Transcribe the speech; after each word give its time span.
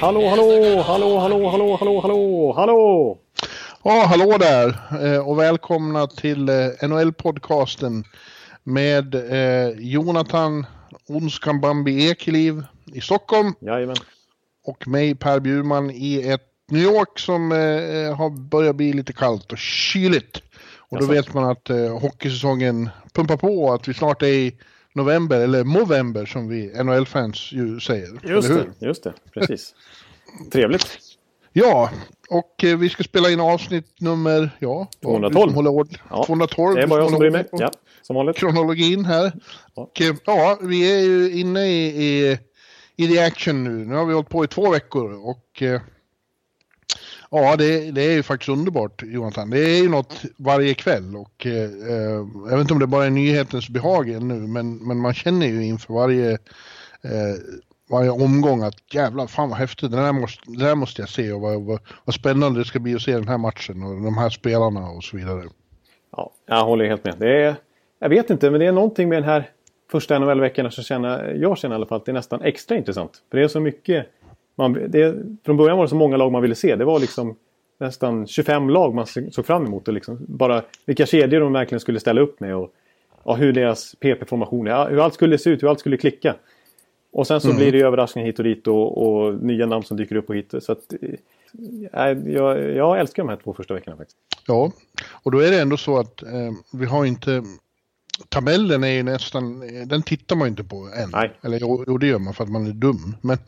Hallå, 0.00 0.28
hallå, 0.28 0.82
hallå, 0.82 1.18
hallå, 1.18 1.48
hallå, 1.48 1.76
hallå, 1.76 2.00
hallå, 2.00 2.52
hallå! 2.56 3.18
Ja, 3.82 4.06
hallå 4.08 4.38
där 4.38 4.74
eh, 5.04 5.28
och 5.28 5.38
välkomna 5.38 6.06
till 6.06 6.48
eh, 6.48 6.54
NHL-podcasten 6.82 8.04
med 8.62 9.14
eh, 9.14 9.70
Jonathan 9.78 10.66
Onskan 11.08 11.60
Bambi 11.60 12.10
Ekeliv 12.10 12.64
i 12.92 13.00
Stockholm 13.00 13.54
Jajamän. 13.60 13.96
och 14.64 14.88
mig 14.88 15.14
Per 15.14 15.40
Bjurman 15.40 15.90
i 15.90 16.28
ett 16.28 16.46
New 16.70 16.82
York 16.82 17.18
som 17.18 17.50
har 18.18 18.30
börjat 18.30 18.76
bli 18.76 18.92
lite 18.92 19.12
kallt 19.12 19.52
och 19.52 19.58
kyligt. 19.58 20.42
Och 20.78 21.00
då 21.00 21.06
vet 21.06 21.34
man 21.34 21.50
att 21.50 21.68
hockeysäsongen 22.00 22.90
pumpar 23.12 23.36
på 23.36 23.72
att 23.72 23.88
vi 23.88 23.94
snart 23.94 24.22
är 24.22 24.26
i 24.26 24.58
november, 24.98 25.40
eller 25.40 25.64
Movember 25.64 26.26
som 26.26 26.48
vi 26.48 26.72
NHL-fans 26.84 27.52
ju 27.52 27.80
säger. 27.80 28.08
Just 28.22 28.48
det, 28.48 28.86
just 28.86 29.04
det, 29.04 29.12
precis. 29.34 29.74
Trevligt. 30.52 30.98
Ja, 31.52 31.90
och 32.30 32.64
eh, 32.64 32.78
vi 32.78 32.88
ska 32.88 33.02
spela 33.02 33.30
in 33.30 33.40
avsnitt 33.40 34.00
nummer, 34.00 34.50
ja, 34.58 34.88
vad- 35.00 35.12
212. 35.20 35.32
du 35.46 35.48
som 35.48 35.54
håller 35.54 35.70
ord, 35.70 35.88
Ja, 36.10 36.24
212. 36.26 36.74
Det 36.76 36.82
är 36.82 36.86
bara 36.86 37.00
jag 37.00 37.10
som 37.10 37.18
bryr 37.18 37.30
mig. 37.30 37.44
Ja, 37.52 37.70
som 38.02 38.16
vanligt. 38.16 38.36
kronologin 38.36 39.04
här. 39.04 39.32
Ja. 39.74 39.82
Och, 39.82 40.00
eh, 40.00 40.14
ja, 40.24 40.58
vi 40.62 40.92
är 40.94 41.00
ju 41.04 41.40
inne 41.40 41.66
i, 41.66 42.04
i, 42.04 42.38
i 42.96 43.08
the 43.08 43.18
action 43.20 43.64
nu. 43.64 43.70
Nu 43.84 43.94
har 43.94 44.04
vi 44.06 44.12
hållit 44.14 44.28
på 44.28 44.44
i 44.44 44.48
två 44.48 44.70
veckor 44.70 45.12
och 45.28 45.62
eh, 45.62 45.80
ja, 47.30 47.56
det, 47.56 47.90
det 47.90 48.02
är 48.02 48.12
ju 48.12 48.22
faktiskt 48.22 48.48
underbart 48.48 49.02
Jonathan. 49.02 49.50
Det 49.50 49.60
är 49.60 49.82
ju 49.82 49.88
något 49.88 50.22
varje 50.36 50.74
kväll 50.74 51.16
och 51.16 51.46
eh, 51.46 51.52
eh, 51.62 52.26
jag 52.50 52.50
vet 52.50 52.60
inte 52.60 52.72
om 52.72 52.80
det 52.80 52.86
bara 52.86 53.06
är 53.06 53.10
nyhetens 53.10 53.68
behag 53.68 54.10
ännu, 54.10 54.34
men, 54.34 54.76
men 54.76 54.98
man 54.98 55.14
känner 55.14 55.46
ju 55.46 55.64
inför 55.64 55.94
varje 55.94 56.30
eh, 57.02 57.36
varje 57.90 58.10
omgång 58.10 58.62
att 58.62 58.94
jävlar, 58.94 59.26
fan 59.26 59.48
vad 59.48 59.58
häftigt, 59.58 59.90
det 59.90 59.96
där 59.96 60.12
måste, 60.12 60.42
det 60.46 60.64
där 60.64 60.74
måste 60.74 61.02
jag 61.02 61.08
se 61.08 61.32
och 61.32 61.40
vad, 61.40 61.62
vad, 61.62 61.80
vad 62.04 62.14
spännande 62.14 62.60
det 62.60 62.64
ska 62.64 62.78
bli 62.78 62.94
att 62.94 63.02
se 63.02 63.12
den 63.12 63.28
här 63.28 63.38
matchen 63.38 63.82
och 63.82 64.02
de 64.02 64.18
här 64.18 64.30
spelarna 64.30 64.90
och 64.90 65.04
så 65.04 65.16
vidare. 65.16 65.42
Ja, 66.16 66.30
jag 66.46 66.64
håller 66.64 66.88
helt 66.88 67.04
med. 67.04 67.14
Det 67.18 67.42
är, 67.42 67.56
jag 67.98 68.08
vet 68.08 68.30
inte, 68.30 68.50
men 68.50 68.60
det 68.60 68.66
är 68.66 68.72
någonting 68.72 69.08
med 69.08 69.22
den 69.22 69.28
här 69.28 69.50
första 69.90 70.18
NHL-veckorna 70.18 70.70
som 70.70 70.84
känner, 70.84 71.34
jag 71.34 71.58
känner 71.58 71.74
i 71.74 71.76
alla 71.76 71.86
fall 71.86 71.98
att 71.98 72.04
det 72.04 72.12
är 72.12 72.14
nästan 72.14 72.42
extra 72.42 72.76
intressant. 72.76 73.22
För 73.30 73.38
det 73.38 73.44
är 73.44 73.48
så 73.48 73.60
mycket. 73.60 74.06
Man, 74.58 74.72
det, 74.88 75.14
från 75.44 75.56
början 75.56 75.76
var 75.76 75.84
det 75.84 75.88
så 75.88 75.96
många 75.96 76.16
lag 76.16 76.32
man 76.32 76.42
ville 76.42 76.54
se. 76.54 76.76
Det 76.76 76.84
var 76.84 77.00
liksom 77.00 77.36
nästan 77.78 78.26
25 78.26 78.70
lag 78.70 78.94
man 78.94 79.06
såg 79.06 79.46
fram 79.46 79.66
emot. 79.66 79.88
Och 79.88 79.94
liksom 79.94 80.18
bara 80.28 80.62
vilka 80.86 81.06
kedjor 81.06 81.40
de 81.40 81.52
verkligen 81.52 81.80
skulle 81.80 82.00
ställa 82.00 82.20
upp 82.20 82.40
med. 82.40 82.56
Och, 82.56 82.72
och 83.22 83.38
hur 83.38 83.52
deras 83.52 83.94
PP-formationer, 84.00 84.70
ja, 84.70 84.88
hur 84.88 85.04
allt 85.04 85.14
skulle 85.14 85.38
se 85.38 85.50
ut, 85.50 85.62
hur 85.62 85.68
allt 85.68 85.80
skulle 85.80 85.96
klicka. 85.96 86.34
Och 87.12 87.26
sen 87.26 87.40
så 87.40 87.54
blir 87.54 87.72
det 87.72 87.80
överraskningar 87.80 88.26
hit 88.26 88.38
och 88.38 88.44
dit 88.44 88.66
och, 88.66 89.06
och 89.06 89.34
nya 89.34 89.66
namn 89.66 89.84
som 89.84 89.96
dyker 89.96 90.16
upp 90.16 90.28
och 90.28 90.36
hit. 90.36 90.54
Så 90.60 90.72
att, 90.72 90.92
eh, 91.92 92.32
jag, 92.32 92.74
jag 92.74 93.00
älskar 93.00 93.22
de 93.22 93.28
här 93.28 93.36
två 93.36 93.54
första 93.54 93.74
veckorna 93.74 93.96
faktiskt. 93.96 94.18
Ja, 94.46 94.72
och 95.22 95.30
då 95.30 95.38
är 95.38 95.50
det 95.50 95.60
ändå 95.60 95.76
så 95.76 95.98
att 95.98 96.22
eh, 96.22 96.52
vi 96.72 96.86
har 96.86 97.04
inte... 97.04 97.42
Tabellen 98.28 98.84
är 98.84 98.88
ju 98.88 99.02
nästan, 99.02 99.60
den 99.86 100.02
tittar 100.02 100.36
man 100.36 100.46
ju 100.46 100.50
inte 100.50 100.64
på 100.64 100.76
än. 100.76 101.10
Nej. 101.12 101.32
Eller 101.42 101.58
jo, 101.60 101.84
jo, 101.86 101.98
det 101.98 102.06
gör 102.06 102.18
man 102.18 102.34
för 102.34 102.44
att 102.44 102.50
man 102.50 102.66
är 102.66 102.72
dum. 102.72 103.16
Men, 103.20 103.38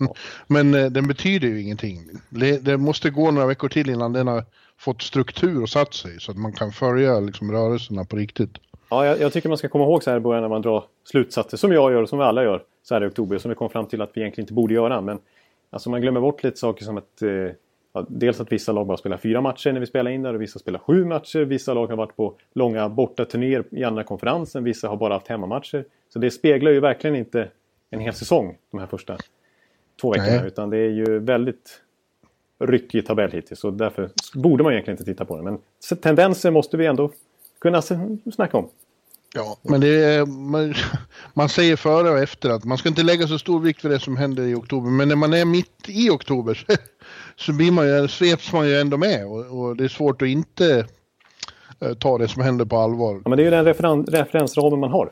men 0.47 0.75
eh, 0.75 0.91
den 0.91 1.08
betyder 1.08 1.48
ju 1.48 1.62
ingenting. 1.62 1.98
Det, 2.28 2.64
det 2.64 2.76
måste 2.76 3.10
gå 3.10 3.30
några 3.30 3.47
veckor 3.47 3.69
till 3.69 3.91
innan 3.91 4.12
den 4.12 4.26
har 4.26 4.44
fått 4.78 5.03
struktur 5.03 5.62
och 5.62 5.69
satt 5.69 5.94
sig 5.94 6.20
så 6.20 6.30
att 6.30 6.38
man 6.38 6.53
kan 6.53 6.72
följa 6.72 7.20
liksom, 7.20 7.53
rörelserna 7.53 8.04
på 8.04 8.16
riktigt. 8.16 8.59
Ja, 8.91 9.06
jag, 9.06 9.20
jag 9.20 9.32
tycker 9.32 9.48
man 9.48 9.59
ska 9.59 9.69
komma 9.69 9.84
ihåg 9.84 10.03
så 10.03 10.10
här 10.10 10.16
i 10.16 10.20
början 10.20 10.42
när 10.42 10.48
man 10.48 10.62
drar 10.62 10.84
slutsatser, 11.04 11.56
som 11.56 11.72
jag 11.72 11.92
gör 11.92 12.03
och 12.03 12.09
som 12.09 12.19
vi 12.19 12.25
alla 12.25 12.44
gör 12.44 12.62
så 12.82 12.94
här 12.94 13.04
i 13.04 13.09
oktober, 13.09 13.38
som 13.38 13.48
vi 13.48 13.54
kom 13.54 13.70
fram 13.70 13.86
till 13.86 14.03
att 14.03 14.10
vi 14.14 14.20
egentligen 14.20 14.44
inte 14.44 14.54
borde 14.54 14.75
göra. 14.75 15.00
Men 15.00 15.19
alltså 15.70 15.91
man 15.91 16.00
glömmer 16.00 16.20
bort 16.20 16.42
lite 16.42 16.56
saker 16.56 16.84
som 16.84 16.97
att 16.97 17.22
eh, 17.22 17.28
ja, 17.92 18.06
dels 18.08 18.40
att 18.40 18.52
vissa 18.52 18.72
lag 18.72 18.86
bara 18.86 18.96
spelar 18.96 19.16
fyra 19.16 19.40
matcher 19.40 19.72
när 19.72 19.80
vi 19.80 19.86
spelar 19.86 20.10
in 20.10 20.22
där 20.22 20.34
och 20.34 20.42
vissa 20.42 20.58
spelar 20.58 20.78
sju 20.78 21.04
matcher. 21.04 21.38
Vissa 21.38 21.74
lag 21.74 21.86
har 21.86 21.96
varit 21.96 22.16
på 22.16 22.34
långa 22.54 22.88
bortaturnéer 22.88 23.64
i 23.70 23.84
andra 23.84 24.04
konferensen, 24.04 24.64
vissa 24.64 24.88
har 24.88 24.96
bara 24.96 25.14
haft 25.14 25.28
hemmamatcher. 25.28 25.84
Så 26.08 26.18
det 26.18 26.30
speglar 26.30 26.70
ju 26.70 26.80
verkligen 26.80 27.16
inte 27.16 27.48
en 27.90 28.00
hel 28.00 28.14
säsong, 28.14 28.56
de 28.70 28.80
här 28.80 28.86
första 28.86 29.16
två 30.00 30.10
veckorna, 30.10 30.36
Nej. 30.36 30.46
utan 30.46 30.70
det 30.70 30.78
är 30.78 30.90
ju 30.90 31.18
väldigt 31.18 31.82
ryckig 32.58 33.06
tabell 33.06 33.30
hittills. 33.30 33.64
Och 33.64 33.72
därför 33.72 34.10
borde 34.34 34.64
man 34.64 34.72
egentligen 34.72 34.94
inte 34.94 35.04
titta 35.04 35.24
på 35.24 35.36
det. 35.36 35.42
Men 35.42 35.58
tendenser 36.00 36.50
måste 36.50 36.76
vi 36.76 36.86
ändå 36.86 37.10
kunna 37.58 37.82
snacka 38.32 38.56
om. 38.56 38.68
Ja, 39.34 39.56
men 39.62 39.80
det 39.80 39.88
är, 40.04 40.26
man, 40.26 40.74
man 41.34 41.48
säger 41.48 41.76
före 41.76 42.10
och 42.10 42.18
efter 42.18 42.50
att 42.50 42.64
man 42.64 42.78
ska 42.78 42.88
inte 42.88 43.02
lägga 43.02 43.26
så 43.26 43.38
stor 43.38 43.60
vikt 43.60 43.84
vid 43.84 43.91
det 43.92 43.98
som 44.00 44.16
händer 44.16 44.42
i 44.42 44.54
oktober. 44.54 44.91
Men 44.91 45.08
när 45.08 45.16
man 45.16 45.32
är 45.34 45.44
mitt 45.44 45.88
i 45.88 46.10
oktober 46.10 46.54
så, 46.54 46.64
så 47.36 47.52
blir 47.52 47.70
man 47.72 47.86
ju, 47.88 48.08
sveps 48.08 48.52
man 48.52 48.68
ju 48.68 48.74
ändå 48.80 48.96
med. 48.96 49.26
Och, 49.26 49.60
och 49.60 49.76
det 49.76 49.84
är 49.84 49.88
svårt 49.88 50.22
att 50.22 50.28
inte 50.28 50.86
eh, 51.80 51.92
ta 51.94 52.18
det 52.18 52.28
som 52.28 52.42
händer 52.42 52.64
på 52.64 52.76
allvar. 52.76 53.20
Ja, 53.24 53.28
men 53.28 53.36
det 53.36 53.42
är 53.42 53.44
ju 53.44 53.50
den 53.50 53.64
referen 53.64 54.04
referensramen 54.06 54.80
man 54.80 54.91
har. 54.91 55.10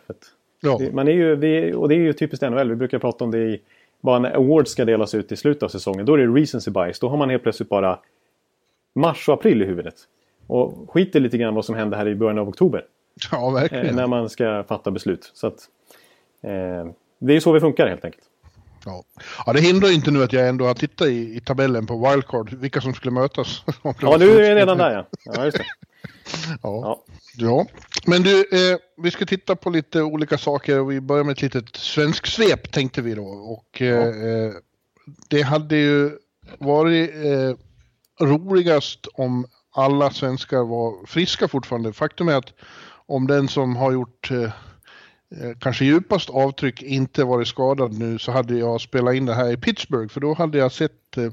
Ja, 0.61 0.77
det- 0.81 0.93
man 0.93 1.09
är 1.09 1.13
ju, 1.13 1.37
vi, 1.37 1.73
och 1.73 1.89
det 1.89 1.95
är 1.95 1.99
ju 1.99 2.13
typiskt 2.13 2.43
NHL. 2.51 2.69
Vi 2.69 2.77
brukar 2.77 2.99
prata 2.99 3.25
om 3.25 3.31
det 3.31 3.39
i 3.39 3.61
bara 4.01 4.19
när 4.19 4.31
awards 4.37 4.71
ska 4.71 4.85
delas 4.85 5.15
ut 5.15 5.33
i 5.33 5.37
slutet 5.37 5.63
av 5.63 5.69
säsongen. 5.69 6.07
Då 6.07 6.15
är 6.15 6.19
det 6.19 6.27
recency 6.41 6.71
bias. 6.71 6.99
Då 6.99 7.09
har 7.09 7.17
man 7.17 7.31
helt 7.31 7.43
plötsligt 7.43 7.69
bara 7.69 7.99
mars 8.95 9.29
och 9.29 9.35
april 9.35 9.63
i 9.63 9.65
huvudet. 9.65 9.95
Och 10.47 10.91
skiter 10.91 11.21
lite 11.21 11.39
grann 11.39 11.55
vad 11.55 11.65
som 11.65 11.75
händer 11.75 11.97
här 11.97 12.09
i 12.09 12.15
början 12.15 12.39
av 12.39 12.49
oktober. 12.49 12.85
ja 13.33 13.49
Eh, 13.49 13.55
verkligen. 13.55 13.97
när 13.97 14.07
man 14.07 14.29
ska 14.29 14.65
fatta 14.69 14.91
beslut. 14.91 15.31
Så 15.35 15.47
att, 15.47 15.69
eh, 16.43 16.93
det 17.19 17.37
är 17.37 17.41
så 17.41 17.53
vi 17.53 17.61
funkar 17.61 17.87
helt 17.89 18.05
enkelt. 18.05 18.25
Ja. 18.85 19.03
ja, 19.47 19.53
det 19.53 19.61
hindrar 19.61 19.93
inte 19.93 20.11
nu 20.11 20.23
att 20.23 20.33
jag 20.33 20.49
ändå 20.49 20.65
har 20.65 20.75
tittat 20.75 21.09
i, 21.09 21.37
i 21.37 21.41
tabellen 21.41 21.87
på 21.87 22.11
wildcard, 22.11 22.53
vilka 22.53 22.81
som 22.81 22.95
skulle 22.95 23.13
mötas. 23.13 23.63
Ja, 23.83 23.95
så. 24.01 24.15
är 24.15 24.55
redan 24.55 24.79
där 24.79 24.91
ja. 24.93 25.07
Ja, 25.25 25.45
just 25.45 25.59
det. 25.59 25.65
Ja. 26.43 26.59
Ja. 26.63 27.05
Ja, 27.41 27.67
men 28.07 28.23
du, 28.23 28.41
eh, 28.41 28.79
vi 28.97 29.11
ska 29.11 29.27
titta 29.27 29.57
på 29.57 29.71
lite 29.71 30.03
olika 30.03 30.39
saker 30.39 30.81
och 30.81 30.91
vi 30.91 31.01
börjar 31.01 31.25
med 31.25 31.33
ett 31.33 31.43
litet 31.43 31.77
svensk 31.77 32.27
svep 32.27 32.73
tänkte 32.73 33.03
vi 33.03 33.15
då. 33.15 33.25
Och 33.27 33.83
eh, 33.83 34.07
eh, 34.09 34.53
det 35.29 35.43
hade 35.43 35.77
ju 35.77 36.11
varit 36.59 37.11
eh, 37.11 37.55
roligast 38.27 39.07
om 39.15 39.47
alla 39.73 40.11
svenskar 40.11 40.65
var 40.65 41.07
friska 41.07 41.49
fortfarande. 41.49 41.93
Faktum 41.93 42.29
är 42.29 42.35
att 42.35 42.53
om 43.09 43.27
den 43.27 43.49
som 43.49 43.77
har 43.77 43.93
gjort 43.93 44.31
eh, 44.31 44.43
eh, 44.43 45.57
kanske 45.61 45.85
djupast 45.85 46.31
avtryck 46.31 46.83
inte 46.83 47.25
varit 47.25 47.49
skadad 47.49 47.99
nu 47.99 48.19
så 48.19 48.33
hade 48.33 48.59
jag 48.59 48.81
spelat 48.81 49.15
in 49.15 49.27
det 49.27 49.35
här 49.35 49.53
i 49.53 49.57
Pittsburgh 49.57 50.13
för 50.13 50.21
då 50.21 50.35
hade 50.35 50.59
jag 50.59 50.73
sett 50.73 51.17
eh, 51.17 51.25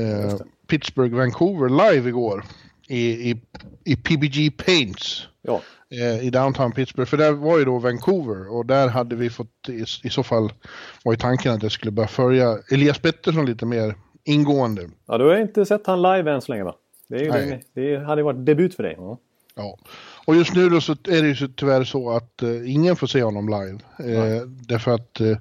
eh, 0.00 0.34
Pittsburgh-Vancouver 0.68 1.92
live 1.92 2.08
igår 2.08 2.44
i, 2.88 3.30
i, 3.30 3.40
i 3.84 3.96
PBG 3.96 4.56
Paints 4.66 5.28
Ja. 5.42 5.60
eh, 5.90 6.26
i 6.26 6.30
downtown 6.30 6.72
Pittsburgh. 6.72 7.08
För 7.10 7.16
där 7.16 7.32
var 7.32 7.58
ju 7.58 7.64
då 7.64 7.78
Vancouver 7.78 8.54
och 8.56 8.66
där 8.66 8.88
hade 8.88 9.16
vi 9.16 9.30
fått 9.30 9.68
i, 9.68 9.84
i 10.02 10.10
så 10.10 10.22
fall 10.22 10.52
var 11.04 11.12
ju 11.12 11.16
tanken 11.16 11.52
att 11.52 11.62
jag 11.62 11.72
skulle 11.72 11.92
börja 11.92 12.08
följa 12.08 12.58
Elias 12.72 12.98
Pettersson 12.98 13.46
lite 13.46 13.66
mer 13.66 13.94
ingående. 14.24 14.90
ja, 15.06 15.18
du 15.18 15.24
har 15.24 15.36
inte 15.36 15.66
sett 15.66 15.86
han 15.86 16.02
live 16.02 16.30
än 16.32 16.40
så 16.40 16.52
länge 16.52 16.64
va? 16.64 16.74
Det, 17.08 17.16
är 17.16 17.20
ju 17.20 17.30
det, 17.30 17.60
det 17.74 18.04
hade 18.04 18.22
varit 18.22 18.46
debut 18.46 18.74
för 18.74 18.82
dig. 18.82 18.94
Ja. 18.98 19.18
Ja. 19.54 19.78
Och 20.26 20.36
just 20.36 20.54
nu 20.54 20.68
då 20.68 20.80
så 20.80 20.92
är 20.92 21.22
det 21.22 21.28
ju 21.28 21.36
så 21.36 21.48
tyvärr 21.48 21.84
så 21.84 22.10
att 22.10 22.42
eh, 22.42 22.74
ingen 22.74 22.96
får 22.96 23.06
se 23.06 23.22
honom 23.22 23.48
live. 23.48 23.78
Eh, 23.98 24.42
därför 24.46 24.90
att 24.90 25.20
eh, 25.20 25.36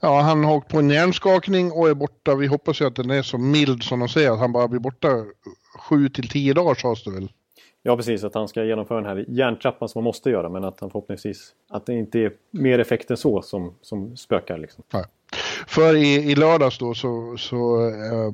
ja, 0.00 0.20
han 0.20 0.44
har 0.44 0.54
åkt 0.54 0.68
på 0.68 0.78
en 0.78 0.90
hjärnskakning 0.90 1.72
och 1.72 1.88
är 1.88 1.94
borta. 1.94 2.34
Vi 2.34 2.46
hoppas 2.46 2.80
ju 2.80 2.86
att 2.86 2.96
den 2.96 3.10
är 3.10 3.22
så 3.22 3.38
mild 3.38 3.82
som 3.82 3.98
de 3.98 4.08
säger 4.08 4.30
att 4.30 4.38
han 4.38 4.52
bara 4.52 4.68
blir 4.68 4.80
borta 4.80 5.08
sju 5.78 6.08
till 6.08 6.28
tio 6.28 6.54
dagar 6.54 6.74
sades 6.74 7.04
det 7.04 7.10
väl. 7.10 7.28
Ja, 7.82 7.96
precis. 7.96 8.24
Att 8.24 8.34
han 8.34 8.48
ska 8.48 8.64
genomföra 8.64 9.00
den 9.00 9.06
här 9.06 9.24
järntrappan 9.28 9.88
som 9.88 9.98
man 9.98 10.04
måste 10.04 10.30
göra. 10.30 10.48
Men 10.48 10.64
att 10.64 10.80
han 10.80 10.90
förhoppningsvis... 10.90 11.52
Att 11.70 11.86
det 11.86 11.94
inte 11.94 12.18
är 12.18 12.32
mer 12.50 12.78
effekt 12.78 13.10
än 13.10 13.16
så 13.16 13.42
som, 13.42 13.74
som 13.82 14.16
spökar. 14.16 14.58
Liksom. 14.58 14.84
Nej. 14.92 15.04
För 15.66 15.96
i, 15.96 16.14
i 16.14 16.34
lördags 16.34 16.78
då 16.78 16.94
så, 16.94 17.36
så 17.38 17.88
eh, 17.88 18.32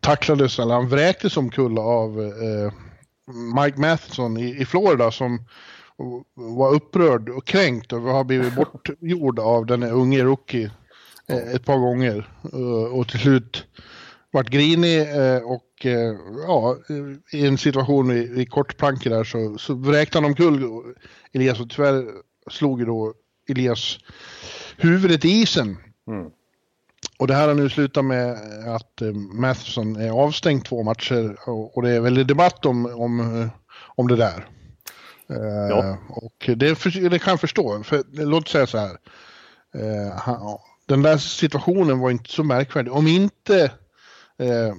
tacklades, 0.00 0.58
eller 0.58 0.74
han 0.74 0.88
vräktes 0.88 1.36
omkull 1.36 1.78
av 1.78 2.20
eh, 2.20 2.72
Mike 3.34 3.80
Matheson 3.80 4.36
i, 4.36 4.60
i 4.60 4.64
Florida 4.64 5.10
som 5.10 5.44
var 6.34 6.74
upprörd 6.74 7.28
och 7.28 7.46
kränkt 7.46 7.92
över 7.92 8.08
att 8.08 8.14
ha 8.14 8.24
blivit 8.24 8.54
bortgjord 8.56 9.38
av 9.38 9.66
den 9.66 9.82
unge 9.82 10.24
rookie 10.24 10.70
eh, 11.26 11.54
ett 11.54 11.64
par 11.64 11.78
gånger. 11.78 12.28
Eh, 12.52 12.98
och 12.98 13.08
till 13.08 13.20
slut 13.20 13.66
vart 14.30 14.48
grinig 14.48 15.00
eh, 15.00 15.42
och 15.42 15.86
ja, 16.46 16.76
i 17.32 17.46
en 17.46 17.58
situation 17.58 18.10
i, 18.10 18.40
i 18.40 18.46
kortplankor 18.46 19.10
där 19.10 19.24
så, 19.24 19.58
så 19.58 19.74
vräkte 19.74 20.18
han 20.18 20.24
omkull 20.24 20.64
Elias 21.32 21.60
och 21.60 21.70
tyvärr 21.70 22.04
slog 22.50 22.80
ju 22.80 22.86
då 22.86 23.14
Elias 23.48 23.98
huvudet 24.76 25.24
i 25.24 25.28
isen. 25.28 25.76
Mm. 26.08 26.30
Och 27.18 27.26
det 27.26 27.34
här 27.34 27.48
har 27.48 27.54
nu 27.54 27.68
slutat 27.68 28.04
med 28.04 28.32
att 28.74 29.02
eh, 29.02 29.12
Matheson 29.12 29.96
är 29.96 30.10
avstängd 30.10 30.64
två 30.64 30.82
matcher 30.82 31.36
och, 31.46 31.76
och 31.76 31.82
det 31.82 31.90
är 31.90 32.00
väldigt 32.00 32.28
debatt 32.28 32.66
om, 32.66 32.86
om, 32.86 33.48
om 33.96 34.08
det 34.08 34.16
där. 34.16 34.46
Ja. 35.68 35.98
och 36.08 36.50
det, 36.56 36.78
det, 37.10 37.18
kan 37.18 37.30
jag 37.30 37.40
förstå, 37.40 37.82
för 37.82 38.24
låt 38.24 38.48
säga 38.48 38.66
så 38.66 38.78
här. 38.78 38.96
den 40.86 41.02
där 41.02 41.16
situationen 41.16 41.98
var 41.98 42.10
inte 42.10 42.30
så 42.30 42.44
märkvärdig. 42.44 42.92
Om 42.92 43.06
inte 43.06 43.70
eh, 44.38 44.74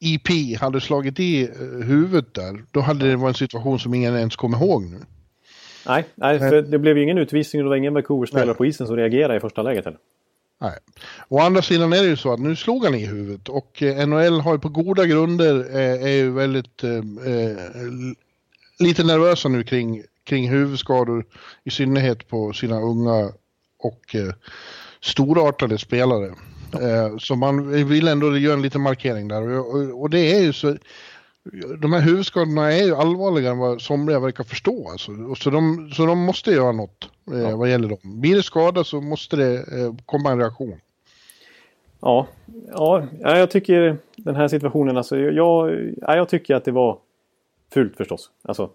IP 0.00 0.58
hade 0.60 0.80
slagit 0.80 1.20
i 1.20 1.42
eh, 1.42 1.86
huvudet 1.86 2.34
där, 2.34 2.64
då 2.70 2.80
hade 2.80 3.10
det 3.10 3.16
varit 3.16 3.34
en 3.34 3.38
situation 3.38 3.78
som 3.78 3.94
ingen 3.94 4.16
ens 4.16 4.36
kommer 4.36 4.58
ihåg 4.58 4.82
nu. 4.82 4.98
Nej, 5.86 6.04
nej 6.14 6.38
för 6.38 6.62
det 6.62 6.78
blev 6.78 6.96
ju 6.96 7.02
ingen 7.02 7.18
utvisning 7.18 7.62
och 7.62 7.64
det 7.64 7.68
var 7.68 7.76
ingen 7.76 7.94
Vancouver-spelare 7.94 8.54
på 8.54 8.66
isen 8.66 8.86
som 8.86 8.96
reagerade 8.96 9.36
i 9.36 9.40
första 9.40 9.62
läget 9.62 9.84
heller. 9.84 10.00
Nej. 10.60 10.78
Å 11.28 11.40
andra 11.40 11.62
sidan 11.62 11.92
är 11.92 12.02
det 12.02 12.08
ju 12.08 12.16
så 12.16 12.32
att 12.32 12.40
nu 12.40 12.56
slog 12.56 12.84
han 12.84 12.94
i 12.94 13.06
huvudet 13.06 13.48
och 13.48 13.82
eh, 13.82 14.06
NHL 14.06 14.40
har 14.40 14.52
ju 14.52 14.58
på 14.58 14.68
goda 14.68 15.06
grunder 15.06 15.76
eh, 15.76 16.02
är 16.02 16.08
ju 16.08 16.30
väldigt 16.30 16.84
eh, 16.84 16.96
eh, 17.32 17.56
lite 18.78 19.04
nervösa 19.04 19.48
nu 19.48 19.64
kring, 19.64 20.02
kring 20.24 20.50
huvudskador 20.50 21.24
i 21.64 21.70
synnerhet 21.70 22.28
på 22.28 22.52
sina 22.52 22.80
unga 22.80 23.32
och 23.78 24.14
eh, 24.14 24.34
storartade 25.00 25.78
spelare. 25.78 26.34
Eh, 26.72 27.16
så 27.18 27.36
man 27.36 27.88
vill 27.88 28.08
ändå 28.08 28.38
göra 28.38 28.54
en 28.54 28.62
liten 28.62 28.80
markering 28.80 29.28
där. 29.28 29.58
Och, 29.58 30.00
och, 30.00 30.10
det 30.10 30.32
är 30.32 30.40
ju 30.40 30.52
så... 30.52 30.76
De 31.78 31.92
här 31.92 32.00
huvudskadorna 32.00 32.72
är 32.72 32.84
ju 32.84 32.94
allvarligare 32.94 33.52
än 33.52 33.58
vad 33.58 33.80
somliga 33.80 34.20
verkar 34.20 34.44
förstå. 34.44 34.90
Alltså. 34.90 35.34
Så, 35.34 35.50
de, 35.50 35.90
så 35.92 36.06
de 36.06 36.18
måste 36.18 36.50
göra 36.50 36.72
något 36.72 37.10
eh, 37.32 37.38
ja. 37.38 37.56
vad 37.56 37.70
gäller 37.70 37.88
dem. 37.88 37.98
Blir 38.02 38.36
det 38.36 38.42
skada 38.42 38.84
så 38.84 39.00
måste 39.00 39.36
det 39.36 39.54
eh, 39.54 39.94
komma 40.06 40.30
en 40.30 40.38
reaktion. 40.38 40.80
Ja, 42.00 42.26
ja, 42.72 43.06
jag 43.20 43.50
tycker 43.50 43.98
den 44.16 44.36
här 44.36 44.48
situationen, 44.48 44.96
alltså, 44.96 45.18
jag, 45.18 45.70
ja, 46.00 46.16
jag 46.16 46.28
tycker 46.28 46.54
att 46.54 46.64
det 46.64 46.72
var 46.72 46.98
fult 47.72 47.96
förstås. 47.96 48.30
Alltså, 48.42 48.70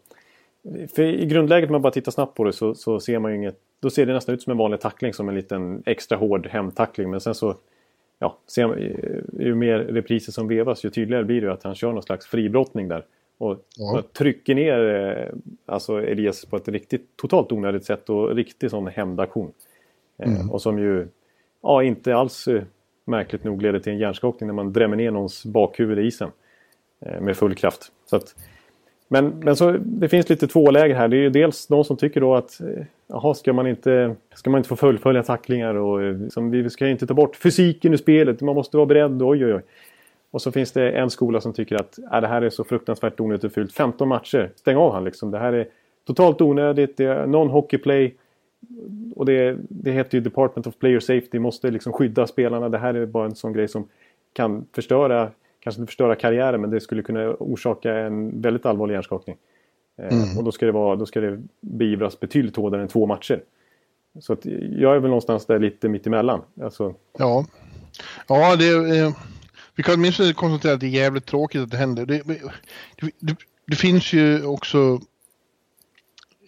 för 0.96 1.04
i 1.04 1.26
grundläget 1.26 1.70
om 1.70 1.72
man 1.72 1.82
bara 1.82 1.94
tittar 1.94 2.12
snabbt 2.12 2.36
på 2.36 2.44
det 2.44 2.54
så, 2.54 2.76
så 2.76 3.00
ser 3.00 3.20
man 3.20 3.32
ju 3.32 3.38
inget, 3.38 3.60
då 3.80 3.90
ser 3.90 4.06
det 4.06 4.14
nästan 4.14 4.36
ut 4.36 4.42
som 4.42 4.52
en 4.52 4.58
vanlig 4.58 4.80
tackling 4.80 5.14
som 5.14 5.30
en 5.30 5.36
liten 5.36 5.84
extra 5.86 6.18
hård 6.18 6.48
hemtackling. 6.48 7.10
Men 7.10 7.22
sen 7.22 7.36
så 7.36 7.56
ja, 8.24 8.38
ser, 8.48 8.78
ju 9.40 9.56
mer 9.56 9.80
repriser 9.80 10.32
som 10.32 10.48
vevas 10.48 10.86
ju 10.86 10.90
tydligare 10.90 11.24
blir 11.24 11.42
det 11.42 11.54
att 11.54 11.64
han 11.64 11.76
kör 11.76 11.92
någon 11.92 12.04
slags 12.04 12.26
fribrottning 12.26 12.88
där. 12.88 13.06
Och, 13.38 13.58
ja. 13.78 14.04
trycker 14.14 14.56
ner 14.56 14.80
eh, 14.80 15.34
alltså 15.66 16.02
Elias 16.02 16.46
på 16.46 16.58
ett 16.58 16.68
riktigt 16.68 17.18
totalt 17.18 17.52
onödigt 17.52 17.86
sätt 17.86 18.10
och 18.10 18.36
riktig 18.36 18.70
sån 18.70 18.88
hämndaktion. 18.88 19.52
Eh, 20.18 20.36
mm. 20.36 20.52
och 20.52 20.62
som 20.62 20.80
ju 20.80 21.08
ja, 21.62 21.84
inte 21.84 22.16
alls 22.16 22.48
eh, 22.48 22.64
märkligt 23.06 23.44
nog 23.44 23.62
leder 23.62 23.80
till 23.80 23.94
en 23.94 24.00
hjärnskakning 24.00 24.48
när 24.48 24.54
man 24.54 24.74
drämmer 24.74 24.96
ner 24.96 25.12
någons 25.12 25.46
bakhuvud 25.46 26.00
i 26.00 26.08
isen. 26.08 26.32
med 27.00 27.38
full 27.38 27.56
kraft. 27.56 27.92
Så 28.06 28.16
att, 28.16 28.36
men, 29.08 29.40
men 29.40 29.56
så, 29.56 29.72
det 29.80 30.10
finns 30.10 30.30
lite 30.30 30.48
två 30.48 30.72
läger 30.72 30.96
här. 30.96 31.08
Det 31.08 31.18
är 31.18 31.22
ju 31.22 31.30
dels 31.30 31.68
de 31.68 31.84
som 31.84 31.98
tycker 31.98 32.22
då 32.22 32.36
att 32.36 32.62
eh, 32.62 32.84
jaha, 33.08 33.34
ska 33.34 33.54
man 33.54 33.68
inte, 33.68 34.16
ska 34.34 34.50
man 34.50 34.60
inte 34.60 34.70
få 34.70 34.76
fullfölja 34.76 35.24
tacklingar 35.24 35.76
och 35.76 36.04
eh, 36.04 36.16
som, 36.30 36.52
vi 36.52 36.70
ska 36.70 36.88
inte 36.88 37.08
ta 37.08 37.14
bort 37.14 37.36
fysiken 37.36 37.94
ur 37.94 37.98
spelet. 37.98 38.42
Man 38.42 38.56
måste 38.56 38.78
vara 38.78 38.86
beredd. 38.86 39.22
Oj, 39.22 39.46
oj, 39.46 39.54
oj. 39.54 39.62
Och 40.32 40.42
så 40.42 40.52
finns 40.52 40.72
det 40.72 40.92
en 40.92 41.10
skola 41.10 41.42
som 41.42 41.54
tycker 41.54 41.76
att 41.76 42.00
äh, 42.14 42.22
det 42.22 42.28
här 42.28 42.42
är 42.42 42.50
så 42.50 42.64
fruktansvärt 42.64 43.20
onödigt 43.20 43.44
och 43.44 43.52
fult. 43.52 43.74
15 43.74 44.08
matcher, 44.08 44.52
stäng 44.56 44.78
av 44.78 44.94
han 44.94 45.04
liksom. 45.04 45.32
Det 45.32 45.40
här 45.40 45.54
är 45.54 45.68
totalt 46.08 46.42
onödigt. 46.42 46.98
Det 46.98 47.06
är 47.06 47.26
non-hockey 47.26 47.78
play. 47.78 48.16
Och 49.16 49.26
det, 49.26 49.58
det 49.70 49.92
heter 49.92 50.18
ju 50.18 50.22
Department 50.22 50.68
of 50.68 50.78
Player 50.80 51.00
Safety. 51.00 51.40
Måste 51.40 51.72
liksom 51.72 51.94
skydda 51.94 52.28
spelarna. 52.28 52.70
Det 52.70 52.78
här 52.78 52.94
är 52.94 53.06
bara 53.06 53.26
en 53.26 53.36
sån 53.36 53.54
grej 53.54 53.68
som 53.68 53.88
kan 54.34 54.66
förstöra 54.76 55.32
kanske 55.64 55.82
inte 55.82 55.90
förstöra 55.90 56.16
karriären 56.16 56.62
men 56.62 56.70
det 56.70 56.82
skulle 56.82 57.04
kunna 57.04 57.30
orsaka 57.30 57.98
en 57.98 58.42
väldigt 58.42 58.66
allvarlig 58.66 58.94
hjärnskakning. 58.94 59.38
Eh, 59.98 60.14
mm. 60.14 60.38
Och 60.38 60.44
då 60.44 60.52
ska, 60.52 60.66
det 60.66 60.72
vara, 60.72 60.96
då 60.96 61.06
ska 61.06 61.22
det 61.22 61.44
beivras 61.62 62.20
betydligt 62.20 62.56
hårdare 62.56 62.82
än 62.82 62.88
två 62.88 63.06
matcher. 63.06 63.44
Så 64.20 64.34
att 64.34 64.46
jag 64.46 64.96
är 64.96 65.00
väl 65.00 65.10
någonstans 65.10 65.46
där 65.46 65.60
lite 65.60 65.90
mittemellan. 65.90 66.42
Alltså... 66.62 66.96
Ja, 67.18 67.46
ja 68.28 68.56
det, 68.56 68.98
eh, 69.00 69.12
vi 69.76 69.84
kan 69.84 69.96
åtminstone 69.96 70.34
konstatera 70.34 70.74
att 70.74 70.80
det 70.80 70.86
är 70.86 70.90
jävligt 70.90 71.26
tråkigt 71.26 71.62
att 71.62 71.72
det 71.72 71.78
händer. 71.78 72.06
Det, 72.06 72.24
det, 73.20 73.36
det, 73.68 73.76
finns 73.76 74.14
ju 74.14 74.46
också 74.46 75.00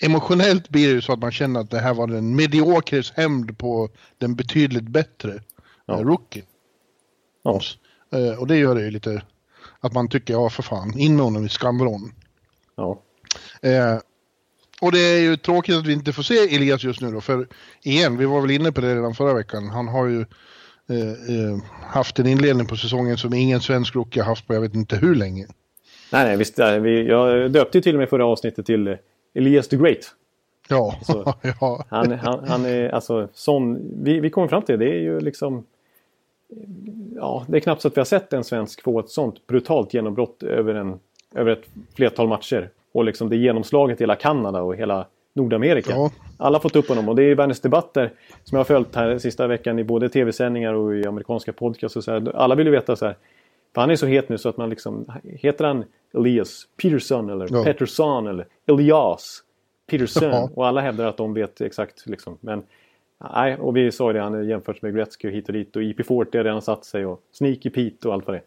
emotionellt 0.02 0.70
blir 0.70 0.88
det 0.88 0.94
ju 0.94 1.02
så 1.02 1.14
att 1.14 1.20
man 1.20 1.32
känner 1.32 1.60
att 1.60 1.72
det 1.72 1.80
här 1.80 1.94
var 1.94 2.08
den 2.08 2.36
mediokres 2.36 3.12
hämnd 3.12 3.58
på 3.58 3.90
den 4.18 4.36
betydligt 4.36 4.88
bättre 4.88 5.40
ja. 5.86 6.00
Eh, 6.00 6.06
rookie. 6.06 6.44
Ja. 7.44 7.62
Eh, 8.12 8.40
och 8.40 8.48
det 8.48 8.58
gör 8.58 8.76
det 8.76 8.82
ju 8.82 8.92
lite 8.92 9.22
att 9.80 9.94
man 9.94 10.10
tycker, 10.10 10.34
ja 10.34 10.50
för 10.50 10.64
fan, 10.64 10.98
in 10.98 11.16
med 11.16 11.26
honom 11.26 11.46
i 11.46 11.50
skamvrån. 11.50 12.12
Ja. 12.76 13.02
Eh, 13.62 14.00
och 14.82 14.92
det 14.92 15.00
är 15.00 15.20
ju 15.20 15.38
tråkigt 15.38 15.76
att 15.76 15.86
vi 15.86 15.94
inte 15.94 16.14
får 16.14 16.24
se 16.24 16.56
Elias 16.56 16.84
just 16.84 17.02
nu 17.02 17.12
då, 17.12 17.22
för 17.22 17.48
igen, 17.84 18.18
vi 18.18 18.26
var 18.26 18.42
väl 18.42 18.52
inne 18.52 18.72
på 18.72 18.82
det 18.82 18.96
redan 18.96 19.16
förra 19.16 19.34
veckan, 19.34 19.70
han 19.70 19.88
har 19.88 20.08
ju 20.08 20.20
eh, 20.90 21.10
eh, 21.10 21.58
haft 21.82 22.20
en 22.20 22.28
inledning 22.28 22.68
på 22.68 22.76
säsongen 22.76 23.18
som 23.18 23.34
ingen 23.34 23.62
svensk 23.62 23.96
rookie 23.96 24.22
har 24.22 24.30
haft 24.30 24.48
på 24.48 24.54
jag 24.54 24.62
vet 24.62 24.76
inte 24.76 24.96
hur 24.96 25.16
länge. 25.16 25.48
Nej, 26.12 26.26
nej, 26.26 26.38
visst. 26.38 26.60
Vi, 26.60 27.08
jag 27.08 27.52
döpte 27.52 27.78
ju 27.78 27.82
till 27.82 27.96
och 27.96 28.00
med 28.00 28.10
förra 28.10 28.26
avsnittet 28.26 28.66
till 28.66 28.98
Elias 29.34 29.68
the 29.68 29.78
Great. 29.78 30.16
Ja, 30.70 30.96
alltså, 30.98 31.34
ja. 31.60 31.86
Han, 31.90 32.12
han, 32.12 32.48
han, 32.48 32.66
är 32.66 32.90
alltså 32.90 33.30
sån, 33.34 33.80
vi, 34.04 34.20
vi 34.20 34.30
kommer 34.30 34.48
fram 34.48 34.62
till 34.62 34.80
det, 34.80 34.86
det 34.86 34.92
är 34.92 35.00
ju 35.02 35.20
liksom 35.20 35.66
ja, 37.16 37.46
det 37.48 37.58
är 37.58 37.62
knappt 37.62 37.82
så 37.82 37.88
att 37.88 37.98
vi 37.98 38.00
har 38.00 38.06
sett 38.06 38.34
en 38.34 38.44
svensk 38.44 38.82
få 38.82 39.00
ett 39.00 39.10
sånt 39.10 39.48
brutalt 39.48 39.94
genombrott 39.94 40.44
över, 40.44 40.76
en, 40.76 41.00
över 41.36 41.52
ett 41.52 41.66
flertal 41.96 42.28
matcher. 42.28 42.70
Och 42.92 43.06
liksom 43.06 43.30
det 43.30 43.36
genomslaget 43.36 44.02
i 44.02 44.04
hela 44.04 44.16
Kanada 44.16 44.62
och 44.62 44.76
hela 44.76 45.08
Nordamerika. 45.34 45.92
Ja. 45.92 46.12
Alla 46.38 46.56
har 46.56 46.62
fått 46.62 46.76
upp 46.76 46.88
honom 46.88 47.10
och 47.10 47.16
det 47.16 47.24
är 47.24 47.36
världens 47.36 47.60
debatter 47.60 48.12
som 48.44 48.56
jag 48.56 48.60
har 48.60 48.66
följt 48.66 48.96
här 48.96 49.18
sista 49.18 49.48
veckan 49.48 49.80
i 49.80 49.84
både 49.84 50.10
tv-sändningar 50.10 50.74
och 50.74 50.96
i 50.96 51.06
amerikanska 51.06 51.54
podcasts. 51.54 51.96
Och 51.96 52.04
så 52.04 52.12
här. 52.12 52.36
Alla 52.36 52.56
vill 52.56 52.68
ju 52.68 52.72
veta 52.72 52.96
så 52.96 53.06
här. 53.06 53.16
För 53.74 53.82
han 53.82 53.92
är 53.92 53.96
så 53.96 54.06
het 54.06 54.30
nu 54.30 54.38
så 54.38 54.50
att 54.50 54.58
man 54.58 54.70
liksom... 54.70 55.06
Heter 55.24 55.66
han 55.66 55.84
Elias 56.14 56.68
Peterson 56.82 57.30
eller 57.30 57.48
ja. 57.52 57.64
Pettersson 57.64 58.28
eller 58.28 58.46
Elias 58.66 59.44
Peterson? 59.90 60.30
Ja. 60.30 60.50
Och 60.56 60.68
alla 60.68 60.82
hävdar 60.82 61.06
att 61.06 61.18
de 61.18 61.34
vet 61.34 61.62
exakt 61.62 62.06
liksom. 62.06 62.38
Men 62.42 62.64
Nej, 63.34 63.58
och 63.58 63.78
vi 63.78 63.92
sa 63.92 64.14
det, 64.14 64.22
han 64.22 64.34
är 64.34 64.42
jämfört 64.42 64.82
med 64.82 64.96
Gretzky 64.96 65.30
hit 65.30 65.48
och 65.48 65.54
dit 65.54 65.76
och 65.76 65.84
IP 65.84 66.06
Forte 66.06 66.38
har 66.38 66.44
redan 66.44 66.62
satt 66.62 66.86
sig 66.86 67.06
och 67.06 67.22
Sneaky 67.32 67.70
Pete 67.70 68.08
och 68.08 68.14
allt 68.14 68.28
vad 68.28 68.36
det 68.36 68.40
är. 68.40 68.44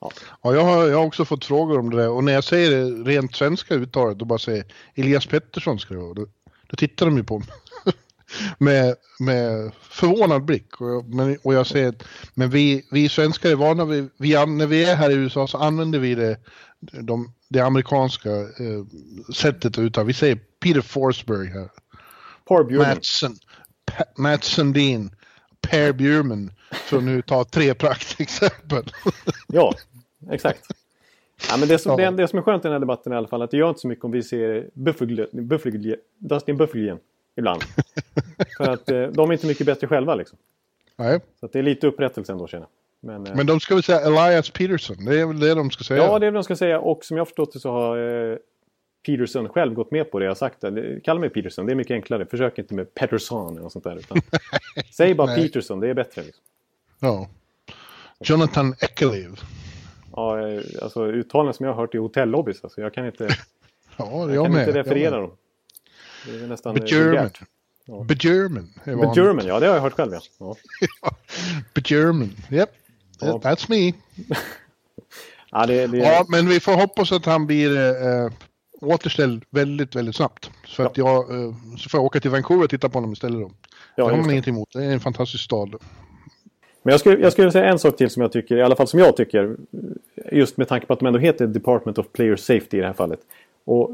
Ja. 0.00 0.10
ja, 0.42 0.54
jag, 0.54 0.64
har, 0.64 0.86
jag 0.86 0.98
har 0.98 1.06
också 1.06 1.24
fått 1.24 1.44
frågor 1.44 1.78
om 1.78 1.90
det 1.90 1.96
där 1.96 2.10
och 2.10 2.24
när 2.24 2.32
jag 2.32 2.44
säger 2.44 2.70
det 2.70 3.10
rent 3.10 3.34
svenska 3.34 3.74
uttalet 3.74 4.18
då 4.18 4.24
bara 4.24 4.38
säger 4.38 4.64
Elias 4.94 5.26
Pettersson 5.26 5.78
ska 5.78 5.94
det 5.94 6.00
vara. 6.00 6.14
Då, 6.14 6.26
då 6.66 6.76
tittar 6.76 7.06
de 7.06 7.16
ju 7.16 7.24
på 7.24 7.38
mig. 7.38 7.48
med, 8.58 8.94
med 9.18 9.72
förvånad 9.82 10.44
blick. 10.44 10.80
Och 10.80 11.04
men, 11.04 11.38
och 11.42 11.54
jag 11.54 11.66
säger 11.66 11.88
att 11.88 12.04
men 12.34 12.50
vi, 12.50 12.86
vi 12.90 13.08
svenskar 13.08 13.50
är 13.50 13.54
vana 13.54 13.84
vid, 13.84 14.10
vi, 14.16 14.46
när 14.46 14.66
vi 14.66 14.84
är 14.84 14.96
här 14.96 15.10
i 15.10 15.14
USA 15.14 15.46
så 15.46 15.58
använder 15.58 15.98
vi 15.98 16.14
det, 16.14 16.36
de, 16.80 17.32
det 17.48 17.60
amerikanska 17.60 18.30
eh, 18.30 18.84
sättet 19.34 19.64
att 19.64 19.78
uttala. 19.78 20.04
Vi 20.04 20.12
säger 20.12 20.38
Peter 20.60 20.80
Forsberg 20.80 21.48
här. 21.48 21.68
Madsen. 22.78 23.36
Matt 24.16 24.44
Sundin, 24.44 25.10
Per 25.60 25.92
Bjurman, 25.92 26.52
för 26.70 26.96
att 26.96 27.02
nu 27.02 27.22
ta 27.22 27.44
tre 27.44 27.74
praktexempel. 27.74 28.84
ja, 29.48 29.74
exakt. 30.30 30.64
Ja, 31.48 31.56
men 31.56 31.68
det, 31.68 31.78
som, 31.78 32.00
ja. 32.00 32.10
det, 32.10 32.16
det, 32.16 32.28
som 32.28 32.38
är 32.38 32.42
skönt 32.42 32.64
i 32.64 32.68
den 32.68 32.72
här 32.72 32.80
debatten 32.80 33.12
i 33.12 33.16
alla 33.16 33.28
fall 33.28 33.42
att 33.42 33.50
det 33.50 33.56
gör 33.56 33.68
inte 33.68 33.80
så 33.80 33.88
mycket 33.88 34.04
om 34.04 34.10
vi 34.10 34.22
ser 34.22 34.66
Buffel, 34.74 35.96
Dustin 36.18 36.56
Bufflin 36.56 36.98
ibland. 37.36 37.62
För 38.56 38.70
att 38.70 38.90
eh, 38.90 39.02
de 39.02 39.30
är 39.30 39.32
inte 39.32 39.46
mycket 39.46 39.66
bättre 39.66 39.86
själva 39.86 40.14
liksom. 40.14 40.38
Nej. 40.96 41.20
Så 41.40 41.46
det 41.52 41.58
är 41.58 41.62
lite 41.62 41.86
upprättelse 41.86 42.32
ändå 42.32 42.46
känner. 42.46 42.68
Men, 43.00 43.26
eh, 43.26 43.36
men 43.36 43.46
de 43.46 43.60
ska 43.60 43.74
väl 43.74 43.82
säga 43.82 44.00
Elias 44.00 44.50
Peterson? 44.50 45.04
Det 45.04 45.20
är 45.20 45.26
väl 45.26 45.40
det 45.40 45.54
de 45.54 45.70
ska 45.70 45.84
säga? 45.84 46.02
Ja, 46.02 46.18
det 46.18 46.26
är 46.26 46.30
det 46.30 46.36
de 46.36 46.44
ska 46.44 46.56
säga. 46.56 46.80
Och 46.80 47.04
som 47.04 47.16
jag 47.16 47.28
förstått 47.28 47.52
det 47.52 47.60
så 47.60 47.70
har 47.70 47.98
eh, 47.98 48.36
Peterson 49.06 49.48
själv 49.48 49.74
gått 49.74 49.90
med 49.90 50.10
på 50.10 50.18
det 50.18 50.24
jag 50.24 50.36
sagt. 50.36 50.64
Kalla 51.04 51.20
mig 51.20 51.30
Peterson, 51.30 51.66
det 51.66 51.72
är 51.72 51.76
mycket 51.76 51.94
enklare. 51.94 52.26
Försök 52.26 52.58
inte 52.58 52.74
med 52.74 52.94
Pettersson 52.94 53.58
eller 53.58 53.68
sånt 53.68 53.84
där. 53.84 53.96
Utan 53.96 54.18
säg 54.92 55.14
bara 55.14 55.36
Peterson, 55.36 55.80
det 55.80 55.88
är 55.88 55.94
bättre. 55.94 56.22
Liksom. 56.22 56.42
Ja. 57.00 57.28
Jonathan 58.24 58.74
Eckerlev. 58.80 59.40
Ja, 60.12 60.38
alltså 60.82 61.06
uttalanden 61.06 61.54
som 61.54 61.66
jag 61.66 61.72
har 61.72 61.80
hört 61.80 61.94
i 61.94 61.98
hotellobbys. 61.98 62.64
Alltså, 62.64 62.80
jag 62.80 62.94
kan 62.94 63.06
inte, 63.06 63.24
ja, 63.96 64.34
jag 64.34 64.44
kan 64.44 64.52
med, 64.52 64.68
inte 64.68 64.78
referera 64.78 65.20
dem. 65.20 65.30
Det 66.26 66.44
är 66.44 66.46
nästan 66.46 66.74
Bejurman. 66.74 67.30
Ja. 67.84 68.04
Bejurman. 68.04 68.72
Bejurman, 68.84 69.46
ja 69.46 69.60
det 69.60 69.66
har 69.66 69.74
jag 69.74 69.82
hört 69.82 69.92
själv. 69.92 70.12
Ja. 70.12 70.20
ja. 71.02 71.16
But 71.74 71.90
German, 71.90 72.30
yep. 72.50 72.70
That's 73.20 73.66
me. 73.68 73.92
Ja, 75.50 75.66
det, 75.66 75.86
det, 75.86 75.98
Ja, 75.98 76.24
men 76.28 76.48
vi 76.48 76.60
får 76.60 76.72
hoppas 76.72 77.12
att 77.12 77.26
han 77.26 77.46
blir 77.46 77.76
eh, 77.76 78.30
återställd 78.80 79.44
väldigt, 79.50 79.96
väldigt 79.96 80.16
snabbt. 80.16 80.50
Så 80.66 80.82
att 80.82 80.96
jag, 80.96 81.16
eh, 81.30 81.54
så 81.78 81.88
får 81.88 81.98
jag 81.98 82.04
åka 82.04 82.20
till 82.20 82.30
Vancouver 82.30 82.64
och 82.64 82.70
titta 82.70 82.88
på 82.88 82.94
honom 82.94 83.12
istället 83.12 83.40
då. 83.40 83.50
Ja, 83.96 84.04
det 84.04 84.10
har 84.10 84.20
man 84.20 84.30
ingenting 84.30 84.54
emot. 84.54 84.68
Det 84.72 84.84
är 84.84 84.92
en 84.92 85.00
fantastisk 85.00 85.44
stad. 85.44 85.74
Men 86.82 86.92
jag 86.92 87.00
skulle, 87.00 87.22
jag 87.22 87.32
skulle 87.32 87.52
säga 87.52 87.64
en 87.64 87.78
sak 87.78 87.96
till 87.96 88.10
som 88.10 88.22
jag 88.22 88.32
tycker, 88.32 88.56
i 88.56 88.62
alla 88.62 88.76
fall 88.76 88.86
som 88.86 89.00
jag 89.00 89.16
tycker, 89.16 89.56
just 90.32 90.56
med 90.56 90.68
tanke 90.68 90.86
på 90.86 90.92
att 90.92 90.98
de 90.98 91.06
ändå 91.06 91.18
heter 91.18 91.46
Department 91.46 91.98
of 91.98 92.06
Player 92.12 92.36
Safety 92.36 92.76
i 92.76 92.80
det 92.80 92.86
här 92.86 92.92
fallet. 92.92 93.20
Och 93.64 93.90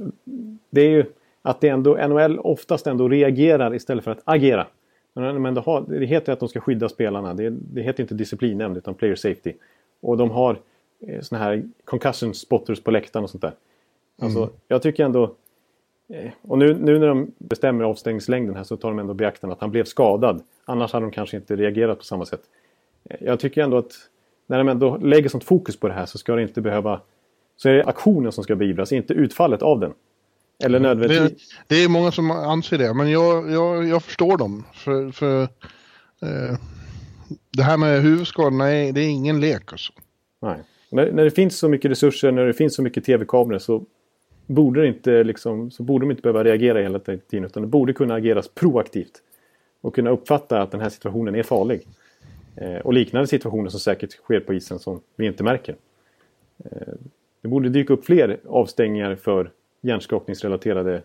det 0.70 0.80
är 0.80 0.90
ju 0.90 1.04
att 1.42 1.60
det 1.60 1.68
ändå, 1.68 2.08
NHL 2.08 2.38
oftast 2.38 2.86
ändå 2.86 3.08
reagerar 3.08 3.74
istället 3.74 4.04
för 4.04 4.10
att 4.10 4.22
agera. 4.24 4.66
Men 5.14 5.54
de 5.54 5.64
har, 5.64 5.84
det 5.88 6.06
heter 6.06 6.32
att 6.32 6.40
de 6.40 6.48
ska 6.48 6.60
skydda 6.60 6.88
spelarna. 6.88 7.34
Det, 7.34 7.50
det 7.50 7.82
heter 7.82 8.02
inte 8.02 8.14
disciplinnämnd 8.14 8.76
utan 8.76 8.94
Player 8.94 9.14
Safety. 9.14 9.52
Och 10.00 10.16
de 10.16 10.30
har 10.30 10.58
eh, 11.06 11.20
såna 11.20 11.40
här 11.40 11.62
concussion 11.84 12.34
spotters 12.34 12.80
på 12.80 12.90
läktaren 12.90 13.24
och 13.24 13.30
sånt 13.30 13.42
där. 13.42 13.52
Alltså, 14.18 14.50
jag 14.68 14.82
tycker 14.82 15.04
ändå... 15.04 15.34
eh, 16.14 16.30
Och 16.42 16.58
nu, 16.58 16.74
nu 16.74 16.98
när 16.98 17.06
de 17.06 17.30
bestämmer 17.38 17.84
avstängningslängden 17.84 18.56
här 18.56 18.64
så 18.64 18.76
tar 18.76 18.88
de 18.88 18.98
ändå 18.98 19.14
beaktande 19.14 19.54
att 19.54 19.60
han 19.60 19.70
blev 19.70 19.84
skadad. 19.84 20.42
Annars 20.64 20.92
hade 20.92 21.06
de 21.06 21.10
kanske 21.10 21.36
inte 21.36 21.56
reagerat 21.56 21.98
på 21.98 22.04
samma 22.04 22.24
sätt. 22.26 22.40
Eh, 23.10 23.16
Jag 23.20 23.40
tycker 23.40 23.62
ändå 23.62 23.78
att 23.78 23.92
när 24.46 24.58
de 24.58 24.68
ändå 24.68 24.96
lägger 24.96 25.28
sånt 25.28 25.44
fokus 25.44 25.76
på 25.76 25.88
det 25.88 25.94
här 25.94 26.06
så 26.06 26.18
ska 26.18 26.34
det 26.34 26.42
inte 26.42 26.60
behöva... 26.60 27.00
Så 27.56 27.68
är 27.68 27.74
det 27.74 27.84
aktionen 27.84 28.32
som 28.32 28.44
ska 28.44 28.56
beivras, 28.56 28.92
inte 28.92 29.14
utfallet 29.14 29.62
av 29.62 29.80
den. 29.80 29.92
Eller 30.64 30.78
Det, 30.80 30.82
nödvändigtvis... 30.82 31.48
det 31.66 31.76
är 31.84 31.88
många 31.88 32.12
som 32.12 32.30
anser 32.30 32.78
det, 32.78 32.94
men 32.94 33.10
jag, 33.10 33.50
jag, 33.50 33.88
jag 33.88 34.02
förstår 34.02 34.36
dem. 34.36 34.64
För, 34.74 35.10
för 35.10 35.42
eh, 35.42 36.58
det 37.56 37.62
här 37.62 37.76
med 37.76 38.02
huvudskadorna, 38.02 38.64
det 38.64 39.00
är 39.00 39.08
ingen 39.08 39.40
lek 39.40 39.72
alltså. 39.72 39.92
Nej. 40.42 40.58
När, 40.90 41.12
när 41.12 41.24
det 41.24 41.30
finns 41.30 41.58
så 41.58 41.68
mycket 41.68 41.90
resurser, 41.90 42.32
när 42.32 42.46
det 42.46 42.52
finns 42.54 42.74
så 42.74 42.82
mycket 42.82 43.04
tv-kameror 43.04 43.58
så 43.58 43.84
borde, 44.46 44.86
inte, 44.86 45.24
liksom, 45.24 45.70
så 45.70 45.82
borde 45.82 46.02
de 46.04 46.10
inte 46.10 46.22
behöva 46.22 46.44
reagera 46.44 46.78
hela 46.80 46.98
tiden. 46.98 47.44
Utan 47.44 47.62
det 47.62 47.66
borde 47.68 47.92
kunna 47.92 48.14
ageras 48.14 48.48
proaktivt. 48.48 49.22
Och 49.80 49.94
kunna 49.94 50.10
uppfatta 50.10 50.62
att 50.62 50.70
den 50.70 50.80
här 50.80 50.88
situationen 50.88 51.34
är 51.34 51.42
farlig. 51.42 51.86
Eh, 52.56 52.76
och 52.76 52.92
liknande 52.92 53.26
situationer 53.26 53.70
som 53.70 53.80
säkert 53.80 54.12
sker 54.12 54.40
på 54.40 54.54
isen 54.54 54.78
som 54.78 55.00
vi 55.16 55.26
inte 55.26 55.42
märker. 55.44 55.76
Eh, 56.64 56.70
det 57.42 57.48
borde 57.48 57.68
dyka 57.68 57.92
upp 57.92 58.04
fler 58.04 58.38
avstängningar 58.48 59.14
för 59.14 59.50
hjärnskakningsrelaterade 59.80 61.02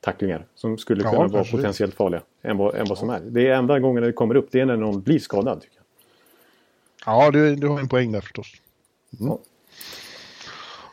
tacklingar. 0.00 0.46
Som 0.54 0.78
skulle 0.78 1.02
Ja, 1.04 1.10
kunna 1.10 1.22
vara 1.22 1.30
kanske 1.32 1.56
det. 1.56 1.60
potentiellt 1.62 1.94
farliga. 1.94 2.22
Än 2.42 2.56
vad, 2.56 2.74
än 2.74 2.86
vad 2.88 2.98
som 2.98 3.10
är. 3.10 3.20
Det 3.20 3.46
är 3.48 3.54
enda 3.56 3.78
gången 3.78 4.02
det 4.02 4.12
kommer 4.12 4.34
upp. 4.34 4.48
Det 4.50 4.60
är 4.60 4.66
när 4.66 4.76
någon 4.76 5.02
blir 5.02 5.18
skadad. 5.18 5.64
Ja, 7.06 7.30
du, 7.30 7.54
du 7.56 7.68
har 7.68 7.80
en 7.80 7.88
poäng 7.88 8.12
där 8.12 8.20
förstås. 8.20 8.52
Ja. 9.10 9.38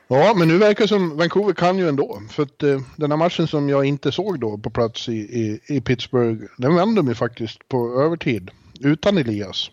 Ja, 0.08 0.34
men 0.36 0.48
nu 0.48 0.58
verkar 0.58 0.84
det 0.84 0.88
som 0.88 1.18
Vancouver 1.18 1.54
kan 1.54 1.78
ju 1.78 1.88
ändå. 1.90 2.22
För 2.30 2.44
att 2.44 2.64
eh, 2.64 2.80
den 2.98 3.12
här 3.12 3.18
matchen 3.18 3.48
som 3.48 3.70
jag 3.70 3.86
inte 3.86 4.12
såg 4.12 4.40
då 4.40 4.58
på 4.58 4.70
plats 4.70 5.10
i, 5.10 5.14
i, 5.14 5.60
i 5.68 5.82
Pittsburgh, 5.82 6.44
den 6.58 6.76
vände 6.76 7.02
de 7.02 7.08
ju 7.08 7.16
faktiskt 7.16 7.68
på 7.70 8.02
övertid. 8.02 8.52
Utan 8.82 9.18
Elias. 9.18 9.72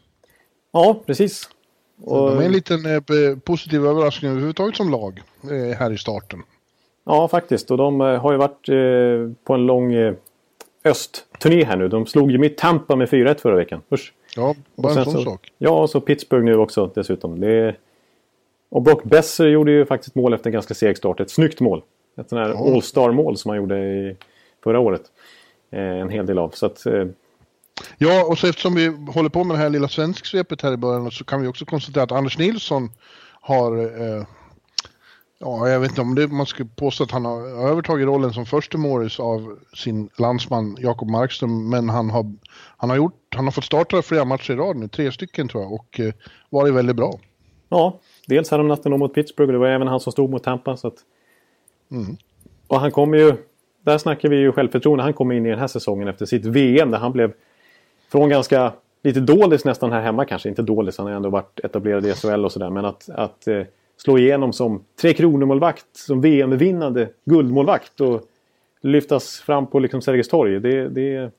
Ja, 0.72 1.02
precis. 1.06 1.48
Och- 2.02 2.30
De 2.30 2.38
är 2.38 2.42
en 2.42 2.52
liten 2.52 2.86
eh, 2.86 3.38
positiv 3.44 3.86
överraskning 3.86 4.30
överhuvudtaget 4.30 4.76
som 4.76 4.90
lag 4.90 5.22
eh, 5.42 5.76
här 5.78 5.92
i 5.92 5.98
starten. 5.98 6.42
Ja, 7.04 7.28
faktiskt. 7.28 7.70
Och 7.70 7.76
de 7.76 8.00
eh, 8.00 8.06
har 8.22 8.32
ju 8.32 8.38
varit 8.38 8.68
eh, 8.68 9.36
på 9.44 9.54
en 9.54 9.66
lång 9.66 9.92
eh, 9.94 10.14
östturné 10.84 11.64
här 11.64 11.76
nu. 11.76 11.88
De 11.88 12.06
slog 12.06 12.30
ju 12.30 12.38
mitt 12.38 12.56
Tampa 12.58 12.96
med 12.96 13.08
4-1 13.08 13.38
förra 13.40 13.56
veckan. 13.56 13.80
Usch. 13.92 14.12
Ja, 14.36 14.54
bara 14.76 14.94
en 14.98 15.04
sån 15.04 15.12
så, 15.14 15.22
sak. 15.22 15.52
Ja, 15.58 15.70
och 15.82 15.90
så 15.90 16.00
Pittsburgh 16.00 16.44
nu 16.44 16.56
också 16.56 16.90
dessutom. 16.94 17.40
Det. 17.40 17.76
Och 18.72 18.82
Brock 18.82 19.04
Besser 19.04 19.46
gjorde 19.46 19.72
ju 19.72 19.86
faktiskt 19.86 20.14
mål 20.14 20.34
efter 20.34 20.48
en 20.50 20.52
ganska 20.52 20.74
seg 20.74 20.96
start. 20.96 21.20
Ett 21.20 21.30
snyggt 21.30 21.60
mål. 21.60 21.82
Ett 22.20 22.28
sånt 22.28 22.46
här 22.46 22.48
Ja. 22.48 22.74
All-Star-mål 22.74 23.36
som 23.36 23.48
han 23.48 23.58
gjorde 23.58 23.78
i 23.78 24.16
förra 24.64 24.78
året. 24.78 25.02
Eh, 25.72 25.80
en 25.80 26.08
hel 26.08 26.26
del 26.26 26.38
av. 26.38 26.50
Så 26.50 26.66
att, 26.66 26.86
eh, 26.86 27.06
Ja, 27.98 28.24
och 28.24 28.38
så 28.38 28.46
eftersom 28.46 28.74
vi 28.74 28.86
håller 28.86 29.28
på 29.28 29.44
med 29.44 29.56
det 29.56 29.60
här 29.62 29.70
lilla 29.70 29.88
svensksvepet 29.88 30.62
här 30.62 30.72
i 30.72 30.76
början 30.76 31.10
så 31.10 31.24
kan 31.24 31.42
vi 31.42 31.48
också 31.48 31.64
konstatera 31.64 32.04
att 32.04 32.12
Anders 32.12 32.38
Nilsson 32.38 32.90
har 33.40 33.78
eh, 33.78 34.24
Ja, 35.38 35.68
jag 35.68 35.80
vet 35.80 35.90
inte 35.90 36.00
om 36.00 36.14
det, 36.14 36.28
man 36.28 36.46
skulle 36.46 36.68
påstå 36.76 37.04
att 37.04 37.10
han 37.10 37.24
har 37.24 37.68
övertagit 37.70 38.06
rollen 38.06 38.32
som 38.32 38.46
första 38.46 38.78
målis 38.78 39.20
av 39.20 39.58
sin 39.76 40.08
landsman 40.18 40.76
Jakob 40.80 41.10
Markström, 41.10 41.70
men 41.70 41.88
han 41.88 42.10
har, 42.10 42.32
han 42.76 42.90
har, 42.90 42.96
gjort, 42.96 43.34
han 43.34 43.44
har 43.44 43.52
fått 43.52 43.64
starta 43.64 44.02
flera 44.02 44.24
matcher 44.24 44.52
i 44.52 44.56
rad 44.56 44.76
nu, 44.76 44.88
tre 44.88 45.12
stycken 45.12 45.48
tror 45.48 45.62
jag, 45.62 45.72
och 45.72 46.00
eh, 46.00 46.12
varit 46.50 46.74
väldigt 46.74 46.96
bra. 46.96 47.18
ja, 47.68 47.98
dels 48.26 48.50
hade 48.50 48.62
de 48.62 48.68
natten 48.68 48.92
om 48.92 48.98
mot 48.98 49.14
Pittsburgh 49.14 49.48
och 49.48 49.52
det 49.52 49.58
var 49.58 49.68
även 49.68 49.88
han 49.88 50.00
som 50.00 50.12
stod 50.12 50.30
mot 50.30 50.42
Tampa. 50.42 50.76
Så 50.76 50.88
att... 50.88 50.96
Mm. 51.90 52.16
Och 52.66 52.80
han 52.80 52.90
kommer 52.90 53.18
ju... 53.18 53.32
Där 53.84 53.98
snackar 53.98 54.28
vi 54.28 54.36
ju 54.36 54.52
självförtroende. 54.52 55.04
Han 55.04 55.12
kommer 55.12 55.34
in 55.34 55.46
i 55.46 55.50
den 55.50 55.58
här 55.58 55.66
säsongen 55.66 56.08
efter 56.08 56.26
sitt 56.26 56.44
VM 56.44 56.90
där 56.90 56.98
han 56.98 57.12
blev 57.12 57.32
från 58.12 58.28
ganska 58.28 58.72
lite 59.02 59.20
dålis 59.20 59.64
nästan 59.64 59.92
här 59.92 60.00
hemma 60.00 60.24
kanske. 60.24 60.48
Inte 60.48 60.62
dålis, 60.62 60.98
han 60.98 61.06
har 61.06 61.14
ändå 61.14 61.30
varit 61.30 61.60
etablerad 61.64 62.06
i 62.06 62.12
SHL 62.12 62.44
och 62.44 62.52
sådär. 62.52 62.70
Men 62.70 62.84
att, 62.84 63.08
att 63.08 63.48
eh, 63.48 63.62
slå 63.96 64.18
igenom 64.18 64.52
som 64.52 64.84
Tre 65.00 65.12
Kronor-målvakt, 65.14 65.86
som 65.92 66.20
VM-vinnande 66.20 67.08
guldmålvakt 67.24 68.00
och 68.00 68.22
lyftas 68.80 69.40
fram 69.40 69.66
på 69.66 69.78
liksom 69.78 70.02
Sergels 70.02 70.28
torg. 70.28 70.60
Det, 70.60 70.88
det, 70.88 71.30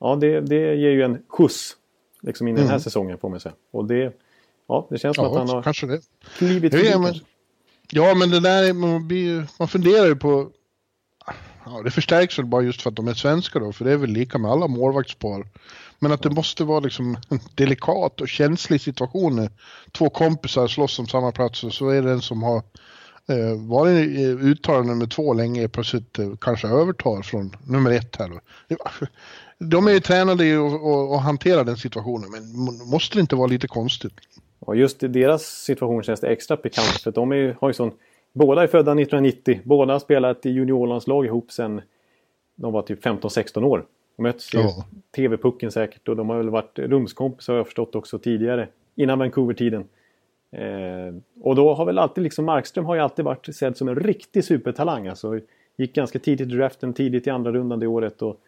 ja, 0.00 0.16
det, 0.16 0.40
det 0.40 0.74
ger 0.74 0.90
ju 0.90 1.02
en 1.02 1.18
skjuts 1.28 1.76
liksom 2.22 2.48
in 2.48 2.54
i 2.54 2.58
den 2.58 2.66
här 2.66 2.74
Mm. 2.74 2.80
säsongen 2.80 3.18
får 3.18 3.28
man 3.28 3.40
säga. 3.40 3.54
Och 3.70 3.84
det, 3.84 4.12
ja, 4.68 4.86
det 4.90 4.98
känns 4.98 5.16
som 5.16 5.24
att 5.26 5.34
han 5.38 5.48
Ja, 5.48 5.54
har 5.54 5.62
kanske 5.62 5.86
det. 5.86 6.00
klivit 6.38 6.72
Ja, 6.72 6.78
förbi 6.78 6.90
men, 6.92 7.02
kanske. 7.04 7.24
ja, 7.90 8.14
men 8.14 8.30
det 8.30 8.40
där, 8.40 8.62
är- 8.68 8.72
man, 8.72 9.08
blir, 9.08 9.46
man 9.58 9.68
funderar 9.68 10.06
ju 10.06 10.16
på... 10.16 10.50
Ja, 11.64 11.82
det 11.84 11.90
förstärks 11.90 12.38
väl 12.38 12.46
bara 12.46 12.62
just 12.62 12.82
för 12.82 12.90
att 12.90 12.96
de 12.96 13.08
är 13.08 13.14
svenskar 13.14 13.60
då, 13.60 13.72
för 13.72 13.84
det 13.84 13.92
är 13.92 13.96
väl 13.96 14.10
lika 14.10 14.38
med 14.38 14.50
alla 14.50 14.66
målvaktspar. 14.66 15.46
Men 15.98 16.12
att 16.12 16.22
det 16.22 16.30
måste 16.30 16.64
vara 16.64 16.80
liksom 16.80 17.16
en 17.28 17.40
delikat 17.54 18.20
och 18.20 18.28
känslig 18.28 18.80
situation 18.80 19.36
när 19.36 19.50
två 19.92 20.10
kompisar 20.10 20.66
slåss 20.68 20.98
om 20.98 21.06
samma 21.06 21.32
plats 21.32 21.64
och 21.64 21.74
så 21.74 21.88
är 21.88 22.02
det 22.02 22.08
den 22.08 22.22
som 22.22 22.42
har 22.42 22.56
eh, 23.28 23.68
varit 23.68 24.18
uttalad 24.40 24.86
nummer 24.86 25.06
två 25.06 25.34
länge 25.34 25.68
plötsligt 25.68 26.18
eh, 26.18 26.30
kanske 26.40 26.68
övertar 26.68 27.22
från 27.22 27.56
nummer 27.66 27.90
ett 27.90 28.16
här. 28.16 28.28
Då. 28.28 28.40
De 29.58 29.88
är 29.88 29.92
ju 29.92 30.00
tränade 30.00 30.46
i 30.46 30.56
att 30.56 31.22
hantera 31.22 31.64
den 31.64 31.76
situationen, 31.76 32.30
men 32.30 32.76
måste 32.90 33.16
det 33.16 33.20
inte 33.20 33.36
vara 33.36 33.46
lite 33.46 33.68
konstigt? 33.68 34.14
Och 34.58 34.76
just 34.76 35.02
i 35.02 35.08
deras 35.08 35.42
situation 35.42 36.02
känns 36.02 36.20
det 36.20 36.28
extra 36.28 36.56
pikant. 36.56 37.00
För 37.04 37.10
de 37.10 37.32
är 37.32 37.56
har 37.60 37.68
ju 37.68 37.74
sån, 37.74 37.92
båda 38.32 38.62
är 38.62 38.66
födda 38.66 38.92
1990. 38.92 39.60
Båda 39.64 39.92
har 39.92 39.98
spelat 39.98 40.46
i 40.46 40.50
juniorlandslag 40.50 41.26
ihop 41.26 41.52
sedan 41.52 41.80
de 42.54 42.72
var 42.72 42.82
typ 42.82 43.04
15-16 43.04 43.64
år. 43.64 43.84
De 44.16 44.22
möts 44.22 44.54
i 44.54 44.58
Ja. 44.58 44.84
TV-pucken 45.16 45.70
säkert. 45.70 46.08
Och 46.08 46.16
de 46.16 46.28
har 46.30 46.36
väl 46.36 46.50
varit 46.50 46.78
rumskompisar 46.78 47.52
har 47.52 47.58
jag 47.58 47.66
förstått 47.66 47.94
också 47.94 48.18
tidigare. 48.18 48.68
Innan 48.94 49.18
Vancouver-tiden. 49.18 49.84
Eh, 50.52 51.14
och 51.42 51.54
då 51.54 51.74
har 51.74 51.84
väl 51.84 51.98
alltid 51.98 52.24
liksom 52.24 52.44
Markström 52.44 52.84
har 52.84 52.94
ju 52.94 53.00
alltid 53.00 53.24
varit 53.24 53.54
sedd 53.54 53.76
som 53.76 53.88
en 53.88 53.94
riktig 53.96 54.44
supertalang. 54.44 55.06
Alltså, 55.08 55.40
gick 55.76 55.94
ganska 55.94 56.18
tidigt 56.18 56.48
i 56.48 56.56
draften, 56.56 56.94
tidigt 56.94 57.26
i 57.26 57.30
andra 57.30 57.52
rundan 57.52 57.80
det 57.80 57.86
året. 57.86 58.22
Och, 58.22 58.40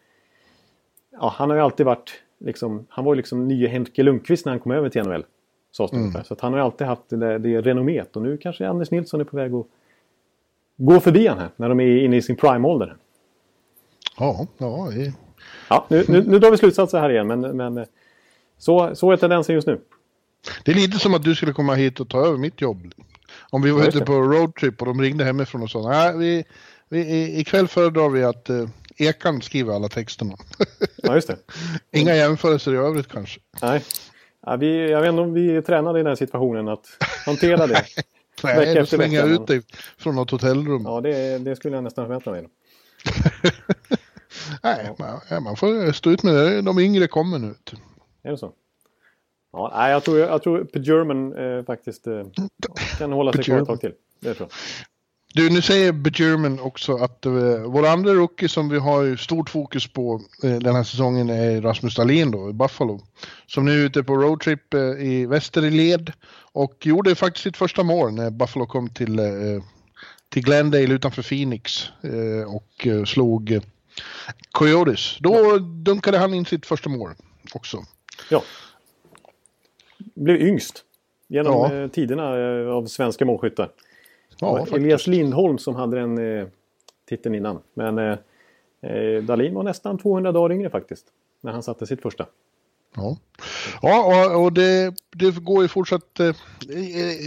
ja, 1.11 1.33
han 1.35 1.49
har 1.49 1.57
ju 1.57 1.63
alltid 1.63 1.85
varit 1.85 2.23
liksom, 2.39 2.85
han 2.89 3.05
var 3.05 3.13
ju 3.13 3.17
liksom 3.17 3.47
nye 3.47 3.67
Henke 3.67 4.03
Lundqvist 4.03 4.45
när 4.45 4.51
han 4.51 4.59
kom 4.59 4.71
över 4.71 4.89
till 4.89 5.03
NHL. 5.03 5.25
Sades 5.71 5.91
det 5.91 5.97
Mm. 5.97 6.07
ungefär. 6.09 6.23
Så 6.23 6.35
han 6.39 6.53
har 6.53 6.59
alltid 6.59 6.87
haft 6.87 7.01
det, 7.09 7.17
där- 7.17 7.39
det 7.39 7.61
renommet. 7.61 8.15
Och 8.15 8.21
nu 8.21 8.37
kanske 8.37 8.67
Anders 8.69 8.91
Nilsson 8.91 9.19
är 9.19 9.23
på 9.23 9.37
väg 9.37 9.53
att 9.53 9.65
gå 10.77 10.99
förbi 10.99 11.27
han 11.27 11.37
här. 11.37 11.49
När 11.55 11.69
de 11.69 11.79
är 11.79 11.97
inne 12.03 12.17
i 12.17 12.21
sin 12.21 12.35
prime-ålder. 12.35 12.95
Ja, 14.17 14.47
ja, 14.57 14.89
det- 14.95 15.13
Ja, 15.69 15.85
nu, 15.89 16.05
nu, 16.07 16.23
nu 16.27 16.39
drar 16.39 16.51
vi 16.51 16.57
slutsatser 16.57 16.99
här 16.99 17.09
igen. 17.09 17.27
Men, 17.27 17.41
men 17.41 17.77
eh, 17.77 17.83
så, 18.57 18.95
så 18.95 19.11
är 19.11 19.17
tendensen 19.17 19.55
just 19.55 19.67
nu. 19.67 19.79
Det 20.65 20.71
är 20.71 20.75
lite 20.75 20.99
som 20.99 21.13
att 21.13 21.23
du 21.23 21.35
skulle 21.35 21.53
komma 21.53 21.73
hit 21.75 21.99
och 21.99 22.09
ta 22.09 22.25
över 22.25 22.37
mitt 22.37 22.61
jobb. 22.61 22.93
Om 23.49 23.61
vi 23.61 23.71
var 23.71 23.87
ute 23.87 24.05
på 24.05 24.13
roadtrip 24.13 24.81
och 24.81 24.85
de 24.87 25.01
ringde 25.01 25.23
hemifrån 25.23 25.63
och 25.63 25.69
sa 25.69 25.89
nej, 25.89 26.17
vi, 26.17 26.43
vi, 26.89 26.99
i- 26.99 27.39
ikväll 27.39 27.67
föredrar 27.67 28.09
vi 28.09 28.23
att 28.23 28.49
eh, 28.49 28.69
Ekan 28.97 29.41
skriver 29.41 29.73
alla 29.73 29.87
texterna. 29.89 30.35
Ja, 31.03 31.15
just 31.15 31.27
det. 31.27 31.37
Inga 31.99 32.15
jämförelser 32.15 32.73
i 32.73 32.77
övrigt 32.77 33.07
kanske. 33.07 33.39
Nej. 33.61 33.83
Ja, 34.45 34.55
vi, 34.55 34.91
jag 34.91 35.01
vet 35.01 35.09
inte 35.09 35.21
om 35.21 35.33
vi 35.33 35.55
är 35.55 35.61
tränade 35.61 35.99
i 35.99 36.03
den 36.03 36.09
här 36.09 36.15
situationen 36.15 36.67
att 36.67 36.87
hantera 37.25 37.67
det. 37.67 37.83
Nej, 38.43 38.55
Vecka 38.57 38.81
efter 38.81 38.97
jag 38.97 39.09
vecka, 39.09 39.25
ut 39.25 39.47
dig 39.47 39.61
från 39.97 40.15
något 40.15 40.31
hotellrum. 40.31 40.81
Ja, 40.85 41.01
det, 41.01 41.37
det 41.37 41.55
skulle 41.55 41.75
jag 41.75 41.83
nästan 41.83 42.05
förvänta 42.05 42.31
mig. 42.31 42.47
Nej, 44.63 44.95
man, 44.99 45.43
man 45.43 45.55
får 45.55 45.91
stå 45.91 46.09
ut 46.11 46.23
med 46.23 46.33
det. 46.33 46.61
De 46.61 46.79
yngre 46.79 47.07
kommer 47.07 47.39
nu. 47.39 47.55
Är 48.23 48.31
det 48.31 48.37
så? 48.37 48.53
Ja, 49.51 49.71
nej, 49.75 49.91
jag 49.91 50.03
tror, 50.03 50.19
jag 50.19 50.43
tror. 50.43 50.67
German 50.73 51.33
eh, 51.33 51.63
faktiskt 51.63 52.07
eh, 52.07 52.23
kan 52.97 53.11
hålla 53.11 53.33
sig 53.33 53.43
kvar 53.43 53.57
ett 53.61 53.67
tag 53.67 53.81
till. 53.81 53.93
Det 54.19 54.33
tror 54.33 54.49
Du, 55.33 55.49
nu 55.49 55.61
säger 55.61 55.91
Bjurman 55.91 56.59
också 56.59 56.95
att 56.95 57.25
uh, 57.25 57.63
vår 57.65 57.87
andra 57.87 58.13
rookie 58.13 58.49
som 58.49 58.69
vi 58.69 58.79
har 58.79 59.15
stort 59.15 59.49
fokus 59.49 59.87
på 59.87 60.21
uh, 60.43 60.59
den 60.59 60.75
här 60.75 60.83
säsongen 60.83 61.29
är 61.29 61.61
Rasmus 61.61 61.95
Dahlin 61.95 62.31
då, 62.31 62.49
i 62.49 62.53
Buffalo. 62.53 62.99
Som 63.47 63.65
nu 63.65 63.81
är 63.81 63.85
ute 63.85 64.03
på 64.03 64.15
roadtrip 64.15 64.73
uh, 64.73 65.03
i 65.05 65.25
västerled 65.25 66.11
och 66.51 66.85
gjorde 66.85 67.15
faktiskt 67.15 67.43
sitt 67.43 67.57
första 67.57 67.83
mål 67.83 68.13
när 68.13 68.29
Buffalo 68.29 68.65
kom 68.65 68.89
till, 68.89 69.19
uh, 69.19 69.63
till 70.29 70.43
Glendale 70.43 70.93
utanför 70.93 71.21
Phoenix 71.21 71.89
och 72.47 72.87
slog 73.07 73.59
Coyotes. 74.51 75.17
Då 75.19 75.57
dunkade 75.57 76.17
han 76.17 76.33
in 76.33 76.45
sitt 76.45 76.65
första 76.65 76.89
mål 76.89 77.11
också. 77.53 77.77
Ja. 78.29 78.43
Blev 80.15 80.41
yngst 80.41 80.83
genom 81.27 81.73
ja. 81.73 81.87
tiderna 81.87 82.23
av 82.71 82.85
svenska 82.85 83.25
målskyttar. 83.25 83.69
Ja, 84.39 84.65
Elias 84.71 85.07
Lindholm 85.07 85.57
som 85.57 85.75
hade 85.75 85.99
den 85.99 86.39
eh, 86.39 86.47
titeln 87.09 87.35
innan. 87.35 87.59
Men 87.73 87.97
eh, 87.97 88.17
eh 88.81 89.23
Dalin 89.23 89.55
var 89.55 89.63
nästan 89.63 89.97
200 89.97 90.31
dagar 90.31 90.55
yngre 90.55 90.69
faktiskt. 90.69 91.05
När 91.41 91.51
han 91.51 91.63
satte 91.63 91.87
sitt 91.87 92.01
första. 92.01 92.25
Ja, 92.95 93.17
ja 93.81 94.37
och 94.37 94.53
det, 94.53 94.93
det 95.15 95.35
går 95.35 95.61
ju 95.61 95.67
fortsatt. 95.67 96.19
Eh, 96.19 96.35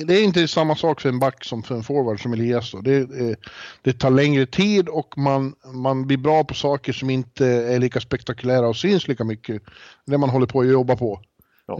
det 0.06 0.14
är 0.14 0.24
inte 0.24 0.48
samma 0.48 0.76
sak 0.76 1.00
för 1.00 1.08
en 1.08 1.18
back 1.18 1.44
som 1.44 1.62
för 1.62 1.74
en 1.74 1.82
forward 1.82 2.22
som 2.22 2.32
Elias. 2.32 2.72
Då. 2.72 2.80
Det, 2.80 2.96
eh, 2.96 3.36
det 3.82 3.92
tar 3.92 4.10
längre 4.10 4.46
tid 4.46 4.88
och 4.88 5.18
man, 5.18 5.54
man 5.74 6.06
blir 6.06 6.16
bra 6.16 6.44
på 6.44 6.54
saker 6.54 6.92
som 6.92 7.10
inte 7.10 7.46
är 7.46 7.78
lika 7.78 8.00
spektakulära 8.00 8.68
och 8.68 8.76
syns 8.76 9.08
lika 9.08 9.24
mycket. 9.24 9.62
Det 10.06 10.18
man 10.18 10.30
håller 10.30 10.46
på 10.46 10.60
att 10.60 10.68
jobba 10.68 10.96
på. 10.96 11.20
Ja. 11.66 11.78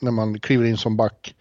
när 0.00 0.10
man 0.10 0.40
kliver 0.40 0.64
in 0.64 0.76
som 0.76 0.96
back. 0.96 1.34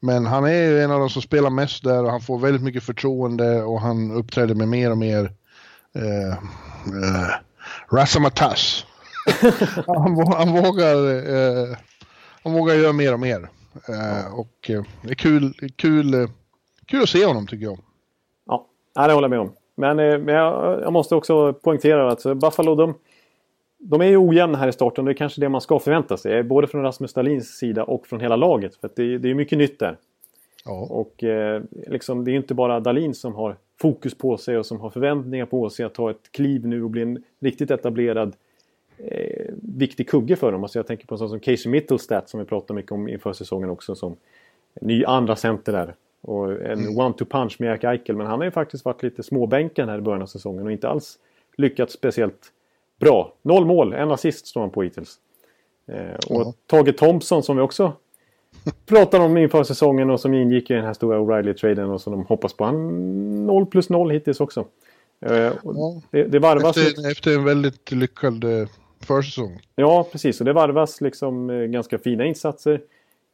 Men 0.00 0.26
han 0.26 0.44
är 0.44 0.62
ju 0.62 0.82
en 0.82 0.90
av 0.90 1.00
de 1.00 1.10
som 1.10 1.22
spelar 1.22 1.50
mest 1.50 1.84
där 1.84 2.04
och 2.04 2.10
han 2.10 2.20
får 2.20 2.38
väldigt 2.38 2.62
mycket 2.62 2.82
förtroende 2.82 3.62
och 3.62 3.80
han 3.80 4.10
uppträder 4.10 4.54
med 4.54 4.68
mer 4.68 4.90
och 4.90 4.98
mer 4.98 5.32
eh, 5.94 6.32
eh, 6.32 7.28
Rassamatas. 7.92 8.86
han, 9.86 10.32
han, 10.32 10.52
vågar, 10.52 10.96
eh, 11.34 11.76
han 12.42 12.52
vågar 12.52 12.74
göra 12.74 12.92
mer 12.92 13.12
och 13.12 13.20
mer. 13.20 13.48
Eh, 13.88 14.34
och 14.34 14.70
eh, 14.70 14.82
det 15.02 15.10
är 15.10 15.14
kul, 15.14 15.54
kul, 15.76 16.28
kul 16.86 17.02
att 17.02 17.08
se 17.08 17.24
honom 17.24 17.46
tycker 17.46 17.64
jag. 17.64 17.78
Ja, 18.46 19.06
det 19.06 19.12
håller 19.12 19.28
jag 19.28 19.30
med 19.30 19.40
om. 19.40 19.52
Men, 19.74 19.98
eh, 19.98 20.18
men 20.18 20.34
jag, 20.34 20.80
jag, 20.82 20.92
måste 20.92 21.14
också 21.14 21.52
poängtera 21.52 22.12
att 22.12 22.22
Buffalo 22.22 22.74
de, 22.74 22.94
de 23.78 24.00
är 24.00 24.06
ju 24.06 24.16
ojämna 24.16 24.58
här 24.58 24.68
i 24.68 24.72
starten. 24.72 25.04
Det 25.04 25.12
är 25.12 25.14
kanske 25.14 25.40
det 25.40 25.48
man 25.48 25.60
ska 25.60 25.78
förvänta 25.78 26.16
sig. 26.16 26.42
Både 26.42 26.66
från 26.66 26.82
Rasmus 26.82 27.12
Dahlins 27.12 27.48
sida 27.48 27.84
och 27.84 28.06
från 28.06 28.20
hela 28.20 28.36
laget. 28.36 28.76
För 28.76 28.90
det, 28.96 29.18
det, 29.18 29.30
är 29.30 29.34
mycket 29.34 29.58
nytt 29.58 29.78
där. 29.78 29.96
Ja. 30.64 30.86
Och 30.90 31.24
eh, 31.24 31.62
liksom, 31.86 32.24
det 32.24 32.30
är 32.30 32.34
inte 32.34 32.54
bara 32.54 32.80
Dahlin 32.80 33.14
som 33.14 33.34
har 33.34 33.56
fokus 33.80 34.18
på 34.18 34.36
sig 34.36 34.58
och 34.58 34.66
som 34.66 34.80
har 34.80 34.90
förväntningar 34.90 35.46
på 35.46 35.70
sig 35.70 35.84
att 35.84 35.94
ta 35.94 36.10
ett 36.10 36.32
kliv 36.32 36.66
nu 36.66 36.82
och 36.82 36.90
bli 36.90 37.02
en 37.02 37.22
riktigt 37.40 37.70
etablerad 37.70 38.36
eh, 38.98 39.54
viktig 39.62 40.08
kugge 40.08 40.36
för 40.36 40.52
dem. 40.52 40.62
Alltså 40.62 40.78
jag 40.78 40.86
tänker 40.86 41.06
på 41.06 41.14
en 41.14 41.18
sån 41.18 41.28
som 41.28 41.40
Casey 41.40 41.72
Mittelstadt 41.72 42.28
som 42.28 42.40
vi 42.40 42.46
pratade 42.46 42.74
mycket 42.74 42.92
om 42.92 43.08
inför 43.08 43.32
säsongen 43.32 43.70
också. 43.70 43.94
Som 43.94 44.16
ny 44.80 45.04
andra 45.04 45.36
center 45.36 45.72
där. 45.72 45.94
Och 46.20 46.52
en 46.52 46.78
mm. 46.78 46.96
one-two 46.96 47.24
punch 47.24 47.56
med 47.58 47.68
Jack 47.68 47.84
Eichel. 47.84 48.16
Men 48.16 48.26
han 48.26 48.38
har 48.38 48.44
ju 48.44 48.50
faktiskt 48.50 48.84
varit 48.84 49.02
lite 49.02 49.22
småbänken 49.22 49.88
här 49.88 49.98
i 49.98 50.00
början 50.00 50.22
av 50.22 50.26
säsongen 50.26 50.66
och 50.66 50.72
inte 50.72 50.88
alls 50.88 51.18
lyckats 51.56 51.94
speciellt 51.94 52.52
bra. 52.98 53.34
Noll 53.42 53.64
mål, 53.64 53.92
en 53.92 54.10
assist 54.10 54.46
står 54.46 54.60
han 54.60 54.70
på 54.70 54.82
hittills. 54.82 55.16
Eh, 55.86 56.14
och 56.26 56.40
ja. 56.40 56.52
Tage 56.66 56.96
Thompson 56.96 57.42
som 57.42 57.56
vi 57.56 57.62
också 57.62 57.92
pratade 58.86 59.24
om 59.24 59.36
inför 59.36 59.64
säsongen 59.64 60.10
och 60.10 60.20
som 60.20 60.34
ingick 60.34 60.70
i 60.70 60.74
den 60.74 60.84
här 60.84 60.92
stora 60.92 61.18
O'Reilly-traden 61.18 61.92
och 61.92 62.00
som 62.00 62.12
de 62.12 62.24
hoppas 62.24 62.52
på. 62.52 62.64
Han 62.64 63.46
0 63.46 63.66
plus 63.66 63.88
0 63.88 64.10
hittills 64.10 64.40
också. 64.40 64.64
Eh, 65.20 65.36
ja. 65.36 66.02
det, 66.10 66.24
det 66.24 66.38
varvas... 66.38 66.76
Efter, 66.76 67.10
efter, 67.10 67.34
en 67.34 67.44
väldigt 67.44 67.92
lyckad 67.92 68.44
eh, 68.44 68.68
försäsong. 69.00 69.60
Ja, 69.76 70.08
precis. 70.12 70.40
Och 70.40 70.44
det 70.44 70.52
varvas 70.52 71.00
liksom 71.00 71.50
eh, 71.50 71.56
ganska 71.56 71.98
fina 71.98 72.24
insatser. 72.24 72.80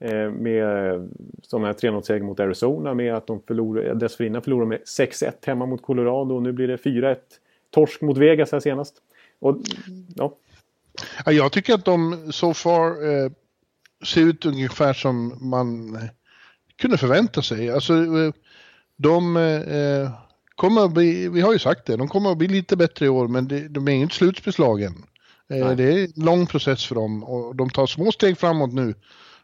Eh, 0.00 0.30
med 0.30 1.08
som 1.42 1.64
här 1.64 1.72
3-0-seger 1.72 2.22
mot 2.22 2.40
Arizona 2.40 2.94
med 2.94 3.14
att 3.14 3.26
de 3.26 3.40
förlorade, 3.40 3.94
dessförinnan 3.94 4.42
förlorade 4.42 4.68
med 4.68 4.80
6-1 4.98 5.32
hemma 5.46 5.66
mot 5.66 5.82
Colorado 5.82 6.34
och 6.34 6.42
nu 6.42 6.52
blir 6.52 6.68
det 6.68 6.76
4-1 6.76 7.16
torsk 7.70 8.00
mot 8.00 8.18
Vegas 8.18 8.52
här 8.52 8.60
senast. 8.60 8.94
Och, 9.40 9.56
ja. 10.14 10.36
Ja, 11.24 11.32
jag 11.32 11.52
tycker 11.52 11.74
att 11.74 11.84
de 11.84 12.32
so 12.32 12.54
far 12.54 13.08
eh, 13.08 13.30
ser 14.04 14.20
ut 14.20 14.46
ungefär 14.46 14.92
som 14.92 15.38
man 15.40 15.98
kunde 16.76 16.98
förvänta 16.98 17.42
sig. 17.42 17.70
Alltså, 17.70 17.94
eh, 17.94 18.32
de 18.96 19.36
eh, 19.36 20.10
kommer 20.54 20.84
att 20.84 20.92
bli, 20.92 21.28
vi 21.28 21.40
har 21.40 21.52
ju 21.52 21.58
sagt 21.58 21.86
det, 21.86 21.96
de 21.96 22.08
kommer 22.08 22.30
att 22.30 22.38
bli 22.38 22.48
lite 22.48 22.76
bättre 22.76 23.06
i 23.06 23.08
år 23.08 23.28
men 23.28 23.48
det, 23.48 23.68
de 23.68 23.88
är 23.88 23.92
inte 23.92 24.14
slutspelslagen. 24.14 25.04
Eh, 25.50 25.70
det 25.70 25.84
är 25.84 26.04
en 26.04 26.24
lång 26.24 26.46
process 26.46 26.86
för 26.86 26.94
dem 26.94 27.24
och 27.24 27.56
de 27.56 27.70
tar 27.70 27.86
små 27.86 28.12
steg 28.12 28.38
framåt 28.38 28.72
nu. 28.72 28.94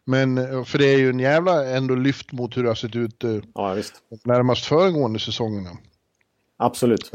Men 0.04 0.38
eh, 0.38 0.64
för 0.64 0.78
det 0.78 0.86
är 0.86 0.98
ju 0.98 1.10
en 1.10 1.20
jävla 1.20 1.66
ändå 1.66 1.94
lyft 1.94 2.32
mot 2.32 2.56
hur 2.56 2.62
det 2.62 2.68
har 2.68 2.74
sett 2.74 2.96
ut 2.96 3.24
eh, 3.24 3.38
ja, 3.54 3.76
närmast 4.24 4.64
föregående 4.64 5.18
säsongerna. 5.18 5.70
Absolut 6.56 7.10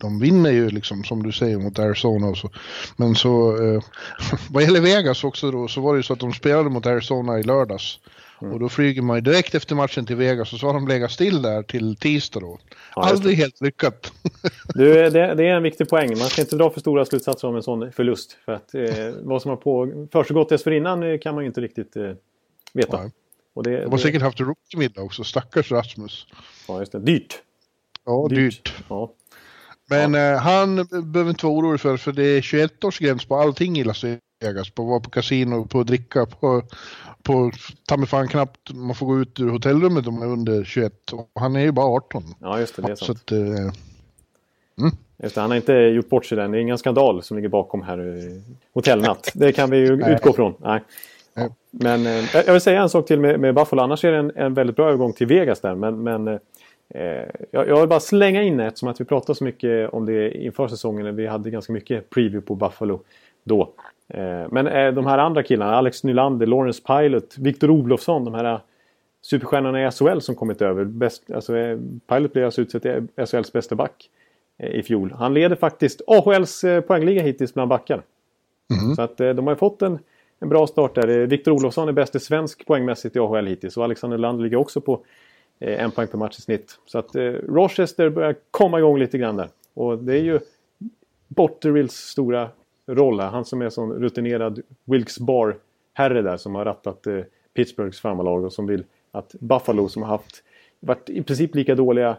de 0.00 0.20
vinner 0.20 0.50
ju 0.50 0.70
liksom 0.70 1.04
som 1.04 1.22
du 1.22 1.32
säger 1.32 1.58
mot 1.58 1.78
Arizona 1.78 2.26
och 2.26 2.36
så. 2.36 2.50
Men 2.96 3.14
så, 3.14 3.62
eh, 3.64 3.82
vad 4.50 4.62
gäller 4.62 4.80
Vegas 4.80 5.24
också 5.24 5.50
då, 5.50 5.68
så 5.68 5.80
var 5.80 5.94
det 5.94 5.98
ju 5.98 6.02
så 6.02 6.12
att 6.12 6.20
de 6.20 6.32
spelade 6.32 6.70
mot 6.70 6.86
Arizona 6.86 7.38
i 7.38 7.42
lördags. 7.42 7.98
Mm. 8.42 8.54
Och 8.54 8.60
då 8.60 8.68
flyger 8.68 9.02
man 9.02 9.16
ju 9.16 9.20
direkt 9.20 9.54
efter 9.54 9.74
matchen 9.74 10.06
till 10.06 10.16
Vegas 10.16 10.52
och 10.52 10.58
så 10.58 10.66
har 10.66 10.74
de 10.74 10.88
legat 10.88 11.10
still 11.10 11.42
där 11.42 11.62
till 11.62 11.96
tisdag 11.96 12.40
då. 12.40 12.58
Ja, 12.96 13.02
Aldrig 13.02 13.36
helt 13.36 13.60
lyckat. 13.60 14.12
du, 14.74 14.94
det, 14.94 15.10
det, 15.10 15.46
är 15.46 15.54
en 15.54 15.62
viktig 15.62 15.88
poäng. 15.88 16.08
Man 16.08 16.28
ska 16.28 16.42
inte 16.42 16.56
dra 16.56 16.70
för 16.70 16.80
stora 16.80 17.04
slutsatser 17.04 17.48
om 17.48 17.56
en 17.56 17.62
sån 17.62 17.92
förlust. 17.92 18.38
För 18.44 18.52
att 18.52 18.74
eh, 18.74 18.82
vad 19.22 19.42
som 19.42 19.48
har 19.48 19.56
på, 19.56 19.92
försiggått 20.12 20.48
dessförinnan 20.48 21.02
eh, 21.02 21.18
kan 21.18 21.34
man 21.34 21.44
ju 21.44 21.48
inte 21.48 21.60
riktigt 21.60 21.96
eh, 21.96 22.12
veta. 22.72 23.02
Nej. 23.02 23.10
Och 23.54 23.62
det, 23.62 23.70
de 23.70 23.84
har 23.84 23.90
det... 23.90 23.98
säkert 23.98 24.22
haft 24.22 24.40
rookie-middag 24.40 25.02
också, 25.02 25.24
stackars 25.24 25.72
Rasmus. 25.72 26.26
Ja, 26.68 26.78
just 26.78 26.92
det. 26.92 26.98
Dyrt. 26.98 27.42
Ja, 28.04 28.26
dyrt. 28.30 28.38
dyrt. 28.38 28.74
Ja. 28.88 29.12
Men 29.90 30.14
ja. 30.14 30.32
eh, 30.32 30.38
han 30.38 30.76
behöver 30.86 31.30
inte 31.30 31.46
vara 31.46 31.56
orolig 31.56 31.80
för, 31.80 31.96
för 31.96 32.12
det 32.12 32.24
är 32.24 32.40
21-årsgräns 32.40 33.28
på 33.28 33.36
allting 33.36 33.78
i 33.78 33.84
Las 33.84 34.04
Vegas. 34.40 34.70
På 34.70 34.82
att 34.82 34.88
vara 34.88 35.00
på 35.00 35.10
kasino, 35.10 35.66
på 35.66 35.80
att 35.80 35.86
dricka, 35.86 36.26
på, 36.26 36.62
på 37.22 37.50
ta 37.86 37.96
mig 37.96 38.08
fan 38.08 38.28
knappt 38.28 38.74
man 38.74 38.94
får 38.94 39.06
gå 39.06 39.20
ut 39.20 39.40
ur 39.40 39.48
hotellrummet 39.48 40.06
om 40.06 40.14
man 40.14 40.28
är 40.28 40.32
under 40.32 40.64
21. 40.64 41.12
Och 41.12 41.30
han 41.34 41.56
är 41.56 41.60
ju 41.60 41.72
bara 41.72 41.86
18. 41.86 42.22
Ja, 42.40 42.60
just 42.60 42.76
det. 42.76 42.82
Det 42.82 42.92
är 42.92 42.96
sant. 42.96 43.18
Att, 43.18 43.32
eh, 43.32 43.38
mm. 43.38 44.92
Just 45.22 45.34
det, 45.34 45.40
han 45.40 45.50
har 45.50 45.56
inte 45.56 45.72
gjort 45.72 46.08
bort 46.08 46.26
sig 46.26 46.36
den. 46.36 46.50
Det 46.50 46.58
är 46.58 46.60
ingen 46.60 46.78
skandal 46.78 47.22
som 47.22 47.36
ligger 47.36 47.48
bakom 47.48 47.82
här. 47.82 48.22
Hotellnatt. 48.74 49.32
Det 49.34 49.52
kan 49.52 49.70
vi 49.70 49.76
ju 49.76 50.12
utgå 50.12 50.32
från. 50.32 50.54
Nej. 50.58 50.80
Men 51.70 52.06
eh, 52.06 52.24
jag 52.46 52.52
vill 52.52 52.60
säga 52.60 52.82
en 52.82 52.88
sak 52.88 53.06
till 53.06 53.20
med, 53.20 53.40
med 53.40 53.54
Buffalo. 53.54 53.82
Annars 53.82 54.04
är 54.04 54.12
det 54.12 54.18
en, 54.18 54.32
en 54.36 54.54
väldigt 54.54 54.76
bra 54.76 54.86
övergång 54.88 55.12
till 55.12 55.26
Vegas 55.26 55.60
där. 55.60 55.74
Men, 55.74 56.02
men 56.02 56.38
eh, 56.94 57.00
Eh, 57.00 57.28
jag, 57.50 57.80
vill 57.80 57.88
bara 57.88 58.00
slänga 58.00 58.42
in 58.42 58.56
det 58.56 58.64
eftersom 58.64 58.88
att 58.88 59.00
vi 59.00 59.04
pratade 59.04 59.38
så 59.38 59.44
mycket 59.44 59.90
om 59.90 60.06
det 60.06 60.44
inför 60.44 60.68
säsongen. 60.68 61.16
Vi 61.16 61.26
hade 61.26 61.50
ganska 61.50 61.72
mycket 61.72 62.10
preview 62.10 62.46
på 62.46 62.54
Buffalo 62.54 63.00
då. 63.44 63.72
Eh, 64.08 64.46
men 64.50 64.66
eh, 64.66 64.92
de 64.92 65.06
här 65.06 65.18
andra 65.18 65.42
killarna, 65.42 65.76
Alex 65.76 66.04
Nylander, 66.04 66.46
Lawrence 66.46 66.82
Pilot, 66.86 67.38
Viktor 67.38 67.70
Olofsson, 67.70 68.24
de 68.24 68.34
här 68.34 68.60
superstjärnorna 69.22 69.86
i 69.86 69.90
SHL 69.90 70.20
som 70.20 70.34
kommit 70.34 70.62
över. 70.62 70.84
Bäst, 70.84 71.30
alltså, 71.30 71.52
Pilot 72.06 72.32
blev 72.32 72.44
alltså 72.44 72.60
utsedd 72.60 72.82
till 72.82 73.26
SHLs 73.26 73.52
bästa 73.52 73.74
back 73.74 74.10
i 74.58 74.82
fjol. 74.82 75.14
Han 75.18 75.34
leder 75.34 75.56
faktiskt 75.56 76.00
AHLs 76.06 76.64
poängliga 76.86 77.22
hittills 77.22 77.54
bland 77.54 77.68
backar. 77.68 78.02
Mm. 78.82 78.94
Så 78.94 79.02
att 79.02 79.16
de 79.16 79.46
har 79.46 79.54
fått 79.54 79.82
en, 79.82 79.98
en 80.40 80.48
bra 80.48 80.66
start 80.66 80.94
där. 80.94 81.26
Viktor 81.26 81.52
Olofsson 81.52 81.88
är 81.88 81.92
bäst 81.92 82.14
i 82.14 82.20
svensk 82.20 82.66
poängmässigt 82.66 83.16
i 83.16 83.18
AHL 83.18 83.46
hittills 83.46 83.76
och 83.76 83.84
Alexander 83.84 84.18
Land 84.18 84.42
ligger 84.42 84.56
också 84.56 84.80
på 84.80 85.00
en 85.60 85.90
poäng 85.90 86.08
per 86.08 86.18
match 86.18 86.38
i 86.38 86.42
snitt. 86.42 86.78
Så 86.86 86.98
att 86.98 87.14
eh, 87.14 87.22
Rochester 87.22 88.10
börjar 88.10 88.36
komma 88.50 88.78
igång 88.78 88.98
lite 88.98 89.18
grann 89.18 89.36
där. 89.36 89.48
Och 89.74 89.98
det 89.98 90.12
är 90.12 90.22
ju 90.22 90.40
Botterills 91.28 91.94
stora 91.94 92.48
roll 92.86 93.20
här. 93.20 93.28
Han 93.28 93.44
som 93.44 93.62
är 93.62 93.70
sån 93.70 93.92
rutinerad 93.92 94.60
Wilkes 94.84 95.18
Bar-herre 95.18 96.22
där 96.22 96.36
som 96.36 96.54
har 96.54 96.64
rattat 96.64 97.06
eh, 97.06 97.20
Pittsburghs 97.54 98.00
farmarlag 98.00 98.44
och 98.44 98.52
som 98.52 98.66
vill 98.66 98.84
att 99.10 99.34
Buffalo 99.40 99.88
som 99.88 100.02
har 100.02 100.08
haft 100.08 100.42
varit 100.80 101.10
i 101.10 101.22
princip 101.22 101.54
lika 101.54 101.74
dåliga 101.74 102.16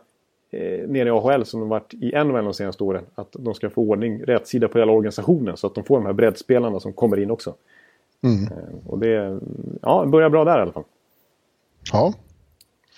eh, 0.52 0.88
nere 0.88 1.08
i 1.08 1.12
AHL 1.12 1.46
som 1.46 1.60
de 1.60 1.70
varit 1.70 1.94
i 1.94 2.12
NHL 2.24 2.46
de 2.46 2.54
senaste 2.54 2.84
åren. 2.84 3.04
Att 3.16 3.36
de 3.40 3.54
ska 3.54 3.70
få 3.70 3.82
ordning, 3.82 4.24
rätt 4.24 4.48
sida 4.48 4.68
på 4.68 4.80
hela 4.80 4.92
organisationen 4.92 5.58
så 5.58 5.68
att 5.68 5.76
de 5.76 5.84
får 5.84 5.98
de 5.98 6.06
här 6.06 6.14
breddspelarna 6.14 6.80
som 6.80 6.94
kommer 6.94 7.20
in 7.20 7.32
också. 7.32 7.54
Mm. 8.22 8.44
Eh, 8.44 8.88
och 8.88 9.00
det 9.00 9.40
ja, 9.82 10.06
börjar 10.06 10.30
bra 10.30 10.46
där 10.46 10.60
i 10.60 10.62
alla 10.62 10.72
fall. 10.72 10.84
Ja, 11.92 12.14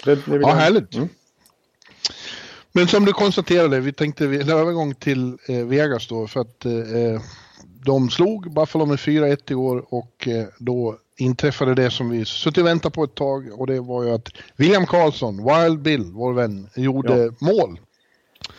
det, 0.04 0.16
det 0.26 0.36
ja, 0.42 0.54
härligt. 0.54 0.96
Mm. 0.96 1.10
Men 2.72 2.88
som 2.88 3.06
du 3.06 3.14
konstaterade, 3.14 3.80
vi 3.80 3.94
tänkte 3.94 4.26
en 4.26 4.50
övergång 4.50 4.96
till 4.96 5.38
eh, 5.48 5.66
Vegas 5.66 6.08
då 6.08 6.28
för 6.28 6.40
att 6.40 6.66
eh, 6.66 7.22
de 7.86 8.10
slog 8.10 8.54
Buffalo 8.54 8.86
med 8.86 8.98
4-1 8.98 9.52
i 9.52 9.56
år 9.56 9.86
och 9.90 10.28
eh, 10.28 10.46
då 10.60 10.98
inträffade 11.18 11.76
det 11.76 11.92
som 11.92 12.10
vi 12.10 12.26
suttit 12.26 12.58
och 12.58 12.66
väntat 12.66 12.94
på 12.94 13.04
ett 13.04 13.16
tag 13.16 13.60
och 13.60 13.68
det 13.68 13.80
var 13.80 14.04
ju 14.04 14.12
att 14.12 14.30
William 14.56 14.86
Karlsson, 14.86 15.46
Wild 15.46 15.82
Bill, 15.82 16.12
vår 16.14 16.34
vän, 16.34 16.70
gjorde 16.76 17.18
ja. 17.18 17.32
mål. 17.40 17.80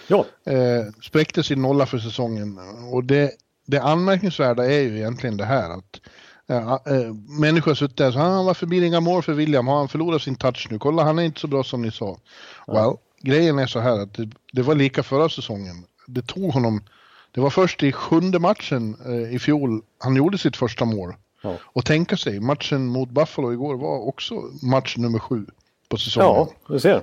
Ja. 0.07 0.27
Eh, 0.45 0.93
spräckte 1.03 1.43
sin 1.43 1.63
nolla 1.63 1.87
för 1.87 1.99
säsongen 1.99 2.59
och 2.93 3.05
det, 3.05 3.31
det 3.67 3.79
anmärkningsvärda 3.79 4.65
är 4.65 4.81
ju 4.81 4.97
egentligen 4.97 5.37
det 5.37 5.45
här 5.45 5.71
att 5.71 6.01
äh, 6.47 6.57
äh, 6.57 7.13
människor 7.41 7.71
har 7.71 7.75
suttit 7.75 7.97
där 7.97 8.07
och 8.07 8.13
sagt 8.13 8.23
ah, 8.23 8.43
varför 8.43 8.67
blir 8.67 8.81
det 8.81 8.87
inga 8.87 9.01
mål 9.01 9.23
för 9.23 9.33
William? 9.33 9.67
Har 9.67 9.77
han 9.77 9.89
förlorat 9.89 10.23
sin 10.23 10.37
touch 10.37 10.69
nu? 10.71 10.79
Kolla, 10.79 11.05
han 11.05 11.19
är 11.19 11.23
inte 11.23 11.41
så 11.41 11.47
bra 11.47 11.65
som 11.65 11.83
ni 11.83 11.91
sa. 11.91 12.19
Ja. 12.67 12.73
Well, 12.73 12.97
grejen 13.21 13.59
är 13.59 13.67
så 13.67 13.81
här 13.81 13.99
att 13.99 14.15
det, 14.15 14.31
det, 14.53 14.63
var 14.63 14.75
lika 14.75 15.03
förra 15.03 15.29
säsongen. 15.29 15.85
Det 16.07 16.23
tog 16.23 16.51
honom, 16.53 16.85
det 17.31 17.41
var 17.41 17.51
först 17.51 17.83
i 17.83 17.93
sjunde 17.93 18.39
matchen 18.39 18.97
eh, 19.07 19.35
i 19.35 19.39
fjol 19.39 19.83
han 19.99 20.17
gjorde 20.17 20.39
sitt 20.39 20.57
första 20.57 20.85
mål. 20.85 21.15
Ja. 21.43 21.57
Och 21.63 21.85
tänka 21.85 22.17
sig, 22.17 22.41
matchen 22.41 22.87
mot 22.87 23.11
Buffalo 23.11 23.53
igår 23.53 23.77
var 23.77 24.09
också 24.09 24.35
match 24.63 24.97
nummer 24.97 25.19
sju 25.19 25.47
på 25.89 25.97
säsongen. 25.97 26.29
Ja, 26.29 26.75
du 26.75 26.81
ser. 26.81 27.03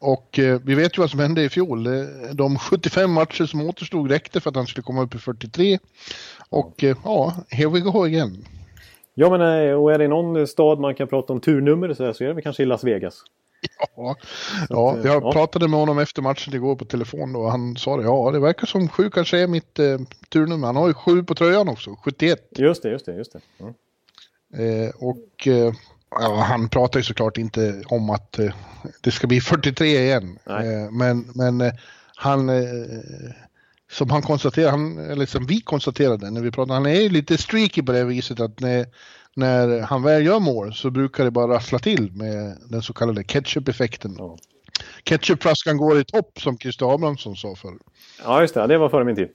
Och 0.00 0.38
eh, 0.38 0.60
vi 0.64 0.74
vet 0.74 0.98
ju 0.98 1.00
vad 1.00 1.10
som 1.10 1.20
hände 1.20 1.42
i 1.42 1.48
fjol. 1.48 1.88
De 2.32 2.58
75 2.58 3.12
matcher 3.12 3.46
som 3.46 3.62
återstod 3.62 4.10
räckte 4.10 4.40
för 4.40 4.50
att 4.50 4.56
han 4.56 4.66
skulle 4.66 4.82
komma 4.82 5.02
upp 5.02 5.14
i 5.14 5.18
43. 5.18 5.78
Och 6.48 6.84
eh, 6.84 6.96
ja, 7.04 7.34
here 7.48 7.70
we 7.70 7.80
go 7.80 8.04
again. 8.04 8.44
Ja, 9.14 9.30
men 9.30 9.68
eh, 9.68 9.74
och 9.74 9.92
är 9.92 9.98
det 9.98 10.08
någon 10.08 10.46
stad 10.46 10.80
man 10.80 10.94
kan 10.94 11.08
prata 11.08 11.32
om 11.32 11.40
turnummer 11.40 11.94
så, 11.94 12.14
så 12.14 12.24
är 12.24 12.28
det 12.28 12.34
väl 12.34 12.42
kanske 12.42 12.62
i 12.62 12.66
Las 12.66 12.84
Vegas. 12.84 13.24
Ja, 13.96 14.16
ja 14.68 14.92
att, 14.92 15.04
jag 15.04 15.22
ja. 15.22 15.32
pratade 15.32 15.68
med 15.68 15.80
honom 15.80 15.98
efter 15.98 16.22
matchen 16.22 16.54
igår 16.54 16.76
på 16.76 16.84
telefon 16.84 17.36
och 17.36 17.50
han 17.50 17.76
sa 17.76 17.96
det. 17.96 18.02
Ja, 18.02 18.30
det 18.30 18.38
verkar 18.38 18.66
som 18.66 18.88
sju 18.88 19.10
kanske 19.10 19.38
är 19.38 19.46
mitt 19.46 19.78
eh, 19.78 19.98
turnummer. 20.28 20.66
Han 20.66 20.76
har 20.76 20.88
ju 20.88 20.94
sju 20.94 21.22
på 21.22 21.34
tröjan 21.34 21.68
också, 21.68 21.96
71. 22.04 22.38
Just 22.58 22.82
det, 22.82 22.90
just 22.90 23.06
det, 23.06 23.14
just 23.14 23.32
det. 23.32 23.40
Mm. 23.60 23.74
Eh, 24.54 24.90
och 24.96 25.46
eh, 25.46 25.72
ja, 26.10 26.34
han 26.34 26.68
pratar 26.68 27.00
ju 27.00 27.04
såklart 27.04 27.38
inte 27.38 27.82
om 27.86 28.10
att 28.10 28.38
eh, 28.38 28.54
det 29.00 29.10
ska 29.10 29.26
bli 29.26 29.40
43 29.40 29.86
igen. 29.86 30.38
Eh, 30.46 30.90
men 30.90 31.30
men 31.34 31.60
eh, 31.60 31.72
han, 32.16 32.48
eh, 32.48 32.54
som 33.90 34.10
han 34.10 34.22
konstaterar, 34.22 34.70
han, 34.70 34.98
eller 34.98 35.26
som 35.26 35.46
vi 35.46 35.60
konstaterade 35.60 36.30
när 36.30 36.40
vi 36.40 36.50
pratade, 36.50 36.74
han 36.74 36.86
är 36.86 37.00
ju 37.00 37.08
lite 37.08 37.38
streaky 37.38 37.82
på 37.82 37.92
det 37.92 38.04
viset 38.04 38.40
att 38.40 38.60
när, 38.60 38.86
när 39.34 39.80
han 39.80 40.02
väl 40.02 40.26
gör 40.26 40.40
mål 40.40 40.74
så 40.74 40.90
brukar 40.90 41.24
det 41.24 41.30
bara 41.30 41.54
rassla 41.54 41.78
till 41.78 42.12
med 42.12 42.58
den 42.70 42.82
så 42.82 42.92
kallade 42.92 43.24
ketchup-effekten. 43.24 44.14
Ja. 44.18 44.38
Ketchupflaskan 45.04 45.76
går 45.76 46.00
i 46.00 46.04
topp 46.04 46.40
som 46.40 46.58
Christer 46.58 46.94
Abrahamsson 46.94 47.36
sa 47.36 47.54
förr. 47.54 47.78
Ja, 48.24 48.40
just 48.40 48.54
det. 48.54 48.66
Det 48.66 48.78
var 48.78 48.88
före 48.88 49.04
min 49.04 49.16
tid. 49.16 49.28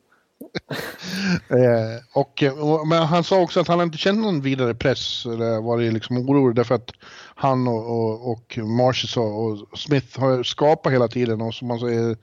eh, 1.49 2.19
och, 2.19 2.43
men 2.87 3.01
han 3.03 3.23
sa 3.23 3.41
också 3.41 3.59
att 3.59 3.67
han 3.67 3.81
inte 3.81 3.97
känt 3.97 4.19
någon 4.19 4.41
vidare 4.41 4.75
press 4.75 5.25
eller 5.25 5.61
varit 5.61 5.93
liksom 5.93 6.17
orolig 6.17 6.55
därför 6.55 6.75
att 6.75 6.91
han 7.35 7.67
och, 7.67 7.85
och, 7.85 8.31
och 8.31 8.57
Marshall 8.57 9.23
och 9.23 9.79
Smith 9.79 10.19
har 10.19 10.43
skapat 10.43 10.93
hela 10.93 11.07
tiden 11.07 11.41
och 11.41 11.53
som 11.53 11.67
man 11.67 11.79
säger 11.79 12.17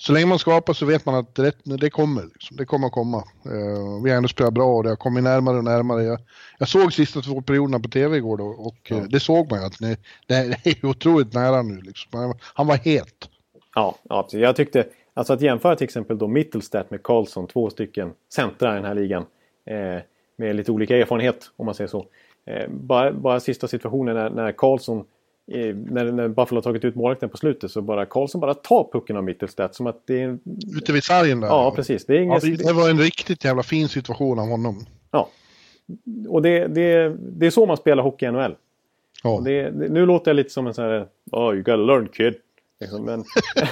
så 0.00 0.12
länge 0.12 0.26
man 0.26 0.38
skapar 0.38 0.72
så 0.72 0.86
vet 0.86 1.06
man 1.06 1.14
att 1.14 1.34
det, 1.34 1.52
det 1.64 1.90
kommer. 1.90 2.22
Liksom. 2.22 2.56
Det 2.56 2.64
kommer 2.64 2.86
att 2.86 2.92
komma. 2.92 3.16
Uh, 3.46 4.02
vi 4.04 4.10
har 4.10 4.16
ändå 4.16 4.28
spelat 4.28 4.54
bra 4.54 4.76
och 4.76 4.82
det 4.82 4.88
har 4.88 4.96
kommit 4.96 5.24
närmare 5.24 5.58
och 5.58 5.64
närmare. 5.64 6.02
Jag, 6.02 6.18
jag 6.58 6.68
såg 6.68 6.92
sista 6.92 7.20
två 7.20 7.42
perioderna 7.42 7.80
på 7.80 7.88
tv 7.88 8.16
igår 8.16 8.36
då, 8.36 8.46
och 8.46 8.76
ja. 8.88 8.96
uh, 8.96 9.02
det 9.02 9.20
såg 9.20 9.50
man 9.50 9.60
ju 9.60 9.66
att 9.66 9.78
det, 9.78 9.96
det 10.26 10.66
är 10.66 10.86
otroligt 10.86 11.34
nära 11.34 11.62
nu. 11.62 11.80
Liksom. 11.80 12.34
Han 12.54 12.66
var 12.66 12.76
het. 12.76 13.28
Ja, 13.74 13.94
ja, 14.08 14.28
jag 14.32 14.56
tyckte 14.56 14.86
Alltså 15.18 15.32
att 15.32 15.40
jämföra 15.40 15.76
till 15.76 15.84
exempel 15.84 16.18
då 16.18 16.26
Mittelstadt 16.26 16.90
med 16.90 17.02
Karlsson, 17.02 17.46
två 17.46 17.70
stycken 17.70 18.12
centra 18.34 18.72
i 18.72 18.74
den 18.74 18.84
här 18.84 18.94
ligan. 18.94 19.26
Eh, 19.66 20.02
med 20.36 20.56
lite 20.56 20.72
olika 20.72 20.96
erfarenhet 20.96 21.50
om 21.56 21.66
man 21.66 21.74
säger 21.74 21.88
så. 21.88 22.06
Eh, 22.46 22.68
bara, 22.68 23.12
bara 23.12 23.40
sista 23.40 23.68
situationen 23.68 24.14
när, 24.14 24.30
när 24.30 24.52
Karlsson 24.52 25.04
när, 25.74 26.12
när 26.12 26.28
Buffalo 26.28 26.56
har 26.56 26.62
tagit 26.62 26.84
ut 26.84 26.94
målvakten 26.94 27.28
på 27.28 27.36
slutet 27.36 27.70
så 27.70 27.82
bara 27.82 28.06
Karlsson 28.06 28.40
bara 28.40 28.54
tar 28.54 28.88
pucken 28.92 29.16
av 29.16 29.24
Mittelstadt 29.24 29.74
som 29.74 29.86
att 29.86 30.02
det 30.06 30.22
är... 30.22 30.38
Ute 30.76 30.92
vid 30.92 31.04
sargen 31.04 31.40
där? 31.40 31.48
Ja, 31.48 31.72
precis. 31.76 32.06
Det, 32.06 32.16
är 32.16 32.20
inget... 32.20 32.44
ja, 32.44 32.56
det 32.66 32.72
var 32.72 32.90
en 32.90 32.98
riktigt 32.98 33.44
jävla 33.44 33.62
fin 33.62 33.88
situation 33.88 34.38
av 34.38 34.48
honom. 34.48 34.86
Ja. 35.10 35.28
Och 36.28 36.42
det, 36.42 36.66
det, 36.66 37.16
det 37.18 37.46
är 37.46 37.50
så 37.50 37.66
man 37.66 37.76
spelar 37.76 38.02
hockey 38.02 38.26
i 38.26 38.30
NHL. 38.30 38.54
Ja. 39.22 39.42
Det, 39.44 39.70
nu 39.70 40.06
låter 40.06 40.30
jag 40.30 40.36
lite 40.36 40.50
som 40.50 40.66
en 40.66 40.74
sån 40.74 40.84
här... 40.84 41.06
Oh, 41.32 41.54
you 41.54 41.62
gotta 41.62 41.76
learn 41.76 42.08
kid. 42.08 42.34
Liksom, 42.80 43.04
men... 43.04 43.24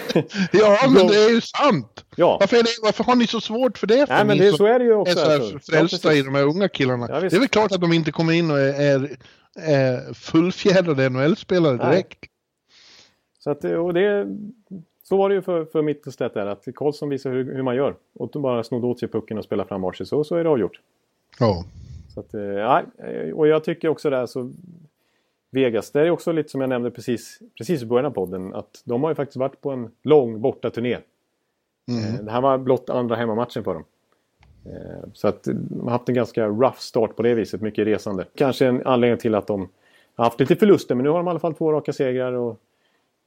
ja, 0.52 0.78
men 0.88 1.06
det 1.06 1.16
är 1.16 1.30
ju 1.30 1.40
sant! 1.40 2.04
Ja. 2.16 2.36
Varför, 2.40 2.56
det, 2.56 2.68
varför 2.82 3.04
har 3.04 3.14
ni 3.14 3.26
så 3.26 3.40
svårt 3.40 3.78
för 3.78 3.86
det? 3.86 4.06
För 4.06 4.14
Nej, 4.14 4.24
men 4.24 4.38
det, 4.38 4.52
så 4.52 4.66
är 4.66 4.78
det 4.78 4.84
ju 4.84 4.94
också. 4.94 5.18
Är 5.18 5.40
så 5.40 5.58
frälsta 5.58 6.12
ja, 6.12 6.18
i 6.18 6.22
de 6.22 6.34
här 6.34 6.42
unga 6.42 6.68
killarna. 6.68 7.06
Ja, 7.10 7.20
det 7.20 7.32
är 7.32 7.38
väl 7.38 7.48
klart 7.48 7.72
att 7.72 7.80
de 7.80 7.92
inte 7.92 8.12
kommer 8.12 8.32
in 8.32 8.50
och 8.50 8.58
är, 8.58 8.80
är, 8.80 9.16
är 9.57 10.14
fullfjädrade 10.14 11.09
NHL-spelare 11.09 11.77
direkt. 11.77 12.19
Nej. 12.23 12.31
Så, 13.38 13.51
att, 13.51 13.64
och 13.64 13.95
det, 13.95 14.37
så 15.03 15.16
var 15.16 15.29
det 15.29 15.35
ju 15.35 15.42
för, 15.42 15.64
för 15.64 15.83
Mittelstedt 15.83 16.35
där, 16.35 16.47
att 16.47 16.64
Karlsson 16.75 17.09
visar 17.09 17.31
hur, 17.31 17.55
hur 17.55 17.62
man 17.62 17.77
gör. 17.77 17.95
Och 18.14 18.31
de 18.33 18.42
bara 18.42 18.64
snodde 18.64 18.87
åt 18.87 18.99
sig 18.99 19.09
pucken 19.09 19.38
och 19.38 19.45
spelade 19.45 19.69
fram 19.69 19.83
varsin, 19.83 20.07
så, 20.07 20.25
så 20.25 20.37
är 20.37 20.45
det 20.45 20.51
avgjort. 20.51 20.81
Ja. 21.38 21.64
Så 22.14 22.21
att, 22.21 22.35
ja, 22.35 22.83
och 23.35 23.49
jag 23.49 23.64
tycker 23.64 23.88
också 23.88 24.11
där 24.11 24.27
så 24.27 24.53
Vegas, 25.51 25.90
det 25.90 26.01
är 26.01 26.11
också 26.11 26.33
lite 26.33 26.49
som 26.49 26.61
jag 26.61 26.69
nämnde 26.69 26.90
precis, 26.90 27.38
precis 27.59 27.83
i 27.83 27.87
början 27.87 28.07
av 28.07 28.11
podden. 28.11 28.55
Att 28.55 28.83
de 28.85 29.03
har 29.03 29.11
ju 29.11 29.14
faktiskt 29.14 29.37
varit 29.37 29.61
på 29.61 29.71
en 29.71 29.90
lång 30.03 30.40
bortaturné. 30.40 30.99
Mm. 31.88 32.14
Eh, 32.14 32.25
det 32.25 32.31
här 32.31 32.40
var 32.40 32.59
blott 32.59 32.90
andra 32.90 33.16
hemmamatchen 33.16 33.64
för 33.64 33.75
dem. 33.75 33.85
Eh, 34.72 35.09
så 35.12 35.29
att 35.29 35.42
de 35.44 35.81
har 35.85 35.90
haft 35.90 36.09
en 36.09 36.14
ganska 36.14 36.46
rough 36.46 36.79
start 36.79 37.16
på 37.16 37.22
det 37.22 37.35
viset, 37.35 37.61
mycket 37.61 37.87
resande. 37.87 38.24
Kanske 38.35 38.66
en 38.66 38.87
anledning 38.87 39.18
till 39.18 39.35
att 39.35 39.46
de 39.46 39.68
har 40.14 40.24
haft 40.24 40.40
lite 40.40 40.57
förluster, 40.57 40.94
men 40.94 41.05
nu 41.05 41.11
har 41.11 41.16
de 41.16 41.26
i 41.26 41.31
alla 41.31 41.38
fall 41.38 41.55
två 41.55 41.72
raka 41.72 41.92
segrar. 41.92 42.33
Och, 42.33 42.61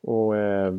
och 0.04 0.38
eh, 0.38 0.73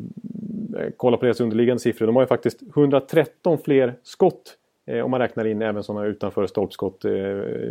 kolla 0.97 1.17
på 1.17 1.25
deras 1.25 1.41
underliggande 1.41 1.81
siffror. 1.81 2.07
De 2.07 2.17
har 2.17 2.23
ju 2.23 2.27
faktiskt 2.27 2.63
113 2.63 3.59
fler 3.59 3.95
skott 4.03 4.57
eh, 4.87 5.05
om 5.05 5.11
man 5.11 5.21
räknar 5.21 5.45
in 5.45 5.63
även 5.63 5.83
sådana 5.83 6.07
utanför 6.07 6.47
stolpskott, 6.47 7.05
eh, 7.05 7.13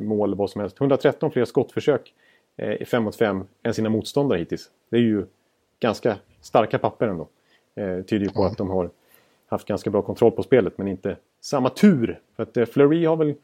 mål, 0.01 0.35
vad 0.35 0.49
som 0.49 0.61
helst. 0.61 0.81
113 0.81 1.31
fler 1.31 1.45
skottförsök 1.45 2.13
eh, 2.57 2.81
i 2.81 2.85
5 2.85 3.03
mot 3.03 3.15
5 3.15 3.43
än 3.63 3.73
sina 3.73 3.89
motståndare 3.89 4.39
hittills. 4.39 4.71
Det 4.89 4.97
är 4.97 5.01
ju 5.01 5.25
ganska 5.79 6.15
starka 6.41 6.79
papper 6.79 7.07
ändå. 7.07 7.27
Eh, 7.75 8.01
tyder 8.01 8.25
ju 8.25 8.31
på 8.31 8.41
mm. 8.41 8.51
att 8.51 8.57
de 8.57 8.69
har 8.69 8.89
haft 9.47 9.67
ganska 9.67 9.89
bra 9.89 10.01
kontroll 10.01 10.31
på 10.31 10.43
spelet 10.43 10.77
men 10.77 10.87
inte 10.87 11.17
samma 11.41 11.69
tur. 11.69 12.19
För 12.35 12.43
att 12.43 12.57
eh, 12.57 12.65
Fleury 12.65 13.05
har 13.05 13.15
väl 13.15 13.35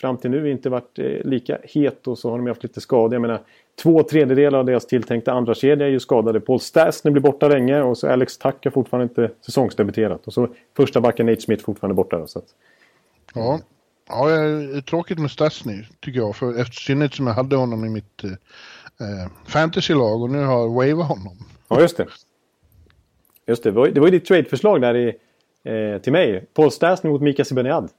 fram 0.00 0.16
till 0.16 0.30
nu 0.30 0.50
inte 0.50 0.70
varit 0.70 0.98
eh, 0.98 1.04
lika 1.04 1.58
het 1.62 2.06
och 2.06 2.18
så 2.18 2.30
har 2.30 2.38
de 2.38 2.46
haft 2.46 2.62
lite 2.62 2.80
skador. 2.80 3.14
Jag 3.14 3.22
menar, 3.22 3.40
två 3.82 4.02
tredjedelar 4.02 4.58
av 4.58 4.64
deras 4.64 4.86
tilltänkta 4.86 5.32
andra 5.32 5.54
kedja 5.54 5.86
är 5.86 5.90
ju 5.90 6.00
skadade. 6.00 6.40
Paul 6.40 6.60
Stastny 6.60 7.10
blir 7.10 7.22
borta 7.22 7.48
länge 7.48 7.82
och 7.82 7.98
så 7.98 8.08
Alex 8.08 8.38
Tack 8.38 8.64
har 8.64 8.70
fortfarande 8.70 9.04
inte 9.04 9.34
säsongsdebuterat. 9.46 10.26
Och 10.26 10.32
så 10.32 10.48
första 10.76 11.00
backen 11.00 11.26
Nate 11.26 11.40
Smith 11.40 11.64
fortfarande 11.64 11.94
borta. 11.94 12.18
Då, 12.18 12.26
så 12.26 12.38
att, 12.38 12.54
ja. 13.34 13.60
Ja, 14.08 14.26
tråkigt 14.86 15.18
med 15.18 15.30
Stasny 15.30 15.84
tycker 16.00 16.18
jag. 16.18 16.36
För 16.36 16.60
efter 16.60 16.74
synnerhet 16.74 17.14
som 17.14 17.26
jag 17.26 17.34
hade 17.34 17.56
honom 17.56 17.84
i 17.84 17.88
mitt 17.88 18.24
eh, 18.24 18.30
eh 18.30 19.30
fantasylag 19.46 20.22
och 20.22 20.30
nu 20.30 20.44
har 20.44 20.60
jag 20.60 20.68
wavat 20.68 21.08
honom. 21.08 21.36
Ja, 21.68 21.80
just 21.80 21.96
det. 21.96 22.06
Just 23.46 23.62
det, 23.62 23.70
det 23.70 24.00
var 24.00 24.06
ju 24.06 24.10
ditt 24.10 24.24
tradeförslag 24.24 24.80
där 24.80 24.96
i, 24.96 25.16
eh, 25.68 26.00
till 26.00 26.12
mig. 26.12 26.44
Paul 26.54 26.70
Stasny 26.70 27.10
mot 27.10 27.22
Mika 27.22 27.44
Zibanejad. 27.44 27.90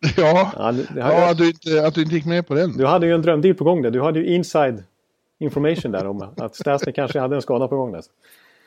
Ja, 0.16 0.52
ja, 0.56 0.72
det, 0.72 0.86
ja 0.96 1.30
att, 1.30 1.38
du 1.38 1.46
inte, 1.46 1.86
att 1.86 1.94
du 1.94 2.02
inte 2.02 2.14
gick 2.14 2.24
med 2.24 2.46
på 2.46 2.54
den. 2.54 2.76
Du 2.76 2.86
hade 2.86 3.06
ju 3.06 3.14
en 3.14 3.22
drömdeal 3.22 3.54
på 3.54 3.64
gång 3.64 3.82
där. 3.82 3.90
Du 3.90 4.02
hade 4.02 4.18
ju 4.18 4.26
inside 4.26 4.84
information 5.38 5.92
där 5.92 6.06
om 6.06 6.28
att 6.36 6.56
Stasny 6.56 6.92
kanske 6.92 7.20
hade 7.20 7.36
en 7.36 7.42
skada 7.42 7.68
på 7.68 7.76
gång. 7.76 7.92
Där. 7.92 8.02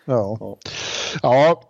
Ja. 0.05 0.37
ja. 0.39 0.57
ja. 1.21 1.63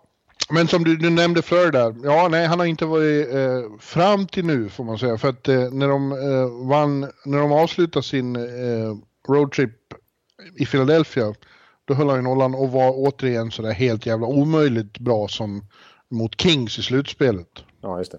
Men 0.50 0.68
som 0.68 0.84
du, 0.84 0.96
du 0.96 1.10
nämnde 1.10 1.42
Fleur 1.42 1.70
där, 1.70 1.94
ja 2.04 2.28
nej 2.28 2.46
han 2.46 2.58
har 2.58 2.66
inte 2.66 2.84
varit 2.84 3.34
eh, 3.34 3.78
fram 3.80 4.26
till 4.26 4.44
nu 4.44 4.68
får 4.68 4.84
man 4.84 4.98
säga. 4.98 5.18
För 5.18 5.28
att 5.28 5.48
eh, 5.48 5.70
när 5.70 5.88
de 5.88 6.12
eh, 6.12 6.68
vann, 6.68 7.00
när 7.24 7.38
de 7.38 7.52
avslutade 7.52 8.02
sin 8.02 8.36
eh, 8.36 8.96
roadtrip 9.28 9.70
i 10.56 10.66
Philadelphia, 10.66 11.34
då 11.84 11.94
höll 11.94 12.08
han 12.08 12.16
ju 12.16 12.22
nollan 12.22 12.54
och 12.54 12.72
var 12.72 12.92
återigen 12.94 13.50
sådär 13.50 13.72
helt 13.72 14.06
jävla 14.06 14.26
omöjligt 14.26 14.98
bra 14.98 15.28
som 15.28 15.64
mot 16.12 16.40
Kings 16.40 16.78
i 16.78 16.82
slutspelet. 16.82 17.64
Ja, 17.80 17.98
just 17.98 18.12
det. 18.12 18.18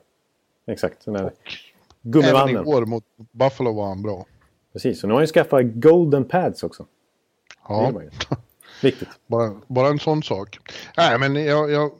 Exakt. 0.72 1.06
Den 1.06 1.16
Även 2.24 2.50
igår 2.50 2.86
mot 2.86 3.04
Buffalo 3.32 3.74
var 3.74 3.88
han 3.88 4.02
bra. 4.02 4.26
Precis, 4.74 5.04
och 5.04 5.08
nu 5.08 5.14
har 5.14 5.20
han 5.20 5.24
ju 5.24 5.32
skaffat 5.32 5.62
golden 5.66 6.26
pads 6.26 6.64
också. 6.64 6.86
Ja. 7.68 7.94
Viktigt. 8.82 9.10
Bara, 9.28 9.62
bara 9.68 9.88
en 9.88 10.00
sån 10.00 10.24
sak. 10.24 10.60
Nej, 10.98 11.20
men 11.20 11.36
jag, 11.36 11.72
jag 11.72 11.92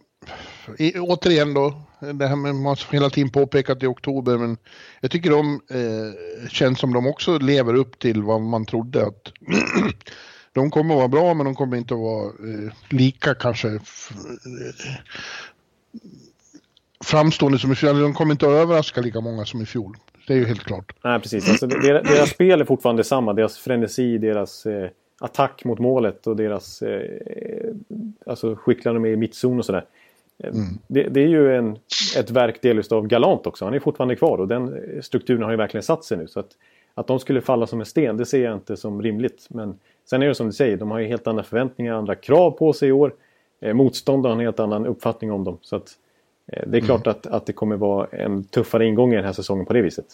i, 0.78 1.00
återigen 1.00 1.54
då, 1.54 1.82
det 2.00 2.28
här 2.28 2.36
med 2.36 2.56
man 2.56 2.76
hela 2.92 3.10
tiden 3.10 3.30
påpekat 3.30 3.84
i 3.84 3.86
oktober, 3.86 4.38
men 4.38 4.58
jag 5.02 5.12
tycker 5.12 5.30
de 5.30 5.62
eh, 5.70 6.50
känns 6.50 6.80
som 6.80 6.94
de 6.94 7.08
också 7.08 7.38
lever 7.38 7.74
upp 7.74 8.00
till 8.00 8.24
vad 8.24 8.42
man 8.42 8.66
trodde 8.66 9.06
att 9.06 9.32
de 10.54 10.72
kommer 10.72 10.94
att 10.94 10.98
vara 10.98 11.08
bra, 11.08 11.34
men 11.34 11.46
de 11.46 11.56
kommer 11.56 11.78
inte 11.78 11.94
att 11.94 12.00
vara 12.00 12.26
eh, 12.26 12.74
lika 12.90 13.36
kanske 13.36 13.68
eh, 13.68 13.82
framstående 17.04 17.60
som 17.60 17.72
i 17.72 17.76
fjol. 17.76 18.00
De 18.00 18.14
kommer 18.14 18.32
inte 18.32 18.46
att 18.46 18.52
överraska 18.52 19.02
lika 19.02 19.22
många 19.22 19.46
som 19.46 19.62
i 19.62 19.66
fjol. 19.66 19.98
Det 20.28 20.34
är 20.34 20.38
ju 20.38 20.46
helt 20.46 20.64
klart. 20.64 20.94
Nej, 21.04 21.20
precis. 21.20 21.50
Alltså, 21.50 21.68
deras, 21.68 22.08
deras 22.08 22.30
spel 22.30 22.62
är 22.62 22.66
fortfarande 22.66 23.04
samma. 23.04 23.34
Deras 23.34 23.58
frenesi, 23.58 24.18
deras 24.18 24.66
eh, 24.66 24.90
attack 25.20 25.66
mot 25.66 25.80
målet 25.80 26.28
och 26.28 26.36
deras... 26.36 26.82
Eh, 26.82 27.74
alltså 28.26 28.56
skicklar 28.56 28.94
de 28.94 29.06
i 29.06 29.16
mittzon 29.16 29.60
och 29.60 29.66
sådär. 29.66 29.86
Eh, 30.44 30.50
mm. 30.50 30.68
Det, 30.88 31.04
det, 31.04 31.24
är 31.24 31.28
ju 31.28 31.56
en, 31.56 31.78
ett 32.18 32.30
verk 32.32 32.62
delvis 32.62 32.92
av 32.92 33.08
Galant 33.08 33.48
också. 33.48 33.66
Han 33.66 33.74
är 33.74 33.80
fortfarande 33.80 34.16
kvar 34.16 34.38
och 34.38 34.48
den 34.48 34.84
strukturen 35.02 35.44
har 35.44 35.52
ju 35.52 35.58
verkligen 35.58 35.84
satt 35.84 36.04
sig 36.04 36.18
nu. 36.18 36.28
Så 36.28 36.40
att, 36.40 36.50
att 36.94 37.08
de 37.08 37.20
skulle 37.20 37.42
falla 37.42 37.68
som 37.68 37.80
en 37.80 37.86
sten, 37.86 38.18
det 38.18 38.26
ser 38.26 38.44
jag 38.44 38.54
inte 38.54 38.78
som 38.78 39.02
rimligt. 39.02 39.48
Men 39.50 39.80
sen 40.10 40.22
är 40.22 40.28
det 40.28 40.36
som 40.36 40.48
du 40.48 40.54
säger, 40.54 40.78
de 40.78 40.92
har 40.92 41.00
ju 41.00 41.08
helt 41.08 41.28
andra 41.28 41.44
förväntningar, 41.44 41.94
andra 41.94 42.16
krav 42.16 42.52
på 42.52 42.74
sig 42.74 42.90
i 42.90 42.92
år. 42.92 43.14
Eh, 43.64 43.74
motståndaren 43.74 44.36
har 44.36 44.42
en 44.42 44.48
helt 44.48 44.60
annan 44.60 44.86
uppfattning 44.86 45.32
om 45.32 45.44
dem. 45.44 45.58
Så 45.62 45.76
att, 45.76 45.92
eh, 46.54 46.68
det 46.68 46.78
är 46.78 46.82
klart 46.82 47.08
mm. 47.08 47.18
att, 47.18 47.28
att 47.28 47.46
det 47.46 47.54
kommer 47.54 47.76
vara 47.76 48.08
en 48.08 48.44
tuffare 48.44 48.86
ingång 48.86 49.14
i 49.14 49.16
den 49.16 49.26
här 49.26 49.34
säsongen 49.34 49.66
på 49.66 49.74
det 49.74 49.82
viset. 49.82 50.06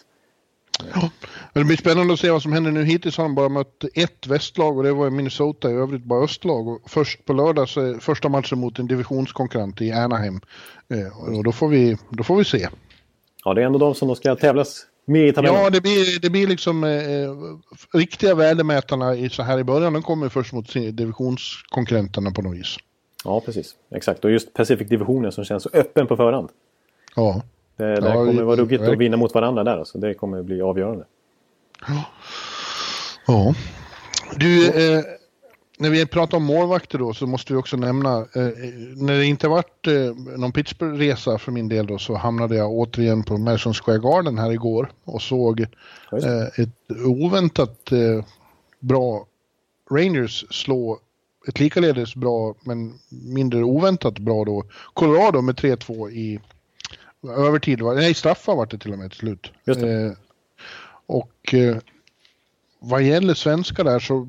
Ja, 0.94 1.10
det 1.54 1.64
blir 1.64 1.78
spännande 1.78 2.14
att 2.14 2.20
se 2.20 2.32
vad 2.32 2.42
som 2.42 2.54
händer 2.54 2.72
nu. 2.72 2.84
Hittills 2.84 3.18
har 3.18 3.24
de 3.24 3.36
bara 3.36 3.50
mött 3.50 3.84
ett 3.94 4.28
västlag 4.28 4.78
och 4.78 4.84
det 4.84 4.94
var 4.94 5.10
Minnesota, 5.10 5.72
i 5.72 5.74
övrigt 5.74 6.04
bara 6.04 6.24
östlag. 6.24 6.68
Och 6.68 6.82
först 6.86 7.26
på 7.26 7.34
lördag 7.34 7.70
så 7.70 8.00
första 8.00 8.30
matchen 8.30 8.60
mot 8.60 8.80
en 8.80 8.88
divisionskonkurrent 8.88 9.82
i 9.82 9.92
Anaheim. 9.92 10.42
Eh, 10.88 11.38
och 11.38 11.44
då 11.44 11.52
får, 11.52 11.68
vi, 11.68 11.98
då 12.10 12.24
får 12.24 12.38
vi 12.38 12.46
se. 12.46 12.68
Ja, 13.46 13.54
det 13.54 13.62
är 13.62 13.66
ändå 13.66 13.80
de 13.80 13.96
som 13.96 14.16
ska 14.16 14.36
tävlas 14.36 14.86
med 15.06 15.28
i 15.28 15.34
tabellen. 15.34 15.62
Ja, 15.62 15.70
det 15.70 15.82
blir, 15.82 16.20
det 16.20 16.30
blir 16.30 16.48
liksom 16.48 16.84
eh, 16.84 18.00
riktiga 18.00 18.36
värdemätarna 18.36 19.16
i, 19.16 19.30
så 19.30 19.44
här 19.44 19.60
i 19.60 19.64
början. 19.64 19.94
De 19.94 20.04
kommer 20.04 20.30
först 20.30 20.54
mot 20.54 20.74
divisionskonkurrenterna 20.74 22.32
på 22.32 22.42
något 22.42 22.58
vis. 22.58 22.78
Ja, 23.24 23.42
precis. 23.42 23.76
Exakt. 23.92 24.26
Och 24.26 24.32
just 24.32 24.54
Pacific-divisionen 24.54 25.32
som 25.32 25.44
känns 25.44 25.64
så 25.64 25.70
öppen 25.74 26.08
på 26.08 26.18
förhand. 26.18 26.50
Ja. 27.16 27.42
Det, 27.76 27.84
det 27.84 28.10
ja, 28.10 28.14
kommer 28.14 28.44
vara 28.44 28.56
ruggigt 28.56 28.84
att 28.84 28.98
vinna 28.98 29.18
mot 29.18 29.34
varandra 29.34 29.64
där. 29.64 29.78
Alltså. 29.78 29.98
Det 29.98 30.14
kommer 30.14 30.44
bli 30.44 30.62
avgörande. 30.62 31.06
Ja. 31.88 32.06
ja. 33.28 33.54
Du, 34.36 34.68
eh, 34.68 35.04
när 35.78 35.90
vi 35.90 36.06
pratar 36.06 36.38
om 36.38 36.44
målvakter 36.44 36.98
då 36.98 37.14
så 37.14 37.28
måste 37.28 37.54
vi 37.54 37.60
också 37.60 37.78
nämna, 37.78 38.18
eh, 38.18 38.50
när 38.96 39.18
det 39.18 39.26
inte 39.26 39.48
varit 39.48 39.88
eh, 39.88 40.38
någon 40.38 40.52
Pittsburgh-resa 40.52 41.38
för 41.38 41.52
min 41.52 41.70
del 41.70 41.88
då 41.88 41.98
så 41.98 42.16
hamnade 42.16 42.56
jag 42.56 42.72
återigen 42.72 43.24
på 43.24 43.38
Madison 43.38 43.74
Square 43.74 43.98
Garden 43.98 44.38
här 44.38 44.52
igår 44.52 44.92
och 45.04 45.22
såg 45.22 45.60
eh, 45.60 46.62
ett 46.64 47.00
oväntat 47.06 47.92
eh, 47.92 48.26
bra 48.80 49.26
Rangers 49.92 50.46
slå 50.50 51.00
ett 51.50 51.60
likaledes 51.60 52.16
bra 52.16 52.56
men 52.62 52.94
mindre 53.10 53.64
oväntat 53.64 54.20
bra 54.20 54.46
då 54.46 54.64
Colorado 54.94 55.42
med 55.42 55.56
3-2 55.56 56.10
i 56.10 56.40
övertid, 57.38 57.82
nej 57.82 58.14
straffar 58.14 58.56
var 58.56 58.66
det 58.66 58.78
till 58.78 58.94
och 58.94 59.00
med 59.00 59.12
till 59.12 59.20
slut. 59.20 59.52
Eh, 59.68 60.12
och 61.06 61.54
eh, 61.54 61.78
vad 62.80 63.02
gäller 63.04 63.34
svenskar 63.34 63.84
där 63.84 64.00
så 64.00 64.28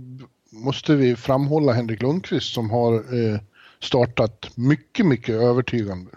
måste 0.51 0.95
vi 0.95 1.17
framhålla 1.17 1.73
Henrik 1.73 2.03
Lundqvist 2.03 2.55
som 2.55 2.71
har 2.71 2.95
eh, 2.95 3.41
startat 3.81 4.51
mycket, 4.57 5.07
mycket 5.07 5.35
övertygande. 5.35 6.11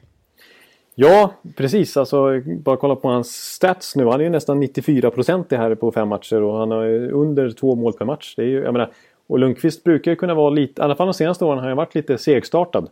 Ja, 0.95 1.33
precis. 1.57 1.97
Alltså, 1.97 2.41
bara 2.45 2.77
kolla 2.77 2.95
på 2.95 3.07
hans 3.07 3.53
stats 3.53 3.95
nu. 3.95 4.05
Han 4.05 4.19
är 4.19 4.23
ju 4.23 4.29
nästan 4.29 4.59
94 4.59 5.11
procent 5.11 5.51
här 5.51 5.75
på 5.75 5.91
fem 5.91 6.07
matcher 6.07 6.41
och 6.41 6.57
han 6.57 6.71
har 6.71 7.11
under 7.11 7.51
två 7.51 7.75
mål 7.75 7.93
per 7.93 8.05
match. 8.05 8.33
Det 8.35 8.41
är 8.41 8.47
ju, 8.47 8.63
jag 8.63 8.73
menar, 8.73 8.91
och 9.27 9.39
Lundqvist 9.39 9.83
brukar 9.83 10.11
ju 10.11 10.15
kunna 10.15 10.33
vara 10.33 10.49
lite, 10.49 10.81
i 10.81 10.85
alla 10.85 10.95
fall 10.95 11.07
de 11.07 11.13
senaste 11.13 11.45
åren 11.45 11.59
har 11.59 11.67
han 11.67 11.77
varit 11.77 11.95
lite 11.95 12.17
segstartad. 12.17 12.89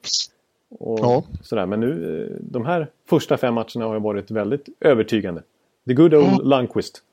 Och 0.79 0.99
ja. 0.99 1.23
sådär. 1.41 1.65
Men 1.65 1.79
nu, 1.79 2.21
eh, 2.21 2.37
de 2.39 2.65
här 2.65 2.87
första 3.09 3.37
fem 3.37 3.53
matcherna 3.53 3.85
har 3.85 3.93
ju 3.93 3.99
varit 3.99 4.31
väldigt 4.31 4.69
övertygande. 4.79 5.43
The 5.87 5.93
good 5.93 6.13
old 6.13 6.27
ja. 6.31 6.39
Lundqvist. 6.43 7.03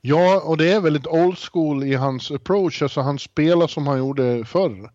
Ja, 0.00 0.42
och 0.44 0.56
det 0.56 0.72
är 0.72 0.80
väldigt 0.80 1.06
old 1.06 1.38
school 1.38 1.84
i 1.84 1.94
hans 1.94 2.30
approach. 2.30 2.82
Alltså 2.82 3.00
han 3.00 3.18
spelar 3.18 3.66
som 3.66 3.86
han 3.86 3.98
gjorde 3.98 4.44
förr. 4.44 4.90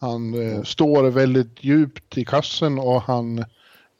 Han 0.00 0.34
eh, 0.34 0.62
står 0.62 1.10
väldigt 1.10 1.64
djupt 1.64 2.18
i 2.18 2.24
kassen 2.24 2.78
och 2.78 3.02
han 3.02 3.44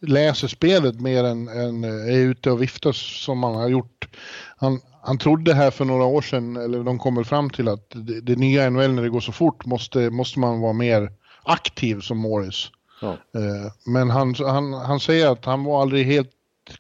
läser 0.01 0.49
spelet 0.49 1.01
mer 1.01 1.25
än, 1.25 1.49
än 1.49 1.85
är 1.85 2.17
ute 2.17 2.51
och 2.51 2.63
viftar 2.63 2.93
som 2.93 3.43
han 3.43 3.55
har 3.55 3.69
gjort. 3.69 4.09
Han, 4.57 4.81
han 5.03 5.19
trodde 5.19 5.55
här 5.55 5.71
för 5.71 5.85
några 5.85 6.05
år 6.05 6.23
sedan, 6.23 6.57
eller 6.57 6.85
de 6.85 6.99
kommer 6.99 7.25
fram 7.25 7.51
till 7.51 7.69
att 7.69 7.91
det, 7.91 8.21
det 8.21 8.37
nya 8.37 8.71
NHL 8.71 8.93
när 8.93 9.03
det 9.03 9.09
går 9.09 9.21
så 9.21 9.33
fort 9.33 9.67
måste, 9.67 10.11
måste 10.11 10.39
man 10.39 10.61
vara 10.61 10.73
mer 10.73 11.13
aktiv 11.43 12.01
som 12.01 12.19
Morris. 12.19 12.71
Ja. 13.01 13.13
Eh, 13.13 13.73
men 13.87 14.11
han, 14.11 14.35
han, 14.35 14.73
han 14.73 15.01
säger 15.01 15.33
att 15.33 15.45
han 15.45 15.65
var 15.65 15.83
aldrig 15.83 16.07
helt 16.07 16.31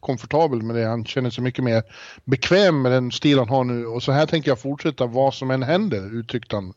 komfortabel 0.01 0.63
med 0.63 0.77
det. 0.77 0.87
Han 0.87 1.05
känner 1.05 1.31
sig 1.31 1.45
mycket 1.45 1.65
mer 1.65 1.83
bekväm 2.25 2.83
med 2.83 2.93
den 2.93 3.13
stil 3.13 3.39
han 3.39 3.49
har 3.49 3.65
nu. 3.65 3.87
Och 3.87 4.03
så 4.03 4.13
här 4.13 4.27
tänker 4.27 4.51
jag 4.51 4.61
fortsätta 4.61 5.07
vad 5.07 5.35
som 5.35 5.51
än 5.51 5.63
händer, 5.63 6.15
uttryckte 6.19 6.57
han. 6.57 6.75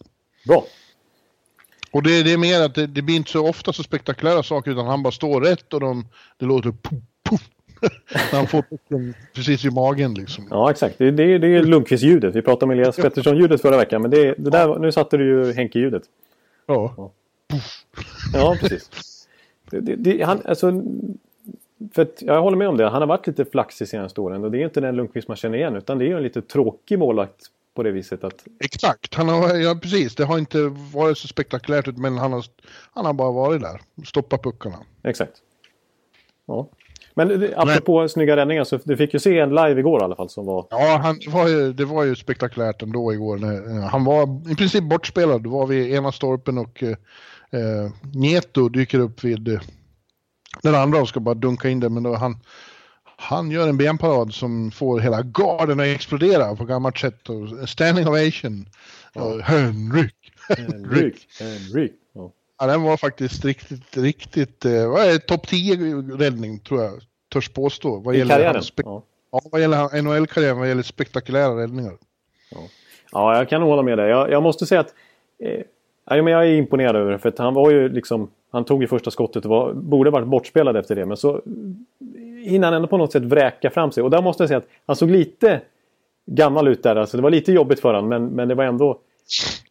Bra. 0.48 0.66
Och 1.92 2.04
det, 2.04 2.24
det 2.24 2.34
är 2.34 2.38
mer 2.38 2.62
att 2.62 2.76
det, 2.76 2.88
det, 2.88 3.02
blir 3.02 3.16
inte 3.16 3.32
så 3.32 3.50
ofta 3.50 3.74
så 3.74 3.84
spektakulära 3.84 4.44
saker 4.44 4.72
utan 4.72 4.86
han 4.86 5.04
bara 5.04 5.12
står 5.12 5.42
rätt 5.42 5.74
och 5.74 5.80
de, 5.80 6.08
det 6.38 6.46
låter 6.46 6.72
puff, 6.72 7.04
puff. 7.30 7.50
Han 8.32 8.48
får 8.48 8.62
pucken 8.62 9.14
precis 9.34 9.66
i 9.66 9.70
magen 9.70 10.14
liksom. 10.14 10.48
Ja 10.50 10.72
exakt, 10.72 10.98
det, 10.98 11.12
det, 11.12 11.38
det 11.38 11.48
är 11.48 11.64
Lundqvist-ljudet. 11.64 12.36
Vi 12.36 12.42
pratade 12.42 12.66
om 12.66 12.72
Elias 12.72 12.96
Pettersson-ljudet 12.96 13.62
förra 13.62 13.78
veckan 13.78 14.02
men 14.02 14.12
det, 14.12 14.36
det 14.38 14.50
där, 14.50 14.80
nu 14.80 14.92
satte 14.92 15.18
du 15.18 15.26
ju 15.26 15.54
Henke-ljudet. 15.54 16.04
Ja. 16.66 16.94
Ja. 16.98 17.12
ja, 18.34 18.58
precis. 18.60 18.90
Det, 19.72 20.22
han, 20.22 20.42
alltså, 20.46 20.84
för 21.94 22.08
jag 22.20 22.42
håller 22.42 22.58
med 22.58 22.70
om 22.70 22.78
det. 22.78 22.90
Han 22.90 23.02
har 23.02 23.08
varit 23.08 23.28
lite 23.28 23.46
flaxig 23.46 23.88
senaste 23.88 24.22
åren 24.22 24.44
och 24.44 24.52
det 24.52 24.58
är 24.58 24.64
inte 24.64 24.82
den 24.82 24.96
Lundqvist 24.96 25.28
man 25.28 25.38
känner 25.38 25.58
igen 25.58 25.76
utan 25.76 25.98
det 25.98 26.06
är 26.06 26.08
ju 26.08 26.18
en 26.18 26.24
lite 26.24 26.42
tråkig 26.42 27.00
målvakt 27.00 27.52
på 27.74 27.84
det 27.84 27.92
viset 27.92 28.24
att... 28.24 28.48
Exakt, 28.60 29.16
han 29.16 29.30
har, 29.30 29.56
ja, 29.56 29.80
precis. 29.82 30.16
Det 30.16 30.26
har 30.26 30.38
inte 30.38 30.58
varit 30.94 31.18
så 31.18 31.28
spektakulärt 31.28 31.98
men 31.98 32.18
han 32.18 32.34
har, 32.34 32.46
han 32.94 33.06
har 33.06 33.14
bara 33.14 33.32
varit 33.32 33.62
där. 33.62 33.82
Stoppat 34.06 34.44
puckarna. 34.44 34.78
Exakt. 35.04 35.42
Ja. 36.46 36.70
Men 37.18 37.54
apropå 37.56 38.00
men, 38.00 38.10
snygga 38.10 38.36
räddningar 38.36 38.64
så 38.64 38.80
du 38.84 38.98
fick 38.98 39.14
ju 39.14 39.20
se 39.20 39.40
en 39.40 39.50
live 39.50 39.80
igår 39.80 40.02
i 40.02 40.04
alla 40.04 40.16
fall 40.16 40.30
som 40.30 40.46
var... 40.46 40.68
Ja, 40.70 41.00
han, 41.04 41.20
var 41.28 41.48
ju, 41.48 41.74
det 41.74 41.86
var 41.86 42.04
ju 42.04 42.16
spektakulärt 42.16 42.82
ändå 42.82 43.14
igår. 43.14 43.38
När, 43.38 43.82
han 43.88 44.04
var 44.04 44.52
i 44.52 44.56
princip 44.56 44.84
bortspelad. 44.84 45.44
Då 45.44 45.50
var 45.50 45.68
vi 45.68 45.96
ena 45.96 46.12
stolpen 46.12 46.58
och 46.58 46.84
eh, 46.84 47.92
Nieto 48.14 48.70
dyker 48.70 49.00
upp 49.00 49.24
vid 49.24 49.48
eh, 49.48 49.60
den 50.64 50.76
andra 50.76 51.02
och 51.02 51.10
ska 51.10 51.20
bara 51.20 51.36
dunka 51.36 51.70
in 51.70 51.80
det. 51.80 51.90
Men 51.90 52.04
då 52.04 52.16
han, 52.16 52.38
han 53.04 53.52
gör 53.52 53.68
en 53.68 53.78
benparad 53.78 54.34
som 54.34 54.72
får 54.72 55.00
hela 55.00 55.22
garden 55.22 55.80
att 55.80 55.86
explodera 55.86 56.56
på 56.56 56.66
gammalt 56.66 56.98
sätt. 56.98 57.30
Och 57.30 57.70
standing 57.70 58.08
ovation. 58.08 58.70
Ja. 59.14 59.40
Henrik! 59.42 60.16
Henrik! 60.58 61.28
Henrik! 61.40 61.94
Ja. 62.14 62.32
Ja, 62.60 62.68
den 62.68 62.84
var 62.84 62.98
faktiskt 62.98 63.46
riktigt, 63.46 63.98
riktigt, 63.98 64.66
eh, 64.66 64.90
vad 64.92 65.02
är 65.02 65.18
topp 65.18 65.48
10 65.48 65.76
räddning 66.18 66.60
tror 66.60 66.82
jag, 66.84 66.94
törs 67.34 67.50
påstå. 67.50 68.00
Vad 68.00 68.16
I 68.16 68.18
gäller 68.18 68.36
karriären? 68.36 68.64
Ja. 68.76 69.04
ja, 69.32 69.42
vad 69.52 69.62
gäller 69.62 70.02
NHL-karriären, 70.02 70.58
vad 70.58 70.68
gäller 70.68 70.84
spektakulära 70.84 71.62
räddningar. 71.62 71.94
Ja. 72.52 72.58
ja, 73.12 73.38
jag 73.38 73.50
kan 73.50 73.62
hålla 73.62 73.82
med 73.82 73.98
dig. 73.98 74.10
Jag, 74.10 74.32
jag 74.32 74.44
måste 74.44 74.66
säga 74.66 74.82
att 74.82 74.94
eh, 75.40 75.62
Ja, 76.10 76.24
men 76.24 76.34
jag 76.34 76.48
är 76.48 76.54
imponerad 76.58 76.96
över 76.96 77.12
det 77.12 77.20
för 77.20 77.30
att 77.30 77.38
han 77.38 77.54
var 77.54 77.72
ju 77.72 77.90
liksom... 77.90 78.30
Han 78.52 78.66
tog 78.66 78.82
ju 78.82 78.88
första 78.88 79.12
skottet 79.12 79.46
och 79.46 79.52
var, 79.52 79.74
borde 79.74 80.10
varit 80.10 80.28
bortspelad 80.28 80.78
efter 80.78 80.96
det 80.96 81.06
men 81.06 81.18
så 81.18 81.42
hinner 82.44 82.68
han 82.68 82.74
ändå 82.74 82.88
på 82.88 82.98
något 82.98 83.12
sätt 83.12 83.24
vräka 83.24 83.70
fram 83.70 83.92
sig. 83.92 84.04
Och 84.04 84.10
där 84.10 84.22
måste 84.22 84.44
jag 84.44 84.48
säga 84.48 84.58
att 84.58 84.68
han 84.86 84.96
såg 84.96 85.12
lite 85.12 85.62
gammal 86.26 86.68
ut 86.68 86.84
där. 86.84 86.96
Alltså 86.96 87.18
det 87.18 87.24
var 87.24 87.30
lite 87.30 87.52
jobbigt 87.52 87.80
för 87.80 87.94
honom 87.94 88.10
men, 88.10 88.28
men 88.28 88.48
det 88.48 88.56
var 88.56 88.64
ändå 88.64 89.00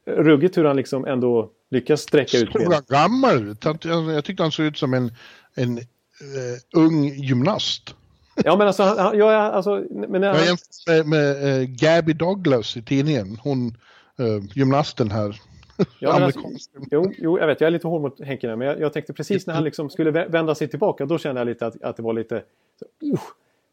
ruggigt 0.07 0.59
hur 0.59 0.64
han 0.64 0.77
liksom 0.77 1.05
ändå 1.05 1.49
lyckas 1.75 2.01
sträcka 2.01 2.39
ut 2.39 2.53
benen. 2.53 2.73
Såg 2.73 2.87
gammal 2.87 3.49
ut? 3.49 3.65
Jag 3.85 4.25
tyckte 4.25 4.43
han 4.43 4.53
såg 4.53 4.67
ut 4.67 4.79
som 4.79 4.95
en, 4.95 5.11
en 5.55 5.79
uh, 5.79 6.85
ung 6.85 7.05
gymnast. 7.05 7.95
Ja 8.45 8.57
men 8.57 8.67
alltså, 8.67 8.83
han, 8.83 9.19
ja, 9.19 9.33
alltså 9.33 9.85
men 9.91 10.23
jag 10.23 10.37
jämför 10.47 11.05
med, 11.05 11.07
med 11.07 11.61
uh, 11.61 11.69
Gabby 11.69 12.13
Douglas 12.13 12.77
i 12.77 12.83
tidningen. 12.83 13.39
Hon, 13.43 13.77
uh, 14.21 14.45
gymnasten 14.55 15.11
här. 15.11 15.41
Ja, 15.99 16.13
alltså, 16.13 16.41
jo, 16.91 17.13
jo, 17.19 17.39
jag 17.39 17.47
vet, 17.47 17.61
jag 17.61 17.67
är 17.67 17.71
lite 17.71 17.89
hård 17.89 18.03
mot 18.03 18.21
Henke 18.21 18.57
men 18.57 18.69
jag, 18.69 18.81
jag, 18.81 18.93
tänkte 18.93 19.13
precis 19.13 19.47
när 19.47 19.55
han 19.55 19.65
liksom 19.65 19.91
skulle 19.91 20.11
vända 20.11 20.55
sig 20.55 20.69
tillbaka, 20.69 21.07
då 21.07 21.19
kände 21.19 21.41
jag 21.41 21.47
lite 21.47 21.67
att, 21.67 21.83
att 21.83 21.97
det 21.97 22.03
var 22.03 22.13
lite... 22.13 22.43
Så, 22.79 23.07
uh, 23.07 23.21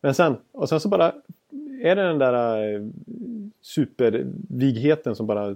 men 0.02 0.16
sen, 0.16 0.38
och 0.52 0.70
sen 0.70 0.80
så 0.80 0.90
bara 0.90 1.14
är 1.84 1.96
det 1.96 2.08
den 2.08 2.20
där 2.20 2.90
supervigheten 3.62 5.16
som 5.16 5.28
bara 5.28 5.56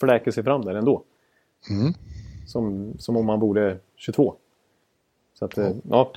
fläker 0.00 0.30
sig 0.30 0.44
fram 0.44 0.64
där 0.64 0.74
ändå. 0.74 1.04
Mm. 1.70 1.94
Som, 2.46 2.94
som 2.98 3.16
om 3.16 3.26
man 3.26 3.40
borde 3.40 3.78
22. 3.96 4.34
Så 5.38 5.44
att, 5.44 5.58
uh, 5.58 5.70
ja. 5.90 6.12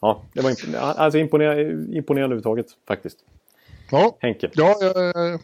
ja, 0.00 0.22
det 0.32 0.40
var 0.40 0.50
imp 0.50 0.74
alltså 0.80 1.18
imponerande, 1.18 1.62
imponerande 1.96 2.34
överhuvudtaget 2.34 2.66
faktiskt. 2.86 3.18
Ja, 3.90 4.16
Henke. 4.20 4.50
Ja, 4.54 4.76
jag, 4.80 5.40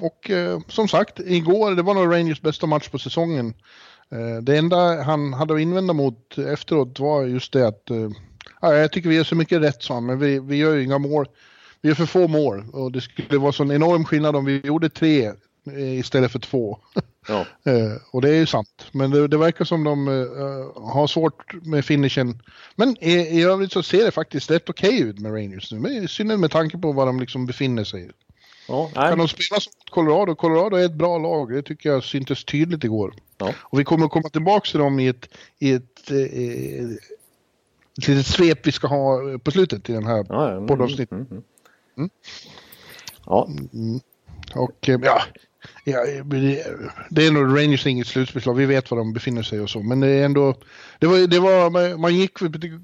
och 0.00 0.30
eh, 0.30 0.60
som 0.68 0.88
sagt, 0.88 1.20
igår, 1.20 1.74
det 1.74 1.82
var 1.82 1.94
nog 1.94 2.14
Rangers 2.14 2.42
bästa 2.42 2.66
match 2.66 2.88
på 2.88 2.98
säsongen. 2.98 3.54
Eh, 4.10 4.42
det 4.42 4.58
enda 4.58 5.02
han 5.02 5.32
hade 5.32 5.54
att 5.54 5.60
invända 5.60 5.92
mot 5.92 6.38
efteråt 6.38 7.00
var 7.00 7.24
just 7.24 7.52
det 7.52 7.68
att, 7.68 7.90
eh, 7.90 8.10
ja, 8.60 8.74
jag 8.74 8.92
tycker 8.92 9.08
vi 9.08 9.16
gör 9.16 9.24
så 9.24 9.36
mycket 9.36 9.62
rätt 9.62 9.82
sa 9.82 9.94
han, 9.94 10.06
men 10.06 10.18
vi, 10.18 10.38
vi 10.38 10.56
gör 10.56 10.74
ju 10.74 10.84
inga 10.84 10.98
mål. 10.98 11.26
vi 11.80 11.88
gör 11.88 11.96
för 11.96 12.06
få 12.06 12.28
mål 12.28 12.64
och 12.72 12.92
det 12.92 13.00
skulle 13.00 13.38
vara 13.38 13.52
sån 13.52 13.72
enorm 13.72 14.04
skillnad 14.04 14.36
om 14.36 14.44
vi 14.44 14.60
gjorde 14.64 14.88
tre 14.88 15.26
eh, 15.26 15.32
istället 15.72 16.32
för 16.32 16.38
två. 16.38 16.78
Ja. 17.28 17.46
Eh, 17.64 17.92
och 18.10 18.22
det 18.22 18.28
är 18.28 18.34
ju 18.34 18.46
sant. 18.46 18.86
Men 18.92 19.10
det, 19.10 19.28
det 19.28 19.36
verkar 19.36 19.64
som 19.64 19.84
de 19.84 20.08
uh, 20.08 20.92
har 20.92 21.06
svårt 21.06 21.54
med 21.66 21.84
finishen. 21.84 22.42
Men 22.76 22.96
i, 23.00 23.12
i 23.12 23.42
övrigt 23.42 23.72
så 23.72 23.82
ser 23.82 24.04
det 24.04 24.10
faktiskt 24.10 24.50
rätt 24.50 24.70
okej 24.70 24.94
okay 24.94 25.08
ut 25.08 25.18
med 25.18 25.32
Rangers 25.32 25.72
nu. 25.72 26.04
I 26.04 26.08
synnerhet 26.08 26.40
med 26.40 26.50
tanke 26.50 26.78
på 26.78 26.92
var 26.92 27.06
de 27.06 27.20
liksom 27.20 27.46
befinner 27.46 27.84
sig. 27.84 28.10
Ja, 28.68 28.90
kan 28.94 29.18
de 29.18 29.28
spela 29.28 29.60
som 29.60 29.72
Colorado? 29.90 30.34
Colorado 30.34 30.76
är 30.76 30.84
ett 30.84 30.94
bra 30.94 31.18
lag. 31.18 31.52
Det 31.52 31.62
tycker 31.62 31.90
jag 31.90 32.04
syntes 32.04 32.44
tydligt 32.44 32.84
igår. 32.84 33.14
Ja. 33.38 33.52
Och 33.58 33.80
vi 33.80 33.84
kommer 33.84 34.06
att 34.06 34.12
komma 34.12 34.28
tillbaka 34.28 34.70
till 34.70 34.80
dem 34.80 35.00
i 35.00 35.08
ett, 35.08 35.28
i 35.58 35.72
ett, 35.72 36.10
eh, 36.10 36.18
ett 37.98 38.08
litet 38.08 38.26
svep 38.26 38.66
vi 38.66 38.72
ska 38.72 38.86
ha 38.86 39.38
på 39.38 39.50
slutet 39.50 39.90
i 39.90 39.92
den 39.92 40.06
här 40.06 40.26
ja, 40.28 40.50
mm, 40.50 40.66
poddavsnittet. 40.66 41.12
Mm, 41.12 41.26
mm. 41.30 41.42
Mm. 41.96 42.10
Ja. 43.26 43.48
Mm. 43.72 44.00
Och 44.54 44.78
ja, 44.80 45.22
ja, 45.84 46.04
det 47.10 47.26
är 47.26 47.32
nog 47.32 47.58
Rangers 47.58 47.86
inget 47.86 48.06
slutspelslag. 48.06 48.54
Vi 48.54 48.66
vet 48.66 48.90
var 48.90 48.98
de 48.98 49.12
befinner 49.12 49.42
sig 49.42 49.60
och 49.60 49.70
så. 49.70 49.82
Men 49.82 50.00
det 50.00 50.08
är 50.08 50.24
ändå... 50.24 50.54
Det 50.98 51.06
var, 51.06 51.26
det 51.26 51.40
var, 51.40 51.96
man 51.98 52.14
gick 52.14 52.38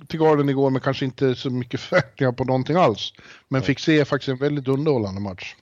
till 0.09 0.21
Garden 0.21 0.49
igår 0.49 0.71
med 0.71 0.83
kanske 0.83 1.05
inte 1.05 1.35
så 1.35 1.51
mycket 1.51 1.81
förväntningar 1.81 2.33
på 2.33 2.45
någonting 2.45 2.77
alls. 2.77 3.13
Men 3.49 3.63
fick 3.63 3.79
se 3.79 4.05
faktiskt 4.05 4.29
en 4.29 4.37
väldigt 4.37 4.69
underhållande 4.69 5.21
match. 5.21 5.55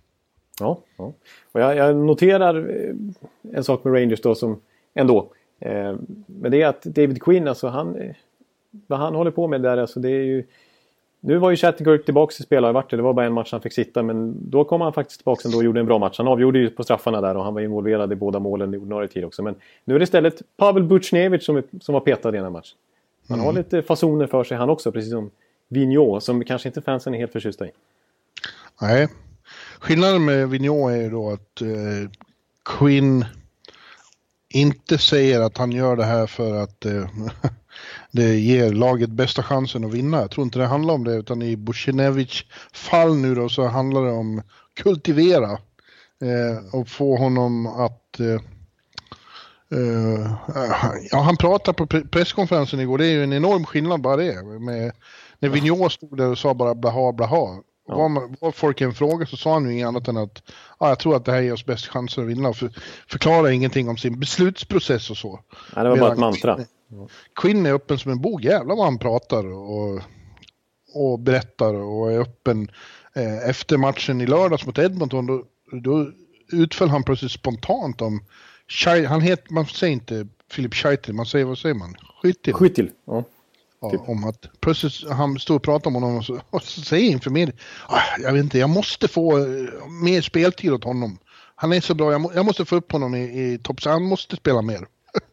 Ja, 0.60 0.80
ja. 0.96 1.12
Och 1.52 1.60
jag, 1.60 1.76
jag, 1.76 1.96
noterar 1.96 2.70
eh, 2.70 2.94
en 3.56 3.64
sak 3.64 3.84
med 3.84 3.94
Rangers 3.94 4.20
då 4.20 4.34
som 4.34 4.60
ändå. 4.94 5.32
Eh, 5.60 5.96
men 6.26 6.50
det 6.50 6.62
är 6.62 6.66
att 6.66 6.82
David 6.82 7.22
Quinn, 7.22 7.48
alltså 7.48 7.68
han... 7.68 7.96
Eh, 7.96 8.14
vad 8.86 8.98
han 8.98 9.14
håller 9.14 9.30
på 9.30 9.48
med 9.48 9.62
där, 9.62 9.76
alltså 9.76 10.00
det 10.00 10.08
är 10.08 10.24
ju... 10.24 10.44
Nu 11.20 11.38
var 11.38 11.50
ju 11.50 11.56
Chattenkirk 11.56 12.04
tillbaka 12.04 12.34
i 12.40 12.42
spelare 12.42 12.72
vart 12.72 12.90
det. 12.90 13.02
Var 13.02 13.12
bara 13.12 13.26
en 13.26 13.32
match 13.32 13.52
han 13.52 13.60
fick 13.60 13.72
sitta 13.72 14.02
men 14.02 14.50
då 14.50 14.64
kom 14.64 14.80
han 14.80 14.92
faktiskt 14.92 15.20
tillbaka 15.20 15.42
ändå 15.44 15.58
och 15.58 15.64
gjorde 15.64 15.80
en 15.80 15.86
bra 15.86 15.98
match. 15.98 16.18
Han 16.18 16.28
avgjorde 16.28 16.58
ju 16.58 16.70
på 16.70 16.84
straffarna 16.84 17.20
där 17.20 17.36
och 17.36 17.44
han 17.44 17.54
var 17.54 17.60
involverad 17.60 18.12
i 18.12 18.16
båda 18.16 18.38
målen 18.38 18.74
i 18.74 18.76
ordinarie 18.76 19.08
tid 19.08 19.24
också. 19.24 19.42
Men 19.42 19.54
nu 19.84 19.94
är 19.94 19.98
det 19.98 20.02
istället 20.02 20.42
Pavel 20.56 20.82
Butjnevich 20.82 21.44
som, 21.44 21.62
som 21.80 21.92
var 21.92 22.00
petad 22.00 22.28
i 22.28 22.32
den 22.32 22.42
här 22.42 22.50
matchen. 22.50 22.76
Han 23.28 23.38
mm. 23.38 23.46
har 23.46 23.52
lite 23.52 23.82
fasoner 23.82 24.26
för 24.26 24.44
sig 24.44 24.56
han 24.56 24.70
också, 24.70 24.92
precis 24.92 25.10
som 25.10 25.30
Vigneault 25.68 26.24
som 26.24 26.44
kanske 26.44 26.68
inte 26.68 26.82
fansen 26.82 27.14
är 27.14 27.18
helt 27.18 27.32
förtjusta 27.32 27.66
i. 27.66 27.70
Nej, 28.80 29.08
Skillnaden 29.78 30.24
med 30.24 30.48
Vigneault 30.48 30.92
är 30.92 31.02
ju 31.02 31.10
då 31.10 31.30
att 31.30 31.60
eh, 31.60 32.10
Quinn 32.64 33.24
inte 34.48 34.98
säger 34.98 35.40
att 35.40 35.58
han 35.58 35.72
gör 35.72 35.96
det 35.96 36.04
här 36.04 36.26
för 36.26 36.62
att 36.62 36.86
eh, 36.86 36.92
det 38.10 38.38
ger 38.38 38.72
laget 38.72 39.10
bästa 39.10 39.42
chansen 39.42 39.84
att 39.84 39.94
vinna. 39.94 40.20
Jag 40.20 40.30
tror 40.30 40.44
inte 40.44 40.58
det 40.58 40.66
handlar 40.66 40.94
om 40.94 41.04
det 41.04 41.14
utan 41.14 41.42
i 41.42 41.56
Bushinevic 41.56 42.44
fall 42.72 43.16
nu 43.16 43.34
då 43.34 43.48
så 43.48 43.66
handlar 43.66 44.04
det 44.04 44.12
om 44.12 44.42
kultivera 44.76 45.50
eh, 46.22 46.74
och 46.74 46.88
få 46.88 47.16
honom 47.16 47.66
att 47.66 48.20
eh, 48.20 48.40
Uh, 49.72 50.34
ja, 51.10 51.20
han 51.20 51.36
pratade 51.36 51.76
på 51.76 51.86
presskonferensen 51.86 52.80
igår, 52.80 52.98
det 52.98 53.06
är 53.06 53.10
ju 53.10 53.24
en 53.24 53.32
enorm 53.32 53.64
skillnad 53.64 54.00
bara 54.00 54.16
det. 54.16 54.42
Med, 54.42 54.92
när 55.38 55.48
Vigneault 55.48 55.92
stod 55.92 56.16
där 56.16 56.30
och 56.30 56.38
sa 56.38 56.54
bara 56.54 56.74
blaha 56.74 57.12
blaha. 57.12 57.62
Ja. 57.88 57.96
Var, 57.96 58.08
man, 58.08 58.36
var 58.40 58.52
folk 58.52 58.80
en 58.80 58.94
fråga 58.94 59.26
så 59.26 59.36
sa 59.36 59.52
han 59.52 59.64
ju 59.64 59.72
inget 59.72 59.88
annat 59.88 60.08
än 60.08 60.16
att 60.16 60.42
ah, 60.78 60.88
jag 60.88 60.98
tror 60.98 61.16
att 61.16 61.24
det 61.24 61.32
här 61.32 61.40
ger 61.40 61.52
oss 61.52 61.66
bäst 61.66 61.86
chanser 61.86 62.22
att 62.22 62.28
vinna. 62.28 62.52
För, 62.52 62.70
förklara 63.08 63.52
ingenting 63.52 63.88
om 63.88 63.96
sin 63.96 64.20
beslutsprocess 64.20 65.10
och 65.10 65.16
så. 65.16 65.40
Ja, 65.76 65.82
det 65.82 65.88
var 65.88 65.96
bara 65.96 66.12
ett 66.12 66.18
mantra. 66.18 66.58
Quinn, 66.88 67.08
Quinn 67.34 67.66
är 67.66 67.72
öppen 67.72 67.98
som 67.98 68.12
en 68.12 68.20
bok. 68.20 68.44
Jävlar 68.44 68.76
vad 68.76 68.84
han 68.84 68.98
pratar 68.98 69.46
och, 69.46 70.00
och 70.94 71.18
berättar 71.18 71.74
och 71.74 72.12
är 72.12 72.18
öppen. 72.18 72.70
Eh, 73.14 73.48
efter 73.48 73.76
matchen 73.76 74.20
i 74.20 74.26
lördags 74.26 74.66
mot 74.66 74.78
Edmonton 74.78 75.26
då, 75.26 75.44
då 75.82 76.10
utföll 76.52 76.88
han 76.88 77.02
plötsligt 77.02 77.32
spontant 77.32 78.02
om 78.02 78.20
han 79.08 79.20
heter, 79.20 79.52
man 79.52 79.66
säger 79.66 79.92
inte 79.92 80.28
Filip 80.50 80.74
Scheitel, 80.74 81.14
man 81.14 81.26
säger, 81.26 81.44
vad 81.44 81.58
säger 81.58 81.74
man? 81.74 81.94
Skyttil. 82.22 82.54
Skyttil, 82.54 82.90
ja. 83.06 83.24
Ja, 83.80 83.90
typ. 83.90 84.08
om 84.08 84.24
att 84.24 84.60
plötsligt 84.60 85.10
han 85.10 85.38
står 85.38 85.56
och 85.56 85.62
pratar 85.62 85.90
med 85.90 86.02
honom 86.02 86.18
och 86.18 86.24
så, 86.24 86.40
och 86.50 86.62
så 86.62 86.80
säger 86.80 87.10
inför 87.10 87.30
mig, 87.30 87.52
ah, 87.88 88.00
jag 88.18 88.32
vet 88.32 88.42
inte, 88.42 88.58
jag 88.58 88.70
måste 88.70 89.08
få 89.08 89.38
eh, 89.38 89.88
mer 90.02 90.22
speltid 90.22 90.72
åt 90.72 90.84
honom. 90.84 91.18
Han 91.54 91.72
är 91.72 91.80
så 91.80 91.94
bra, 91.94 92.12
jag, 92.12 92.20
må, 92.20 92.32
jag 92.34 92.46
måste 92.46 92.64
få 92.64 92.76
upp 92.76 92.92
honom 92.92 93.14
i, 93.14 93.22
i 93.22 93.58
topp, 93.58 93.82
så 93.82 93.90
han 93.90 94.02
måste 94.02 94.36
spela 94.36 94.62
mer. 94.62 94.86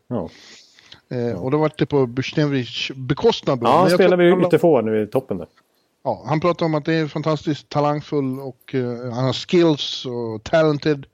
Ja. 0.07 0.29
eh, 1.09 1.43
och 1.43 1.51
då 1.51 1.57
var 1.57 1.71
det 1.77 1.85
på 1.85 2.05
Busjnevics 2.05 2.91
bekostnad. 2.95 3.59
Ja, 3.63 3.79
han 3.79 3.89
spelar 3.89 4.17
vi 4.17 4.45
ytterforward 4.45 4.85
nu 4.85 5.01
i 5.01 5.07
toppen 5.07 5.37
där. 5.37 5.47
Ja, 6.03 6.23
han 6.25 6.39
pratar 6.39 6.65
om 6.65 6.75
att 6.75 6.85
det 6.85 6.93
är 6.93 7.07
fantastiskt 7.07 7.69
talangfull 7.69 8.39
och 8.39 8.73
uh, 8.73 9.11
han 9.13 9.25
har 9.25 9.33
skills 9.33 10.05
och 10.05 10.43
talented. 10.43 11.05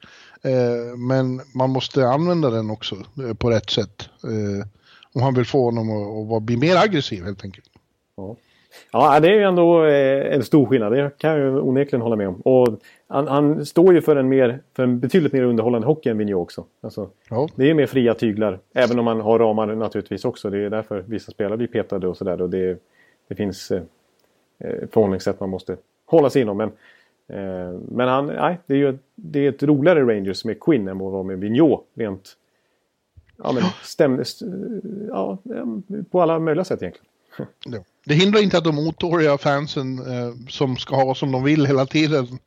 Uh, 0.46 0.98
men 0.98 1.42
man 1.56 1.70
måste 1.70 2.08
använda 2.08 2.50
den 2.50 2.70
också 2.70 2.96
uh, 3.20 3.34
på 3.34 3.50
rätt 3.50 3.70
sätt. 3.70 4.10
Om 5.14 5.22
han 5.22 5.34
vill 5.34 5.46
få 5.46 5.66
honom 5.66 5.90
att, 5.90 6.38
att 6.38 6.44
bli 6.44 6.58
mer 6.58 6.76
aggressiv 6.76 7.24
helt 7.24 7.44
enkelt. 7.44 7.70
Ja. 8.18 8.36
Ja, 8.92 9.20
det 9.20 9.28
är 9.28 9.34
ju 9.34 9.44
ändå 9.44 9.86
eh, 9.86 10.36
en 10.36 10.44
stor 10.44 10.66
skillnad. 10.66 10.92
Det 10.92 11.18
kan 11.18 11.40
jag 11.40 11.68
onekligen 11.68 12.02
hålla 12.02 12.16
med 12.16 12.28
om. 12.28 12.36
Och 12.36 12.68
han, 13.08 13.28
han, 13.28 13.66
står 13.66 13.94
ju 13.94 14.02
för 14.02 14.16
en, 14.16 14.30
mer, 14.30 14.60
för 14.76 14.84
en 14.84 15.00
betydligt 15.00 15.34
mer 15.34 15.44
underhållande 15.44 15.88
hockey 15.88 16.10
än 16.10 16.18
Vigneault 16.18 16.44
också. 16.44 16.66
Alltså, 16.82 17.10
ja. 17.30 17.48
Det 17.56 17.70
är 17.70 17.74
mer 17.74 17.86
fria 17.86 18.14
tyglar. 18.14 18.60
Även 18.74 19.00
om 19.00 19.06
man 19.06 19.22
har 19.22 19.40
ramar 19.40 19.76
naturligtvis 19.76 20.26
också. 20.26 20.50
Det 20.50 20.58
är 20.58 20.70
därför 20.70 21.04
vissa 21.08 21.32
spelare 21.32 21.58
blir 21.58 21.68
petade 21.68 22.08
och 22.08 22.18
sådär. 22.18 22.38
Det, 22.38 22.78
det 23.28 23.36
finns 23.36 23.72
eh, 23.72 23.82
eh, 24.60 24.88
förhållningssätt 24.92 25.40
man 25.40 25.50
måste 25.50 25.78
hålla 26.06 26.30
sig 26.30 26.42
inom. 26.42 26.58
Men, 26.58 26.70
eh, 27.28 27.80
men 27.92 28.08
han, 28.08 28.28
nej, 28.28 28.58
det 28.66 28.74
är 28.74 28.78
ju 28.78 28.98
det 29.16 29.46
är 29.46 29.50
ett 29.50 29.64
roligare 29.64 30.02
Rangers 30.02 30.46
med 30.46 30.60
Quinn 30.60 30.88
än 30.88 30.98
vad 30.98 31.26
med 31.26 31.40
Vigneault. 31.40 31.82
Rent 31.94 32.38
ja, 33.44 33.52
men 33.52 33.64
stäm, 33.84 34.24
ja, 35.10 35.38
på 36.12 36.22
alla 36.22 36.40
möjliga 36.40 36.64
sätt 36.64 36.82
egentligen. 36.82 37.11
Ja. 37.66 37.84
Det 38.06 38.14
hindrar 38.14 38.42
inte 38.42 38.58
att 38.58 38.64
de 38.64 38.80
otåliga 38.80 39.38
fansen 39.38 40.00
eh, 40.00 40.34
som 40.50 40.78
ska 40.78 40.96
ha 40.96 41.16
som 41.16 41.32
de 41.32 41.44
vill 41.44 41.66
hela 41.66 41.86
tiden 41.86 42.40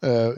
eh, 0.00 0.30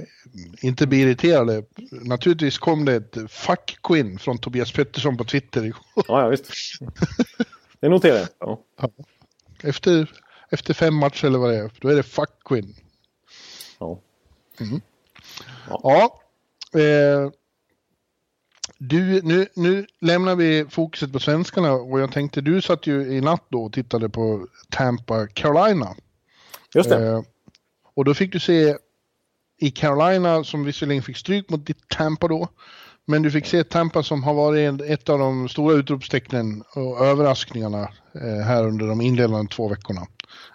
inte 0.61 0.87
blir 0.87 1.07
irriterade. 1.07 1.64
Naturligtvis 1.90 2.59
kom 2.59 2.85
det 2.85 2.94
ett 2.94 3.16
fuck 3.31 3.79
Quinn 3.83 4.18
från 4.18 4.38
Tobias 4.38 4.73
Pettersson 4.73 5.16
på 5.16 5.25
Twitter 5.25 5.64
igår. 5.64 5.83
Ja, 5.94 6.23
ja 6.23 6.29
visst. 6.29 6.46
Det 7.81 7.88
noterar 7.88 8.18
jag. 8.18 8.29
Ja. 8.38 8.61
Ja. 8.81 8.90
Efter, 9.62 10.12
efter 10.51 10.75
fem 10.75 10.94
matcher 10.94 11.27
eller 11.27 11.38
vad 11.38 11.51
det 11.51 11.57
är, 11.57 11.70
då 11.81 11.88
är 11.88 11.96
det 11.96 12.03
fuck 12.03 12.31
Quinn. 12.44 12.75
Ja. 13.79 14.01
Mm. 14.61 14.81
Ja. 15.68 15.81
ja 15.83 16.81
eh, 16.81 17.31
du, 18.83 19.23
nu, 19.23 19.47
nu 19.55 19.87
lämnar 20.01 20.37
vi 20.37 20.66
fokuset 20.71 21.12
på 21.12 21.19
svenskarna 21.19 21.73
och 21.73 22.01
jag 22.01 22.12
tänkte, 22.12 22.40
du 22.40 22.62
satt 22.62 22.87
ju 22.87 23.03
i 23.03 23.21
natt 23.21 23.45
då 23.49 23.64
och 23.64 23.73
tittade 23.73 24.09
på 24.09 24.47
Tampa 24.71 25.27
Carolina. 25.27 25.95
Just 26.75 26.90
det. 26.90 27.07
Eh, 27.07 27.23
och 27.95 28.05
då 28.05 28.14
fick 28.14 28.33
du 28.33 28.40
se 28.40 28.77
i 29.61 29.71
Carolina 29.71 30.45
som 30.45 30.64
visserligen 30.64 31.03
fick 31.03 31.16
stryk 31.16 31.51
mot 31.51 31.66
ditt 31.66 31.88
Tampa 31.88 32.29
då. 32.29 32.49
Men 33.07 33.23
du 33.23 33.31
fick 33.31 33.47
se 33.47 33.64
Tampa 33.64 34.03
som 34.03 34.23
har 34.23 34.35
varit 34.35 34.81
ett 34.81 35.09
av 35.09 35.19
de 35.19 35.49
stora 35.49 35.75
utropstecknen 35.75 36.62
och 36.75 37.07
överraskningarna 37.07 37.88
eh, 38.14 38.45
här 38.45 38.66
under 38.66 38.87
de 38.87 39.01
inledande 39.01 39.49
två 39.51 39.69
veckorna. 39.69 40.07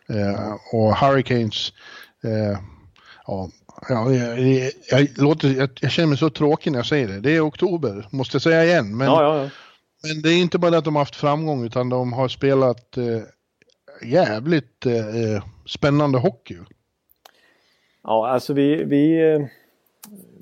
Eh, 0.09 0.53
och 0.71 0.95
Hurricanes, 0.95 1.73
eh, 2.23 2.59
ja, 3.27 3.49
Ja, 3.89 4.11
jag, 4.11 4.71
jag, 4.91 5.07
låter, 5.17 5.47
jag, 5.47 5.69
jag, 5.81 5.91
känner 5.91 6.07
mig 6.07 6.17
så 6.17 6.29
tråkig 6.29 6.71
när 6.71 6.79
jag 6.79 6.85
säger 6.85 7.07
det. 7.07 7.19
Det 7.19 7.35
är 7.35 7.47
oktober, 7.47 8.07
måste 8.11 8.35
jag 8.35 8.41
säga 8.41 8.65
igen. 8.65 8.97
Men, 8.97 9.07
ja, 9.07 9.23
ja, 9.23 9.43
ja. 9.43 9.49
men 10.07 10.21
det 10.21 10.29
är 10.29 10.41
inte 10.41 10.57
bara 10.57 10.71
det 10.71 10.77
att 10.77 10.85
de 10.85 10.95
har 10.95 11.01
haft 11.01 11.15
framgång 11.15 11.65
utan 11.65 11.89
de 11.89 12.13
har 12.13 12.27
spelat 12.27 12.97
eh, 12.97 13.03
jävligt 14.09 14.85
eh, 14.85 15.43
spännande 15.65 16.17
hockey. 16.17 16.57
Ja, 18.03 18.27
alltså 18.27 18.53
vi, 18.53 18.83
vi, 18.83 19.33
eh, 19.33 19.41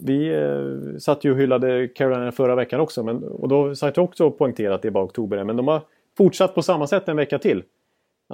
vi 0.01 0.33
eh, 0.33 0.97
satt 0.99 1.23
ju 1.23 1.31
och 1.31 1.37
hyllade 1.37 1.87
Carolina 1.87 2.31
förra 2.31 2.55
veckan 2.55 2.79
också. 2.79 3.03
Men, 3.03 3.23
och 3.23 3.47
då 3.47 3.75
satt 3.75 3.97
jag 3.97 4.03
också 4.03 4.25
och 4.25 4.37
poängterade 4.37 4.75
att 4.75 4.81
det 4.81 4.87
är 4.87 4.91
bara 4.91 5.05
oktober. 5.05 5.43
Men 5.43 5.57
de 5.57 5.67
har 5.67 5.81
fortsatt 6.17 6.55
på 6.55 6.61
samma 6.61 6.87
sätt 6.87 7.07
en 7.07 7.17
vecka 7.17 7.39
till. 7.39 7.63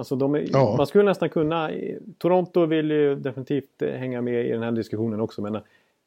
Alltså 0.00 0.16
de, 0.16 0.46
ja. 0.52 0.74
Man 0.76 0.86
skulle 0.86 1.04
nästan 1.04 1.28
kunna... 1.28 1.70
Toronto 2.18 2.66
vill 2.66 2.90
ju 2.90 3.14
definitivt 3.14 3.82
eh, 3.82 3.90
hänga 3.90 4.22
med 4.22 4.46
i 4.46 4.48
den 4.52 4.62
här 4.62 4.72
diskussionen 4.72 5.20
också. 5.20 5.42
Men 5.42 5.54
eh, 5.54 5.60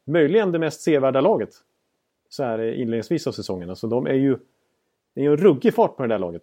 möjligen 0.04 0.52
det 0.52 0.58
mest 0.58 0.80
sevärda 0.80 1.20
laget. 1.20 1.50
Så 2.28 2.42
här 2.42 2.72
inledningsvis 2.72 3.26
av 3.26 3.32
säsongen. 3.32 3.70
Alltså 3.70 3.86
de 3.86 4.06
är 4.06 4.14
ju... 4.14 4.36
Det 5.14 5.20
är 5.20 5.24
ju 5.24 5.30
en 5.30 5.36
ruggig 5.36 5.74
fart 5.74 5.96
på 5.96 6.02
det 6.02 6.08
där 6.08 6.18
laget. 6.18 6.42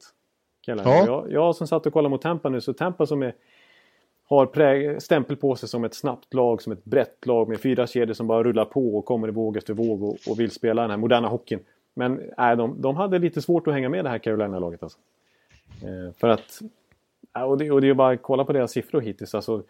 Ja. 0.65 1.05
Jag, 1.05 1.31
jag 1.31 1.55
som 1.55 1.67
satt 1.67 1.85
och 1.85 1.93
kollade 1.93 2.09
mot 2.09 2.21
Tampa 2.21 2.49
nu, 2.49 2.61
så 2.61 2.73
Tampa 2.73 3.05
som 3.05 3.23
är, 3.23 3.35
har 4.27 4.45
präg, 4.45 5.01
stämpel 5.01 5.35
på 5.35 5.55
sig 5.55 5.69
som 5.69 5.83
ett 5.83 5.93
snabbt 5.93 6.33
lag, 6.33 6.61
som 6.61 6.73
ett 6.73 6.83
brett 6.83 7.25
lag 7.25 7.49
med 7.49 7.59
fyra 7.59 7.87
kedjor 7.87 8.13
som 8.13 8.27
bara 8.27 8.43
rullar 8.43 8.65
på 8.65 8.97
och 8.97 9.05
kommer 9.05 9.27
i 9.27 9.31
våg 9.31 9.57
efter 9.57 9.73
våg 9.73 10.03
och, 10.03 10.17
och 10.29 10.39
vill 10.39 10.51
spela 10.51 10.81
den 10.81 10.91
här 10.91 10.97
moderna 10.97 11.27
hockeyn. 11.27 11.59
Men 11.93 12.21
nej, 12.37 12.55
de, 12.55 12.81
de 12.81 12.95
hade 12.95 13.19
lite 13.19 13.41
svårt 13.41 13.67
att 13.67 13.73
hänga 13.73 13.89
med 13.89 14.05
det 14.05 14.09
här 14.09 14.17
Carolina-laget. 14.17 14.83
Alltså. 14.83 14.99
Eh, 15.83 16.13
för 16.17 16.27
att 16.27 16.61
och 17.33 17.57
det, 17.57 17.71
och 17.71 17.81
det 17.81 17.89
är 17.89 17.93
bara 17.93 18.13
att 18.13 18.21
kolla 18.21 18.45
på 18.45 18.53
deras 18.53 18.71
siffror 18.71 19.01
hittills. 19.01 19.35
Alltså, 19.35 19.63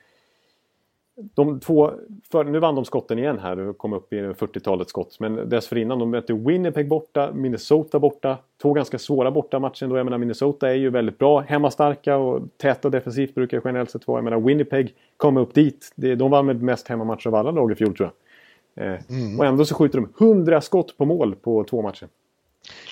de 1.15 1.59
två, 1.59 1.91
för, 2.31 2.43
nu 2.43 2.59
vann 2.59 2.75
de 2.75 2.85
skotten 2.85 3.19
igen 3.19 3.39
här 3.39 3.59
och 3.59 3.77
kom 3.77 3.93
upp 3.93 4.13
i 4.13 4.15
40-talet 4.15 4.89
skott. 4.89 5.19
Men 5.19 5.49
dessförinnan, 5.49 5.99
de 5.99 6.09
mötte 6.09 6.33
Winnipeg 6.33 6.87
borta, 6.87 7.31
Minnesota 7.33 7.99
borta. 7.99 8.37
Två 8.61 8.73
ganska 8.73 8.99
svåra 8.99 9.31
bortamatcher 9.31 9.83
ändå. 9.83 9.97
Jag 9.97 10.05
menar 10.05 10.17
Minnesota 10.17 10.69
är 10.69 10.73
ju 10.73 10.89
väldigt 10.89 11.17
bra, 11.17 11.39
hemmastarka 11.39 12.17
och 12.17 12.41
täta 12.57 12.89
defensivt 12.89 13.35
brukar 13.35 13.61
generellt 13.65 13.91
sett 13.91 14.07
vara. 14.07 14.17
Jag 14.17 14.23
menar 14.23 14.39
Winnipeg 14.39 14.95
kom 15.17 15.37
upp 15.37 15.53
dit. 15.53 15.91
De 15.95 16.31
vann 16.31 16.45
med 16.45 16.61
mest 16.61 16.87
hemmamatcher 16.87 17.27
av 17.27 17.35
alla 17.35 17.51
lag 17.51 17.71
i 17.71 17.75
fjol 17.75 17.95
tror 17.95 18.09
jag. 18.09 18.85
Eh, 18.85 18.99
mm. 19.09 19.39
Och 19.39 19.45
ändå 19.45 19.65
så 19.65 19.75
skjuter 19.75 19.99
de 19.99 20.25
100 20.25 20.61
skott 20.61 20.97
på 20.97 21.05
mål 21.05 21.35
på 21.35 21.63
två 21.63 21.81
matcher. 21.81 22.07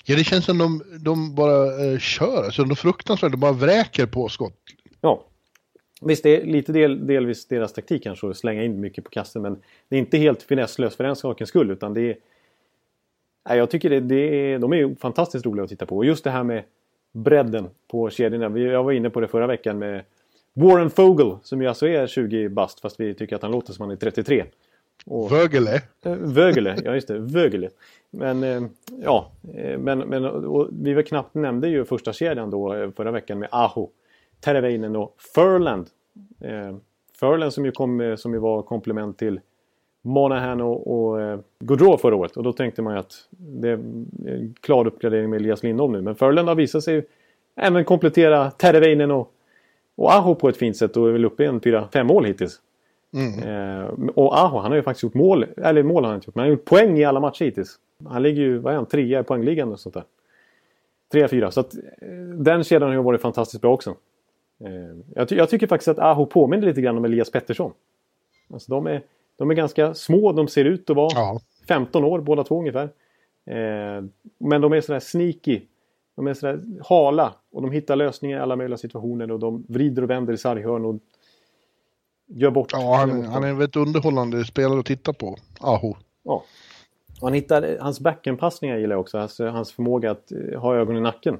Ja, 0.04 0.16
det 0.16 0.24
känns 0.24 0.44
som 0.44 0.58
de, 0.58 0.82
de 0.98 1.34
bara 1.34 1.84
eh, 1.84 1.98
kör. 1.98 2.44
Alltså, 2.44 2.64
de 2.64 2.76
fruktansvärt, 2.76 3.32
de 3.32 3.40
bara 3.40 3.52
vräker 3.52 4.06
på 4.06 4.28
skott. 4.28 4.56
Ja, 5.00 5.26
Visst, 6.02 6.22
det 6.22 6.42
är 6.42 6.46
lite 6.46 6.72
del, 6.72 7.06
delvis 7.06 7.48
deras 7.48 7.72
taktik 7.72 8.02
kanske 8.02 8.30
att 8.30 8.36
slänga 8.36 8.64
in 8.64 8.80
mycket 8.80 9.04
på 9.04 9.10
kassen 9.10 9.42
men 9.42 9.62
det 9.88 9.96
är 9.96 10.00
inte 10.00 10.18
helt 10.18 10.42
finesslöst 10.42 10.96
för 10.96 11.04
den 11.04 11.16
sakens 11.16 11.48
skull 11.48 11.70
utan 11.70 11.94
det 11.94 12.00
är... 12.00 12.16
Nej, 13.48 13.58
jag 13.58 13.70
tycker 13.70 13.90
det, 13.90 14.00
det 14.00 14.14
är, 14.14 14.58
de 14.58 14.72
är 14.72 14.94
fantastiskt 15.00 15.46
roliga 15.46 15.64
att 15.64 15.70
titta 15.70 15.86
på. 15.86 15.96
Och 15.96 16.04
just 16.04 16.24
det 16.24 16.30
här 16.30 16.42
med 16.42 16.62
bredden 17.12 17.68
på 17.88 18.10
kedjorna. 18.10 18.58
Jag 18.58 18.84
var 18.84 18.92
inne 18.92 19.10
på 19.10 19.20
det 19.20 19.28
förra 19.28 19.46
veckan 19.46 19.78
med 19.78 20.04
Warren 20.52 20.90
Fogel 20.90 21.36
som 21.42 21.62
ju 21.62 21.68
alltså 21.68 21.88
är 21.88 22.06
20 22.06 22.48
bast 22.48 22.80
fast 22.80 23.00
vi 23.00 23.14
tycker 23.14 23.36
att 23.36 23.42
han 23.42 23.50
låter 23.50 23.72
som 23.72 23.82
han 23.82 23.90
är 23.90 23.96
33. 23.96 24.44
Och, 25.06 25.32
Vögele. 25.32 25.74
Äh, 26.04 26.12
Vögele, 26.12 26.76
ja 26.84 26.94
just 26.94 27.08
det. 27.08 27.18
Vögele. 27.18 27.70
Men 28.10 28.44
äh, 28.44 28.62
ja, 29.02 29.32
äh, 29.54 29.78
men, 29.78 29.98
men 29.98 30.24
och, 30.24 30.68
vi 30.72 30.94
var 30.94 31.02
knappt 31.02 31.34
nämnde 31.34 31.68
ju 31.68 31.84
första 31.84 32.12
kedjan 32.12 32.50
då 32.50 32.92
förra 32.96 33.10
veckan 33.10 33.38
med 33.38 33.48
Aho. 33.52 33.90
Terveinen 34.40 34.96
och 34.96 35.16
Furland. 35.34 35.86
Eh, 36.40 36.76
Furland 37.20 37.52
som 37.52 37.64
ju, 37.64 37.72
kom, 37.72 38.16
som 38.18 38.34
ju 38.34 38.38
var 38.38 38.62
komplement 38.62 39.18
till 39.18 39.40
Monahan 40.02 40.60
och, 40.60 41.10
och 41.10 41.20
eh, 41.20 41.40
Gaudreau 41.58 41.96
förra 41.96 42.16
året. 42.16 42.36
Och 42.36 42.42
då 42.42 42.52
tänkte 42.52 42.82
man 42.82 42.94
ju 42.94 43.00
att 43.00 43.12
det 43.30 43.68
är 43.68 43.72
en 43.72 44.54
klar 44.60 44.86
uppgradering 44.86 45.30
med 45.30 45.40
Elias 45.40 45.62
Lindholm 45.62 45.92
nu. 45.92 46.00
Men 46.00 46.14
Furland 46.14 46.48
har 46.48 46.54
visat 46.54 46.84
sig 46.84 47.06
även 47.56 47.84
komplettera 47.84 48.50
Terveinen 48.50 49.10
och, 49.10 49.32
och 49.96 50.12
Aho 50.12 50.34
på 50.34 50.48
ett 50.48 50.56
fint 50.56 50.76
sätt 50.76 50.96
och 50.96 51.08
är 51.08 51.12
väl 51.12 51.24
uppe 51.24 51.42
i 51.42 51.46
en 51.46 51.60
4-5 51.60 52.04
mål 52.04 52.24
hittills. 52.24 52.60
Mm. 53.12 53.42
Eh, 53.42 53.86
och 54.14 54.38
Aho, 54.38 54.58
han 54.58 54.70
har 54.70 54.76
ju 54.76 54.82
faktiskt 54.82 55.02
gjort 55.02 55.14
mål, 55.14 55.46
eller 55.56 55.82
mål 55.82 56.04
har 56.04 56.10
han 56.10 56.18
inte 56.18 56.28
gjort, 56.28 56.34
men 56.34 56.42
han 56.42 56.50
har 56.50 56.56
gjort 56.56 56.64
poäng 56.64 56.98
i 56.98 57.04
alla 57.04 57.20
matcher 57.20 57.44
hittills. 57.44 57.78
Han 58.08 58.22
ligger 58.22 58.42
ju, 58.42 58.58
vad 58.58 58.72
är 58.72 58.76
han, 58.76 58.86
trea 58.86 59.20
i 59.20 59.22
poängligan 59.22 59.72
och 59.72 59.80
sånt 59.80 59.94
där. 59.94 60.04
Trea, 61.12 61.28
fyra. 61.28 61.50
Så 61.50 61.60
att 61.60 61.74
eh, 61.74 62.08
den 62.34 62.64
kedjan 62.64 62.88
har 62.88 62.96
ju 62.96 63.02
varit 63.02 63.20
fantastiskt 63.20 63.62
bra 63.62 63.72
också. 63.72 63.90
Eh, 64.60 64.96
jag, 65.14 65.28
ty 65.28 65.36
jag, 65.36 65.50
tycker 65.50 65.66
faktiskt 65.66 65.88
att 65.88 65.98
Aho 65.98 66.26
påminner 66.26 66.66
lite 66.66 66.80
grann 66.80 66.98
om 66.98 67.04
Elias 67.04 67.30
Pettersson. 67.30 67.72
Alltså 68.52 68.72
de, 68.72 68.86
är, 68.86 69.02
de 69.36 69.50
är 69.50 69.54
ganska 69.54 69.94
små, 69.94 70.32
de 70.32 70.48
ser 70.48 70.64
ut 70.64 70.90
att 70.90 70.96
vara 70.96 71.10
ja. 71.14 71.40
15 71.68 72.04
år 72.04 72.20
båda 72.20 72.44
två 72.44 72.58
ungefär. 72.58 72.88
Eh, 73.46 74.04
men 74.38 74.60
de 74.60 74.72
är 74.72 74.80
sådär 74.80 75.00
sneaky. 75.00 75.60
De 76.16 76.26
är 76.26 76.34
sådär 76.34 76.60
hala 76.80 77.34
och 77.52 77.62
de 77.62 77.70
hittar 77.70 77.96
lösningar 77.96 78.38
i 78.38 78.40
alla 78.40 78.56
möjliga 78.56 78.78
situationer 78.78 79.30
och 79.30 79.38
de 79.38 79.64
vrider 79.68 80.02
och 80.02 80.10
vänder 80.10 80.32
i 80.32 80.38
sarghörn 80.38 80.84
och 80.84 80.96
gör 82.30 82.50
bort. 82.50 82.72
Ja, 82.72 82.96
han, 82.96 83.24
han 83.24 83.44
är 83.44 83.48
en 83.48 83.58
väldigt 83.58 83.76
underhållande 83.76 84.44
spelare 84.44 84.80
att 84.80 84.86
titta 84.86 85.12
på, 85.12 85.36
Aho. 85.60 85.96
Ja. 86.22 86.44
han 87.20 87.32
hittar, 87.32 87.78
hans 87.80 88.00
backenpassningar 88.00 88.76
gillar 88.76 88.94
jag 88.94 89.00
också, 89.00 89.18
alltså 89.18 89.48
hans 89.48 89.72
förmåga 89.72 90.10
att 90.10 90.32
eh, 90.32 90.60
ha 90.60 90.76
ögon 90.76 90.96
i 90.96 91.00
nacken. 91.00 91.38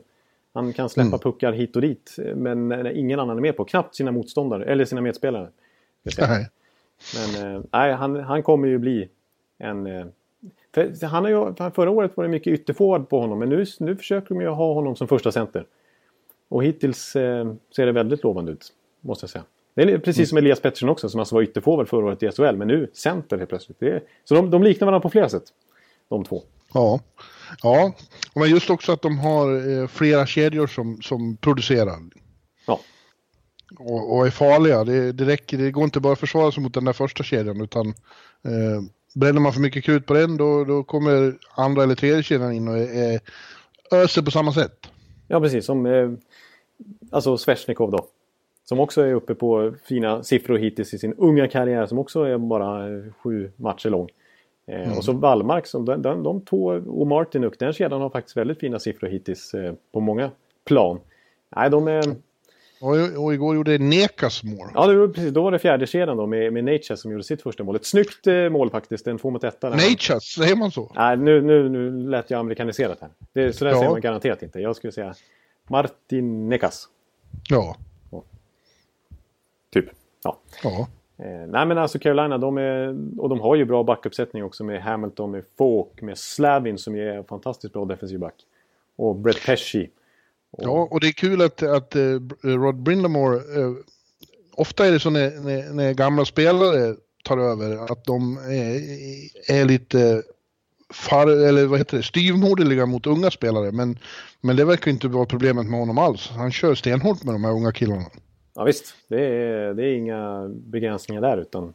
Han 0.53 0.73
kan 0.73 0.89
släppa 0.89 1.07
mm. 1.07 1.19
puckar 1.19 1.53
hit 1.53 1.77
och 1.77 1.83
dit, 1.83 2.17
men 2.35 2.87
ingen 2.97 3.21
annan 3.21 3.37
är 3.37 3.41
med 3.41 3.57
på. 3.57 3.65
Knappt 3.65 3.95
sina 3.95 4.13
motståndare, 4.13 4.65
eller 4.65 4.85
sina 4.85 5.01
medspelare. 5.01 5.49
Nej. 6.19 6.49
Men 7.15 7.55
eh, 7.57 7.63
nej, 7.73 7.93
han, 7.93 8.17
han 8.17 8.43
kommer 8.43 8.69
ju 8.69 8.79
bli 8.79 9.09
en... 9.59 9.87
Eh, 9.87 10.07
för 10.75 11.07
han 11.07 11.25
har 11.25 11.31
ju, 11.31 11.71
förra 11.71 11.91
året 11.91 12.17
var 12.17 12.25
det 12.25 12.31
mycket 12.31 12.53
ytterforward 12.53 13.09
på 13.09 13.21
honom, 13.21 13.39
men 13.39 13.49
nu, 13.49 13.67
nu 13.81 13.97
försöker 13.97 14.29
de 14.29 14.41
ju 14.41 14.49
ha 14.49 14.75
honom 14.75 14.97
som 14.97 15.09
första 15.09 15.33
center. 15.33 15.67
Och 16.49 16.65
hittills 16.65 17.17
eh, 17.17 17.53
ser 17.77 17.87
det 17.87 17.93
väldigt 17.93 18.25
lovande 18.25 18.53
ut, 18.53 18.73
måste 19.01 19.25
jag 19.25 19.31
säga. 19.31 19.45
Det 19.87 19.93
är 19.93 19.99
precis 19.99 20.19
mm. 20.19 20.27
som 20.27 20.39
Elias 20.39 20.61
Pettersson 20.61 20.89
också, 20.89 21.09
som 21.09 21.21
alltså 21.21 21.35
var 21.35 21.43
ytterforward 21.43 21.89
förra 21.89 22.07
året 22.07 22.23
i 22.23 22.31
SHL, 22.31 22.57
men 22.57 22.69
nu 22.69 22.91
center 22.93 23.39
helt 23.39 23.49
plötsligt. 23.49 23.83
Är, 23.83 24.03
så 24.25 24.35
de, 24.35 24.51
de 24.51 24.63
liknar 24.63 24.87
varandra 24.87 25.03
på 25.03 25.11
flera 25.11 25.29
sätt, 25.29 25.45
de 26.09 26.25
två. 26.25 26.43
Ja, 26.75 27.01
ja. 27.63 27.93
men 28.35 28.51
just 28.51 28.71
också 28.71 28.93
att 28.93 29.03
de 29.03 29.19
har 29.19 29.71
eh, 29.71 29.87
flera 29.87 30.27
kedjor 30.27 30.67
som, 30.67 31.03
som 31.03 31.37
producerar. 31.37 31.99
Ja. 32.67 32.81
Och, 33.79 34.17
och 34.17 34.27
är 34.27 34.31
farliga. 34.31 34.85
Det, 34.85 35.13
det, 35.13 35.25
räcker, 35.25 35.59
det 35.59 35.71
går 35.71 35.85
inte 35.85 36.01
bara 36.01 36.13
att 36.13 36.21
försvara 36.21 36.53
sig 36.53 36.63
mot 36.63 36.75
den 36.75 36.85
där 36.85 36.93
första 36.93 37.23
kedjan 37.23 37.61
utan 37.61 37.87
eh, 38.45 38.83
bränner 39.15 39.41
man 39.41 39.53
för 39.53 39.61
mycket 39.61 39.85
krut 39.85 40.07
på 40.07 40.15
den 40.15 40.37
då, 40.37 40.65
då 40.65 40.83
kommer 40.83 41.35
andra 41.55 41.83
eller 41.83 41.95
tredje 41.95 42.23
kedjan 42.23 42.53
in 42.53 42.69
och 42.69 42.79
är, 42.79 43.21
öser 43.91 44.23
på 44.23 44.31
samma 44.31 44.53
sätt. 44.53 44.87
Ja, 45.29 45.41
precis. 45.41 45.65
Som 45.65 45.87
eh, 45.87 46.11
alltså 47.11 47.39
Svesjnikov 47.39 47.91
då. 47.91 48.09
Som 48.71 48.81
också 48.81 49.03
är 49.03 49.15
uppe 49.15 49.35
på 49.35 49.73
fina 49.85 50.23
siffror 50.23 50.59
hittills 50.59 50.95
i 50.95 50.99
sin 50.99 51.15
unga 51.15 51.49
karriär 51.49 51.87
som 51.87 51.99
också 51.99 52.23
är 52.23 52.39
bara 52.39 52.89
sju 53.23 53.51
matcher 53.57 53.91
lång. 53.91 54.09
Eh, 54.67 54.83
mm. 54.83 54.99
Och 54.99 55.05
så 55.05 55.13
Wallmark, 55.13 55.67
som 55.67 55.85
de, 55.85 56.03
de, 56.03 56.23
de 56.23 56.45
två 56.45 56.67
och 56.87 57.07
Martinuk, 57.07 57.59
den 57.59 57.73
kedjan 57.73 58.01
har 58.01 58.11
faktiskt 58.11 58.37
väldigt 58.37 58.61
fina 58.61 58.79
siffror 58.79 59.09
hittills 59.09 59.55
eh, 59.55 59.75
på 59.93 60.01
många 60.01 60.31
plan. 60.65 61.01
Nej, 61.57 61.71
de 61.71 61.89
är... 61.89 62.03
Och, 62.81 63.25
och 63.25 63.35
igår 63.35 63.55
gjorde 63.55 63.79
Nekas 63.79 64.45
mål. 64.45 64.69
Ja, 64.75 64.87
det 64.87 64.97
var, 64.99 65.09
precis, 65.09 65.31
då 65.31 65.43
var 65.43 65.51
det 65.51 65.59
fjärde 65.59 65.87
kedjan 65.87 66.17
då 66.17 66.27
med, 66.27 66.53
med 66.53 66.65
Natchez 66.65 67.01
som 67.01 67.11
gjorde 67.11 67.25
sitt 67.25 67.43
första 67.43 67.65
mål. 67.65 67.77
Ett 67.77 67.87
snyggt 67.87 68.27
eh, 68.27 68.49
mål 68.49 68.71
faktiskt, 68.71 69.07
en 69.07 69.19
2 69.19 69.31
mot 69.31 69.45
1. 69.45 69.63
Natchez, 69.63 70.25
säger 70.25 70.57
man 70.57 70.71
så? 70.71 70.93
Nej, 70.95 71.17
nu, 71.17 71.43
nu, 71.43 71.69
nu 71.69 72.09
lät 72.09 72.31
jag 72.31 72.41
amerikaniserat 72.41 73.01
här. 73.01 73.11
Det, 73.33 73.53
så 73.53 73.65
där 73.65 73.73
ja. 73.73 73.79
säger 73.79 73.91
man 73.91 74.01
garanterat 74.01 74.43
inte. 74.43 74.61
Jag 74.61 74.77
skulle 74.77 74.93
säga 74.93 75.15
Martin 75.69 76.49
Nekas. 76.49 76.89
Ja. 77.49 77.77
Typ. 79.73 79.85
Ja. 80.23 80.39
ja. 80.63 80.89
Eh, 81.19 81.47
nej 81.49 81.67
men 81.67 81.79
alltså 81.79 81.99
Carolina, 81.99 82.39
de 82.39 82.59
är, 82.59 82.97
och 83.21 83.29
de 83.29 83.41
har 83.41 83.57
ju 83.57 83.65
bra 83.65 83.83
backuppsättning 83.83 84.45
också 84.45 84.65
med 84.65 84.83
Hamilton, 84.83 85.31
med 85.31 85.45
Falk, 85.59 86.03
med 86.03 86.19
Slavin 86.19 86.79
som 86.79 86.95
är 86.95 87.23
fantastiskt 87.23 87.73
bra 87.73 87.85
defensiv 87.85 88.19
back. 88.19 88.35
Och 88.97 89.17
Brett 89.17 89.47
Pesci. 89.47 89.91
Och... 90.51 90.65
Ja, 90.65 90.89
och 90.91 91.01
det 91.01 91.07
är 91.07 91.13
kul 91.13 91.43
att, 91.43 91.63
att 91.63 91.97
uh, 91.97 92.21
Rod 92.43 92.77
Brindamore, 92.77 93.37
uh, 93.37 93.77
ofta 94.55 94.87
är 94.87 94.93
det 94.93 95.01
så 95.01 95.11
när, 95.11 95.31
när, 95.31 95.73
när, 95.73 95.93
gamla 95.93 96.25
spelare 96.25 96.97
tar 97.25 97.39
över 97.39 97.93
att 97.93 98.05
de 98.05 98.37
är, 98.37 98.81
är 99.61 99.65
lite 99.65 100.23
far, 100.93 101.27
eller 101.27 101.67
vad 101.67 101.79
heter 101.79 101.97
det, 101.97 102.03
styvmoderliga 102.03 102.87
mot 102.87 103.07
unga 103.07 103.31
spelare. 103.31 103.73
Men, 103.73 103.99
men 104.41 104.57
det 104.57 104.65
verkar 104.65 104.91
inte 104.91 105.09
vara 105.09 105.27
problemet 105.27 105.67
med 105.67 105.81
honom 105.81 105.99
alls. 105.99 106.29
Han 106.29 106.53
kör 106.53 106.75
stenhårt 106.75 107.25
med 107.25 107.35
de 107.35 107.45
här 107.45 107.53
unga 107.53 107.73
killarna. 107.73 108.07
Ja 108.61 108.65
visst, 108.65 108.95
det 109.09 109.25
är, 109.25 109.75
det 109.75 109.85
är 109.85 109.95
inga 109.95 110.49
begränsningar 110.49 111.21
där 111.21 111.37
utan 111.37 111.75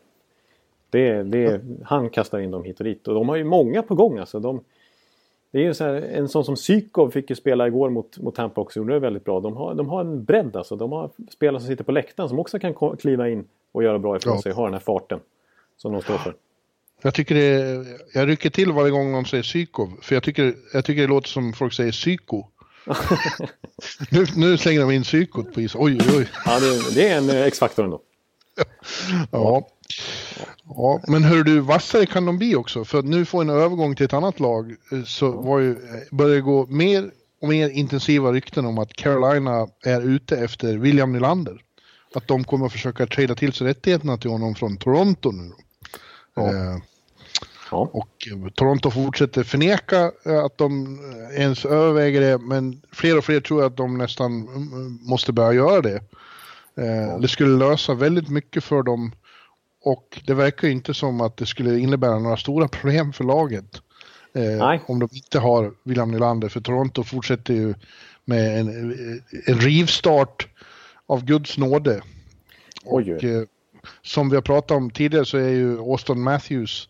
det, 0.89 1.23
det, 1.23 1.61
han 1.83 2.09
kastar 2.09 2.39
in 2.39 2.51
dem 2.51 2.63
hit 2.63 2.79
och 2.79 2.83
dit. 2.83 3.07
Och 3.07 3.13
de 3.13 3.29
har 3.29 3.35
ju 3.35 3.43
många 3.43 3.81
på 3.81 3.95
gång 3.95 4.17
alltså. 4.17 4.39
De, 4.39 4.63
det 5.51 5.59
är 5.59 5.63
ju 5.63 5.73
så 5.73 5.83
här, 5.83 5.93
en 5.93 6.29
sån 6.29 6.45
som 6.45 6.57
Sykov 6.57 7.09
fick 7.09 7.29
ju 7.29 7.35
spela 7.35 7.67
igår 7.67 7.89
mot, 7.89 8.17
mot 8.17 8.35
Tampa 8.35 8.61
också, 8.61 8.79
gjorde 8.79 8.93
det 8.93 8.99
väldigt 8.99 9.23
bra. 9.23 9.39
De 9.39 9.55
har, 9.55 9.73
de 9.73 9.89
har 9.89 10.01
en 10.01 10.23
bredd 10.23 10.55
alltså. 10.55 10.75
De 10.75 10.91
har 10.91 11.09
spelare 11.29 11.61
som 11.61 11.67
sitter 11.67 11.83
på 11.83 11.91
läktaren 11.91 12.29
som 12.29 12.39
också 12.39 12.59
kan 12.59 12.97
kliva 12.97 13.29
in 13.29 13.47
och 13.71 13.83
göra 13.83 13.99
bra 13.99 14.17
ifrån 14.17 14.35
ja. 14.35 14.41
sig, 14.41 14.51
ha 14.51 14.63
den 14.63 14.73
här 14.73 14.79
farten 14.79 15.19
som 15.77 15.93
de 15.93 16.01
står 16.01 16.17
för. 16.17 16.35
Jag 17.01 17.13
tycker 17.13 17.35
det, 17.35 17.85
jag 18.13 18.27
rycker 18.27 18.49
till 18.49 18.71
varje 18.71 18.91
gång 18.91 19.13
de 19.13 19.25
säger 19.25 19.43
Sykov, 19.43 19.89
för 20.01 20.15
jag 20.15 20.23
tycker, 20.23 20.53
jag 20.73 20.85
tycker 20.85 21.01
det 21.01 21.07
låter 21.07 21.29
som 21.29 21.53
folk 21.53 21.73
säger 21.73 21.91
psyko 21.91 22.45
nu, 24.09 24.25
nu 24.35 24.57
slänger 24.57 24.79
de 24.79 24.91
in 24.91 25.03
psykot 25.03 25.53
på 25.53 25.61
is. 25.61 25.75
Oj, 25.75 25.97
oj, 25.99 26.17
oj. 26.17 26.27
Ja, 26.45 26.59
det, 26.59 26.95
det 26.95 27.09
är 27.09 27.17
en 27.17 27.29
eh, 27.29 27.43
X-faktor 27.43 27.83
ändå. 27.83 28.01
ja. 29.31 29.67
ja, 30.63 31.01
men 31.07 31.23
hör 31.23 31.43
du, 31.43 31.59
vassare 31.59 32.05
kan 32.05 32.25
de 32.25 32.37
bli 32.37 32.55
också. 32.55 32.85
För 32.85 32.99
att 32.99 33.05
nu 33.05 33.25
få 33.25 33.41
en 33.41 33.49
övergång 33.49 33.95
till 33.95 34.05
ett 34.05 34.13
annat 34.13 34.39
lag 34.39 34.75
eh, 34.91 35.03
så 35.03 35.31
var 35.31 35.59
ju, 35.59 35.71
eh, 35.71 35.77
börjar 36.11 36.35
det 36.35 36.41
gå 36.41 36.65
mer 36.65 37.11
och 37.41 37.47
mer 37.47 37.69
intensiva 37.69 38.31
rykten 38.31 38.65
om 38.65 38.77
att 38.77 38.93
Carolina 38.93 39.67
är 39.83 40.01
ute 40.01 40.37
efter 40.37 40.77
William 40.77 41.11
Nylander. 41.11 41.61
Att 42.15 42.27
de 42.27 42.43
kommer 42.43 42.65
att 42.65 42.71
försöka 42.71 43.07
trada 43.07 43.35
till 43.35 43.53
sig 43.53 43.67
rättigheterna 43.67 44.17
till 44.17 44.29
honom 44.29 44.55
från 44.55 44.77
Toronto 44.77 45.31
nu. 45.31 45.51
Ja. 46.35 46.49
Eh, 46.49 46.77
Ja. 47.71 47.89
Och 47.93 48.27
eh, 48.31 48.49
Toronto 48.49 48.91
fortsätter 48.91 49.43
förneka 49.43 50.11
eh, 50.25 50.43
att 50.43 50.57
de 50.57 50.99
eh, 51.11 51.41
ens 51.41 51.65
överväger 51.65 52.21
det, 52.21 52.37
men 52.37 52.81
fler 52.91 53.17
och 53.17 53.25
fler 53.25 53.39
tror 53.39 53.65
att 53.65 53.77
de 53.77 53.97
nästan 53.97 54.47
måste 55.01 55.33
börja 55.33 55.53
göra 55.53 55.81
det. 55.81 56.01
Ja. 56.75 57.17
Det 57.21 57.27
skulle 57.27 57.57
lösa 57.57 57.93
väldigt 57.93 58.29
mycket 58.29 58.63
för 58.63 58.83
dem 58.83 59.11
och 59.83 60.21
det 60.25 60.33
verkar 60.33 60.67
inte 60.67 60.93
som 60.93 61.21
att 61.21 61.37
det 61.37 61.45
skulle 61.45 61.79
innebära 61.79 62.19
några 62.19 62.37
stora 62.37 62.67
problem 62.67 63.13
för 63.13 63.23
laget. 63.23 63.81
Nej. 64.33 64.81
Om 64.87 64.99
de 64.99 65.09
inte 65.11 65.39
har 65.39 65.73
William 65.83 66.11
Nylander, 66.11 66.49
för 66.49 66.61
Toronto 66.61 67.03
fortsätter 67.03 67.53
ju 67.53 67.73
med 68.25 68.59
en, 68.59 68.67
en 69.45 69.59
rivstart 69.59 70.47
av 71.05 71.25
Guds 71.25 71.57
nåde. 71.57 72.01
Oj. 72.85 73.13
Och, 73.13 73.47
som 74.01 74.29
vi 74.29 74.35
har 74.35 74.41
pratat 74.41 74.77
om 74.77 74.89
tidigare 74.89 75.25
så 75.25 75.37
är 75.37 75.49
ju 75.49 75.79
Austin 75.79 76.21
Matthews 76.21 76.89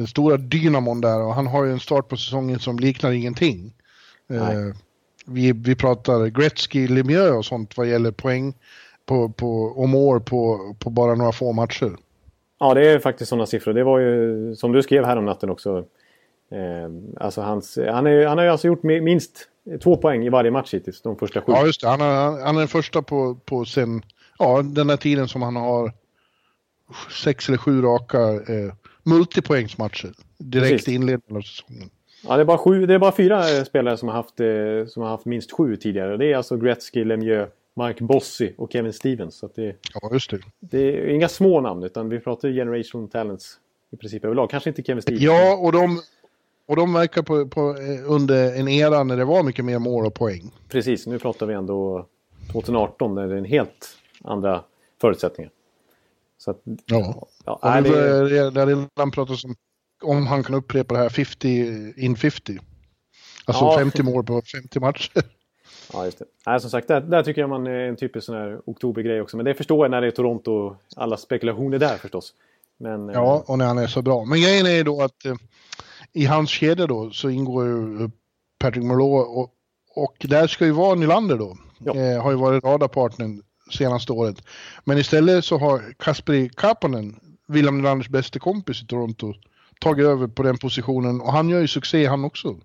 den 0.00 0.06
stora 0.06 0.36
dynamon 0.36 1.00
där 1.00 1.22
och 1.22 1.34
han 1.34 1.46
har 1.46 1.64
ju 1.64 1.72
en 1.72 1.80
start 1.80 2.08
på 2.08 2.16
säsongen 2.16 2.58
som 2.58 2.78
liknar 2.78 3.12
ingenting. 3.12 3.72
Eh, 4.30 4.74
vi, 5.26 5.52
vi 5.52 5.74
pratar 5.74 6.26
Gretzky, 6.26 6.88
Lemieux 6.88 7.36
och 7.36 7.44
sånt 7.44 7.76
vad 7.76 7.86
gäller 7.86 8.10
poäng 8.10 8.54
på, 9.06 9.28
på, 9.28 9.74
om 9.76 9.94
år 9.94 10.20
på, 10.20 10.74
på 10.78 10.90
bara 10.90 11.14
några 11.14 11.32
få 11.32 11.52
matcher. 11.52 11.96
Ja, 12.58 12.74
det 12.74 12.88
är 12.88 12.98
faktiskt 12.98 13.28
sådana 13.28 13.46
siffror. 13.46 13.72
Det 13.72 13.84
var 13.84 13.98
ju 13.98 14.54
som 14.56 14.72
du 14.72 14.82
skrev 14.82 15.04
här 15.04 15.16
om 15.16 15.24
natten 15.24 15.50
också. 15.50 15.84
Eh, 16.50 16.90
alltså 17.20 17.40
hans, 17.40 17.78
han, 17.90 18.06
är, 18.06 18.26
han 18.26 18.38
har 18.38 18.44
ju 18.44 18.50
alltså 18.50 18.66
gjort 18.66 18.82
minst 18.82 19.48
två 19.82 19.96
poäng 19.96 20.26
i 20.26 20.28
varje 20.28 20.50
match 20.50 20.74
hittills, 20.74 21.02
de 21.02 21.16
första 21.16 21.40
sju. 21.40 21.52
Ja, 21.52 21.66
just 21.66 21.80
det. 21.80 21.88
Han 21.88 22.00
är, 22.00 22.44
han 22.44 22.56
är 22.56 22.58
den 22.58 22.68
första 22.68 23.02
på, 23.02 23.34
på 23.44 23.64
sen, 23.64 24.02
ja, 24.38 24.62
den 24.62 24.90
här 24.90 24.96
tiden 24.96 25.28
som 25.28 25.42
han 25.42 25.56
har 25.56 25.92
sex 27.24 27.48
eller 27.48 27.58
sju 27.58 27.82
raka 27.82 28.18
eh, 28.32 28.72
multipoängsmatcher 29.02 30.12
direkt 30.38 30.70
Precis. 30.70 30.88
i 30.88 30.94
inledningen 30.94 31.36
av 31.36 31.40
säsongen. 31.42 31.90
Ja, 32.28 32.36
det 32.36 32.42
är 32.42 32.44
bara, 32.44 32.58
sju, 32.58 32.86
det 32.86 32.94
är 32.94 32.98
bara 32.98 33.12
fyra 33.12 33.56
eh, 33.56 33.64
spelare 33.64 33.96
som 33.96 34.08
har, 34.08 34.16
haft, 34.16 34.40
eh, 34.40 34.86
som 34.88 35.02
har 35.02 35.10
haft 35.10 35.24
minst 35.24 35.52
sju 35.52 35.76
tidigare. 35.76 36.16
Det 36.16 36.32
är 36.32 36.36
alltså 36.36 36.56
Gretzky, 36.56 37.04
Lemieux, 37.04 37.50
Mike 37.74 38.04
Bossy 38.04 38.52
och 38.58 38.72
Kevin 38.72 38.92
Stevens. 38.92 39.38
Så 39.38 39.50
det, 39.54 39.76
ja, 39.94 40.10
just 40.12 40.30
det. 40.30 40.38
Det 40.60 40.78
är 40.78 41.06
inga 41.06 41.28
små 41.28 41.60
namn, 41.60 41.82
utan 41.82 42.08
vi 42.08 42.20
pratar 42.20 42.48
generation 42.48 43.08
talents 43.08 43.58
i 43.92 43.96
princip 43.96 44.24
överlag. 44.24 44.50
Kanske 44.50 44.70
inte 44.70 44.82
Kevin 44.82 45.02
Stevens. 45.02 45.22
Ja, 45.22 45.56
och 45.56 45.72
de, 45.72 46.00
och 46.66 46.76
de 46.76 46.92
verkar 46.92 47.22
på, 47.22 47.48
på, 47.48 47.60
eh, 47.60 48.12
under 48.12 48.54
en 48.60 48.68
era 48.68 49.04
när 49.04 49.16
det 49.16 49.24
var 49.24 49.42
mycket 49.42 49.64
mer 49.64 49.78
mål 49.78 50.06
och 50.06 50.14
poäng. 50.14 50.50
Precis, 50.68 51.06
nu 51.06 51.18
pratar 51.18 51.46
vi 51.46 51.54
ändå 51.54 52.06
2018 52.52 53.14
när 53.14 53.28
det 53.28 53.34
är 53.34 53.38
en 53.38 53.44
helt 53.44 53.88
andra 54.24 54.64
förutsättningar. 55.00 55.52
Så 56.40 56.50
att, 56.50 56.62
ja, 56.86 57.28
ja 57.44 57.52
och 57.62 57.82
det, 57.82 58.28
det, 58.28 58.50
det 58.50 58.60
har 58.60 58.66
redan 58.66 59.10
pratats 59.10 59.44
om 59.44 59.54
om 60.02 60.26
han 60.26 60.42
kan 60.42 60.54
upprepa 60.54 60.94
det 60.94 61.00
här 61.00 61.08
50 61.08 61.94
in 61.96 62.16
50. 62.16 62.58
Alltså 63.44 63.64
ja. 63.64 63.78
50 63.78 64.02
mål 64.02 64.24
på 64.24 64.42
50 64.42 64.80
matcher. 64.80 65.10
Ja, 65.92 66.04
just 66.04 66.18
det. 66.18 66.24
Nej, 66.46 66.60
som 66.60 66.70
sagt, 66.70 66.88
där, 66.88 67.00
där 67.00 67.22
tycker 67.22 67.40
jag 67.40 67.50
man 67.50 67.66
är 67.66 67.88
en 67.88 67.96
typisk 67.96 68.26
sån 68.26 68.34
här 68.34 68.60
oktobergrej 68.66 69.20
också. 69.20 69.36
Men 69.36 69.46
det 69.46 69.54
förstår 69.54 69.84
jag 69.84 69.90
när 69.90 70.00
det 70.00 70.06
är 70.06 70.10
Toronto. 70.10 70.76
Alla 70.96 71.16
spekulationer 71.16 71.78
där 71.78 71.96
förstås. 71.96 72.34
Men, 72.78 73.08
ja, 73.08 73.36
eh, 73.36 73.50
och 73.50 73.58
när 73.58 73.66
han 73.66 73.78
är 73.78 73.86
så 73.86 74.02
bra. 74.02 74.24
Men 74.24 74.40
grejen 74.40 74.66
är 74.66 74.70
ju 74.70 74.82
då 74.82 75.02
att 75.02 75.24
eh, 75.24 75.34
i 76.12 76.24
hans 76.24 76.50
kedja 76.50 76.86
då 76.86 77.10
så 77.10 77.30
ingår 77.30 77.66
ju 77.66 78.02
eh, 78.02 78.10
Patrick 78.58 78.84
Marleau 78.84 79.14
och, 79.14 79.50
och 79.94 80.26
där 80.28 80.46
ska 80.46 80.64
ju 80.64 80.72
vara 80.72 80.94
Nylander 80.94 81.36
då. 81.36 81.56
Eh, 81.94 82.22
har 82.22 82.30
ju 82.30 82.36
varit 82.36 82.64
radarpartnern 82.64 83.42
senaste 83.70 84.12
året. 84.12 84.36
Men 84.84 84.98
istället 84.98 85.44
så 85.44 85.58
har 85.58 85.80
Kasperi 85.98 86.50
Kapanen, 86.56 87.20
William 87.46 87.76
Nylanders 87.78 88.08
bästa 88.08 88.38
kompis 88.38 88.82
i 88.82 88.86
Toronto, 88.86 89.34
tagit 89.80 90.06
över 90.06 90.26
på 90.26 90.42
den 90.42 90.58
positionen 90.58 91.20
och 91.20 91.32
han 91.32 91.48
gör 91.48 91.60
ju 91.60 91.68
succé 91.68 92.06
han 92.06 92.24
också. 92.24 92.56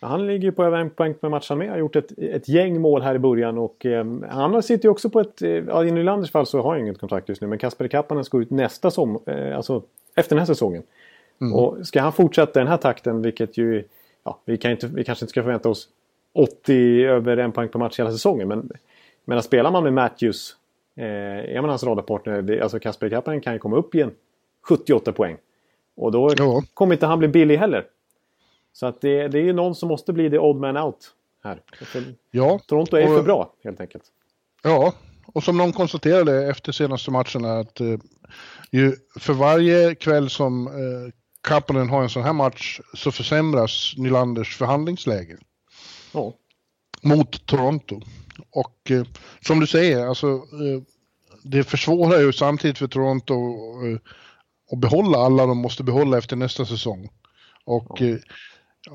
Han 0.00 0.26
ligger 0.26 0.44
ju 0.44 0.52
på 0.52 0.64
över 0.64 0.78
en 0.78 0.90
poäng 0.90 1.14
per 1.14 1.28
match 1.28 1.48
han 1.48 1.58
med. 1.58 1.70
Har 1.70 1.78
gjort 1.78 1.96
ett, 1.96 2.18
ett 2.18 2.48
gäng 2.48 2.80
mål 2.80 3.02
här 3.02 3.14
i 3.14 3.18
början 3.18 3.58
och 3.58 3.86
eh, 3.86 4.06
han 4.30 4.62
sitter 4.62 4.84
ju 4.84 4.90
också 4.90 5.10
på 5.10 5.20
ett... 5.20 5.42
Eh, 5.42 5.50
ja, 5.50 5.84
I 5.84 5.90
Nylanders 5.90 6.30
fall 6.30 6.46
så 6.46 6.62
har 6.62 6.70
han 6.70 6.80
inget 6.80 6.98
kontrakt 6.98 7.28
just 7.28 7.40
nu 7.40 7.46
men 7.46 7.58
Kasper 7.58 7.88
Kappanen 7.88 8.24
ska 8.24 8.38
ut 8.38 8.50
nästa 8.50 8.90
som, 8.90 9.18
eh, 9.26 9.56
alltså 9.56 9.82
efter 10.14 10.36
den 10.36 10.38
här 10.38 10.46
säsongen. 10.46 10.82
Mm. 11.40 11.54
Och 11.54 11.86
ska 11.86 12.00
han 12.00 12.12
fortsätta 12.12 12.60
den 12.60 12.68
här 12.68 12.76
takten, 12.76 13.22
vilket 13.22 13.56
ju... 13.56 13.84
Ja, 14.24 14.38
vi, 14.44 14.56
kan 14.56 14.70
inte, 14.70 14.86
vi 14.86 15.04
kanske 15.04 15.24
inte 15.24 15.30
ska 15.30 15.42
förvänta 15.42 15.68
oss 15.68 15.88
80 16.32 17.04
över 17.04 17.36
en 17.36 17.52
poäng 17.52 17.68
per 17.68 17.78
match 17.78 17.98
hela 17.98 18.12
säsongen 18.12 18.48
men... 18.48 18.70
Men 19.24 19.42
spelar 19.42 19.70
man 19.70 19.82
med 19.82 19.92
Matthews, 19.92 20.56
eh, 20.96 21.04
är 21.56 21.60
man 21.60 21.70
hans 21.70 21.84
radarpartner, 21.84 22.60
alltså 22.60 22.80
Kasper 22.80 23.10
Kappanen 23.10 23.40
kan 23.40 23.52
ju 23.52 23.58
komma 23.58 23.76
upp 23.76 23.94
i 23.94 24.00
en 24.00 24.12
78 24.62 25.12
poäng. 25.12 25.36
Och 25.96 26.12
då 26.12 26.30
ja. 26.36 26.62
kommer 26.74 26.94
inte 26.94 27.06
han 27.06 27.18
bli 27.18 27.28
billig 27.28 27.56
heller. 27.56 27.86
Så 28.72 28.86
att 28.86 29.00
det, 29.00 29.28
det 29.28 29.38
är 29.38 29.42
ju 29.42 29.52
någon 29.52 29.74
som 29.74 29.88
måste 29.88 30.12
bli 30.12 30.30
the 30.30 30.38
odd 30.38 30.56
man 30.56 30.76
out 30.76 31.14
här. 31.44 31.60
ja. 32.30 32.60
Toronto 32.66 32.96
är 32.96 33.08
och, 33.08 33.16
för 33.16 33.22
bra 33.22 33.52
helt 33.64 33.80
enkelt. 33.80 34.04
Ja, 34.62 34.94
och 35.26 35.44
som 35.44 35.56
någon 35.56 35.72
konstaterade 35.72 36.50
efter 36.50 36.72
senaste 36.72 37.10
matcherna 37.10 37.58
att 37.58 37.80
eh, 37.80 37.98
ju, 38.70 38.96
för 39.20 39.32
varje 39.32 39.94
kväll 39.94 40.30
som 40.30 40.66
eh, 40.66 41.12
Kapanen 41.40 41.88
har 41.88 42.02
en 42.02 42.08
sån 42.08 42.22
här 42.22 42.32
match 42.32 42.80
så 42.94 43.12
försämras 43.12 43.94
Nylanders 43.96 44.56
förhandlingsläge. 44.56 45.36
Ja. 46.12 46.32
Mot 47.02 47.46
Toronto. 47.46 48.00
Och 48.50 48.90
eh, 48.90 49.04
som 49.40 49.60
du 49.60 49.66
säger, 49.66 50.06
alltså 50.06 50.26
eh, 50.36 50.82
det 51.42 51.64
försvårar 51.64 52.20
ju 52.20 52.32
samtidigt 52.32 52.78
för 52.78 52.86
Toronto 52.86 53.34
eh, 53.86 53.98
och 54.70 54.78
behålla 54.78 55.18
alla 55.18 55.46
de 55.46 55.58
måste 55.58 55.84
behålla 55.84 56.18
efter 56.18 56.36
nästa 56.36 56.66
säsong. 56.66 57.08
Och 57.64 58.00
ja. 58.00 58.06
eh, 58.06 58.16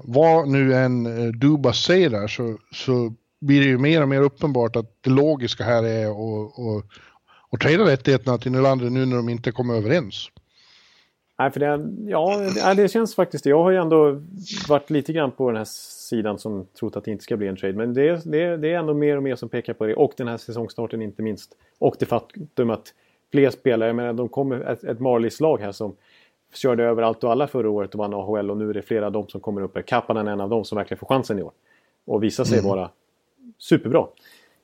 vad 0.03 0.47
nu 0.47 0.73
en 0.75 1.05
eh, 1.05 1.27
Dubas 1.27 1.83
säger 1.83 2.09
där 2.09 2.27
så, 2.27 2.57
så 2.71 3.13
blir 3.41 3.59
det 3.59 3.67
ju 3.67 3.77
mer 3.77 4.01
och 4.01 4.09
mer 4.09 4.21
uppenbart 4.21 4.75
att 4.75 4.97
det 5.01 5.09
logiska 5.09 5.63
här 5.63 5.83
är 5.83 6.09
att 6.09 6.59
och, 6.59 6.83
och 7.49 7.59
trada 7.59 7.85
rättigheterna 7.85 8.37
till 8.37 8.51
Nylander 8.51 8.89
nu 8.89 9.05
när 9.05 9.15
de 9.15 9.29
inte 9.29 9.51
kommer 9.51 9.73
överens. 9.73 10.29
Nej, 11.39 11.51
för 11.51 11.59
det, 11.59 11.89
ja, 12.11 12.73
det 12.73 12.87
känns 12.87 13.15
faktiskt 13.15 13.45
Jag 13.45 13.63
har 13.63 13.71
ju 13.71 13.77
ändå 13.77 14.21
varit 14.69 14.89
lite 14.89 15.13
grann 15.13 15.31
på 15.31 15.47
den 15.49 15.57
här 15.57 15.65
sidan 16.09 16.39
som 16.39 16.65
trott 16.79 16.95
att 16.95 17.03
det 17.03 17.11
inte 17.11 17.23
ska 17.23 17.37
bli 17.37 17.47
en 17.47 17.55
trade. 17.55 17.73
Men 17.73 17.93
det, 17.93 18.25
det, 18.25 18.57
det 18.57 18.73
är 18.73 18.79
ändå 18.79 18.93
mer 18.93 19.17
och 19.17 19.23
mer 19.23 19.35
som 19.35 19.49
pekar 19.49 19.73
på 19.73 19.85
det. 19.85 19.95
Och 19.95 20.13
den 20.17 20.27
här 20.27 20.37
säsongstarten 20.37 21.01
inte 21.01 21.21
minst. 21.21 21.55
Och 21.79 21.95
det 21.99 22.05
faktum 22.05 22.69
att 22.69 22.93
fler 23.31 23.49
spelare. 23.49 23.93
Men 23.93 24.15
de 24.15 24.29
kommer 24.29 24.61
ett, 24.61 24.83
ett 24.83 24.99
Marlies-lag 24.99 25.61
här 25.61 25.71
som 25.71 25.95
körde 26.53 26.83
över 26.83 27.03
allt 27.03 27.23
och 27.23 27.31
alla 27.31 27.47
förra 27.47 27.69
året 27.69 27.93
och 27.93 27.99
vann 27.99 28.13
AHL 28.13 28.51
och 28.51 28.57
nu 28.57 28.69
är 28.69 28.73
det 28.73 28.81
flera 28.81 29.05
av 29.05 29.11
dem 29.11 29.27
som 29.27 29.41
kommer 29.41 29.61
upp. 29.61 29.75
här. 29.75 29.81
Kappanen 29.81 30.27
är 30.27 30.31
en 30.31 30.41
av 30.41 30.49
dem 30.49 30.65
som 30.65 30.75
verkligen 30.75 30.99
får 30.99 31.07
chansen 31.07 31.39
i 31.39 31.43
år. 31.43 31.51
Och 32.05 32.23
visar 32.23 32.43
sig 32.43 32.59
mm. 32.59 32.69
vara 32.69 32.89
superbra. 33.57 34.07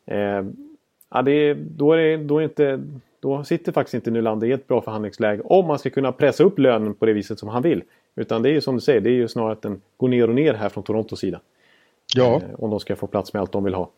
Eh, 0.06 0.46
ja, 1.10 1.22
det 1.22 1.54
då, 1.54 1.94
är 1.94 1.98
det, 1.98 2.18
då, 2.18 2.40
är 2.40 2.44
inte, 2.44 2.84
då 3.26 3.44
sitter 3.44 3.72
faktiskt 3.72 3.94
inte 3.94 4.12
Nylander 4.12 4.48
i 4.48 4.52
ett 4.52 4.68
bra 4.68 4.82
förhandlingsläge 4.82 5.42
om 5.46 5.68
man 5.68 5.80
ska 5.80 5.90
kunna 5.90 6.12
pressa 6.12 6.44
upp 6.44 6.60
lönen 6.60 6.94
på 6.94 7.06
det 7.06 7.14
viset 7.14 7.40
som 7.40 7.50
han 7.50 7.62
vill. 7.62 7.84
Utan 8.16 8.42
det 8.42 8.50
är 8.50 8.54
ju 8.54 8.62
som 8.62 8.76
du 8.76 8.82
säger, 8.82 9.02
det 9.02 9.10
är 9.10 9.14
ju 9.14 9.28
snarare 9.28 9.52
att 9.52 9.62
den 9.62 9.82
går 9.98 10.08
ner 10.08 10.28
och 10.28 10.36
ner 10.36 10.54
här 10.54 10.70
från 10.70 10.84
Torontos 10.84 11.20
sida. 11.20 11.42
Ja. 12.16 12.36
Eh, 12.36 12.64
om 12.64 12.70
de 12.70 12.80
ska 12.80 12.96
få 12.96 13.08
plats 13.08 13.34
med 13.34 13.42
allt 13.42 13.52
de 13.52 13.64
vill 13.64 13.74
ha. 13.74 13.92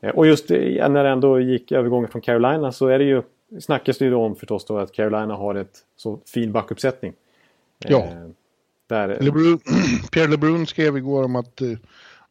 Eh, 0.00 0.10
och 0.10 0.26
just 0.26 0.50
eh, 0.50 0.88
när 0.88 1.04
det 1.04 1.10
ändå 1.10 1.40
gick 1.40 1.72
övergången 1.72 2.10
från 2.10 2.22
Carolina 2.22 2.72
så 2.72 2.86
är 2.86 2.98
det 2.98 3.04
ju 3.04 3.22
snackas 3.60 3.98
det 3.98 4.04
ju 4.04 4.14
om 4.14 4.36
förstås 4.36 4.64
då 4.64 4.78
att 4.78 4.92
Carolina 4.92 5.34
har 5.34 5.54
ett 5.54 5.78
så 5.96 6.20
fin 6.26 6.52
backuppsättning. 6.52 7.12
Ja. 7.78 7.98
Eh, 7.98 8.28
där, 8.86 9.18
Lebrun, 9.20 9.58
Pierre 10.12 10.30
LeBrun 10.30 10.66
skrev 10.66 10.96
igår 10.96 11.24
om 11.24 11.36
att 11.36 11.60
eh, 11.60 11.68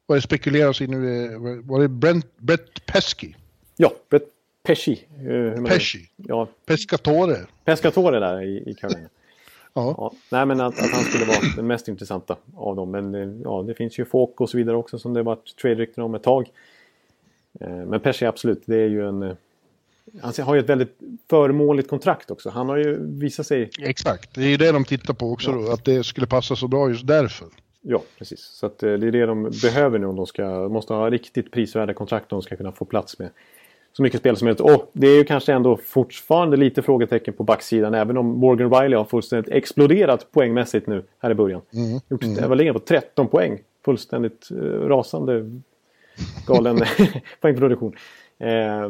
vad 0.06 0.18
det 0.18 0.22
spekuleras 0.22 0.82
i 0.82 0.88
nu 0.88 1.28
var 1.64 1.80
det 1.80 1.88
Brent, 1.88 2.38
Brett 2.38 2.86
Pesky? 2.86 3.34
Ja, 3.78 3.92
Brett 4.10 4.39
Pesci. 4.70 5.06
Eh, 5.28 5.64
Pesci? 5.64 6.00
Ja. 6.16 6.48
Pescatore. 6.66 7.38
Pescatore 7.66 8.20
där 8.20 8.42
i, 8.42 8.70
i 8.70 8.74
Carolina. 8.74 9.10
ja. 9.74 9.96
ja. 9.98 10.14
Nej 10.32 10.46
men 10.46 10.62
att, 10.62 10.80
att, 10.80 10.92
han 10.92 11.04
skulle 11.04 11.26
vara 11.26 11.38
den 11.56 11.68
mest 11.68 11.88
intressanta 11.88 12.38
av 12.56 12.76
dem. 12.76 12.92
Men 12.92 13.16
eh, 13.16 13.42
ja, 13.44 13.64
det 13.68 13.74
finns 13.74 14.00
ju 14.00 14.06
folk 14.06 14.42
och 14.42 14.50
så 14.50 14.58
vidare 14.58 14.78
också 14.78 15.00
som 15.00 15.14
det 15.14 15.24
varit 15.24 15.56
trade-rykten 15.62 16.04
om 16.04 16.16
ett 16.16 16.24
tag. 16.24 16.50
Eh, 17.60 17.70
men 17.70 18.00
Pesci 18.00 18.26
absolut, 18.26 18.62
det 18.66 18.76
är 18.76 18.88
ju 18.88 19.08
en 19.08 19.36
han 20.22 20.34
har 20.40 20.56
ju 20.56 20.60
ett 20.60 20.70
väldigt 20.70 21.00
förmånligt 21.30 21.90
kontrakt 21.90 22.32
också. 22.32 22.50
Han 22.50 22.70
har 22.70 22.78
ju 22.78 22.98
visat 23.20 23.48
sig... 23.48 23.70
Exakt, 23.82 24.36
det 24.36 24.42
är 24.42 24.50
ju 24.50 24.58
det 24.58 24.72
de 24.72 24.86
tittar 24.86 25.14
på 25.14 25.32
också 25.32 25.52
ja. 25.52 25.58
då, 25.58 25.72
att 25.72 25.86
det 25.86 26.04
skulle 26.04 26.28
passa 26.28 26.56
så 26.56 26.68
bra 26.68 26.90
just 26.90 27.08
därför. 27.08 27.48
Ja, 27.82 28.04
precis. 28.18 28.40
Så 28.40 28.66
att, 28.66 28.80
det 28.80 28.92
är 28.92 28.98
det 28.98 29.26
de 29.26 29.52
behöver 29.62 30.00
nu 30.00 30.08
om 30.08 30.16
de 30.16 30.26
ska, 30.26 30.70
måste 30.70 30.94
ha 30.94 31.10
riktigt 31.10 31.52
prisvärda 31.52 31.94
kontrakt 31.94 32.34
om 32.34 32.40
de 32.40 32.42
ska 32.42 32.56
kunna 32.56 32.72
få 32.72 32.86
plats 32.86 33.20
med 33.20 33.30
så 33.94 34.04
mycket 34.04 34.20
spel 34.20 34.38
som 34.38 34.46
möjligt. 34.46 34.62
Och 34.62 34.90
det 34.94 35.08
är 35.08 35.16
ju 35.16 35.24
kanske 35.24 35.54
ändå 35.54 35.78
fortfarande 35.78 36.58
lite 36.58 36.82
frågetecken 36.82 37.34
på 37.34 37.44
backsidan 37.44 37.94
även 37.94 38.18
om 38.18 38.26
Morgan 38.26 38.74
Riley 38.74 38.98
har 38.98 39.06
fullständigt 39.06 39.54
exploderat 39.54 40.32
poängmässigt 40.32 40.88
nu 40.88 41.04
här 41.20 41.32
i 41.32 41.36
början. 41.36 41.62
Mm. 41.74 42.00
Gjort 42.10 42.24
mm. 42.24 42.50
väl 42.50 42.74
på 42.74 42.80
13 42.80 43.28
poäng. 43.28 43.60
Fullständigt 43.86 44.50
uh, 44.52 44.88
rasande 44.88 45.62
galen 46.48 46.80
poängproduktion. 47.42 47.96
Eh, 48.40 48.90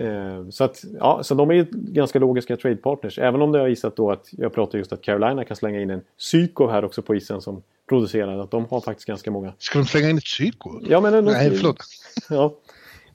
Eh, 0.00 0.48
så, 0.50 0.64
att, 0.64 0.84
ja, 0.98 1.22
så 1.22 1.34
de 1.34 1.50
är 1.50 1.54
ju 1.54 1.66
ganska 1.70 2.18
logiska 2.18 2.56
trade 2.56 2.76
partners. 2.76 3.18
Även 3.18 3.42
om 3.42 3.52
det 3.52 3.58
har 3.58 3.66
visat 3.66 3.96
då 3.96 4.10
att 4.10 4.28
jag 4.30 4.54
pratar 4.54 4.78
just 4.78 4.92
att 4.92 5.02
Carolina 5.02 5.44
kan 5.44 5.56
slänga 5.56 5.80
in 5.80 5.90
en 5.90 6.00
psyko 6.18 6.66
här 6.66 6.84
också 6.84 7.02
på 7.02 7.14
isen 7.14 7.40
som 7.40 7.62
producerar. 7.88 8.38
Att 8.38 8.50
de 8.50 8.66
har 8.70 8.80
faktiskt 8.80 9.06
ganska 9.06 9.30
många. 9.30 9.52
Ska 9.58 9.78
de 9.78 9.84
slänga 9.84 10.10
in 10.10 10.18
ett 10.18 10.24
psyko? 10.24 10.80
Ja, 10.88 11.00
men... 11.00 11.24
Nej, 11.24 11.50
förlåt. 11.50 11.76
Ja. 12.30 12.54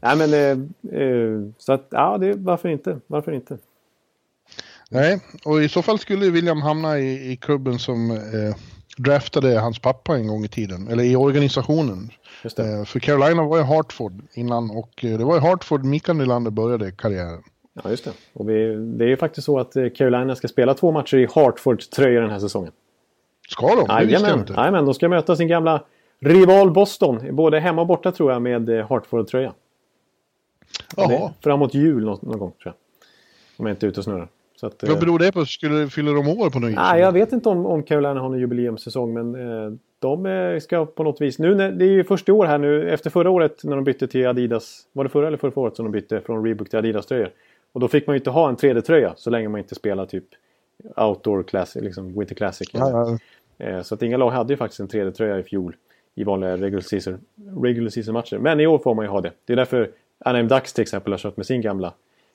Nej, 0.05 0.17
men 0.17 0.33
eh, 0.33 1.01
eh, 1.01 1.39
så 1.57 1.73
att 1.73 1.87
ja, 1.89 2.17
det, 2.17 2.33
varför 2.33 2.69
inte? 2.69 2.99
Varför 3.07 3.31
inte? 3.31 3.57
Nej, 4.89 5.19
och 5.45 5.63
i 5.63 5.69
så 5.69 5.81
fall 5.81 5.99
skulle 5.99 6.29
William 6.29 6.61
hamna 6.61 6.99
i, 6.99 7.31
i 7.31 7.37
klubben 7.37 7.79
som 7.79 8.11
eh, 8.11 8.55
draftade 8.97 9.59
hans 9.59 9.79
pappa 9.79 10.15
en 10.15 10.27
gång 10.27 10.45
i 10.45 10.47
tiden. 10.47 10.87
Eller 10.87 11.03
i 11.03 11.15
organisationen. 11.15 12.09
Eh, 12.43 12.85
för 12.85 12.99
Carolina 12.99 13.43
var 13.43 13.57
ju 13.57 13.63
Hartford 13.63 14.21
innan 14.33 14.71
och 14.71 15.05
eh, 15.05 15.17
det 15.17 15.25
var 15.25 15.37
i 15.37 15.39
Hartford 15.39 15.85
Mikael 15.85 16.17
Nylander 16.17 16.51
började 16.51 16.91
karriären. 16.91 17.43
Ja, 17.83 17.89
just 17.89 18.05
det. 18.05 18.11
Och 18.33 18.49
vi, 18.49 18.75
det 18.75 19.05
är 19.05 19.09
ju 19.09 19.17
faktiskt 19.17 19.45
så 19.45 19.59
att 19.59 19.73
Carolina 19.95 20.35
ska 20.35 20.47
spela 20.47 20.73
två 20.73 20.91
matcher 20.91 21.17
i 21.17 21.27
Hartford-tröja 21.35 22.21
den 22.21 22.29
här 22.29 22.39
säsungen. 22.39 22.71
Ska 23.49 23.67
de? 23.67 23.87
Det 23.87 24.05
visste 24.05 24.29
jag 24.29 24.39
inte. 24.39 24.53
Jajamän, 24.53 24.85
de 24.85 24.93
ska 24.93 25.09
möta 25.09 25.35
sin 25.35 25.47
gamla 25.47 25.83
rival 26.19 26.71
Boston. 26.71 27.35
Både 27.35 27.59
hemma 27.59 27.81
och 27.81 27.87
borta 27.87 28.11
tror 28.11 28.31
jag 28.31 28.41
med 28.41 28.69
eh, 28.69 28.87
Hartford-tröja. 30.97 31.33
Framåt 31.41 31.73
jul 31.73 32.05
någon, 32.05 32.19
någon 32.21 32.39
gång 32.39 32.51
tror 32.51 32.57
jag. 32.63 32.73
Om 33.57 33.65
jag 33.65 33.73
inte 33.73 33.85
är 33.85 33.87
ute 33.87 33.99
och 33.99 34.03
snurrar. 34.03 34.27
Så 34.55 34.67
att, 34.67 34.83
Vad 34.83 34.99
beror 34.99 35.19
det 35.19 35.31
på? 35.31 35.45
Skulle 35.45 35.87
fylla 35.87 36.11
de 36.11 36.27
år 36.27 36.49
på 36.49 36.59
något 36.59 36.69
vis? 36.69 36.75
Nej, 36.75 37.01
jag 37.01 37.11
vet 37.11 37.31
inte 37.31 37.49
om, 37.49 37.65
om 37.65 37.83
Carolina 37.83 38.19
har 38.19 38.29
någon 38.29 38.39
jubileumssäsong 38.39 39.13
men 39.13 39.35
eh, 39.35 39.73
de 39.99 40.25
eh, 40.25 40.59
ska 40.59 40.85
på 40.85 41.03
något 41.03 41.21
vis... 41.21 41.39
Nu 41.39 41.55
när, 41.55 41.71
det 41.71 41.85
är 41.85 41.89
ju 41.89 42.03
första 42.03 42.33
år 42.33 42.45
här 42.45 42.57
nu 42.57 42.89
efter 42.89 43.09
förra 43.09 43.29
året 43.29 43.63
när 43.63 43.75
de 43.75 43.83
bytte 43.83 44.07
till 44.07 44.27
Adidas. 44.27 44.87
Var 44.93 45.03
det 45.03 45.09
förra 45.09 45.27
eller 45.27 45.37
förra 45.37 45.59
året 45.59 45.75
som 45.75 45.85
de 45.85 45.91
bytte 45.91 46.21
från 46.21 46.45
Reebok 46.45 46.69
till 46.69 46.79
Adidas-tröjor? 46.79 47.29
Och 47.71 47.79
då 47.79 47.87
fick 47.87 48.07
man 48.07 48.13
ju 48.13 48.17
inte 48.19 48.29
ha 48.29 48.49
en 48.49 48.55
3D-tröja 48.55 49.13
så 49.15 49.29
länge 49.29 49.49
man 49.49 49.59
inte 49.59 49.75
spelar 49.75 50.05
typ 50.05 50.25
Outdoor 50.95 51.43
Classic, 51.43 51.83
liksom 51.83 52.19
Winter 52.19 52.35
Classic. 52.35 52.69
Ja, 52.73 52.89
ja. 53.57 53.65
Eh, 53.65 53.81
så 53.81 53.95
att 53.95 54.01
inga 54.01 54.17
lag 54.17 54.31
hade 54.31 54.53
ju 54.53 54.57
faktiskt 54.57 54.79
en 54.79 54.87
3D-tröja 54.87 55.39
i 55.39 55.43
fjol 55.43 55.75
i 56.15 56.23
vanliga 56.23 56.57
regular 56.57 56.81
season, 56.81 57.19
regular 57.61 57.89
season 57.89 58.13
matcher. 58.13 58.37
Men 58.37 58.59
i 58.59 58.67
år 58.67 58.77
får 58.77 58.95
man 58.95 59.05
ju 59.05 59.09
ha 59.09 59.21
det. 59.21 59.31
Det 59.45 59.53
är 59.53 59.57
därför 59.57 59.91
Anaheim 60.25 60.47
Ducks 60.47 60.73
till 60.73 60.81
exempel 60.81 61.13
har 61.13 61.17
kört 61.17 61.37
med 61.37 61.45
sin 61.45 61.61
gamla 61.61 61.93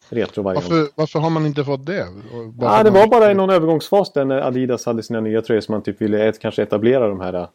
retrovariant. 0.09 0.68
Varför, 0.68 0.89
varför 0.95 1.18
har 1.18 1.31
man 1.31 1.47
inte 1.47 1.64
fått 1.64 1.87
det? 1.87 2.07
Bara 2.53 2.76
ja, 2.76 2.83
det 2.83 2.91
var 2.91 3.07
bara 3.07 3.31
i 3.31 3.35
någon 3.35 3.51
övergångsfas 3.51 4.12
där 4.12 4.24
när 4.24 4.41
Adidas 4.41 4.87
hade 4.87 5.03
sina 5.03 5.20
nya 5.20 5.43
tröjor 5.43 5.61
som 5.61 5.72
man 5.72 5.83
typ 5.83 6.01
ville 6.01 6.28
ett, 6.28 6.41
kanske 6.41 6.62
etablera 6.62 7.09
de 7.09 7.20
här 7.20 7.35
äh, 7.35 7.49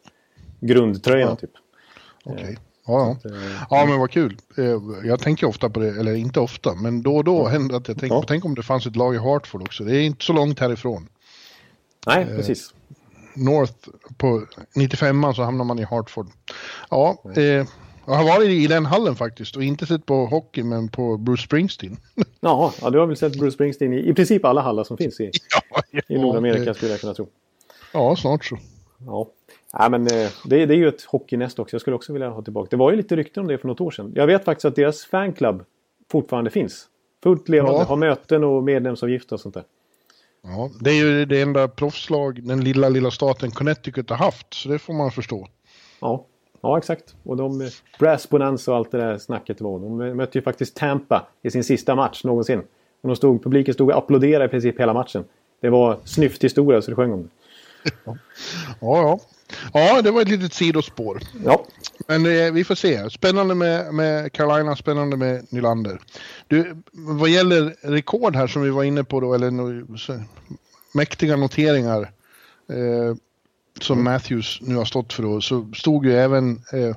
grundtröjorna. 0.60 1.30
Ja. 1.30 1.36
Typ. 1.36 1.50
Okej. 2.24 2.42
Okay. 2.42 2.56
Ja, 2.86 3.16
ja. 3.24 3.30
ja, 3.70 3.86
men 3.86 4.00
vad 4.00 4.10
kul. 4.10 4.36
Eh, 4.58 4.64
jag 5.04 5.20
tänker 5.20 5.46
ofta 5.46 5.70
på 5.70 5.80
det, 5.80 5.88
eller 5.88 6.14
inte 6.14 6.40
ofta, 6.40 6.74
men 6.74 7.02
då 7.02 7.16
och 7.16 7.24
då 7.24 7.36
ja. 7.36 7.48
händer 7.48 7.76
att 7.76 7.88
jag 7.88 7.98
tänker 7.98 8.16
ja. 8.16 8.24
tänk 8.28 8.44
om 8.44 8.54
det 8.54 8.62
fanns 8.62 8.86
ett 8.86 8.96
lag 8.96 9.14
i 9.14 9.18
Hartford 9.18 9.62
också. 9.62 9.84
Det 9.84 9.96
är 9.96 10.00
inte 10.00 10.24
så 10.24 10.32
långt 10.32 10.60
härifrån. 10.60 11.08
Nej, 12.06 12.22
eh, 12.22 12.36
precis. 12.36 12.74
North 13.34 13.88
på 14.16 14.46
95 14.74 15.34
så 15.34 15.42
hamnar 15.42 15.64
man 15.64 15.78
i 15.78 15.84
Hartford. 15.84 16.26
Ja, 16.90 17.22
eh, 17.36 17.66
jag 18.06 18.14
har 18.14 18.24
varit 18.24 18.48
i 18.48 18.66
den 18.66 18.86
hallen 18.86 19.16
faktiskt 19.16 19.56
och 19.56 19.62
inte 19.62 19.86
sett 19.86 20.06
på 20.06 20.26
hockey 20.26 20.62
men 20.62 20.88
på 20.88 21.16
Bruce 21.16 21.42
Springsteen. 21.42 21.96
Ja, 22.40 22.72
du 22.92 22.98
har 22.98 23.06
väl 23.06 23.16
sett 23.16 23.38
Bruce 23.38 23.54
Springsteen 23.54 23.92
i, 23.92 24.08
i 24.08 24.14
princip 24.14 24.44
alla 24.44 24.60
hallar 24.60 24.84
som 24.84 24.96
finns 24.96 25.20
i, 25.20 25.24
ja, 25.70 25.82
ja, 25.90 26.00
i 26.08 26.18
Nordamerika 26.18 26.74
skulle 26.74 26.90
jag 26.90 27.00
kunna 27.00 27.14
tro. 27.14 27.28
Ja, 27.92 28.16
snart 28.16 28.44
så. 28.44 28.58
Ja, 29.06 29.28
ja 29.72 29.88
men 29.88 30.02
eh, 30.02 30.28
det, 30.44 30.66
det 30.66 30.74
är 30.74 30.78
ju 30.78 30.88
ett 30.88 31.02
hockeynäst 31.02 31.58
också. 31.58 31.74
Jag 31.74 31.80
skulle 31.80 31.96
också 31.96 32.12
vilja 32.12 32.28
ha 32.28 32.42
tillbaka. 32.42 32.68
Det 32.70 32.76
var 32.76 32.90
ju 32.90 32.96
lite 32.96 33.16
rykten 33.16 33.40
om 33.40 33.46
det 33.46 33.58
för 33.58 33.68
något 33.68 33.80
år 33.80 33.90
sedan. 33.90 34.12
Jag 34.14 34.26
vet 34.26 34.44
faktiskt 34.44 34.64
att 34.64 34.76
deras 34.76 35.04
fanclub 35.04 35.64
fortfarande 36.12 36.50
finns. 36.50 36.86
Fullt 37.22 37.48
levande, 37.48 37.78
ja. 37.78 37.84
har 37.84 37.96
möten 37.96 38.44
och 38.44 38.64
medlemsavgifter 38.64 39.36
och 39.36 39.40
sånt 39.40 39.54
där. 39.54 39.64
Ja, 40.42 40.70
det 40.80 40.90
är 40.90 40.94
ju 40.94 41.24
det 41.24 41.40
enda 41.40 41.68
proffslag 41.68 42.44
den 42.44 42.64
lilla, 42.64 42.88
lilla 42.88 43.10
staten 43.10 43.50
Connecticut 43.50 44.10
har 44.10 44.16
haft. 44.16 44.54
Så 44.54 44.68
det 44.68 44.78
får 44.78 44.94
man 44.94 45.10
förstå. 45.10 45.48
Ja, 46.00 46.26
Ja, 46.66 46.78
exakt. 46.78 47.14
Och 47.22 47.36
de, 47.36 47.70
Brass 47.98 48.28
Bonanza 48.28 48.70
och 48.70 48.76
allt 48.76 48.90
det 48.90 48.98
där 48.98 49.18
snacket 49.18 49.60
var. 49.60 49.78
De 49.78 50.16
mötte 50.16 50.38
ju 50.38 50.42
faktiskt 50.42 50.76
Tampa 50.76 51.26
i 51.42 51.50
sin 51.50 51.64
sista 51.64 51.94
match 51.94 52.24
någonsin. 52.24 52.58
Och 53.00 53.08
de 53.08 53.16
stod, 53.16 53.42
publiken 53.42 53.74
stod 53.74 53.90
och 53.90 53.98
applåderade 53.98 54.44
i 54.44 54.48
princip 54.48 54.80
hela 54.80 54.94
matchen. 54.94 55.24
Det 55.60 55.70
var 55.70 55.98
snyft 56.04 56.44
historia 56.44 56.82
så 56.82 56.90
det 56.90 56.94
sjöng 56.96 57.12
om 57.12 57.22
det. 57.22 57.28
Ja, 58.04 58.16
ja. 58.80 59.20
Ja, 59.72 60.02
det 60.02 60.10
var 60.10 60.22
ett 60.22 60.28
litet 60.28 60.52
sidospår. 60.52 61.20
Ja. 61.44 61.64
Men 62.06 62.26
eh, 62.26 62.52
vi 62.52 62.64
får 62.64 62.74
se. 62.74 63.10
Spännande 63.10 63.54
med, 63.54 63.94
med 63.94 64.32
Carolina, 64.32 64.76
spännande 64.76 65.16
med 65.16 65.46
Nylander. 65.50 65.98
Du, 66.48 66.76
vad 66.92 67.28
gäller 67.28 67.76
rekord 67.80 68.36
här 68.36 68.46
som 68.46 68.62
vi 68.62 68.70
var 68.70 68.84
inne 68.84 69.04
på 69.04 69.20
då, 69.20 69.34
eller 69.34 69.50
mäktiga 70.96 71.36
noteringar. 71.36 72.02
Eh, 72.68 73.16
som 73.80 74.00
mm. 74.00 74.12
Matthews 74.12 74.58
nu 74.62 74.74
har 74.74 74.84
stått 74.84 75.12
för 75.12 75.22
då, 75.22 75.40
så 75.40 75.72
stod 75.74 76.06
ju 76.06 76.14
även 76.14 76.62
eh, 76.72 76.96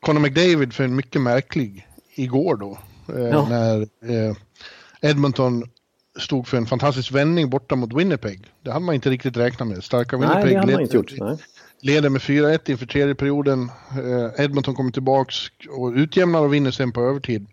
Conor 0.00 0.20
McDavid 0.20 0.72
för 0.72 0.84
en 0.84 0.96
mycket 0.96 1.20
märklig 1.20 1.86
igår 2.14 2.56
då. 2.56 2.78
Eh, 3.14 3.24
ja. 3.24 3.48
När 3.48 3.80
eh, 3.80 4.36
Edmonton 5.00 5.64
stod 6.18 6.48
för 6.48 6.56
en 6.56 6.66
fantastisk 6.66 7.12
vändning 7.12 7.50
borta 7.50 7.76
mot 7.76 7.92
Winnipeg. 7.92 8.46
Det 8.62 8.70
hade 8.70 8.84
man 8.84 8.94
inte 8.94 9.10
riktigt 9.10 9.36
räknat 9.36 9.68
med. 9.68 9.84
Starka 9.84 10.16
Winnipeg 10.16 10.44
Nej, 10.44 10.52
det 10.52 10.60
hade 10.60 10.72
man 10.72 10.82
inte 10.82 10.96
gjort. 10.96 11.12
Nej. 11.18 11.36
leder 11.80 12.08
med 12.08 12.20
4-1 12.20 12.70
inför 12.70 12.86
tredje 12.86 13.14
perioden. 13.14 13.70
Eh, 13.90 14.44
Edmonton 14.44 14.74
kommer 14.74 14.90
tillbaks 14.90 15.36
och 15.70 15.92
utjämnar 15.92 16.40
och 16.40 16.54
vinner 16.54 16.70
sen 16.70 16.92
på 16.92 17.00
övertid. 17.00 17.46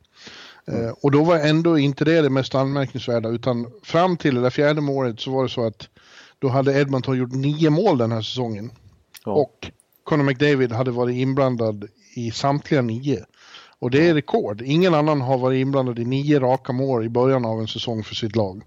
Mm. 0.68 0.86
Eh, 0.86 0.94
och 1.02 1.12
då 1.12 1.24
var 1.24 1.38
ändå 1.38 1.78
inte 1.78 2.06
det 2.06 2.22
det 2.22 2.30
mest 2.30 2.56
anmärkningsvärda 2.56 3.30
utan 3.30 3.72
fram 3.84 4.18
till 4.18 4.36
det 4.36 4.42
där 4.42 4.50
fjärde 4.50 4.82
målet 4.82 5.20
så 5.20 5.32
var 5.32 5.44
det 5.44 5.50
så 5.50 5.66
att 5.68 5.90
då 6.40 6.48
hade 6.48 6.82
Edmonton 6.82 7.18
gjort 7.18 7.32
nio 7.32 7.70
mål 7.70 7.98
den 7.98 8.12
här 8.12 8.22
säsongen. 8.22 8.72
Ja. 9.26 9.32
Och 9.32 9.72
Conor 10.04 10.24
McDavid 10.24 10.72
hade 10.72 10.92
varit 10.92 11.16
inblandad 11.16 11.88
i 12.16 12.32
samtliga 12.32 12.82
nio. 12.82 13.26
Och 13.80 13.92
det 13.92 14.10
är 14.10 14.14
rekord. 14.14 14.62
Ingen 14.62 14.94
annan 14.94 15.22
har 15.22 15.38
varit 15.38 15.62
inblandad 15.62 16.00
i 16.00 16.06
nio 16.06 16.40
raka 16.40 16.74
mål 16.74 17.06
i 17.06 17.10
början 17.10 17.46
av 17.46 17.60
en 17.60 17.68
säsong 17.68 18.04
för 18.04 18.16
sitt 18.16 18.36
lag. 18.36 18.62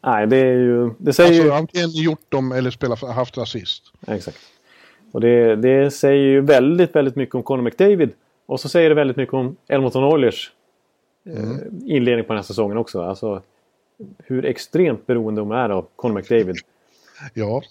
Nej, 0.00 0.26
det 0.26 0.36
är 0.36 0.58
ju... 0.58 0.90
Det 0.98 1.12
säger 1.12 1.30
alltså 1.30 1.44
ju... 1.44 1.52
antingen 1.52 1.90
gjort 1.90 2.30
dem 2.30 2.52
eller 2.52 2.70
spelat, 2.70 3.00
haft 3.00 3.38
assist. 3.38 3.82
Exakt. 4.06 4.38
Och 5.12 5.20
det, 5.20 5.56
det 5.56 5.90
säger 5.90 6.24
ju 6.24 6.40
väldigt, 6.40 6.96
väldigt 6.96 7.16
mycket 7.16 7.34
om 7.34 7.42
Conor 7.42 7.62
McDavid. 7.62 8.10
Och 8.46 8.60
så 8.60 8.68
säger 8.68 8.88
det 8.88 8.94
väldigt 8.94 9.16
mycket 9.16 9.34
om 9.34 9.56
Edmonton 9.68 10.04
Oilers 10.04 10.52
mm. 11.26 11.50
eh, 11.50 11.58
inledning 11.96 12.24
på 12.24 12.32
den 12.32 12.38
här 12.38 12.46
säsongen 12.46 12.76
också. 12.76 13.02
Alltså 13.02 13.42
hur 14.18 14.44
extremt 14.44 15.06
beroende 15.06 15.40
de 15.40 15.50
är 15.50 15.68
av 15.68 15.86
Conor 15.96 16.14
McDavid. 16.14 16.56
Ja, 17.34 17.62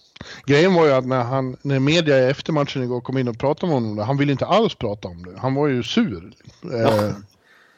grejen 0.45 0.73
var 0.73 0.85
ju 0.85 0.91
att 0.91 1.05
när, 1.05 1.23
han, 1.23 1.57
när 1.61 1.79
media 1.79 2.29
efter 2.29 2.53
matchen 2.53 2.83
igår 2.83 3.01
kom 3.01 3.17
in 3.17 3.27
och 3.27 3.39
pratade 3.39 3.67
med 3.67 3.81
honom, 3.81 3.97
han 3.97 4.17
ville 4.17 4.31
inte 4.31 4.45
alls 4.45 4.75
prata 4.75 5.07
om 5.07 5.25
det. 5.25 5.39
Han 5.39 5.55
var 5.55 5.67
ju 5.67 5.83
sur. 5.83 6.33
Ja. 6.61 6.69
Eh, 6.69 7.13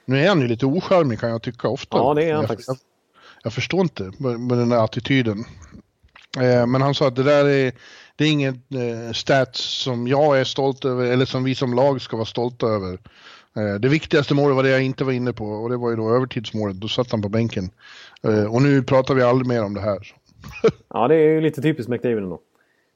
nu 0.05 0.23
är 0.23 0.29
han 0.29 0.41
ju 0.41 0.47
lite 0.47 0.65
ocharmig 0.65 1.19
kan 1.19 1.29
jag 1.29 1.41
tycka 1.41 1.67
ofta. 1.67 1.97
Ja, 1.97 2.13
det 2.13 2.23
är 2.23 2.33
han 2.33 2.41
jag, 2.41 2.47
faktiskt. 2.47 2.67
Jag, 2.67 2.77
jag, 3.43 3.53
förstår 3.53 3.81
inte 3.81 4.11
med, 4.17 4.57
den 4.57 4.69
där 4.69 4.83
attityden. 4.83 5.45
Eh, 6.37 6.65
men 6.65 6.81
han 6.81 6.95
sa 6.95 7.07
att 7.07 7.15
det 7.15 7.23
där 7.23 7.45
är, 7.45 7.71
det 8.15 8.25
är 8.25 8.31
ingen 8.31 8.53
eh, 8.53 9.13
stats 9.13 9.59
som 9.59 10.07
jag 10.07 10.39
är 10.39 10.43
stolt 10.43 10.85
över 10.85 11.05
eller 11.05 11.25
som 11.25 11.43
vi 11.43 11.55
som 11.55 11.73
lag 11.73 12.01
ska 12.01 12.17
vara 12.17 12.25
stolta 12.25 12.67
över. 12.67 12.99
Det 13.79 13.87
viktigaste 13.87 14.33
målet 14.33 14.55
var 14.55 14.63
det 14.63 14.69
jag 14.69 14.81
inte 14.81 15.03
var 15.03 15.11
inne 15.11 15.33
på 15.33 15.45
och 15.45 15.69
det 15.69 15.77
var 15.77 15.89
ju 15.89 15.95
då 15.95 16.15
övertidsmålet. 16.15 16.75
Då 16.75 16.87
satt 16.87 17.11
han 17.11 17.21
på 17.21 17.29
bänken. 17.29 17.69
Och 18.49 18.61
nu 18.61 18.83
pratar 18.83 19.13
vi 19.13 19.21
aldrig 19.21 19.47
mer 19.47 19.63
om 19.63 19.73
det 19.73 19.81
här 19.81 20.13
ja, 20.89 21.07
det 21.07 21.15
är 21.15 21.29
ju 21.29 21.41
lite 21.41 21.61
typiskt 21.61 21.89
McDavid 21.89 22.23
ändå. 22.23 22.39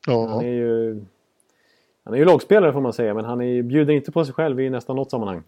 Ja. 0.08 0.28
Han 0.28 0.46
är 0.46 0.50
ju... 0.50 1.02
Han 2.04 2.14
är 2.14 2.18
ju 2.18 2.26
lagspelare 2.26 2.74
får 2.74 2.82
man 2.82 2.94
säga, 2.94 3.14
men 3.14 3.26
han 3.26 3.42
är, 3.42 3.62
bjuder 3.62 3.94
inte 3.94 4.12
på 4.12 4.26
sig 4.26 4.34
själv 4.34 4.60
i 4.60 4.70
nästan 4.70 4.96
något 4.96 5.12
sammanhang. 5.12 5.44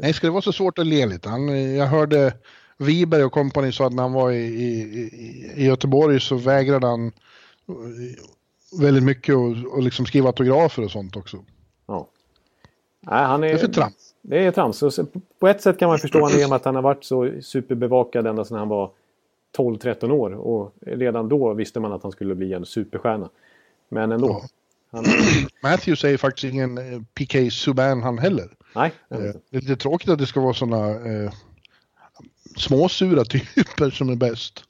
Nej, 0.00 0.12
ska 0.12 0.26
det 0.26 0.30
vara 0.30 0.42
så 0.42 0.52
svårt 0.52 0.78
att 0.78 0.86
le 0.86 1.06
lite? 1.06 1.28
Han, 1.28 1.74
jag 1.76 1.86
hörde 1.86 2.32
Wiberg 2.78 3.24
och 3.24 3.32
kompani 3.32 3.72
sa 3.72 3.86
att 3.86 3.92
när 3.92 4.02
han 4.02 4.12
var 4.12 4.30
i, 4.30 4.36
i, 4.36 5.10
i 5.56 5.66
Göteborg 5.66 6.20
så 6.20 6.36
vägrade 6.36 6.86
han 6.86 7.12
väldigt 8.80 9.04
mycket 9.04 9.34
att 9.76 9.84
liksom 9.84 10.06
skriva 10.06 10.26
autografer 10.26 10.84
och 10.84 10.90
sånt 10.90 11.16
också. 11.16 11.44
Ja. 11.86 12.08
Nej, 13.00 13.24
han 13.24 13.44
är, 13.44 13.48
det 13.48 13.54
är 13.54 13.58
för 13.58 13.68
trams. 13.68 14.14
Det 14.22 14.44
är 14.44 14.50
trams. 14.50 15.00
På 15.38 15.48
ett 15.48 15.62
sätt 15.62 15.78
kan 15.78 15.88
man 15.88 15.98
förstå 15.98 16.20
honom 16.20 16.52
att 16.52 16.64
han 16.64 16.74
har 16.74 16.82
varit 16.82 17.04
så 17.04 17.30
superbevakad 17.40 18.26
ända 18.26 18.44
sedan 18.44 18.58
han 18.58 18.68
var 18.68 18.90
12-13 19.58 20.10
år 20.10 20.30
och 20.30 20.74
redan 20.80 21.28
då 21.28 21.54
visste 21.54 21.80
man 21.80 21.92
att 21.92 22.02
han 22.02 22.12
skulle 22.12 22.34
bli 22.34 22.52
en 22.52 22.66
superstjärna. 22.66 23.30
Men 23.88 24.12
ändå. 24.12 24.28
Ja. 24.28 24.48
Han... 24.90 25.04
Matthews 25.62 26.04
är 26.04 26.08
ju 26.08 26.18
faktiskt 26.18 26.52
ingen 26.52 26.78
eh, 26.78 27.02
PK 27.14 27.50
Subban 27.50 28.02
han 28.02 28.18
heller. 28.18 28.48
Nej. 28.74 28.92
Eh, 29.10 29.18
det 29.18 29.56
är 29.56 29.60
lite 29.60 29.76
tråkigt 29.76 30.08
att 30.08 30.18
det 30.18 30.26
ska 30.26 30.40
vara 30.40 30.54
sådana 30.54 30.90
eh, 30.90 31.32
småsura 32.56 33.24
typer 33.24 33.90
som 33.90 34.08
är 34.08 34.16
bäst. 34.16 34.64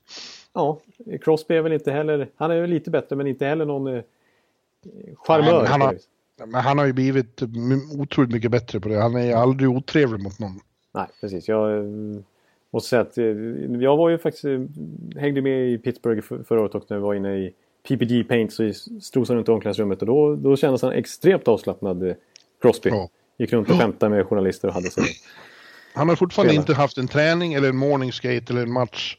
Ja, 0.53 0.81
Crosby 1.23 1.55
är 1.55 1.63
väl 1.63 1.73
inte 1.73 1.93
heller, 1.93 2.31
han 2.37 2.51
är 2.51 2.61
väl 2.61 2.71
lite 2.71 2.91
bättre 2.91 3.17
men 3.17 3.27
inte 3.27 3.47
heller 3.47 3.65
någon 3.65 3.87
eh, 3.87 4.03
charmör. 5.17 5.67
han, 5.67 5.81
har, 5.81 5.99
men 6.47 6.55
han 6.55 6.79
har 6.79 6.87
ju 6.87 6.93
blivit 6.93 7.43
otroligt 7.99 8.31
mycket 8.33 8.51
bättre 8.51 8.81
på 8.81 8.89
det. 8.89 8.97
Han 8.97 9.17
är 9.17 9.35
aldrig 9.35 9.71
otrevlig 9.71 10.23
mot 10.23 10.39
någon. 10.39 10.61
Nej, 10.95 11.07
precis. 11.21 11.49
Jag 11.49 11.79
eh, 11.79 12.21
måste 12.73 12.89
säga 12.89 13.03
att 13.03 13.19
eh, 13.19 13.25
jag 13.81 13.97
var 13.97 14.09
ju 14.09 14.19
faktiskt, 14.19 14.45
eh, 14.45 14.61
hängde 15.17 15.43
med 15.43 15.69
i 15.69 15.79
Pittsburgh 15.79 16.23
förra 16.45 16.61
året 16.61 16.75
och 16.75 16.85
när 16.89 16.97
vi 16.97 17.03
var 17.03 17.15
inne 17.15 17.37
i 17.37 17.55
PPG 17.89 18.25
Paint 18.25 18.53
så 18.53 18.73
strosade 19.01 19.39
runt 19.39 19.49
i 19.49 19.53
omklädningsrummet 19.53 20.01
och 20.01 20.07
då, 20.07 20.37
då 20.37 20.57
kändes 20.57 20.83
han 20.83 20.93
extremt 20.93 21.49
avslappnad, 21.49 22.09
eh, 22.09 22.15
Crosby. 22.63 22.91
Ja. 22.91 23.09
Gick 23.39 23.53
runt 23.53 23.71
och 23.71 23.77
skämtade 23.77 24.15
med 24.15 24.27
journalister 24.27 24.69
och 24.69 24.75
hade 24.75 24.91
sig. 24.91 25.05
Han 25.95 26.09
har 26.09 26.17
fortfarande 26.17 26.53
spela. 26.53 26.63
inte 26.63 26.75
haft 26.75 26.99
en 26.99 27.09
träning 27.09 27.55
eller 27.55 27.69
en 27.69 27.77
morning 27.77 28.13
skate 28.13 28.45
eller 28.53 28.63
en 28.63 28.73
match 28.73 29.17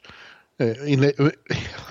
eh, 0.59 0.67
i 0.67 1.13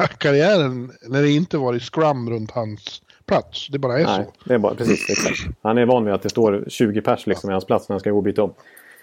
karriären 0.18 0.92
när 1.02 1.22
det 1.22 1.30
inte 1.30 1.58
varit 1.58 1.82
scrum 1.82 2.30
runt 2.30 2.50
hans 2.50 3.02
plats. 3.26 3.68
Det 3.68 3.78
bara 3.78 3.98
är 3.98 4.04
Nej, 4.04 4.24
så. 4.24 4.48
Det 4.48 4.54
är 4.54 4.58
bara, 4.58 4.74
precis, 4.74 5.10
exakt. 5.10 5.56
Han 5.62 5.78
är 5.78 5.86
van 5.86 6.04
vid 6.04 6.14
att 6.14 6.22
det 6.22 6.28
står 6.28 6.64
20 6.68 7.00
pers 7.00 7.26
liksom, 7.26 7.50
ja. 7.50 7.52
i 7.52 7.54
hans 7.54 7.66
plats 7.66 7.88
när 7.88 7.94
han 7.94 8.00
ska 8.00 8.10
gå 8.10 8.16
och 8.16 8.22
byta 8.22 8.42
om. 8.42 8.54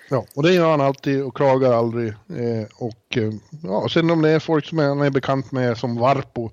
Ja, 0.10 0.26
och 0.36 0.43
det 0.43 0.53
gör 0.53 0.72
han 0.72 0.82
alltid 0.82 1.24
och 1.24 1.36
klagar 1.36 1.74
aldrig. 1.74 2.08
Eh, 2.10 2.68
och 2.80 3.18
eh, 3.18 3.34
ja, 3.64 3.89
sen 3.89 4.10
om 4.10 4.22
det 4.22 4.30
är 4.30 4.39
folk 4.39 4.66
som 4.66 4.78
han 4.78 5.01
är 5.01 5.10
bekant 5.10 5.51
med 5.51 5.78
som 5.78 5.97
Varpo, 5.97 6.49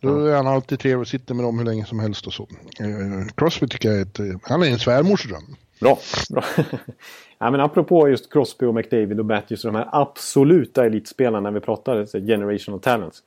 då 0.00 0.26
är 0.26 0.36
han 0.36 0.46
alltid 0.46 0.78
trevlig 0.78 1.00
och 1.00 1.08
sitter 1.08 1.34
med 1.34 1.44
dem 1.44 1.58
hur 1.58 1.66
länge 1.66 1.84
som 1.84 1.98
helst 1.98 2.26
och 2.26 2.32
så. 2.32 2.42
Eh, 2.80 3.26
Crosby 3.36 3.68
tycker 3.68 3.88
jag 3.88 3.98
är 3.98 4.02
ett, 4.02 4.18
eh, 4.18 4.26
han 4.42 4.62
är 4.62 4.66
en 4.66 4.78
svärmorsdröm. 4.78 5.56
Bra. 5.80 5.98
Bra. 6.30 6.44
ja, 7.38 7.50
men 7.50 7.60
apropå 7.60 8.08
just 8.08 8.32
Crosby 8.32 8.66
och 8.66 8.74
McDavid 8.74 9.20
och 9.20 9.26
Matthews 9.26 9.64
och 9.64 9.72
de 9.72 9.78
här 9.78 9.88
absoluta 9.92 10.86
elitspelarna 10.86 11.40
när 11.40 11.50
vi 11.50 11.60
pratar 11.60 12.04
så, 12.04 12.18
generational 12.18 12.80
talents. 12.80 13.22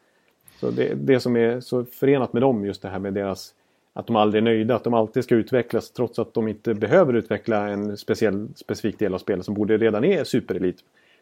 Så 0.59 0.71
det, 0.71 0.93
det 0.95 1.19
som 1.19 1.35
är 1.35 1.59
så 1.59 1.85
förenat 1.85 2.33
med 2.33 2.41
dem 2.41 2.65
just 2.65 2.81
det 2.81 2.89
här 2.89 2.99
med 2.99 3.13
deras 3.13 3.53
att 3.93 4.07
de 4.07 4.15
aldrig 4.15 4.41
är 4.41 4.45
nöjda, 4.45 4.75
att 4.75 4.83
de 4.83 4.93
alltid 4.93 5.23
ska 5.23 5.35
utvecklas 5.35 5.91
trots 5.91 6.19
att 6.19 6.33
de 6.33 6.47
inte 6.47 6.73
behöver 6.73 7.13
utveckla 7.13 7.69
en 7.69 7.97
speciell, 7.97 8.47
specifik 8.55 8.99
del 8.99 9.13
av 9.13 9.17
spelet 9.17 9.45
som 9.45 9.53
borde 9.53 9.77
redan 9.77 10.03
är 10.03 10.23
superelit. 10.23 10.77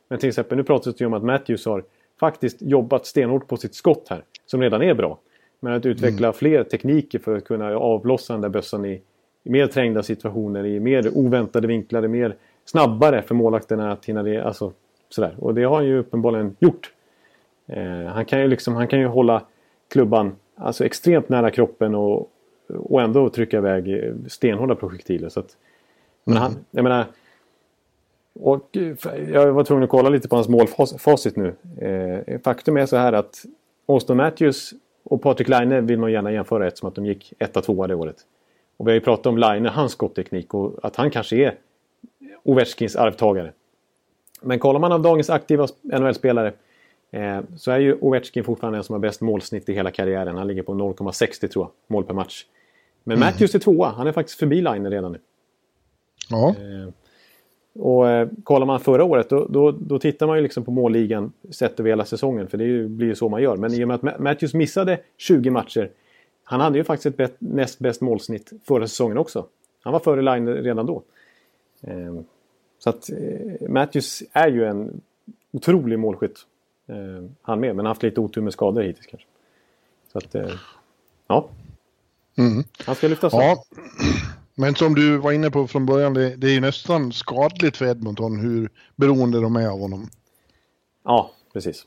Men 0.08 0.20
till 0.20 0.30
exempel 0.30 0.58
nu 0.58 0.64
pratas 0.64 0.96
det 0.96 1.02
ju 1.04 1.08
om 1.08 1.14
att 1.14 1.24
Matthews 1.24 1.66
har 1.66 1.84
faktiskt 2.20 2.62
jobbat 2.62 3.06
stenhårt 3.06 3.48
på 3.48 3.58
sitt 3.58 3.76
skott 3.76 4.08
här, 4.10 4.24
som 4.46 4.62
redan 4.62 4.82
är 4.82 4.94
bra. 4.94 5.20
Men 5.60 5.74
att 5.74 5.86
utveckla 5.86 6.28
mm. 6.28 6.34
fler 6.34 6.64
tekniker 6.64 7.20
för 7.20 7.38
att 7.38 7.46
kunna 7.46 7.78
avlossa 7.78 8.34
den 8.34 8.42
där 8.42 8.50
bössan 8.50 8.86
i, 8.86 9.02
i 9.44 9.50
mer 9.50 9.68
trängda 9.68 10.04
situationer, 10.04 10.66
i 10.66 10.80
mer 10.80 11.18
oväntade 11.18 11.68
vinklar, 11.68 12.08
mer 12.08 12.36
snabbare 12.66 13.22
för 13.22 13.36
målakterna 13.36 13.92
att 13.92 14.06
hinna 14.06 14.24
det. 14.24 14.42
Alltså, 14.42 14.74
sådär. 15.10 15.36
Och 15.38 15.56
det 15.56 15.64
har 15.64 15.76
han 15.76 15.86
ju 15.86 15.98
uppenbarligen 15.98 16.56
gjort. 16.60 16.92
Eh, 17.68 18.06
han, 18.06 18.26
kan 18.26 18.42
ju 18.42 18.48
liksom, 18.48 18.76
han 18.76 18.88
kan 18.88 19.00
ju 19.00 19.06
hålla 19.06 19.42
klubban 19.92 20.36
alltså 20.56 20.86
extremt 20.86 21.30
nära 21.30 21.52
kroppen 21.52 21.96
och, 21.96 22.32
och 22.70 23.02
ändå 23.02 23.30
trycka 23.30 23.58
iväg 23.58 24.14
stenhårda 24.28 24.76
projektiler. 24.76 25.30
Så 25.30 25.40
att, 25.40 25.58
men 26.24 26.38
han, 26.38 26.52
mm. 26.52 26.64
jag 26.72 26.84
menar, 26.84 27.06
och 28.34 28.78
jag 29.34 29.54
var 29.54 29.64
tvungen 29.64 29.84
att 29.84 29.90
kolla 29.90 30.10
lite 30.10 30.28
på 30.28 30.36
hans 30.36 30.48
målfacit 30.48 31.36
nu. 31.36 31.56
Eh, 31.78 32.40
faktum 32.42 32.78
är 32.78 32.86
så 32.86 32.98
här 32.98 33.14
att 33.14 33.46
Austin 33.86 34.18
Matthews 34.18 34.74
och 35.04 35.22
Patrik 35.22 35.48
Laine 35.48 35.86
vill 35.86 36.00
man 36.00 36.12
gärna 36.12 36.32
jämföra 36.32 36.68
eftersom 36.68 36.90
att 36.90 36.96
de 36.96 37.06
gick 37.06 37.34
1-2 37.40 37.88
det 37.88 37.96
året. 37.96 38.16
Och 38.78 38.88
vi 38.88 38.92
har 38.92 38.96
ju 38.96 39.02
pratat 39.02 39.26
om 39.26 39.38
Laine, 39.38 39.66
hans 39.66 39.92
skottteknik 39.92 40.54
och 40.54 40.80
att 40.84 40.96
han 40.96 41.12
kanske 41.12 41.36
är 41.36 41.56
Ovechkins 42.44 42.96
arvtagare. 42.96 43.54
Men 44.42 44.60
kollar 44.60 44.80
man 44.80 44.92
av 44.92 45.02
dagens 45.02 45.30
aktiva 45.30 45.68
NHL-spelare 45.82 46.54
eh, 47.12 47.40
så 47.56 47.72
är 47.72 47.80
ju 47.80 47.98
Ovechkin 48.02 48.44
fortfarande 48.44 48.78
den 48.78 48.84
som 48.84 48.94
har 48.94 49.00
bäst 49.00 49.22
målsnitt 49.22 49.70
i 49.70 49.74
hela 49.74 49.92
karriären. 49.92 50.38
Han 50.38 50.48
ligger 50.48 50.64
på 50.64 50.74
0,60 50.74 51.48
tror 51.48 51.66
jag, 51.66 51.72
mål 51.88 52.04
per 52.04 52.14
match. 52.14 52.46
Men 53.10 53.18
mm. 53.18 53.28
Matthews 53.28 53.56
är 53.56 53.60
tvåa. 53.60 53.90
Han 53.90 54.08
är 54.08 54.12
faktiskt 54.12 54.40
förbi 54.40 54.62
Line 54.62 54.90
redan 54.90 55.12
nu. 55.12 55.20
Ja. 56.30 56.50
Eh, 56.50 56.94
och 57.74 58.10
eh, 58.10 58.30
kollar 58.44 58.66
man 58.66 58.80
förra 58.80 59.04
året 59.04 59.30
då, 59.30 59.48
då, 59.50 59.72
då 59.72 60.00
tittar 60.00 60.28
man 60.28 60.38
ju 60.38 60.44
liksom 60.44 60.64
på 60.64 60.72
målligan 60.72 61.32
sett 61.50 61.80
över 61.80 61.90
hela 61.90 62.06
säsongen. 62.06 62.48
För 62.48 62.58
det 62.58 62.64
ju, 62.64 62.88
blir 62.88 63.08
ju 63.08 63.16
så 63.16 63.30
man 63.30 63.42
gör. 63.42 63.58
Men 63.58 63.74
i 63.74 63.84
och 63.84 63.88
med 63.88 64.06
att 64.06 64.20
Matthews 64.20 64.54
missade 64.54 65.00
20 65.18 65.50
matcher. 65.50 65.92
Han 66.44 66.62
hade 66.62 66.78
ju 66.78 66.84
faktiskt 66.84 67.06
ett 67.06 67.18
bet, 67.18 67.36
näst 67.40 67.80
bäst 67.80 68.02
målsnitt 68.02 68.52
förra 68.64 68.88
säsongen 68.88 69.18
också. 69.18 69.46
Han 69.84 69.94
var 69.94 70.00
före 70.00 70.22
Line 70.22 70.48
redan 70.48 70.86
då. 70.86 71.04
Eh, 71.82 72.20
så 72.80 72.90
att 72.90 73.10
eh, 73.10 73.70
Matthews 73.70 74.24
är 74.34 74.48
ju 74.48 74.66
en 74.66 75.02
otrolig 75.52 76.00
målskytt. 76.00 76.38
Eh, 76.88 77.30
han 77.42 77.60
med, 77.60 77.76
men 77.76 77.86
haft 77.86 78.04
lite 78.04 78.20
otur 78.20 78.42
med 78.42 78.54
skador 78.54 78.82
hittills 78.82 79.06
kanske. 79.06 79.28
Så 80.12 80.18
att, 80.18 80.36
eh, 80.36 80.52
ja. 81.28 81.50
Mm. 82.40 82.64
Han 82.86 82.96
ska 82.96 83.08
lyftas 83.08 83.34
ja. 83.34 83.64
Men 84.56 84.76
som 84.76 84.96
du 84.96 85.18
var 85.18 85.32
inne 85.32 85.52
på 85.52 85.68
från 85.68 85.86
början, 85.86 86.14
det, 86.14 86.36
det 86.36 86.48
är 86.48 86.52
ju 86.52 86.60
nästan 86.60 87.12
skadligt 87.12 87.78
för 87.78 87.86
Edmonton 87.86 88.40
hur 88.40 88.70
beroende 88.96 89.42
de 89.42 89.56
är 89.56 89.68
av 89.68 89.80
honom. 89.80 90.10
Ja, 91.04 91.32
precis. 91.54 91.86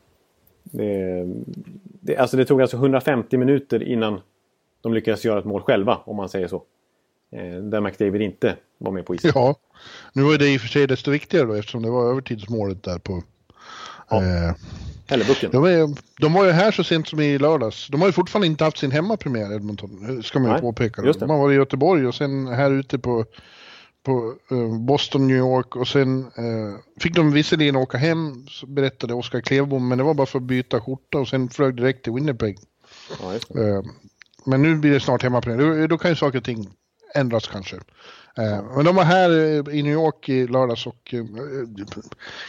Det, 0.63 1.25
det, 2.01 2.17
alltså 2.17 2.37
det 2.37 2.45
tog 2.45 2.63
alltså 2.63 2.77
150 2.77 3.37
minuter 3.37 3.83
innan 3.83 4.21
de 4.81 4.95
lyckades 4.95 5.25
göra 5.25 5.39
ett 5.39 5.45
mål 5.45 5.63
själva, 5.63 5.97
om 6.05 6.17
man 6.17 6.29
säger 6.29 6.49
så. 6.49 6.63
Eh, 7.33 7.57
där 7.57 7.81
McDavid 7.81 8.23
inte 8.23 8.57
var 8.79 8.93
med 8.93 9.07
på 9.07 9.15
isen. 9.15 9.33
Ja, 9.35 9.57
nu 10.13 10.23
var 10.23 10.39
det 10.39 10.55
i 10.55 10.57
och 10.57 10.61
för 10.61 10.69
sig 10.69 10.87
desto 10.87 11.11
viktigare 11.11 11.47
då 11.47 11.55
eftersom 11.55 11.83
det 11.83 11.91
var 11.91 12.11
övertidsmålet 12.11 12.83
där 12.83 12.99
på... 12.99 13.23
Ja. 14.13 14.49
Eh. 14.49 14.55
De, 15.51 15.65
är, 15.65 15.95
de 16.21 16.33
var 16.33 16.45
ju 16.45 16.51
här 16.51 16.71
så 16.71 16.85
sent 16.85 17.09
som 17.09 17.21
i 17.21 17.39
lördags. 17.39 17.89
De 17.89 18.01
har 18.01 18.09
ju 18.09 18.13
fortfarande 18.13 18.47
inte 18.47 18.65
haft 18.65 18.79
sin 18.79 18.91
hemmapremiär 18.91 19.55
Edmonton, 19.55 20.23
ska 20.23 20.39
man 20.39 20.49
ju 20.49 20.53
Nej, 20.53 20.61
påpeka. 20.61 21.03
De 21.03 21.31
har 21.31 21.39
varit 21.39 21.55
i 21.55 21.57
Göteborg 21.57 22.07
och 22.07 22.15
sen 22.15 22.47
här 22.47 22.71
ute 22.71 22.99
på, 22.99 23.25
på 24.03 24.35
uh, 24.53 24.79
Boston, 24.79 25.27
New 25.27 25.37
York 25.37 25.77
och 25.77 25.89
sen 25.89 26.19
uh, 26.19 26.77
fick 27.01 27.15
de 27.15 27.33
visserligen 27.33 27.77
åka 27.77 27.99
hem, 27.99 28.47
berättade 28.67 29.15
Oskar 29.15 29.41
Klevbom, 29.41 29.89
men 29.89 29.99
det 29.99 30.05
var 30.05 30.15
bara 30.15 30.27
för 30.27 30.39
att 30.39 30.45
byta 30.45 30.81
skjorta 30.81 31.19
och 31.19 31.29
sen 31.29 31.49
flög 31.49 31.77
direkt 31.77 32.05
till 32.05 32.13
Winnipeg. 32.13 32.59
Ja, 33.21 33.61
uh, 33.61 33.83
men 34.45 34.63
nu 34.63 34.77
blir 34.77 34.91
det 34.91 35.01
snart 35.01 35.23
hemmapremiär, 35.23 35.81
då, 35.81 35.87
då 35.87 35.99
kan 35.99 36.11
ju 36.11 36.17
saker 36.17 36.39
och 36.39 36.45
ting 36.45 36.69
ändras 37.15 37.49
kanske. 37.49 37.77
Men 38.75 38.85
de 38.85 38.97
var 38.97 39.05
här 39.05 39.31
i 39.71 39.83
New 39.83 39.93
York 39.93 40.29
i 40.29 40.47
lördags 40.47 40.87
och 40.87 41.15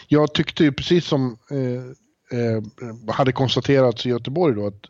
jag 0.08 0.34
tyckte 0.34 0.64
ju 0.64 0.72
precis 0.72 1.06
som 1.06 1.38
eh, 2.32 3.14
hade 3.14 3.32
konstaterats 3.32 4.06
i 4.06 4.10
Göteborg 4.10 4.56
då 4.56 4.68
att 4.68 4.86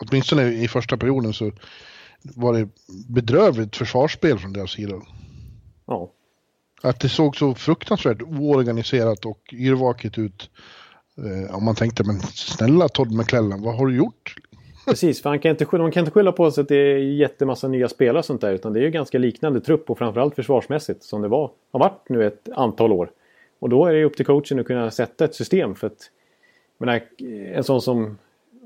åtminstone 0.00 0.52
i 0.52 0.68
första 0.68 0.96
perioden 0.96 1.32
så 1.32 1.52
var 2.22 2.52
det 2.52 2.68
bedrövligt 3.08 3.76
försvarsspel 3.76 4.38
från 4.38 4.52
deras 4.52 4.70
sida. 4.70 5.02
Ja. 5.86 6.10
Att 6.82 7.00
det 7.00 7.08
såg 7.08 7.36
så 7.36 7.54
fruktansvärt 7.54 8.22
oorganiserat 8.22 9.26
och 9.26 9.40
yrvaket 9.52 10.18
ut. 10.18 10.50
Eh, 11.18 11.54
om 11.54 11.64
man 11.64 11.74
tänkte, 11.74 12.04
men 12.04 12.20
snälla 12.20 12.88
Todd 12.88 13.12
McClellan, 13.12 13.62
vad 13.62 13.76
har 13.76 13.86
du 13.86 13.96
gjort? 13.96 14.34
Precis, 14.86 15.22
för 15.22 15.30
han 15.30 15.38
kan 15.38 15.50
inte, 15.50 15.66
man 15.70 15.90
kan 15.90 16.00
inte 16.00 16.10
skylla 16.10 16.32
på 16.32 16.50
sig 16.50 16.62
att 16.62 16.68
det 16.68 16.76
är 16.76 16.96
jättemassa 16.98 17.68
nya 17.68 17.88
spelare 17.88 18.18
och 18.18 18.24
sånt 18.24 18.40
där. 18.40 18.52
Utan 18.52 18.72
det 18.72 18.80
är 18.80 18.82
ju 18.82 18.90
ganska 18.90 19.18
liknande 19.18 19.60
trupp 19.60 19.90
och 19.90 19.98
framförallt 19.98 20.34
försvarsmässigt 20.34 21.02
som 21.02 21.22
det 21.22 21.28
var, 21.28 21.50
har 21.72 21.80
varit 21.80 22.08
nu 22.08 22.26
ett 22.26 22.48
antal 22.52 22.92
år. 22.92 23.10
Och 23.58 23.68
då 23.68 23.86
är 23.86 23.92
det 23.92 24.04
upp 24.04 24.16
till 24.16 24.26
coachen 24.26 24.60
att 24.60 24.66
kunna 24.66 24.90
sätta 24.90 25.24
ett 25.24 25.34
system. 25.34 25.74
för 25.74 25.86
att 25.86 26.10
menar, 26.78 27.00
en 27.54 27.64
sån 27.64 27.82
som 27.82 28.18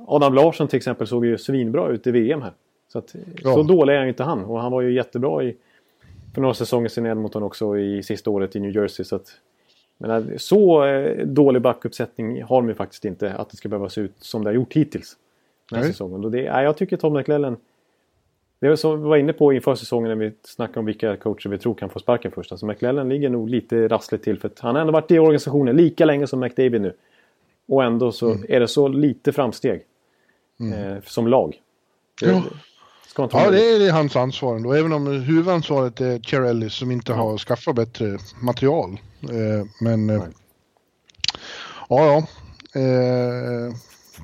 Adam 0.07 0.35
Larsson 0.35 0.69
till 0.69 0.77
exempel 0.77 1.07
såg 1.07 1.27
ju 1.27 1.39
svinbra 1.39 1.89
ut 1.89 2.07
i 2.07 2.11
VM 2.11 2.43
här. 2.43 2.53
Så, 2.89 2.99
att, 2.99 3.14
ja. 3.43 3.55
så 3.55 3.62
dålig 3.62 3.95
är 3.95 4.07
inte 4.07 4.25
han. 4.25 4.45
Och 4.45 4.61
han 4.61 4.73
var 4.73 4.81
ju 4.81 4.93
jättebra 4.93 5.43
i, 5.43 5.57
för 6.35 6.41
några 6.41 6.55
säsonger 6.55 6.89
sedan 6.89 7.07
i 7.07 7.09
Edmonton 7.09 7.43
också 7.43 7.79
i 7.79 8.03
sista 8.03 8.31
året 8.31 8.57
i 8.57 8.61
New 8.61 8.77
Jersey. 8.77 9.05
Så, 9.05 9.17
att, 9.17 9.29
menar, 9.99 10.35
så 10.37 10.85
eh, 10.85 11.27
dålig 11.27 11.62
backuppsättning 11.62 12.43
har 12.43 12.62
de 12.62 12.69
ju 12.69 12.75
faktiskt 12.75 13.05
inte. 13.05 13.33
Att 13.33 13.51
det 13.51 13.57
ska 13.57 13.69
behöva 13.69 13.89
se 13.89 14.01
ut 14.01 14.14
som 14.19 14.45
det 14.45 14.51
har 14.51 14.55
gjort 14.55 14.73
hittills. 14.73 15.17
Den 15.71 15.79
här 15.79 15.87
säsongen. 15.87 16.25
Och 16.25 16.31
det, 16.31 16.43
ja, 16.43 16.62
jag 16.62 16.77
tycker 16.77 16.97
Tom 16.97 17.12
McLellan 17.12 17.57
det 18.61 18.67
är 18.67 18.77
som 18.77 19.03
vi 19.03 19.09
var 19.09 19.17
inne 19.17 19.33
på 19.33 19.53
inför 19.53 19.75
säsongen 19.75 20.09
när 20.09 20.27
vi 20.27 20.33
snackade 20.43 20.79
om 20.79 20.87
vilka 20.87 21.17
coacher 21.17 21.49
vi 21.49 21.59
tror 21.59 21.75
kan 21.75 21.91
få 21.91 21.99
sparken 21.99 22.33
först. 22.33 22.53
Alltså 22.53 22.67
McLellan 22.67 23.09
ligger 23.09 23.31
nog 23.31 23.51
lite 23.51 23.89
rassligt 23.89 24.25
till 24.25 24.39
för 24.39 24.49
att 24.49 24.61
han 24.61 24.75
har 24.75 24.81
ändå 24.81 24.93
varit 24.93 25.11
i 25.11 25.19
organisationen 25.19 25.77
lika 25.77 26.05
länge 26.05 26.27
som 26.27 26.41
McDavid 26.41 26.81
nu. 26.81 26.95
Och 27.69 27.85
ändå 27.85 28.12
så 28.12 28.31
mm. 28.31 28.47
är 28.49 28.61
det 28.61 28.69
så 28.69 28.89
lite 28.89 29.33
framsteg 29.33 29.83
mm. 30.61 30.73
eh, 30.73 31.03
som 31.05 31.29
lag. 31.29 31.61
Ja. 32.21 32.43
ja, 33.17 33.51
det 33.51 33.87
är 33.87 33.93
hans 33.93 34.17
ansvar 34.17 34.57
ändå. 34.57 34.73
Även 34.73 34.93
om 34.93 35.07
huvudansvaret 35.07 36.01
är 36.01 36.19
Cherelli 36.19 36.71
som 36.71 36.91
inte 36.91 37.12
ja. 37.12 37.17
har 37.17 37.39
skaffat 37.39 37.77
bättre 37.77 38.19
material. 38.43 38.91
Eh, 39.23 39.67
men 39.81 40.11
eh, 40.11 40.23
ja, 41.89 42.07
ja. 42.07 42.27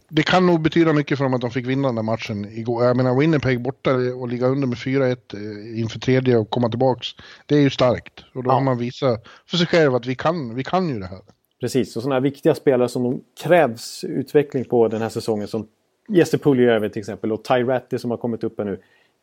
Det 0.08 0.22
kan 0.22 0.46
nog 0.46 0.60
betyda 0.60 0.92
mycket 0.92 1.18
för 1.18 1.24
dem 1.24 1.34
att 1.34 1.40
de 1.40 1.50
fick 1.50 1.66
vinna 1.66 1.88
den 1.88 1.94
där 1.94 2.02
matchen 2.02 2.44
igår. 2.44 2.84
Jag 2.84 2.96
menar 2.96 3.18
Winnipeg 3.18 3.62
borta 3.62 3.94
och 3.94 4.28
ligga 4.28 4.46
under 4.46 4.66
med 4.66 4.76
4-1 4.76 5.16
eh, 5.34 5.80
inför 5.80 5.98
tredje 5.98 6.36
och 6.36 6.50
komma 6.50 6.68
tillbaks. 6.68 7.08
Det 7.46 7.54
är 7.54 7.60
ju 7.60 7.70
starkt. 7.70 8.24
Och 8.34 8.42
då 8.42 8.50
ja. 8.50 8.54
har 8.54 8.60
man 8.60 8.78
visat 8.78 9.26
för 9.46 9.56
sig 9.56 9.66
själv 9.66 9.94
att 9.94 10.06
vi 10.06 10.14
kan, 10.14 10.54
vi 10.54 10.64
kan 10.64 10.88
ju 10.88 10.98
det 10.98 11.06
här. 11.06 11.20
Precis, 11.60 11.96
och 11.96 12.02
sådana 12.02 12.14
här 12.14 12.20
viktiga 12.20 12.54
spelare 12.54 12.88
som 12.88 13.02
de 13.02 13.20
krävs 13.42 14.04
utveckling 14.04 14.64
på 14.64 14.88
den 14.88 15.02
här 15.02 15.08
säsongen 15.08 15.48
som 15.48 15.66
Jesse 16.08 16.38
Puljujärvi 16.38 16.90
till 16.90 17.00
exempel 17.00 17.32
och 17.32 17.44
Ty 17.44 17.54
Ratty 17.54 17.98
som 17.98 18.10
har 18.10 18.18
kommit 18.18 18.44
upp 18.44 18.58
här 18.58 18.64
nu 18.64 18.80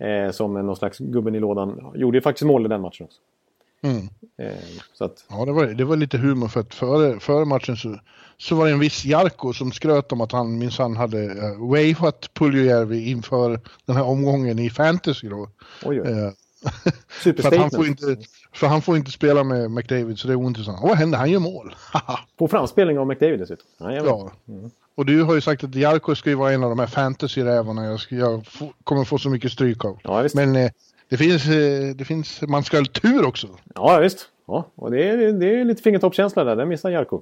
eh, 0.08 0.32
som 0.32 0.54
någon 0.54 0.76
slags 0.76 0.98
gubben 0.98 1.36
i 1.36 1.40
lådan. 1.40 1.92
Gjorde 1.96 2.18
ju 2.18 2.22
faktiskt 2.22 2.46
mål 2.46 2.66
i 2.66 2.70
den 2.70 2.82
matchen 2.82 3.06
också. 3.06 3.20
Mm. 3.82 4.10
Eh, 4.38 4.64
så 4.94 5.06
att... 5.06 5.26
Ja, 5.30 5.46
det 5.46 5.52
var, 5.52 5.66
det 5.66 5.86
var 5.86 5.96
lite 5.96 6.18
humor 6.18 6.48
för 6.48 6.60
att 6.60 6.76
före, 6.76 7.20
före 7.20 7.46
matchen 7.46 7.78
så, 7.78 8.00
så 8.42 8.56
var 8.56 8.66
det 8.66 8.72
en 8.72 8.80
viss 8.80 9.06
Jarko 9.06 9.54
som 9.54 9.72
skröt 9.72 10.12
om 10.12 10.22
att 10.22 10.32
han 10.32 10.58
minsann 10.58 10.96
hade 10.96 11.18
uh, 11.18 11.70
wavat 11.70 12.34
Puljujärvi 12.34 13.10
inför 13.10 13.60
den 13.86 13.96
här 13.96 14.04
omgången 14.04 14.60
i 14.60 14.70
fantasy 14.70 15.30
då. 15.30 15.50
Oj, 15.86 16.02
oj. 16.02 16.08
Eh, 16.08 16.32
för, 17.34 17.58
han 17.58 17.72
får 17.72 17.88
inte, 17.88 18.18
för 18.54 18.68
han 18.68 18.82
får 18.82 18.98
inte 18.98 19.12
spela 19.12 19.44
med 19.44 19.72
McDavid 19.72 20.20
så 20.20 20.28
det 20.28 20.34
är 20.34 20.36
ointressant. 20.36 20.82
Och 20.82 20.90
vad 20.90 20.98
händer? 20.98 21.18
Han 21.18 21.32
gör 21.32 21.40
mål. 21.40 21.76
På 22.38 22.48
framspelning 22.48 23.00
av 23.00 23.08
McDavid 23.08 23.40
dessutom. 23.40 23.66
Ja, 23.78 23.92
ja. 23.94 24.32
Mm. 24.48 24.72
Och 24.96 25.06
du 25.06 25.24
har 25.24 25.36
ju 25.36 25.42
sagt 25.42 25.64
att 25.64 25.76
Jarko 25.76 26.16
ska 26.16 26.30
ju 26.30 26.36
vara 26.36 26.52
en 26.52 26.64
av 26.64 26.70
de 26.70 26.80
här 26.80 26.88
fantasy-rävarna 26.88 27.86
jag, 27.86 28.00
ska, 28.00 28.16
jag 28.16 28.48
få, 28.48 28.74
kommer 28.84 29.04
få 29.04 29.18
så 29.18 29.30
mycket 29.30 29.52
stryk 29.52 29.86
av. 29.86 30.00
Ja, 30.04 30.28
Men 30.34 30.56
eh, 30.56 30.72
det, 31.10 31.18
finns, 31.18 31.48
eh, 31.48 31.96
det 31.96 32.06
finns, 32.06 32.42
man 32.42 32.64
ska 32.64 32.78
ha 32.78 32.86
tur 32.86 33.26
också. 33.26 33.48
Ja 33.76 34.00
visst. 34.00 34.30
Ja, 34.48 34.66
och 34.76 34.92
det 34.92 35.10
är, 35.10 35.34
det 35.34 35.60
är 35.60 35.66
lite 35.66 35.84
fingertoppskänsla 35.84 36.44
där. 36.44 36.56
Den 36.56 36.68
missar 36.68 36.90
Jarko. 36.90 37.22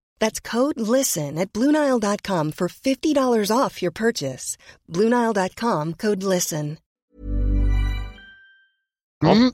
That's 0.21 0.51
code 0.51 0.79
LISTEN 0.79 1.37
at 1.37 1.53
Bluenile.com 1.53 2.51
for 2.51 2.67
$50 2.67 3.57
off 3.65 3.81
your 3.81 3.91
purchase. 3.91 4.57
Bluenile.com 4.87 5.93
code 5.93 6.23
LISTEN. 6.23 6.77
Mm. 9.23 9.51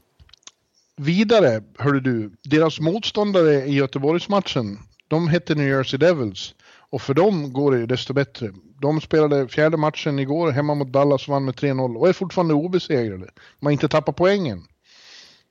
Vidare, 0.98 1.64
hörde 1.78 2.00
du, 2.00 2.32
deras 2.44 2.80
motståndare 2.80 3.54
i 3.66 3.76
Göteborgsmatchen, 3.76 4.78
de 5.08 5.28
hette 5.28 5.56
New 5.56 5.68
Jersey 5.68 5.98
Devils. 6.00 6.56
Och 6.90 7.02
för 7.02 7.14
dem 7.14 7.54
går 7.54 7.72
det 7.72 7.78
ju 7.78 7.86
desto 7.86 8.14
bättre. 8.14 8.52
De 8.82 9.02
spelade 9.02 9.48
fjärde 9.48 9.78
matchen 9.78 10.20
igår 10.20 10.52
hemma 10.52 10.76
mot 10.76 10.92
Dallas 10.92 11.28
och 11.28 11.34
vann 11.34 11.46
med 11.46 11.56
3-0 11.56 11.98
och 11.98 12.10
är 12.10 12.14
fortfarande 12.14 12.54
obesegrade. 12.54 13.26
De 13.60 13.66
har 13.66 13.72
inte 13.72 13.88
tappat 13.88 14.16
poängen. 14.16 14.64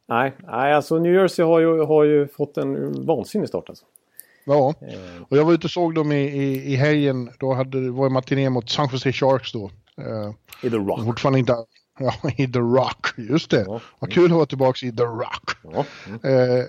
Nej, 0.09 0.37
nej 0.39 0.75
alltså 0.75 0.99
New 0.99 1.15
Jersey 1.15 1.45
har 1.45 1.61
ju, 1.61 1.85
har 1.85 2.05
ju 2.05 2.29
fått 2.29 2.57
en 2.57 3.07
vansinnig 3.07 3.49
start 3.49 3.69
alltså. 3.69 3.85
Ja, 4.47 4.75
Eh, 4.81 5.23
och 5.29 5.37
jag 5.37 5.45
var 5.45 5.53
ute 5.53 5.67
och 5.67 5.71
såg 5.71 5.95
dem 5.95 6.13
i, 6.13 6.17
i, 6.17 6.73
i 6.73 6.77
helgen. 6.77 7.31
Då 7.39 7.55
hade, 7.55 7.85
det 7.85 7.91
var 7.91 8.11
matiné 8.11 8.51
mot 8.51 8.71
San 8.71 8.89
Jose 8.93 9.13
Sharks 9.13 9.53
då. 9.53 9.71
Eh, 9.99 10.33
I 10.63 10.71
The 10.71 10.77
Rock. 10.77 11.05
fortfarande 11.05 11.39
inte... 11.39 11.57
Ja, 11.99 12.15
i 12.37 12.47
The 12.47 12.59
Rock. 12.59 13.07
Just 13.17 13.51
det. 13.51 13.65
Ja. 13.69 13.81
Vad 13.99 14.13
kul 14.13 14.25
att 14.25 14.31
vara 14.31 14.47
tillbaka 14.47 14.87
i 14.87 14.93
The 14.93 15.03
Rock. 15.03 15.51
Ja. 15.63 15.85
Mm. 16.07 16.21
Eh, 16.23 16.65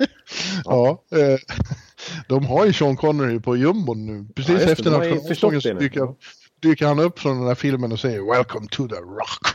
ja, 0.64 1.02
eh, 1.10 1.38
de 2.28 2.46
har 2.46 2.66
ju 2.66 2.72
Sean 2.72 2.96
Connery 2.96 3.40
på 3.40 3.56
jumbon 3.56 4.06
nu. 4.06 4.26
Precis 4.34 4.60
Ja, 4.60 4.66
det, 4.66 4.72
efter 4.72 4.90
nationalsången 4.90 5.60
så 5.62 5.68
det 5.68 5.78
dyker, 5.78 6.14
dyker 6.62 6.86
han 6.86 6.98
upp 6.98 7.18
från 7.18 7.36
den 7.38 7.46
där 7.46 7.54
filmen 7.54 7.92
och 7.92 8.00
säger 8.00 8.32
Welcome 8.32 8.66
to 8.70 8.88
the 8.88 8.94
Rock. 8.94 9.46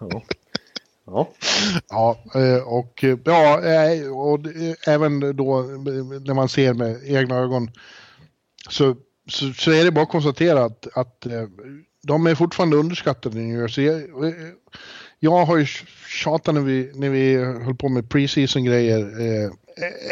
Rock. 0.00 0.32
Ja. 1.10 1.28
Ja. 1.88 2.18
Eh, 2.34 2.62
och 2.68 3.04
eh, 3.04 3.18
ja, 3.24 3.60
eh, 3.62 4.18
och 4.18 4.40
det- 4.40 4.76
även 4.88 5.36
då 5.36 5.58
eh, 5.60 5.64
när 6.24 6.34
man 6.34 6.48
ser 6.48 6.74
med 6.74 7.00
egna 7.04 7.36
ögon 7.36 7.70
så, 8.68 8.96
så, 9.28 9.52
så 9.52 9.70
är 9.72 9.84
det 9.84 9.90
bara 9.90 10.02
att 10.02 10.08
konstatera 10.10 10.64
att, 10.64 10.86
att 10.94 11.26
eh, 11.26 11.42
de 12.02 12.26
är 12.26 12.34
fortfarande 12.34 12.76
underskattade 12.76 13.38
i 13.40 13.42
New 13.42 13.60
Jersey. 13.60 13.84
Jag, 13.84 14.26
eh, 14.28 14.34
jag 15.18 15.44
har 15.46 15.56
ju 15.56 15.66
tjatat 16.08 16.54
när 16.54 16.62
vi, 16.62 16.92
när 16.94 17.08
vi 17.10 17.34
höll 17.36 17.74
på 17.74 17.88
med 17.88 18.10
preseason 18.10 18.64
grejer. 18.64 18.98
Eh, 19.20 19.50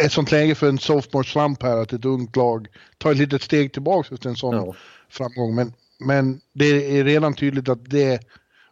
ett 0.04 0.12
sånt 0.12 0.30
läge 0.30 0.54
för 0.54 0.68
en 0.68 0.78
sophomore 0.78 1.26
slump 1.28 1.62
här 1.62 1.76
att 1.76 1.92
ett 1.92 2.04
ungt 2.04 2.36
lag 2.36 2.66
tar 2.98 3.10
ett 3.10 3.16
litet 3.16 3.42
steg 3.42 3.72
tillbaka 3.72 4.14
efter 4.14 4.28
en 4.28 4.36
sån 4.36 4.54
Ja. 4.54 4.74
framgång. 5.10 5.54
Men, 5.54 5.72
men 5.98 6.40
det 6.54 6.98
är 6.98 7.04
redan 7.04 7.34
tydligt 7.34 7.68
att 7.68 7.90
det 7.90 8.20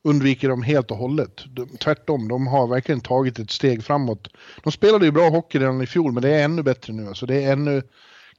undviker 0.07 0.49
de 0.49 0.63
helt 0.63 0.91
och 0.91 0.97
hållet. 0.97 1.45
De, 1.47 1.69
tvärtom, 1.77 2.29
de 2.29 2.47
har 2.47 2.67
verkligen 2.67 3.01
tagit 3.01 3.39
ett 3.39 3.51
steg 3.51 3.85
framåt. 3.85 4.29
De 4.65 4.73
spelade 4.73 5.05
ju 5.05 5.13
bra 5.13 5.29
hockey 5.29 5.59
redan 5.59 5.83
i 5.83 5.87
fjol, 5.87 6.13
men 6.13 6.23
det 6.23 6.29
är 6.29 6.45
ännu 6.45 6.63
bättre 6.63 6.93
nu. 6.93 7.09
Alltså 7.09 7.27
det 7.27 7.45
är 7.45 7.53
ännu 7.53 7.83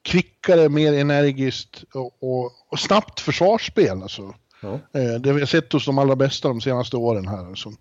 kvickare, 0.02 0.70
mer 0.70 0.94
energiskt 0.94 1.84
och, 1.94 2.24
och, 2.24 2.52
och 2.72 2.80
snabbt 2.80 3.20
försvarsspel. 3.20 4.02
Alltså. 4.02 4.34
Ja. 4.62 4.74
Eh, 4.74 5.20
det 5.20 5.34
vi 5.34 5.40
har 5.40 5.46
sett 5.46 5.74
hos 5.74 5.86
de 5.86 5.98
allra 5.98 6.16
bästa 6.16 6.48
de 6.48 6.62
senaste 6.62 6.98
åren 6.98 7.28
här. 7.28 7.48
Alltså. 7.48 7.72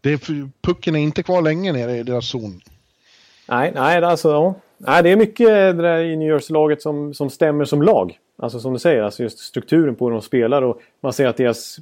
Det 0.00 0.12
är, 0.12 0.50
pucken 0.62 0.96
är 0.96 1.00
inte 1.00 1.22
kvar 1.22 1.42
länge 1.42 1.72
nere 1.72 1.96
i 1.96 2.02
deras 2.02 2.26
zon. 2.26 2.60
Nej, 3.48 3.72
nej, 3.74 4.04
alltså, 4.04 4.30
ja. 4.30 4.54
nej, 4.78 5.02
det 5.02 5.10
är 5.10 5.16
mycket 5.16 5.46
det 5.46 5.72
där 5.72 5.98
i 5.98 6.16
New 6.16 6.28
Jersey-laget 6.28 6.82
som, 6.82 7.14
som 7.14 7.30
stämmer 7.30 7.64
som 7.64 7.82
lag. 7.82 8.18
Alltså 8.38 8.60
som 8.60 8.72
du 8.72 8.78
säger, 8.78 9.02
alltså 9.02 9.22
just 9.22 9.38
strukturen 9.38 9.94
på 9.94 10.04
hur 10.04 10.12
de 10.12 10.22
spelar 10.22 10.62
och 10.62 10.80
man 11.02 11.12
ser 11.12 11.26
att 11.26 11.36
deras 11.36 11.78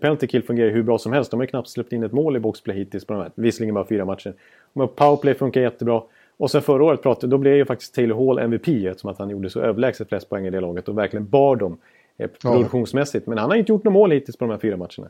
penalty 0.00 0.26
kill 0.26 0.42
fungerar 0.42 0.70
hur 0.70 0.82
bra 0.82 0.98
som 0.98 1.12
helst. 1.12 1.30
De 1.30 1.40
har 1.40 1.44
ju 1.44 1.50
knappt 1.50 1.68
släppt 1.68 1.92
in 1.92 2.02
ett 2.02 2.12
mål 2.12 2.36
i 2.36 2.40
boxplay 2.40 2.76
hittills 2.76 3.04
på 3.04 3.12
de 3.12 3.22
här, 3.22 3.30
visserligen 3.34 3.74
bara 3.74 3.86
fyra 3.86 4.04
matcher. 4.04 4.34
Men 4.72 4.88
powerplay 4.88 5.34
funkar 5.34 5.60
jättebra. 5.60 6.02
Och 6.36 6.50
sen 6.50 6.62
förra 6.62 6.84
året 6.84 7.02
pratade, 7.02 7.30
då 7.30 7.38
blev 7.38 7.54
ju 7.54 7.64
faktiskt 7.64 7.94
Taylor 7.94 8.26
Hall 8.26 8.38
MVP 8.38 8.68
eftersom 8.68 9.10
att 9.10 9.18
han 9.18 9.30
gjorde 9.30 9.50
så 9.50 9.60
överlägset 9.60 10.08
flest 10.08 10.28
poäng 10.28 10.46
i 10.46 10.50
det 10.50 10.60
laget 10.60 10.88
och 10.88 10.98
verkligen 10.98 11.28
bar 11.28 11.56
dem 11.56 11.78
eh, 12.18 12.30
produktionsmässigt. 12.42 13.26
Men 13.26 13.38
han 13.38 13.50
har 13.50 13.56
inte 13.56 13.72
gjort 13.72 13.84
något 13.84 13.92
mål 13.92 14.10
hittills 14.10 14.36
på 14.36 14.44
de 14.44 14.50
här 14.50 14.58
fyra 14.58 14.76
matcherna. 14.76 15.08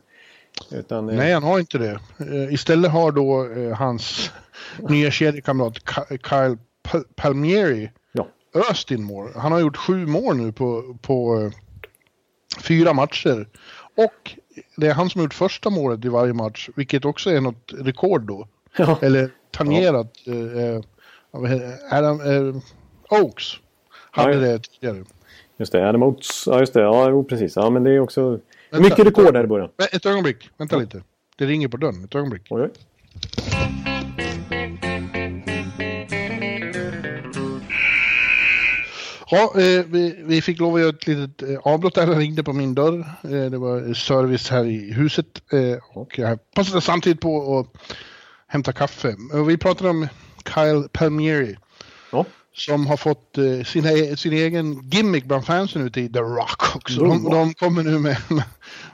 Utan, 0.71 1.09
eh, 1.09 1.15
Nej, 1.15 1.33
han 1.33 1.43
har 1.43 1.59
inte 1.59 1.77
det. 1.77 1.99
Eh, 2.19 2.53
istället 2.53 2.91
har 2.91 3.11
då 3.11 3.47
eh, 3.61 3.77
hans 3.77 4.31
nya 4.89 5.11
kedjekamrat 5.11 5.73
Ka- 5.73 6.07
Kyle 6.29 6.57
Pa- 6.83 7.03
Palmieri 7.15 7.91
ja. 8.11 8.27
öst 8.71 8.91
in 8.91 9.03
mål. 9.03 9.29
Han 9.35 9.51
har 9.51 9.59
gjort 9.59 9.77
sju 9.77 10.05
mål 10.05 10.37
nu 10.37 10.51
på, 10.51 10.97
på 11.01 11.51
fyra 12.63 12.93
matcher. 12.93 13.47
Och 14.05 14.31
det 14.75 14.87
är 14.87 14.93
han 14.93 15.09
som 15.09 15.19
har 15.19 15.25
gjort 15.25 15.33
första 15.33 15.69
målet 15.69 16.05
i 16.05 16.09
varje 16.09 16.33
match, 16.33 16.69
vilket 16.75 17.05
också 17.05 17.29
är 17.29 17.41
något 17.41 17.73
rekord 17.77 18.21
då. 18.21 18.47
Ja. 18.77 18.99
Eller 19.01 19.29
tangerat. 19.51 20.13
Eh, 20.27 20.33
eh, 20.35 20.81
eh, 21.53 21.97
Adam 21.97 22.21
eh, 22.21 22.55
Oaks 23.19 23.43
hade 24.11 24.33
Ja, 24.33 24.41
ja. 24.41 24.47
det 24.47 24.59
tidigare. 24.59 25.03
Just 25.57 25.71
det, 25.71 25.89
Adam 25.89 26.03
Oates. 26.03 26.43
Ja, 26.47 26.59
just 26.59 26.73
det. 26.73 26.81
Ja, 26.81 27.09
jo, 27.09 27.23
precis. 27.23 27.55
Ja, 27.55 27.69
men 27.69 27.83
det 27.83 27.91
är 27.91 27.99
också 27.99 28.39
Vänta, 28.71 28.89
mycket 28.89 29.05
rekord 29.05 29.33
där 29.33 29.43
i 29.43 29.47
början. 29.47 29.69
Ett 29.91 30.05
ögonblick, 30.05 30.49
vänta 30.57 30.77
lite. 30.77 31.03
Det 31.37 31.45
ringer 31.45 31.67
på 31.67 31.77
dörren, 31.77 32.03
ett 32.03 32.15
ögonblick. 32.15 32.47
Oj, 32.49 32.61
oj. 32.61 32.69
Ja, 39.31 39.53
eh, 39.55 39.85
vi, 39.85 40.15
vi 40.25 40.41
fick 40.41 40.59
lov 40.59 40.75
att 40.75 40.81
göra 40.81 40.89
ett 40.89 41.07
litet 41.07 41.41
eh, 41.49 41.57
avbrott 41.63 41.95
där. 41.95 42.07
Han 42.07 42.15
ringde 42.19 42.43
på 42.43 42.53
min 42.53 42.75
dörr. 42.75 42.99
Eh, 43.23 43.51
det 43.51 43.57
var 43.57 43.93
service 43.93 44.49
här 44.49 44.65
i 44.65 44.93
huset. 44.93 45.25
Och 45.93 46.19
jag 46.19 46.39
passade 46.53 46.81
samtidigt 46.81 47.21
på 47.21 47.59
att 47.59 47.81
hämta 48.47 48.71
kaffe. 48.73 49.15
Och 49.33 49.49
vi 49.49 49.57
pratade 49.57 49.89
om 49.89 50.07
Kyle 50.53 50.89
Palmieri. 50.91 51.57
Ja. 52.11 52.25
Som 52.53 52.87
har 52.87 52.97
fått 52.97 53.35
sin, 53.65 53.85
e- 53.85 54.17
sin 54.17 54.33
egen 54.33 54.89
gimmick 54.89 55.25
bland 55.25 55.45
fansen 55.45 55.81
ute 55.87 56.01
i 56.01 56.09
The 56.09 56.19
Rock 56.19 56.75
också. 56.75 57.03
De, 57.03 57.23
de 57.23 57.53
kommer 57.53 57.83
nu 57.83 57.99
med, 57.99 58.17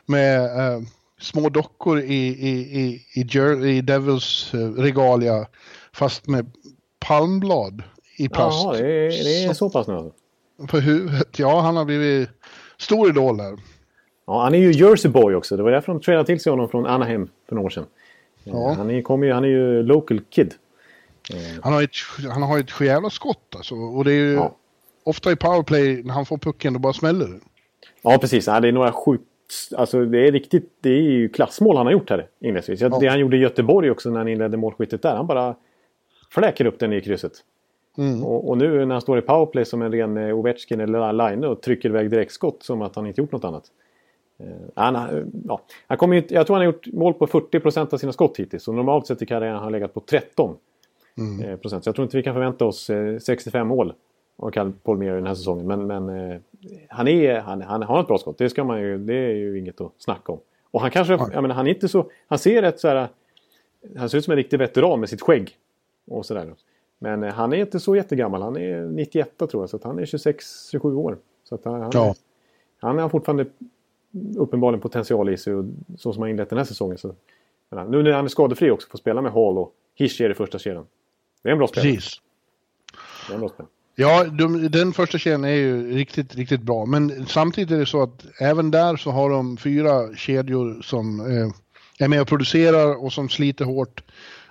med 0.06 0.44
eh, 0.44 0.82
små 1.22 1.50
dockor 1.50 2.00
i, 2.00 2.16
i, 2.28 2.50
i, 2.82 3.06
i, 3.14 3.24
Jer- 3.24 3.66
i 3.66 3.82
Devils 3.82 4.52
regalia. 4.78 5.46
Fast 5.94 6.28
med 6.28 6.52
palmblad 7.00 7.84
i 8.18 8.30
plast. 8.30 8.64
Jaha, 8.64 8.74
det 8.74 8.80
är, 8.80 9.24
det 9.24 9.44
är 9.44 9.54
så 9.54 9.70
pass 9.70 9.88
nu. 9.88 10.12
På 10.68 10.78
huvudet. 10.80 11.40
Ja, 11.40 11.60
han 11.62 11.78
har 11.78 11.86
blivit 11.86 12.30
stor 12.78 13.10
idol 13.10 13.38
där. 13.38 13.58
Ja, 14.28 14.44
han 14.44 14.54
är 14.56 14.60
ju 14.60 14.72
Jersey 14.72 15.12
boy 15.12 15.36
också. 15.36 15.58
Det 15.58 15.64
var 15.64 15.72
därför 15.72 15.92
de 15.92 16.02
tradade 16.02 16.26
till 16.26 16.40
sig 16.40 16.50
honom 16.50 16.70
från 16.70 16.86
Anaheim 16.86 17.28
för 17.48 17.56
några 17.56 17.66
år 17.66 17.70
sedan. 17.70 17.86
Ja. 18.44 18.74
Han, 18.78 18.90
är, 18.92 19.02
kommer 19.02 19.28
ju, 19.28 19.34
han 19.34 19.44
är 19.44 19.48
ju 19.48 19.84
local 19.84 20.20
kid. 20.30 20.54
Han 21.62 21.74
har 21.74 21.84
ett, 21.84 21.96
han 22.34 22.44
har 22.44 22.60
ett 22.60 22.82
jävla 22.82 23.10
skott 23.10 23.54
alltså. 23.56 23.76
Och 23.76 24.04
det 24.06 24.12
är 24.12 24.16
ju 24.16 24.34
Ja. 24.34 24.56
ofta 25.04 25.32
i 25.32 25.36
powerplay 25.36 26.04
när 26.04 26.14
han 26.14 26.26
får 26.26 26.38
pucken 26.38 26.74
då 26.74 26.80
bara 26.80 26.94
smäller 26.94 27.28
det. 27.28 27.40
Ja, 28.02 28.18
precis. 28.18 28.48
Ja, 28.48 28.60
det 28.60 28.68
är 28.68 28.72
några 28.72 28.92
sjukt... 28.92 29.24
Alltså 29.78 30.06
det 30.06 30.28
är 30.28 30.32
riktigt... 30.32 30.74
Det 30.82 30.90
är 30.90 31.02
ju 31.02 31.30
klassmål 31.30 31.78
han 31.78 31.86
har 31.86 31.94
gjort 31.94 32.10
här 32.10 32.28
inledningsvis. 32.40 32.82
Ja. 32.82 32.90
Det 33.00 33.08
han 33.08 33.20
gjorde 33.20 33.38
i 33.38 33.40
Göteborg 33.40 33.92
också 33.92 34.10
när 34.10 34.18
han 34.18 34.28
inledde 34.28 34.58
målskyttet 34.58 35.02
där. 35.02 35.16
Han 35.16 35.28
bara 35.28 35.56
fläker 36.32 36.66
upp 36.66 36.80
den 36.80 36.94
i 36.94 37.02
krysset. 37.02 37.34
Mm. 37.98 38.24
Och, 38.26 38.50
och 38.50 38.58
nu 38.58 38.86
när 38.86 38.96
han 38.96 39.02
står 39.02 39.18
i 39.18 39.22
powerplay 39.22 39.66
som 39.66 39.82
en 39.82 39.92
ren 39.92 40.18
eh, 40.18 40.38
Ovechkin 40.38 40.80
eller 40.80 41.14
Line 41.14 41.44
och 41.44 41.62
trycker 41.62 41.90
iväg 41.90 42.10
direktskott 42.10 42.64
som 42.64 42.82
att 42.82 42.96
han 42.96 43.08
inte 43.08 43.22
gjort 43.22 43.32
något 43.32 43.44
annat. 43.44 43.64
Eh, 44.40 44.46
han, 44.76 44.96
har- 44.96 45.26
ja. 45.48 45.62
han 45.88 45.98
kommer 45.98 46.16
ju, 46.16 46.24
jag 46.30 46.48
tror 46.48 46.56
han 46.56 46.66
har 46.66 46.74
gjort 46.74 46.88
mål 46.88 47.14
på 47.14 47.28
40% 47.28 47.94
av 47.94 47.98
sina 47.98 48.12
skott 48.12 48.38
hittills. 48.40 48.68
Och 48.68 48.74
normalt 48.74 49.08
sett 49.08 49.22
i 49.22 49.26
karriären 49.26 49.56
har 49.56 49.64
han 49.64 49.72
legat 49.72 49.94
på 49.94 50.00
13 50.00 50.56
Mm. 51.18 51.50
eh, 51.50 51.58
procent. 51.58 51.84
Så 51.84 51.88
jag 51.88 51.96
tror 51.96 52.04
inte 52.04 52.18
vi 52.18 52.24
kan 52.24 52.34
förvänta 52.34 52.66
oss 52.66 52.90
eh, 52.90 53.18
65 53.20 53.68
mål 53.68 53.94
av 54.38 54.52
Cal 54.52 54.74
Polmer 54.84 55.12
den 55.16 55.28
här 55.28 55.36
säsongen. 55.36 55.68
Men, 55.68 55.88
men 55.88 56.32
eh, 56.32 56.38
han, 56.90 57.08
är, 57.08 57.40
han, 57.40 57.62
han 57.62 57.84
har 57.84 58.02
ett 58.02 58.08
bra 58.08 58.18
skott. 58.18 58.38
Det, 58.38 58.50
ska 58.50 58.64
man 58.64 58.82
ju, 58.82 58.98
det 58.98 59.14
är 59.16 59.34
ju 59.34 59.60
inget 59.60 59.82
att 59.82 59.92
snacka 59.98 60.32
om. 60.32 60.40
Och 60.72 60.82
han 60.82 60.92
kanske, 60.92 61.14
jag 61.14 61.42
menar, 61.42 61.56
han 61.56 61.68
är 61.68 61.72
inte 61.74 61.88
så... 61.88 62.10
Han 62.28 62.40
ser 62.40 62.62
rätt 62.62 62.80
så 62.80 62.88
här... 62.88 63.08
Han 63.98 64.10
ser 64.10 64.18
ut 64.18 64.24
som 64.26 64.32
en 64.32 64.38
riktig 64.38 64.60
veteran 64.60 65.00
med 65.00 65.10
sitt 65.10 65.22
skägg. 65.22 65.52
Och 66.08 66.26
sådär. 66.26 66.54
Men 67.06 67.24
eh, 67.24 67.34
han 67.34 67.54
är 67.54 67.58
inte 67.58 67.80
så 67.80 67.96
jättegammal. 67.96 68.42
Han 68.42 68.58
är 68.58 68.86
91 68.86 69.38
tror 69.38 69.64
jag. 69.64 69.70
Så 69.70 69.80
han 69.84 70.00
är 70.00 70.06
26-27 70.06 70.94
år. 70.96 71.18
Så 71.44 71.60
han, 71.64 71.82
han, 71.82 71.92
Ja. 71.94 72.16
han 72.82 72.98
har 72.98 73.10
fortfarande 73.10 73.46
uppenbarligen 74.38 74.82
potential 74.82 75.30
i 75.30 75.38
sig. 75.38 75.54
Och 75.54 75.66
så 75.98 76.14
som 76.14 76.22
han 76.22 76.30
inlett 76.30 76.50
den 76.50 76.58
här 76.58 76.66
säsongen. 76.66 76.98
Så, 76.98 77.16
men, 77.70 77.92
nu 77.92 78.04
när 78.04 78.12
han 78.12 78.26
är 78.26 78.30
skadefri 78.30 78.72
också 78.72 78.90
får 78.90 78.98
spela 78.98 79.22
med 79.22 79.32
Hall 79.32 79.58
och 79.58 79.74
Hischier 79.96 80.30
i 80.30 80.34
första 80.34 80.60
kedjan. 80.60 80.86
Det 81.44 81.50
är 81.50 81.52
en 81.52 81.58
bra 81.58 81.68
spelare. 81.68 81.94
Precis. 81.94 82.22
Det 83.30 83.34
är 83.34 83.40
bra 83.40 83.50
spel. 83.50 83.66
Ja, 83.96 84.24
de, 84.24 84.68
den 84.72 84.94
första 84.94 85.18
kedjan 85.18 85.44
är 85.44 85.50
ju 85.50 85.96
riktigt, 85.96 86.36
riktigt 86.36 86.62
bra. 86.62 86.86
Men 86.86 87.26
samtidigt 87.26 87.72
är 87.72 87.78
det 87.78 87.86
så 87.86 88.04
att 88.04 88.26
även 88.40 88.72
där 88.72 88.98
så 88.98 89.12
har 89.12 89.30
de 89.30 89.58
fyra 89.58 90.16
kedjor 90.16 90.82
som 90.82 91.20
eh, 91.20 91.50
är 92.00 92.08
med 92.08 92.22
och 92.22 92.28
producerar 92.28 93.04
och 93.04 93.14
som 93.14 93.30
sliter 93.30 93.66
hårt. 93.66 94.04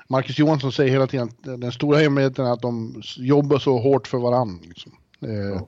Marcus 0.09 0.39
Johansson 0.39 0.73
säger 0.73 0.91
hela 0.91 1.07
tiden 1.07 1.29
att 1.29 1.61
den 1.61 1.73
stora 1.73 1.99
hemligheten 1.99 2.47
är 2.47 2.53
att 2.53 2.63
de 2.63 3.03
jobbar 3.17 3.59
så 3.59 3.79
hårt 3.79 4.07
för 4.07 4.19
varandra. 4.19 4.65
Liksom. 4.69 4.93
Eh, 5.23 5.63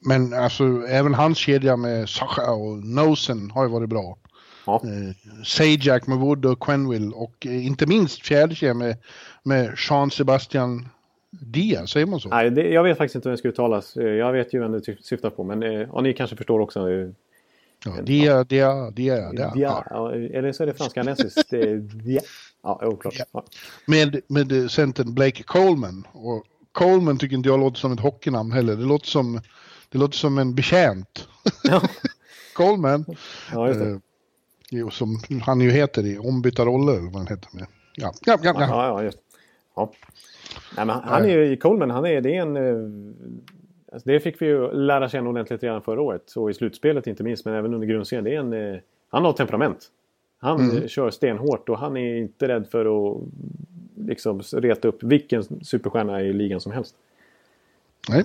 Men 0.00 0.34
alltså 0.34 0.64
även 0.88 1.14
hans 1.14 1.38
kedja 1.38 1.76
med 1.76 2.08
Sacha 2.08 2.50
och 2.50 2.84
Nosen 2.84 3.50
har 3.50 3.64
ju 3.64 3.70
varit 3.70 3.88
bra. 3.88 4.18
Ja. 4.66 4.82
Eh, 4.84 5.44
Sajak 5.44 6.06
med 6.06 6.18
Wood 6.18 6.46
och 6.46 6.60
Quenville 6.60 7.14
och 7.14 7.46
eh, 7.46 7.66
inte 7.66 7.86
minst 7.86 8.26
fjärde 8.26 8.54
kedjan 8.54 8.78
med, 8.78 8.96
med 9.42 9.74
Jean 9.88 10.10
Sebastian 10.10 10.88
Diaz, 11.30 11.90
säger 11.90 12.06
man 12.06 12.20
så? 12.20 12.28
Nej, 12.28 12.50
det, 12.50 12.68
jag 12.68 12.82
vet 12.82 12.98
faktiskt 12.98 13.14
inte 13.14 13.28
hur 13.28 13.30
den 13.30 13.38
ska 13.38 13.48
uttalas. 13.48 13.96
Jag 13.96 14.32
vet 14.32 14.54
ju 14.54 14.60
vem 14.60 14.72
du 14.72 14.96
syftar 15.02 15.30
på, 15.30 15.44
men 15.44 15.62
ja, 15.62 16.00
ni 16.00 16.12
kanske 16.12 16.36
förstår 16.36 16.60
också. 16.60 16.88
Ja, 17.84 17.92
Dia, 18.02 18.44
Dia, 18.44 18.90
Dia, 18.90 19.32
Dia. 19.32 19.52
Ja, 19.54 19.84
ja, 19.90 20.12
eller 20.14 20.52
så 20.52 20.62
är 20.62 20.66
det 20.66 20.74
franska-kanadensiskt. 20.74 21.52
Ja, 22.62 22.80
oklart. 22.82 23.14
Ja. 23.32 23.44
Med, 23.86 24.20
med 24.26 24.52
eh, 24.52 24.66
centern 24.68 25.14
Blake 25.14 25.42
Coleman. 25.42 26.06
Och 26.12 26.44
Coleman 26.72 27.18
tycker 27.18 27.36
inte 27.36 27.48
jag 27.48 27.60
låter 27.60 27.78
som 27.78 27.92
ett 27.92 28.00
hockeynamn 28.00 28.52
heller. 28.52 28.76
Det 28.76 28.84
låter 28.84 29.06
som, 29.06 29.40
det 29.88 29.98
låter 29.98 30.16
som 30.16 30.38
en 30.38 30.54
betjänt. 30.54 31.28
Ja. 31.62 31.82
Coleman. 32.54 33.04
ja, 33.52 33.68
just 33.68 33.80
det. 33.80 33.90
Eh, 34.78 34.88
som 34.88 35.20
han 35.42 35.60
ju 35.60 35.70
heter 35.70 36.06
i 36.06 36.18
ombytta 36.18 36.64
roller, 36.64 36.92
eller 36.92 37.02
vad 37.10 37.14
han 37.14 37.26
heter 37.26 37.48
med. 37.52 37.66
Ja, 37.96 38.12
ja, 38.26 38.38
ja. 38.42 38.54
Ja, 38.58 38.66
ja. 38.68 38.86
ja, 38.86 39.02
just 39.02 39.18
ja. 39.76 39.92
Nej, 40.76 40.86
men 40.86 41.00
han 41.04 41.24
är 41.24 41.28
ju, 41.38 41.56
Coleman, 41.56 41.90
han 41.90 42.06
är, 42.06 42.20
det 42.20 42.36
är 42.36 42.42
en... 42.42 42.56
eh, 42.56 43.32
Alltså 43.92 44.08
det 44.08 44.20
fick 44.20 44.42
vi 44.42 44.46
ju 44.46 44.72
lära 44.72 45.08
känna 45.08 45.30
ordentligt 45.30 45.62
redan 45.62 45.82
förra 45.82 46.00
året. 46.02 46.32
Och 46.36 46.50
i 46.50 46.54
slutspelet 46.54 47.06
inte 47.06 47.22
minst, 47.22 47.44
men 47.44 47.54
även 47.54 47.74
under 47.74 47.86
grundserien. 47.86 48.24
Det 48.24 48.34
är 48.34 48.38
en, 48.38 48.74
eh, 48.74 48.80
han 49.08 49.24
har 49.24 49.32
temperament. 49.32 49.86
Han 50.42 50.70
Mm. 50.70 50.88
kör 50.88 51.10
stenhårt 51.10 51.68
och 51.68 51.78
han 51.78 51.96
är 51.96 52.16
inte 52.16 52.48
rädd 52.48 52.66
för 52.70 53.10
att 53.10 53.22
liksom 54.06 54.40
reta 54.52 54.88
upp 54.88 55.02
vilken 55.02 55.64
superstjärna 55.64 56.22
i 56.22 56.32
ligan 56.32 56.60
som 56.60 56.72
helst. 56.72 56.94
Nej. 58.08 58.24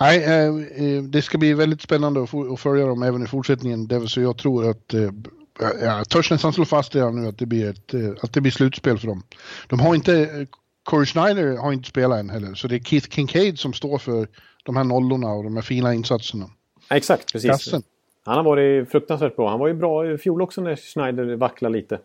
Nej, 0.00 0.24
eh, 0.24 0.96
eh, 0.96 1.02
det 1.02 1.22
ska 1.22 1.38
bli 1.38 1.54
väldigt 1.54 1.82
spännande 1.82 2.22
att, 2.22 2.60
följa 2.60 2.86
dem 2.86 3.02
även 3.02 3.22
i 3.22 3.26
fortsättningen. 3.26 4.08
Så 4.08 4.20
jag 4.20 4.38
tror 4.38 4.70
att, 4.70 4.94
eh, 4.94 5.10
jag 5.80 6.08
törs 6.08 6.30
nästan 6.30 6.52
slå 6.52 6.64
fast 6.64 6.94
redan 6.94 7.22
nu 7.22 7.28
att 7.28 7.38
det, 7.38 7.46
blir 7.46 7.70
ett, 7.70 7.94
att 8.22 8.32
det 8.32 8.40
blir 8.40 8.52
slutspel 8.52 8.98
för 8.98 9.06
dem. 9.06 9.22
De 9.68 9.80
har 9.80 9.94
inte, 9.94 10.46
Corey 10.84 11.06
Schneider 11.06 11.56
har 11.56 11.72
inte 11.72 11.88
spelat 11.88 12.18
än 12.20 12.30
heller, 12.30 12.54
så 12.54 12.68
det 12.68 12.76
är 12.76 12.80
Keith 12.80 13.08
Kincaid 13.10 13.58
som 13.58 13.72
står 13.72 13.98
för 13.98 14.28
de 14.64 14.76
här 14.76 14.84
nollorna 14.84 15.28
och 15.28 15.44
de 15.44 15.54
här 15.54 15.62
fina 15.62 15.94
insatserna. 15.94 16.50
Ja, 16.88 16.96
exakt, 16.96 17.32
precis. 17.32 17.50
Kassen. 17.50 17.82
Han 18.24 18.36
har 18.36 18.42
varit 18.44 18.90
fruktansvärt 18.90 19.36
bra. 19.36 19.50
Han 19.50 19.58
var 19.60 19.66
ju 19.68 19.74
bra 19.74 20.10
i 20.12 20.18
fjol 20.18 20.42
också 20.42 20.60
när 20.60 20.76
Schneider 20.76 21.36
vacklade 21.36 21.72
lite. 21.72 21.98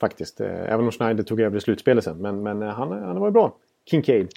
Faktiskt. 0.00 0.40
Eh, 0.40 0.46
Även 0.72 0.80
om 0.84 0.90
Schneider 0.92 1.22
tog 1.22 1.40
över 1.40 1.56
i 1.58 1.60
slutspelet 1.60 2.04
sen. 2.04 2.18
Men, 2.18 2.42
men 2.42 2.62
eh, 2.62 2.68
han, 2.68 2.90
han 2.90 3.02
har 3.02 3.14
varit 3.20 3.32
bra. 3.32 3.54
Kincaid. 3.90 4.28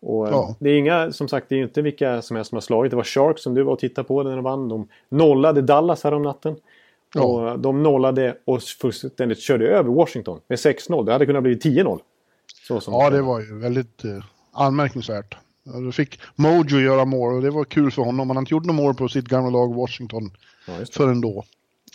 Och 0.00 0.26
eh, 0.26 0.32
Ja. 0.32 0.56
det 0.60 0.70
är 0.70 0.78
inga, 0.78 1.12
som 1.12 1.28
sagt, 1.28 1.48
det 1.48 1.54
är 1.54 1.56
ju 1.56 1.62
inte 1.64 1.82
vilka 1.82 2.22
som 2.22 2.36
helst 2.36 2.48
som 2.48 2.56
har 2.56 2.60
slagit. 2.60 2.90
Det 2.90 2.96
var 2.96 3.04
Sharks 3.04 3.42
som 3.42 3.54
du 3.54 3.62
var 3.62 3.72
och 3.72 3.78
tittade 3.78 4.08
på 4.08 4.22
när 4.22 4.34
de 4.36 4.44
vann. 4.44 4.68
De 4.68 4.88
nollade 5.08 5.62
Dallas 5.62 6.04
här 6.04 6.14
om 6.14 6.22
natten. 6.22 6.56
Ja. 7.14 7.22
Och 7.22 7.58
de 7.58 7.82
nollade 7.82 8.36
och 8.44 8.62
fullständigt 8.62 9.40
körde 9.40 9.68
över 9.68 9.90
Washington 9.90 10.40
med 10.48 10.58
6-0. 10.58 11.04
Det 11.04 11.12
hade 11.12 11.26
kunnat 11.26 11.42
bli 11.42 11.54
10-0. 11.56 12.00
Så 12.68 12.80
som 12.80 12.94
Ja, 12.94 13.10
det 13.10 13.22
var 13.22 13.40
ju 13.40 13.58
väldigt 13.58 14.04
eh, 14.04 14.10
anmärkningsvärt. 14.52 15.36
Då 15.84 15.92
fick 15.92 16.20
Mojo 16.36 16.78
göra 16.80 17.04
mål 17.04 17.34
och 17.34 17.42
det 17.42 17.50
var 17.50 17.64
kul 17.64 17.90
för 17.90 18.02
honom. 18.02 18.30
Han 18.30 18.36
har 18.36 18.42
inte 18.42 18.54
gjort 18.54 18.64
några 18.64 18.82
mål 18.82 18.94
på 18.94 19.08
sitt 19.08 19.28
gamla 19.28 19.50
lag 19.50 19.74
Washington 19.74 20.30
Ja, 20.68 20.84
förrän 20.92 21.20
då. 21.20 21.44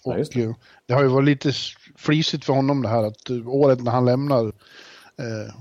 Ja, 0.04 0.12
Och 0.14 0.20
just 0.20 0.34
det. 0.34 0.46
det. 0.46 0.56
det 0.86 0.94
har 0.94 1.02
ju 1.02 1.08
varit 1.08 1.26
lite 1.26 1.52
frisigt 1.98 2.46
för 2.46 2.54
honom 2.54 2.82
det 2.82 2.90
här 2.90 3.04
att 3.04 3.30
eh, 3.30 3.48
året 3.48 3.84
när 3.84 3.92
han 3.92 4.06
lämnar 4.06 4.46
eh, 4.46 5.54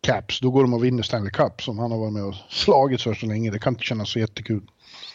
Caps, 0.00 0.40
då 0.40 0.50
går 0.50 0.62
de 0.62 0.74
och 0.74 0.84
vinner 0.84 1.02
Stanley 1.02 1.30
Cup 1.30 1.62
som 1.62 1.78
han 1.78 1.90
har 1.90 1.98
varit 1.98 2.12
med 2.12 2.24
och 2.24 2.34
slagits 2.48 3.04
för 3.04 3.14
så 3.14 3.26
länge. 3.26 3.50
Det 3.50 3.58
kan 3.58 3.72
inte 3.72 3.84
kännas 3.84 4.10
så 4.10 4.18
jättekul. 4.18 4.62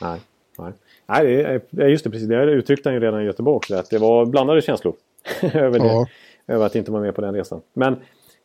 Nej, 0.02 0.20
nej. 0.58 0.74
nej 1.08 1.26
det 1.26 1.44
är, 1.44 1.62
ja, 1.70 1.86
just 1.88 2.04
det, 2.04 2.10
precis. 2.10 2.28
Det 2.28 2.44
uttryckte 2.44 2.90
han 2.90 2.94
ju 2.94 3.00
redan 3.00 3.22
i 3.22 3.26
Göteborg 3.26 3.56
också. 3.56 3.76
Att 3.76 3.90
det 3.90 3.98
var 3.98 4.26
blandade 4.26 4.62
känslor 4.62 4.96
över, 5.42 5.80
det, 5.80 5.86
Ja. 5.86 6.08
över 6.48 6.66
att 6.66 6.76
inte 6.76 6.92
vara 6.92 7.02
med 7.02 7.16
på 7.16 7.22
den 7.22 7.34
resan. 7.34 7.62
Men 7.74 7.96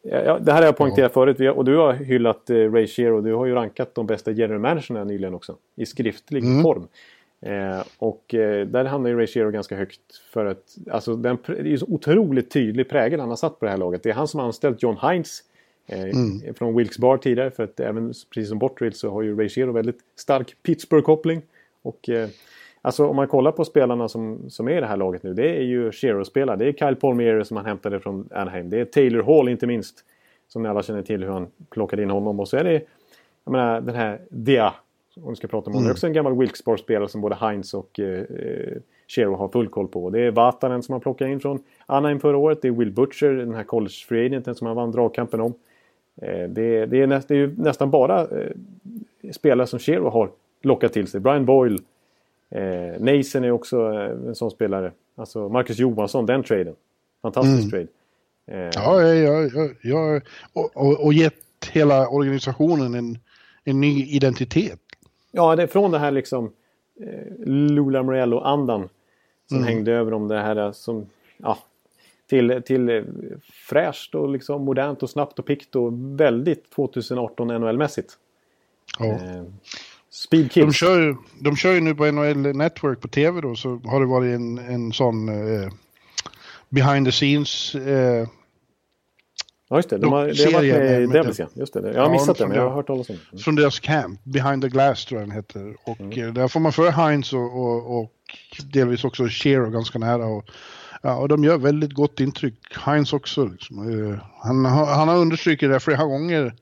ja, 0.02 0.38
det 0.38 0.52
här 0.52 0.58
har 0.58 0.66
jag 0.66 0.76
poängterat 0.76 1.12
förut. 1.12 1.36
Vi 1.40 1.46
har- 1.46 1.54
Och 1.54 1.64
du 1.64 1.76
har 1.76 1.92
hyllat 1.92 2.50
eh, 2.50 2.54
Ray 2.56 2.86
Shero. 2.86 3.20
Du 3.20 3.34
har 3.34 3.46
ju 3.46 3.54
rankat 3.54 3.94
de 3.94 4.06
bästa 4.06 4.30
general 4.30 4.60
managerna 4.60 5.04
nyligen 5.04 5.34
också. 5.34 5.56
I 5.76 5.86
skriftlig 5.86 6.44
Mm. 6.44 6.62
form. 6.62 6.88
Eh, 7.42 7.82
och 7.98 8.34
eh, 8.34 8.66
där 8.66 8.84
hamnar 8.84 9.10
ju 9.10 9.16
Ray 9.16 9.26
Shero 9.26 9.50
ganska 9.50 9.76
högt. 9.76 10.16
För 10.32 10.46
att 10.46 10.76
alltså, 10.90 11.16
den, 11.16 11.38
det 11.46 11.58
är 11.58 11.64
ju 11.64 11.78
så 11.78 11.86
otroligt 11.86 12.50
tydlig 12.50 12.88
prägel 12.88 13.20
han 13.20 13.28
har 13.28 13.36
satt 13.36 13.58
på 13.58 13.64
det 13.64 13.70
här 13.70 13.78
laget. 13.78 14.02
Det 14.02 14.10
är 14.10 14.14
han 14.14 14.28
som 14.28 14.40
har 14.40 14.46
anställt 14.46 14.82
John 14.82 14.96
Hines. 15.10 15.42
Eh, 15.86 16.54
Från 16.54 16.76
Wilkes 16.76 16.98
Bar 16.98 17.16
tidigare. 17.16 17.50
För 17.50 17.64
att 17.64 17.80
även 17.80 18.06
precis 18.06 18.48
som 18.48 18.58
Botterill 18.58 18.92
så 18.92 19.10
har 19.10 19.22
ju 19.22 19.36
Ray 19.36 19.48
Shero 19.48 19.72
väldigt 19.72 19.98
stark 20.16 20.56
Pittsburgh-koppling. 20.62 21.42
Och 21.82 22.08
eh, 22.08 22.28
alltså 22.82 23.06
om 23.06 23.16
man 23.16 23.28
kollar 23.28 23.52
på 23.52 23.64
spelarna 23.64 24.08
som, 24.08 24.50
som 24.50 24.68
är 24.68 24.76
i 24.76 24.80
det 24.80 24.86
här 24.86 24.96
laget 24.96 25.22
nu. 25.22 25.34
Det 25.34 25.56
är 25.56 25.62
ju 25.62 25.92
Shero-spelare. 25.92 26.56
Det 26.56 26.68
är 26.68 26.72
Kyle 26.72 26.96
Palmieri 26.96 27.44
som 27.44 27.56
han 27.56 27.66
hämtade 27.66 28.00
från 28.00 28.28
Anaheim. 28.32 28.70
Det 28.70 28.80
är 28.80 28.84
Taylor 28.84 29.22
Hall 29.22 29.48
inte 29.48 29.66
minst. 29.66 30.04
Som 30.48 30.62
ni 30.62 30.68
alla 30.68 30.82
känner 30.82 31.02
till 31.02 31.24
hur 31.24 31.30
han 31.30 31.46
plockade 31.70 32.02
in 32.02 32.10
honom. 32.10 32.40
Och 32.40 32.48
så 32.48 32.56
är 32.56 32.64
det 32.64 32.82
jag 33.44 33.52
menar, 33.52 33.80
den 33.80 33.94
här 33.94 34.20
Dia. 34.30 34.74
Om 35.16 35.30
vi 35.30 35.36
ska 35.36 35.48
prata 35.48 35.66
om 35.66 35.72
honom. 35.72 35.84
Det 35.84 35.90
är 35.90 35.92
också 35.92 36.06
en 36.06 36.12
gammal 36.12 36.38
Wilkes 36.38 36.64
Bar-spelare 36.64 37.08
som 37.08 37.20
både 37.20 37.34
Heinz 37.34 37.74
och 37.74 38.00
eh, 38.00 38.20
eh, 38.20 38.76
Shero 39.08 39.36
har 39.36 39.48
full 39.48 39.68
koll 39.68 39.88
på. 39.88 40.10
Det 40.10 40.20
är 40.20 40.30
Vatanen 40.30 40.82
som 40.82 40.92
han 40.92 41.00
plockade 41.00 41.30
in 41.30 41.40
från 41.40 41.62
Anaheim 41.86 42.20
förra 42.20 42.36
året. 42.36 42.62
Det 42.62 42.68
är 42.68 42.72
Will 42.72 42.92
Butcher, 42.92 43.26
den 43.26 43.54
här 43.54 43.64
college 43.64 43.94
free 44.08 44.26
agenten 44.26 44.54
som 44.54 44.66
han 44.66 44.76
vann 44.76 44.92
dragkampen 44.92 45.40
om. 45.40 45.54
Eh, 46.22 46.48
det, 46.48 46.86
det, 46.86 47.00
är 47.00 47.06
näst, 47.06 47.28
det 47.28 47.34
är 47.34 47.38
ju 47.38 47.54
nästan 47.56 47.90
bara 47.90 48.20
eh, 48.20 48.50
spelare 49.32 49.66
som 49.66 49.78
Shero 49.78 50.08
har 50.08 50.30
lockat 50.62 50.92
till 50.92 51.06
sig. 51.06 51.20
Brian 51.20 51.44
Boyle. 51.44 51.78
Eh, 52.50 53.00
Nason 53.00 53.44
är 53.44 53.50
också 53.50 53.92
eh, 53.92 54.28
en 54.28 54.34
sån 54.34 54.50
spelare. 54.50 54.92
Alltså 55.16 55.48
Marcus 55.48 55.78
Johansson, 55.78 56.26
den 56.26 56.42
traden. 56.42 56.74
Fantastisk 57.22 57.70
trade. 57.70 57.86
Eh, 58.46 58.70
Ja, 58.74 59.02
ja, 59.02 59.14
ja, 59.14 59.50
ja, 59.54 59.68
ja 59.82 60.20
och, 60.52 60.76
och, 60.76 61.04
och 61.04 61.12
gett 61.12 61.34
hela 61.72 62.08
organisationen 62.08 62.94
en, 62.94 63.18
en 63.64 63.80
ny 63.80 64.06
identitet. 64.06 64.80
Ja, 65.30 65.56
det 65.56 65.62
är 65.62 65.66
från 65.66 65.90
det 65.90 65.98
här 65.98 66.10
liksom 66.10 66.52
eh, 67.00 67.46
Lula 67.46 68.02
Morello-andan 68.02 68.88
som 69.48 69.64
hängde 69.64 69.92
över 69.92 70.10
dem. 70.10 70.28
Det 70.28 70.40
här 70.40 70.56
eh, 70.56 70.72
som, 70.72 71.06
ja, 71.36 71.58
till, 72.28 72.62
till 72.66 72.88
eh, 72.88 73.02
fräscht 73.68 74.14
och 74.14 74.28
liksom 74.28 74.64
modernt 74.64 75.02
och 75.02 75.10
snabbt 75.10 75.38
och 75.38 75.46
pickt 75.46 75.76
och 75.76 75.92
väldigt 76.20 76.70
2018 76.70 77.50
NHL-mässigt. 77.50 78.08
Ja. 78.98 79.06
Eh, 79.06 79.42
speed 80.10 80.50
De 80.54 80.72
kör, 80.72 81.00
ju, 81.00 81.16
de 81.40 81.56
kör 81.56 81.72
ju 81.72 81.80
nu 81.80 81.94
på 81.94 82.10
NHL 82.10 82.56
Network 82.56 83.00
på 83.00 83.08
tv 83.08 83.40
då, 83.40 83.54
så 83.54 83.80
har 83.84 84.00
det 84.00 84.06
varit 84.06 84.34
en, 84.34 84.58
en 84.58 84.92
sån 84.92 85.28
eh, 85.28 85.72
behind 86.68 87.06
the 87.06 87.12
scenes. 87.12 87.74
Eh, 87.74 88.28
Ja, 89.70 89.76
just 89.76 89.90
det. 89.90 89.98
De 89.98 90.12
har, 90.12 90.26
det 90.26 90.44
har 90.44 90.52
varit 90.52 90.74
med 90.74 91.02
i 91.02 91.06
Devils. 91.06 91.40
Just 91.54 91.72
det. 91.72 91.92
Jag 91.94 92.02
har 92.02 92.10
missat 92.10 92.36
som 92.38 92.48
men 92.48 92.56
jag 92.58 92.68
har 92.68 92.74
hört 92.74 92.86
talas 92.86 93.10
om 93.10 93.16
det. 93.32 93.38
från 93.38 93.54
deras 93.54 93.80
camp, 93.80 94.20
Behind 94.24 94.62
the 94.62 94.68
Glass 94.68 95.04
tror 95.04 95.20
jag 95.20 95.28
den 95.28 95.36
heter. 95.36 95.74
Och 95.84 96.00
Mm. 96.00 96.26
eh, 96.28 96.32
där 96.34 96.48
får 96.48 96.60
man 96.60 96.72
föra 96.72 96.90
Heinz 96.90 97.32
och, 97.32 97.60
och, 97.60 98.00
och 98.00 98.12
delvis 98.72 99.04
också 99.04 99.26
Shero 99.28 99.70
ganska 99.70 99.98
nära. 99.98 100.26
Och, 100.26 100.44
ja, 101.02 101.16
och 101.16 101.28
de 101.28 101.44
gör 101.44 101.58
väldigt 101.58 101.92
gott 101.92 102.20
intryck. 102.20 102.54
Heinz 102.80 103.12
också. 103.12 103.44
Liksom. 103.44 103.78
Eh, 104.12 104.18
han, 104.42 104.64
har- 104.64 104.86
han 104.94 105.08
har 105.08 105.16
understrukit 105.16 105.70
det 105.70 105.80
flera 105.80 106.04
gånger. 106.04 106.54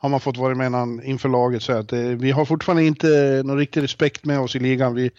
Har 0.00 0.08
man 0.08 0.20
fått 0.20 0.36
vara 0.36 0.54
med 0.54 0.70
han 0.72 1.02
inför 1.04 1.28
laget 1.28 1.62
säger 1.62 1.80
att 1.80 1.92
eh, 1.92 2.00
vi 2.00 2.30
har 2.30 2.44
fortfarande 2.44 2.84
inte 2.84 3.42
någon 3.44 3.58
riktig 3.58 3.82
respekt 3.82 4.24
med 4.24 4.40
oss 4.40 4.56
i 4.56 4.58
ligan. 4.58 4.94
Vi, 4.94 5.10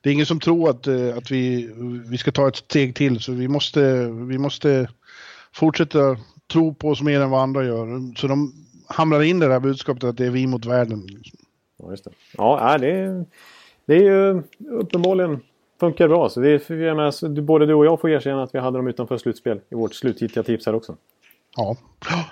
det 0.00 0.08
är 0.08 0.12
ingen 0.14 0.26
som 0.26 0.40
tror 0.40 0.70
att, 0.70 0.86
eh, 0.86 1.16
att 1.16 1.30
vi, 1.30 1.70
vi 2.06 2.18
ska 2.18 2.30
ta 2.32 2.48
ett 2.48 2.56
steg 2.56 2.94
till 2.94 3.20
så 3.20 3.32
vi 3.32 3.48
måste, 3.48 4.04
vi 4.06 4.38
måste 4.38 4.88
fortsätta 5.54 6.16
tro 6.52 6.74
på 6.74 6.88
oss 6.88 7.02
mer 7.02 7.20
än 7.20 7.30
vad 7.30 7.40
andra 7.42 7.64
gör. 7.64 8.16
Så 8.16 8.26
de 8.26 8.52
hamrar 8.86 9.22
in 9.22 9.38
det 9.38 9.48
där 9.48 9.60
budskapet 9.60 10.04
att 10.04 10.16
det 10.16 10.26
är 10.26 10.30
vi 10.30 10.46
mot 10.46 10.66
världen. 10.66 11.00
Liksom. 11.06 11.38
Ja, 11.78 11.90
just 11.90 12.04
det. 12.04 12.10
Ja, 12.36 12.78
det, 12.78 12.90
är, 12.90 13.24
det 13.86 13.94
är 13.94 14.02
ju 14.02 14.42
uppenbarligen 14.70 15.40
funkar 15.80 16.08
bra. 16.08 16.28
Så 16.28 16.40
det 16.40 16.48
är, 16.50 17.28
du- 17.28 17.42
både 17.42 17.66
du 17.66 17.74
och 17.74 17.86
jag 17.86 18.00
får 18.00 18.10
erkänna 18.10 18.42
att 18.42 18.54
vi 18.54 18.58
hade 18.58 18.78
dem 18.78 18.86
utanför 18.88 19.18
slutspel 19.18 19.60
i 19.70 19.74
vårt 19.74 19.94
slutgiltiga 19.94 20.42
tips 20.42 20.66
här 20.66 20.74
också. 20.74 20.96
Ja, 21.56 21.76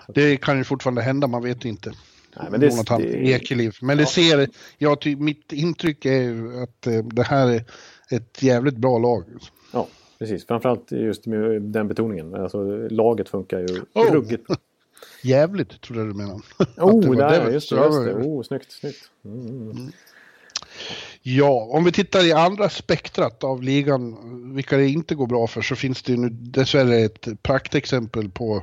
det 0.08 0.36
kan 0.36 0.58
ju 0.58 0.64
fortfarande 0.64 1.02
hända, 1.02 1.26
man 1.26 1.42
vet 1.42 1.64
inte. 1.64 1.92
Nej, 2.36 2.46
men 2.50 2.60
det- 2.60 2.66
Jonathan 2.66 3.02
det- 3.02 3.28
Ekeliv. 3.28 3.74
Men 3.82 3.96
det 3.98 4.06
ser, 4.06 4.48
jag 4.78 5.18
mitt 5.18 5.52
intryck 5.52 6.04
är 6.04 6.22
ju 6.22 6.62
att 6.62 6.86
eh, 6.86 6.92
det 7.04 7.22
här 7.22 7.46
är 7.50 7.64
ett 8.10 8.42
jävligt 8.42 8.76
bra 8.76 8.98
lag. 8.98 9.24
Ja, 9.72 9.86
precis. 10.20 10.46
Framförallt 10.46 10.92
just 10.92 11.26
med 11.26 11.62
den 11.62 11.88
betoningen. 11.88 12.34
Alltså, 12.34 12.88
laget 12.90 13.28
funkar 13.28 13.58
ju 13.58 13.80
Oh. 13.92 14.12
ruggigt 14.12 14.46
bra. 14.46 14.56
Jävligt, 15.22 15.80
tror 15.80 15.98
jag 15.98 16.06
du 16.08 16.14
menar. 16.14 16.40
Oh, 16.76 17.16
det 17.16 17.16
där, 17.16 17.50
just 17.50 17.70
det. 17.70 17.76
Just 17.76 18.04
det. 18.04 18.14
Oh, 18.14 18.42
snyggt, 18.42 18.72
snyggt. 18.72 19.10
Mm. 19.24 19.92
Ja, 21.22 21.68
om 21.70 21.84
vi 21.84 21.92
tittar 21.92 22.26
i 22.26 22.32
andra 22.32 22.68
spektrat 22.68 23.44
av 23.44 23.62
ligan, 23.62 24.16
vilka 24.54 24.76
det 24.76 24.88
inte 24.88 25.14
går 25.14 25.26
bra 25.26 25.46
för, 25.46 25.62
så 25.62 25.76
finns 25.76 26.02
det 26.02 26.12
ju 26.12 26.18
nu 26.18 26.28
dessvärre 26.28 26.96
ett 26.96 27.28
praktexempel 27.42 28.30
på 28.30 28.62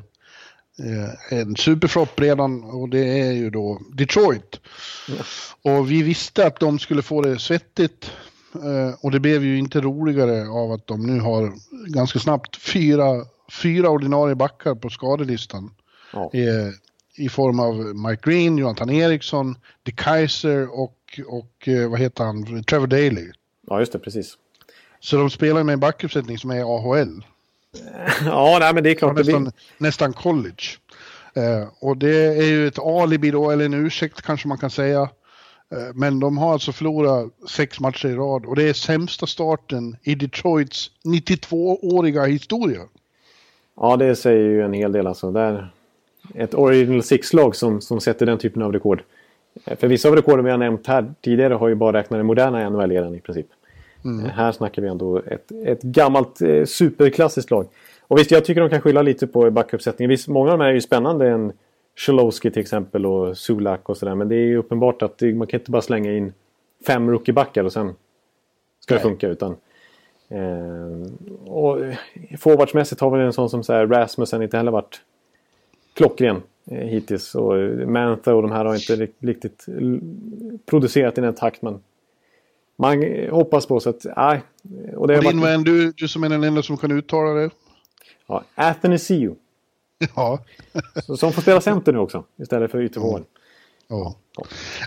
eh, 0.80 1.39
en 1.39 1.55
superflopp 1.55 2.20
redan 2.20 2.64
och 2.64 2.89
det 2.89 3.20
är 3.22 3.32
ju 3.32 3.49
då 3.49 3.82
Detroit. 3.93 4.60
Och 5.62 5.91
vi 5.91 6.03
visste 6.03 6.47
att 6.47 6.60
de 6.60 6.80
skulle 6.80 7.01
få 7.01 7.22
det 7.22 7.39
svettigt 7.39 8.12
och 9.01 9.12
det 9.12 9.20
blev 9.20 9.43
ju 9.43 9.58
inte 9.58 9.82
roligare 9.82 10.49
av 10.49 10.72
att 10.72 10.88
de 10.88 11.01
nu 11.08 11.20
har 11.20 11.53
ganska 11.88 12.20
snabbt 12.20 12.55
fyra, 12.55 13.26
fyra 13.51 13.89
ordinarie 13.89 14.36
backar 14.36 14.76
på 14.76 14.89
skadelistan. 14.89 15.72
Ja. 16.14 16.32
Eh, 16.34 16.70
I 17.16 17.30
form 17.30 17.60
av 17.60 17.76
Mike 17.76 18.30
Green, 18.30 18.58
Jonathan 18.58 18.89
Eriksson, 18.89 19.55
De 19.84 19.91
Kaiser 19.91 20.80
och, 20.80 21.20
och 21.28 21.68
eh, 21.68 21.89
vad 21.89 21.99
heter 21.99 22.24
han, 22.24 22.64
Trevor 22.64 22.88
Daley. 22.88 23.32
ja, 23.68 23.80
just 23.80 23.91
det, 23.91 23.99
precis. 23.99 24.38
Så 24.99 25.18
de 25.18 25.30
spelar 25.30 25.64
med 25.64 25.74
en 25.74 25.80
backuppsättning 25.80 26.38
som 26.38 26.51
är 26.51 26.76
AHL. 26.78 27.26
Ja, 28.26 28.58
nej, 28.60 28.74
men 28.74 28.84
det 28.84 28.89
är 28.89 28.95
klart. 28.95 29.16
Det 29.16 29.24
Nästan, 29.24 29.43
blir... 29.43 29.53
nästan 29.78 30.14
college. 30.14 30.64
Eh, 31.34 31.68
och 31.80 31.97
det 31.97 32.26
är 32.26 32.45
ju 32.45 32.68
ett 32.68 32.80
alibi 32.80 33.32
då, 33.32 33.51
eller 33.51 33.66
en 33.66 33.74
ursäkt 33.74 34.22
kanske 34.22 34.47
man 34.47 34.58
kan 34.58 34.70
säga. 34.70 35.10
Eh, 35.72 35.78
men 35.95 36.20
de 36.20 36.38
har 36.38 36.53
alltså 36.53 36.72
förlorat 36.72 37.32
sex 37.49 37.80
matcher 37.80 38.07
i 38.07 38.15
rad 38.15 38.45
och 38.45 38.55
det 38.55 38.70
är 38.70 38.74
sämsta 38.74 39.28
starten 39.28 39.95
i 40.03 40.15
Detroits 40.15 40.91
92-åriga 41.03 42.26
historia. 42.26 42.82
Ja, 43.76 43.97
det 43.97 44.15
säger 44.15 44.49
ju 44.49 44.61
en 44.61 44.74
hel 44.74 44.91
del 44.91 45.07
alltså. 45.07 45.32
Där 45.32 45.72
ett 46.36 46.53
Original 46.53 47.03
Six-lag 47.03 47.55
som, 47.55 47.82
som 47.82 47.99
sätter 47.99 48.26
den 48.26 48.38
typen 48.38 48.61
av 48.61 48.74
rekord. 48.74 49.03
Eh, 49.65 49.78
För 49.78 49.88
vissa 49.88 50.09
av 50.09 50.15
rekorden 50.15 50.45
vi 50.45 50.51
har 50.51 50.57
nämnt 50.57 50.88
här 50.88 51.13
tidigare 51.22 51.53
har 51.53 51.68
ju 51.68 51.76
bara 51.76 51.97
räknat 51.97 52.20
den 52.20 52.26
moderna 52.26 52.70
NHL-eran 52.70 53.15
i 53.15 53.20
princip. 53.20 53.47
Eh, 54.05 54.32
Här 54.32 54.51
snackar 54.51 54.82
vi 54.82 54.88
ändå 54.88 55.18
ett, 55.18 55.51
ett 55.65 55.82
gammalt 55.82 56.41
eh, 56.41 56.65
superklassiskt 56.65 57.51
lag. 57.51 57.68
Och 58.01 58.20
visst, 58.20 58.32
jag 58.32 58.45
tycker 58.45 58.61
de 58.61 58.70
kan 58.70 58.82
skylla 58.82 59.01
lite 59.01 59.28
på 59.28 59.51
backuppsättningen. 59.51 60.09
Visst, 60.09 60.28
många 60.28 60.51
av 60.51 60.57
de 60.57 60.63
här 60.63 60.70
är 60.70 60.74
ju 60.74 60.82
spännande. 60.82 61.30
En 61.30 61.51
Cholowski 62.06 62.52
till 62.52 62.62
exempel 62.62 63.06
och 63.06 63.38
Sulak 63.38 63.89
och 63.89 63.98
sådär. 63.98 64.16
Men 64.16 64.30
det 64.30 64.36
är 64.36 64.45
ju 64.45 64.58
uppenbart 64.58 65.02
att 65.02 65.18
det, 65.18 65.34
man 65.34 65.48
kan 65.48 65.60
inte 65.60 65.72
bara 65.72 65.82
slänga 65.82 66.14
in 66.14 66.34
fem 66.88 67.10
rookiebackar 67.12 67.64
och 67.64 67.74
sen 67.74 67.93
ska 68.80 68.93
det 68.93 69.00
Nej. 69.00 69.10
funka. 69.10 69.28
Utan, 69.28 69.56
eh, 70.30 71.48
och 71.52 71.80
forwardsmässigt 72.39 73.02
har 73.02 73.18
vi 73.18 73.24
en 73.24 73.34
sån 73.34 73.50
som 73.50 73.64
så 73.64 73.74
här, 73.74 73.88
Rasmussen 73.88 74.41
inte 74.41 74.58
heller 74.58 74.72
varit 74.72 75.02
klockren 75.93 76.41
eh, 76.72 76.78
hittills. 76.78 77.36
Och 77.36 77.54
Mantha 77.88 78.34
och 78.34 78.41
de 78.41 78.52
här 78.52 78.66
har 78.66 78.76
inte 78.76 78.95
rikt- 78.95 79.24
riktigt 79.24 79.66
producerat 80.66 81.18
i 81.18 81.22
den 81.22 81.34
takt 81.36 81.62
man, 81.62 81.80
man 82.76 83.04
hoppas 83.32 83.66
på. 83.66 83.80
Så 83.80 83.89
att, 83.89 84.06
nej. 84.18 84.41
Och 84.95 85.08
det 85.08 85.16
har 85.16 85.22
din 85.22 85.41
varit, 85.41 85.54
vän, 85.54 85.64
du, 85.64 85.91
du 85.91 86.08
som 86.08 86.24
är 86.24 86.30
den 86.30 86.43
enda 86.43 86.64
som 86.64 86.78
kan 86.78 86.91
uttala 86.91 87.30
det. 87.34 87.50
ja, 88.28 88.43
Athanasiou. 88.56 89.36
Ja. 90.16 90.39
Så- 91.06 91.18
Som 91.18 91.32
får 91.34 91.41
spela 91.41 91.62
center 91.62 91.93
nu 91.93 92.00
också 92.00 92.24
istället 92.38 92.72
för 92.72 92.82
ytterforward. 92.82 93.24
Ja, 93.89 94.16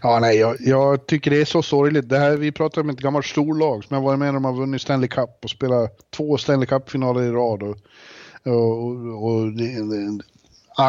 ja 0.02 0.18
nej, 0.20 0.36
jag, 0.38 0.56
jag 0.60 1.06
tycker 1.06 1.30
det 1.30 1.40
är 1.40 1.44
så 1.44 1.62
sorgligt. 1.62 2.08
Det 2.08 2.18
här, 2.18 2.36
vi 2.36 2.52
pratar 2.52 2.80
om 2.80 2.90
ett 2.90 3.00
gammalt 3.00 3.26
storlag 3.26 3.84
som 3.84 3.94
jag 3.94 4.02
varit 4.02 4.18
med 4.18 4.26
när 4.26 4.32
de 4.32 4.44
har 4.44 4.52
vunnit 4.52 4.82
Stanley 4.82 5.08
Cup 5.08 5.30
och 5.42 5.50
spelat 5.50 5.98
två 6.10 6.36
Stanley 6.38 6.66
Cup-finaler 6.66 7.22
i 7.22 7.30
rad. 7.30 7.62
Och, 7.62 7.76
och, 8.46 9.24
och 9.24 9.52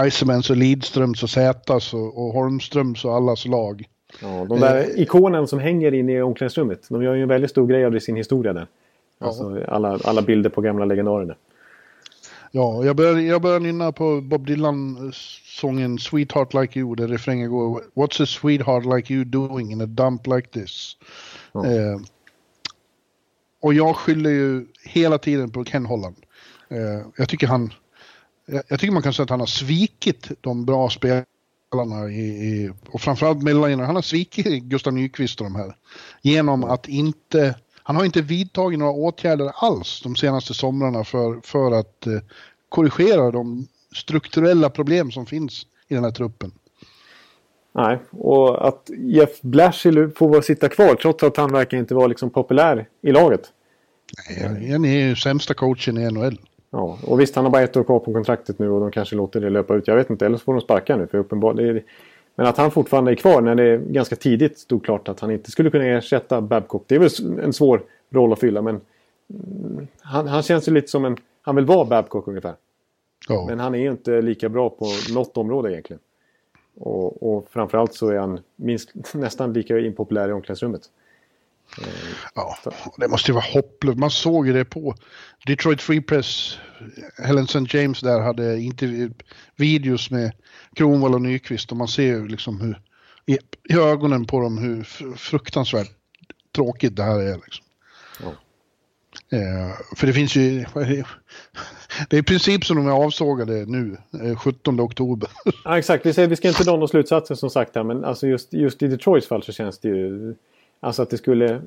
Isemans 0.07 0.49
och 0.49 0.55
Lidströms 0.57 1.23
och 1.23 1.29
Zätas 1.29 1.93
och, 1.93 2.17
och 2.25 2.33
Holmströms 2.33 3.05
och 3.05 3.15
allas 3.15 3.45
lag. 3.45 3.85
Ja, 4.21 4.45
de 4.49 4.59
där 4.59 4.99
ikonen 4.99 5.47
som 5.47 5.59
hänger 5.59 5.93
inne 5.93 6.11
i 6.13 6.21
omklädningsrummet. 6.21 6.85
De 6.89 7.03
gör 7.03 7.15
ju 7.15 7.21
en 7.21 7.27
väldigt 7.27 7.51
stor 7.51 7.67
grej 7.67 7.85
av 7.85 7.91
det 7.91 7.97
i 7.97 8.01
sin 8.01 8.15
historia 8.15 8.53
där. 8.53 8.67
Alltså 9.19 9.63
alla, 9.67 9.99
alla 10.03 10.21
bilder 10.21 10.49
på 10.49 10.61
gamla 10.61 10.85
legendarer 10.85 11.25
där. 11.25 11.35
Ja, 12.53 12.85
jag 12.85 12.95
börjar, 12.95 13.19
jag 13.19 13.41
börjar 13.41 13.59
nynna 13.59 13.91
på 13.91 14.21
Bob 14.21 14.47
Dylan-sången 14.47 15.99
Sweetheart 15.99 16.53
Like 16.53 16.79
You 16.79 16.95
där 16.95 17.07
refrängen 17.07 17.49
går 17.49 17.83
What's 17.93 18.23
a 18.23 18.25
sweetheart 18.25 18.85
like 18.85 19.13
you 19.13 19.25
doing 19.25 19.71
in 19.71 19.81
a 19.81 19.85
dump 19.85 20.27
like 20.27 20.47
this? 20.47 20.97
Eh, 21.53 22.01
och 23.61 23.73
jag 23.73 23.95
skyller 23.95 24.29
ju 24.29 24.65
hela 24.83 25.17
tiden 25.17 25.51
på 25.51 25.65
Ken 25.65 25.85
Holland. 25.85 26.15
Eh, 26.69 27.07
jag 27.15 27.29
tycker 27.29 27.47
han, 27.47 27.73
jag, 28.45 28.63
jag 28.67 28.79
tycker 28.79 28.93
man 28.93 29.03
kan 29.03 29.13
säga 29.13 29.23
att 29.23 29.29
han 29.29 29.39
har 29.39 29.47
svikit 29.47 30.31
de 30.41 30.65
bra 30.65 30.89
spelarna 30.89 32.09
i, 32.09 32.21
i, 32.21 32.71
och 32.89 33.01
framförallt 33.01 33.43
mellangenerationen. 33.43 33.85
Han 33.85 33.95
har 33.95 34.01
svikit 34.01 34.63
Gustav 34.63 34.93
Nyqvist 34.93 35.41
och 35.41 35.45
de 35.45 35.55
här. 35.55 35.75
Genom 36.21 36.63
att 36.63 36.87
inte, 36.87 37.55
han 37.83 37.95
har 37.95 38.05
inte 38.05 38.21
vidtagit 38.21 38.79
några 38.79 38.91
åtgärder 38.91 39.51
alls 39.55 40.01
de 40.03 40.15
senaste 40.15 40.53
somrarna 40.53 41.03
för, 41.03 41.39
för 41.43 41.71
att 41.71 42.07
eh, 42.07 42.13
korrigera 42.69 43.31
de 43.31 43.67
strukturella 43.95 44.69
problem 44.69 45.11
som 45.11 45.25
finns 45.25 45.65
i 45.87 45.93
den 45.93 46.03
här 46.03 46.11
truppen. 46.11 46.51
Nej, 47.73 47.99
och 48.11 48.67
att 48.67 48.89
Jeff 48.97 49.41
Blashill 49.41 50.09
får 50.15 50.41
sitta 50.41 50.69
kvar 50.69 50.95
trots 50.95 51.23
att 51.23 51.37
han 51.37 51.51
verkar 51.51 51.77
inte 51.77 51.95
vara 51.95 52.07
liksom 52.07 52.29
populär 52.29 52.87
i 53.01 53.11
laget. 53.11 53.41
Nej, 54.29 54.71
Han 54.71 54.85
är 54.85 55.07
ju 55.07 55.15
sämsta 55.15 55.53
coachen 55.53 55.97
i 55.97 56.11
NHL. 56.11 56.37
Ja, 56.71 56.97
och 57.03 57.19
visst 57.19 57.35
han 57.35 57.45
har 57.45 57.51
bara 57.51 57.61
ett 57.61 57.77
år 57.77 57.83
kvar 57.83 57.99
på 57.99 58.13
kontraktet 58.13 58.59
nu 58.59 58.69
och 58.69 58.79
de 58.81 58.91
kanske 58.91 59.15
låter 59.15 59.41
det 59.41 59.49
löpa 59.49 59.75
ut. 59.75 59.87
Jag 59.87 59.95
vet 59.95 60.09
inte, 60.09 60.25
eller 60.25 60.37
så 60.37 60.43
får 60.43 60.53
de 60.53 60.61
sparka 60.61 60.97
nu. 60.97 61.07
För 61.07 61.17
uppenbar, 61.17 61.53
det 61.53 61.63
är, 61.63 61.83
men 62.41 62.49
att 62.49 62.57
han 62.57 62.71
fortfarande 62.71 63.11
är 63.11 63.15
kvar 63.15 63.41
när 63.41 63.55
det 63.55 63.77
ganska 63.77 64.15
tidigt 64.15 64.59
stod 64.59 64.85
klart 64.85 65.07
att 65.07 65.19
han 65.19 65.31
inte 65.31 65.51
skulle 65.51 65.69
kunna 65.69 65.85
ersätta 65.85 66.41
Babcock. 66.41 66.83
Det 66.87 66.95
är 66.95 66.99
väl 66.99 67.39
en 67.39 67.53
svår 67.53 67.83
roll 68.09 68.33
att 68.33 68.39
fylla 68.39 68.61
men 68.61 68.81
mm, 69.29 69.87
han, 70.01 70.27
han 70.27 70.43
känns 70.43 70.67
ju 70.67 70.71
lite 70.71 70.87
som 70.87 71.05
en... 71.05 71.17
Han 71.41 71.55
vill 71.55 71.65
vara 71.65 71.85
Babcock 71.85 72.27
ungefär. 72.27 72.55
Ja. 73.27 73.45
Men 73.49 73.59
han 73.59 73.75
är 73.75 73.79
ju 73.79 73.91
inte 73.91 74.21
lika 74.21 74.49
bra 74.49 74.69
på 74.69 74.85
något 75.13 75.37
område 75.37 75.71
egentligen. 75.71 75.99
Och, 76.79 77.35
och 77.35 77.47
framförallt 77.49 77.93
så 77.93 78.09
är 78.09 78.17
han 78.17 78.39
minst, 78.55 78.91
nästan 79.13 79.53
lika 79.53 79.79
impopulär 79.79 80.29
i 80.29 80.31
omklädningsrummet. 80.31 80.81
Ja, 82.35 82.57
det 82.97 83.07
måste 83.07 83.31
ju 83.31 83.35
vara 83.35 83.45
hopplöst. 83.53 83.97
Man 83.97 84.11
såg 84.11 84.47
ju 84.47 84.53
det 84.53 84.65
på 84.65 84.95
Detroit 85.45 85.81
Free 85.81 86.01
Press. 86.01 86.57
Helen 87.17 87.43
St. 87.43 87.77
James 87.77 88.01
där 88.01 88.19
hade 88.19 88.61
intervju, 88.61 89.11
videos 89.55 90.11
med 90.11 90.31
Kronwall 90.75 91.13
och 91.13 91.21
Nyqvist 91.21 91.71
och 91.71 91.77
man 91.77 91.87
ser 91.87 92.03
ju 92.03 92.27
liksom 92.27 92.61
hur 92.61 92.81
i, 93.25 93.37
i 93.69 93.73
ögonen 93.73 94.25
på 94.25 94.39
dem 94.39 94.57
hur 94.57 94.83
fr- 94.83 95.15
fruktansvärt 95.15 95.91
tråkigt 96.55 96.95
det 96.95 97.03
här 97.03 97.19
är. 97.19 97.33
Liksom. 97.33 97.65
Ja. 98.23 98.33
Eh, 99.37 99.95
för 99.95 100.07
det 100.07 100.13
finns 100.13 100.35
ju... 100.35 100.65
det? 100.73 102.15
Är 102.15 102.19
i 102.19 102.23
princip 102.23 102.65
som 102.65 102.77
de 102.77 102.87
är 102.87 102.91
avsågade 102.91 103.65
nu, 103.65 103.97
eh, 104.23 104.35
17 104.35 104.79
oktober. 104.79 105.29
Ja, 105.63 105.77
exakt, 105.77 106.05
vi, 106.05 106.13
säger, 106.13 106.27
vi 106.27 106.35
ska 106.35 106.47
inte 106.47 106.63
dra 106.63 106.71
några 106.71 106.87
slutsatser 106.87 107.35
som 107.35 107.49
sagt 107.49 107.75
här 107.75 107.83
men 107.83 108.05
alltså 108.05 108.27
just, 108.27 108.53
just 108.53 108.83
i 108.83 108.87
Detroits 108.87 109.27
fall 109.27 109.43
så 109.43 109.51
känns 109.51 109.79
det 109.79 109.87
ju... 109.87 110.35
Alltså 110.83 111.01
att 111.01 111.09
det 111.09 111.17
skulle 111.17 111.61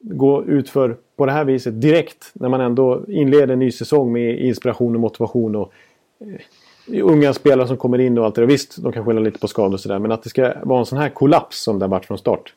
gå 0.00 0.44
ut 0.44 0.70
för 0.70 0.96
på 1.16 1.26
det 1.26 1.32
här 1.32 1.44
viset 1.44 1.80
direkt 1.80 2.30
när 2.34 2.48
man 2.48 2.60
ändå 2.60 3.04
inleder 3.08 3.52
en 3.52 3.58
ny 3.58 3.72
säsong 3.72 4.12
med 4.12 4.38
inspiration 4.38 4.94
och 4.94 5.00
motivation 5.00 5.56
och 5.56 5.72
eh, 6.20 7.06
unga 7.06 7.34
spelare 7.34 7.68
som 7.68 7.76
kommer 7.76 7.98
in 7.98 8.18
och 8.18 8.24
allt 8.24 8.34
det 8.34 8.40
där. 8.40 8.46
Visst, 8.46 8.82
de 8.82 8.92
kan 8.92 9.04
skylla 9.04 9.20
lite 9.20 9.38
på 9.38 9.48
skador 9.48 9.74
och 9.74 9.80
sådär 9.80 9.98
men 9.98 10.12
att 10.12 10.22
det 10.22 10.28
ska 10.28 10.54
vara 10.62 10.80
en 10.80 10.86
sån 10.86 10.98
här 10.98 11.08
kollaps 11.08 11.62
som 11.62 11.78
det 11.78 11.84
har 11.84 11.90
varit 11.90 12.06
från 12.06 12.18
start. 12.18 12.54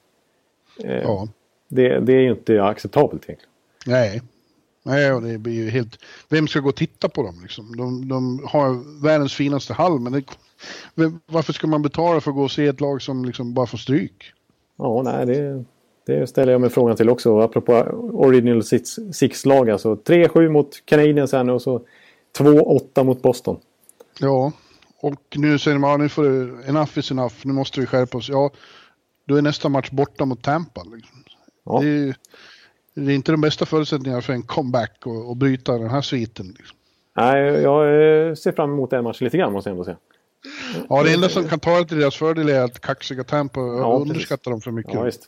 Eh, 0.84 1.02
Ja, 1.02 1.28
det, 1.68 2.00
det 2.00 2.14
är 2.14 2.22
ju 2.22 2.32
inte 2.32 2.64
acceptabelt 2.64 3.24
egentligen. 3.24 3.52
nej. 3.86 4.22
Nej, 4.88 5.14
och 5.14 5.22
det 5.22 5.38
blir 5.38 5.54
ju 5.54 5.70
helt... 5.70 6.00
Vem 6.30 6.48
ska 6.48 6.60
gå 6.60 6.70
och 6.70 6.76
titta 6.76 7.10
på 7.10 7.24
dem 7.24 7.40
liksom? 7.42 7.76
De, 7.76 8.08
de 8.08 8.48
har 8.48 9.02
världens 9.04 9.34
finaste 9.34 9.74
hall, 9.74 10.00
men 10.00 10.14
det, 10.14 10.24
varför 11.26 11.54
ska 11.54 11.68
man 11.68 11.82
betala 11.82 12.22
för 12.22 12.32
att 12.32 12.36
gå 12.36 12.44
och 12.44 12.52
se 12.52 12.66
ett 12.66 12.82
lag 12.82 13.02
som 13.02 13.26
liksom 13.26 13.54
bara 13.54 13.68
får 13.68 13.78
stryk? 13.78 14.34
Ja, 14.78 15.02
nej, 15.02 15.26
det, 15.26 15.64
det 16.06 16.28
ställer 16.28 16.52
jag 16.52 16.62
mig 16.62 16.70
frågan 16.70 16.96
till 16.96 17.10
också. 17.10 17.40
Apropå 17.40 17.74
Original 18.14 18.64
Six- 18.64 19.14
Six-lag. 19.14 19.70
Alltså 19.70 19.96
3-7 19.96 20.50
mot 20.50 20.86
Canadiens 20.86 21.32
här 21.32 21.44
nu 21.44 21.52
och 21.52 21.62
så 21.62 21.82
2-8 22.38 23.04
mot 23.04 23.22
Boston. 23.22 23.58
Ja, 24.20 24.52
och 25.02 25.22
nu 25.36 25.60
säger 25.60 25.80
ja 25.80 25.98
nu 25.98 26.10
får 26.10 26.24
det, 26.24 26.68
enough 26.70 27.00
is 27.00 27.12
enough, 27.12 27.34
nu 27.44 27.54
måste 27.54 27.80
vi 27.80 27.86
skärpa 27.86 28.18
oss. 28.18 28.30
Ja, 28.30 28.52
då 29.26 29.36
är 29.36 29.42
nästa 29.42 29.70
match 29.70 29.90
borta 29.92 30.26
mot 30.26 30.44
Tampa. 30.44 30.84
Liksom. 30.84 31.18
Ja. 31.66 31.80
Det, 31.82 31.88
är, 31.88 32.16
det 32.94 33.12
är 33.12 33.16
inte 33.16 33.32
de 33.32 33.42
bästa 33.42 33.66
förutsättningarna 33.66 34.22
för 34.22 34.34
en 34.34 34.44
comeback 34.44 34.98
och, 35.06 35.30
och 35.30 35.38
bryta 35.38 35.78
den 35.78 35.90
här 35.90 36.02
sviten. 36.02 36.48
Liksom. 36.58 36.78
Nej, 37.18 37.44
jag 37.44 38.38
ser 38.38 38.52
fram 38.52 38.74
emot 38.74 38.90
den 38.90 39.04
matchen 39.04 39.26
lite 39.26 39.38
grann 39.38 39.54
måste 39.54 39.70
jag 39.70 39.74
ändå 39.74 39.84
säga. 39.84 39.98
Ja, 40.90 41.04
det 41.04 41.14
enda 41.14 41.30
som 41.30 41.48
kan 41.50 41.60
ta 41.60 41.80
det 41.80 41.86
till 41.86 42.00
deras 42.00 42.16
fördel 42.16 42.50
är 42.50 42.62
att 42.62 42.80
kaxiga 42.82 43.24
Tampa 43.24 43.60
Ja, 43.60 43.98
underskattar 44.02 44.52
dem 44.52 44.62
för 44.62 44.72
mycket. 44.72 44.94
Ja, 44.94 45.04
visst. 45.04 45.22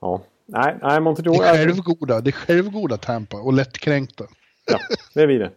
Ja, 0.00 0.22
nej, 0.46 0.78
nej 0.82 1.00
Montreal. 1.00 1.38
Det 1.38 1.44
är 1.44 1.56
självgoda, 1.56 2.20
det 2.20 2.30
är 2.30 2.32
självgoda 2.32 2.96
Tampa 2.96 3.36
och 3.36 3.52
lättkränkta. 3.52 4.24
Ja, 4.66 4.78
det 5.14 5.22
är 5.22 5.26
vi 5.26 5.38
det. 5.38 5.50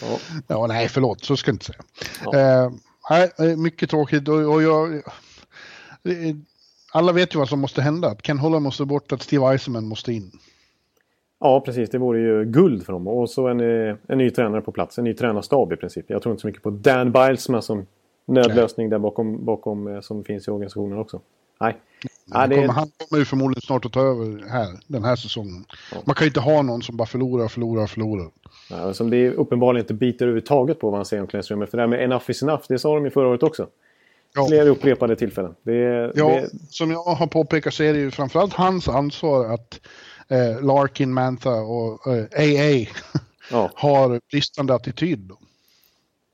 Ja. 0.00 0.18
ja, 0.46 0.66
nej 0.66 0.88
förlåt, 0.88 1.24
så 1.24 1.36
ska 1.36 1.48
jag 1.48 1.54
inte 1.54 1.64
säga. 1.64 1.82
Ja. 2.24 2.66
Uh, 2.66 2.72
nej, 3.38 3.56
mycket 3.56 3.90
tråkigt 3.90 4.28
och, 4.28 4.52
och 4.54 4.62
jag... 4.62 5.02
Alla 6.92 7.12
vet 7.12 7.34
ju 7.34 7.38
vad 7.38 7.48
som 7.48 7.60
måste 7.60 7.82
hända. 7.82 8.14
Ken 8.14 8.38
Holland 8.38 8.62
måste 8.62 8.84
bort, 8.84 9.12
att 9.12 9.22
Steve 9.22 9.52
Eisenman 9.52 9.88
måste 9.88 10.12
in. 10.12 10.32
Ja, 11.40 11.60
precis. 11.60 11.90
Det 11.90 11.98
vore 11.98 12.20
ju 12.20 12.44
guld 12.44 12.86
för 12.86 12.92
dem. 12.92 13.08
Och 13.08 13.30
så 13.30 13.48
en, 13.48 13.60
eh, 13.60 13.96
en 14.08 14.18
ny 14.18 14.30
tränare 14.30 14.60
på 14.60 14.72
plats. 14.72 14.98
En 14.98 15.04
ny 15.04 15.14
tränarstab 15.14 15.72
i 15.72 15.76
princip. 15.76 16.04
Jag 16.08 16.22
tror 16.22 16.32
inte 16.32 16.40
så 16.40 16.46
mycket 16.46 16.62
på 16.62 16.70
Dan 16.70 17.12
Bilesman 17.12 17.62
som 17.62 17.86
nödlösning 18.26 18.86
Nej. 18.86 18.90
där 18.90 18.98
bakom, 18.98 19.44
bakom 19.44 19.86
eh, 19.88 20.00
som 20.00 20.24
finns 20.24 20.48
i 20.48 20.50
organisationen 20.50 20.98
också. 20.98 21.20
Nej. 21.60 21.76
Nej 22.26 22.48
det... 22.48 22.54
kommer, 22.54 22.68
han 22.68 22.88
kommer 23.08 23.20
ju 23.20 23.24
förmodligen 23.24 23.60
snart 23.60 23.84
att 23.84 23.92
ta 23.92 24.00
över 24.00 24.48
här, 24.48 24.66
den 24.86 25.04
här 25.04 25.16
säsongen. 25.16 25.64
Ja. 25.92 25.98
Man 26.04 26.14
kan 26.14 26.24
ju 26.24 26.28
inte 26.28 26.40
ha 26.40 26.62
någon 26.62 26.82
som 26.82 26.96
bara 26.96 27.06
förlorar, 27.06 27.48
förlorar, 27.48 27.86
förlorar. 27.86 28.30
Ja, 28.70 28.94
som 28.94 29.10
det 29.10 29.16
är 29.16 29.32
uppenbarligen 29.32 29.84
inte 29.84 29.94
biter 29.94 30.24
överhuvudtaget 30.24 30.80
på 30.80 30.90
vad 30.90 30.98
han 30.98 31.04
säger 31.04 31.20
om 31.20 31.24
omklädningsrummet. 31.24 31.70
För 31.70 31.76
det 31.76 31.82
här 31.82 31.88
med 31.88 32.04
enough 32.04 32.30
is 32.30 32.42
enough, 32.42 32.62
det 32.68 32.78
sa 32.78 32.94
de 32.94 33.04
ju 33.04 33.10
förra 33.10 33.28
året 33.28 33.42
också. 33.42 33.66
Ja. 34.34 34.46
Flera 34.46 34.68
upprepade 34.68 35.16
tillfällen. 35.16 35.54
Det, 35.62 36.12
ja, 36.14 36.28
det... 36.28 36.48
som 36.70 36.90
jag 36.90 37.02
har 37.02 37.26
påpekat 37.26 37.74
så 37.74 37.82
är 37.82 37.92
det 37.92 37.98
ju 37.98 38.10
framförallt 38.10 38.52
hans 38.52 38.88
ansvar 38.88 39.54
att 39.54 39.80
Larkin, 40.62 41.12
Mantha 41.12 41.54
och 41.54 42.06
eh, 42.06 42.24
AA 42.36 42.86
ja. 43.50 43.70
har 43.74 44.20
bristande 44.30 44.74
attityd. 44.74 45.30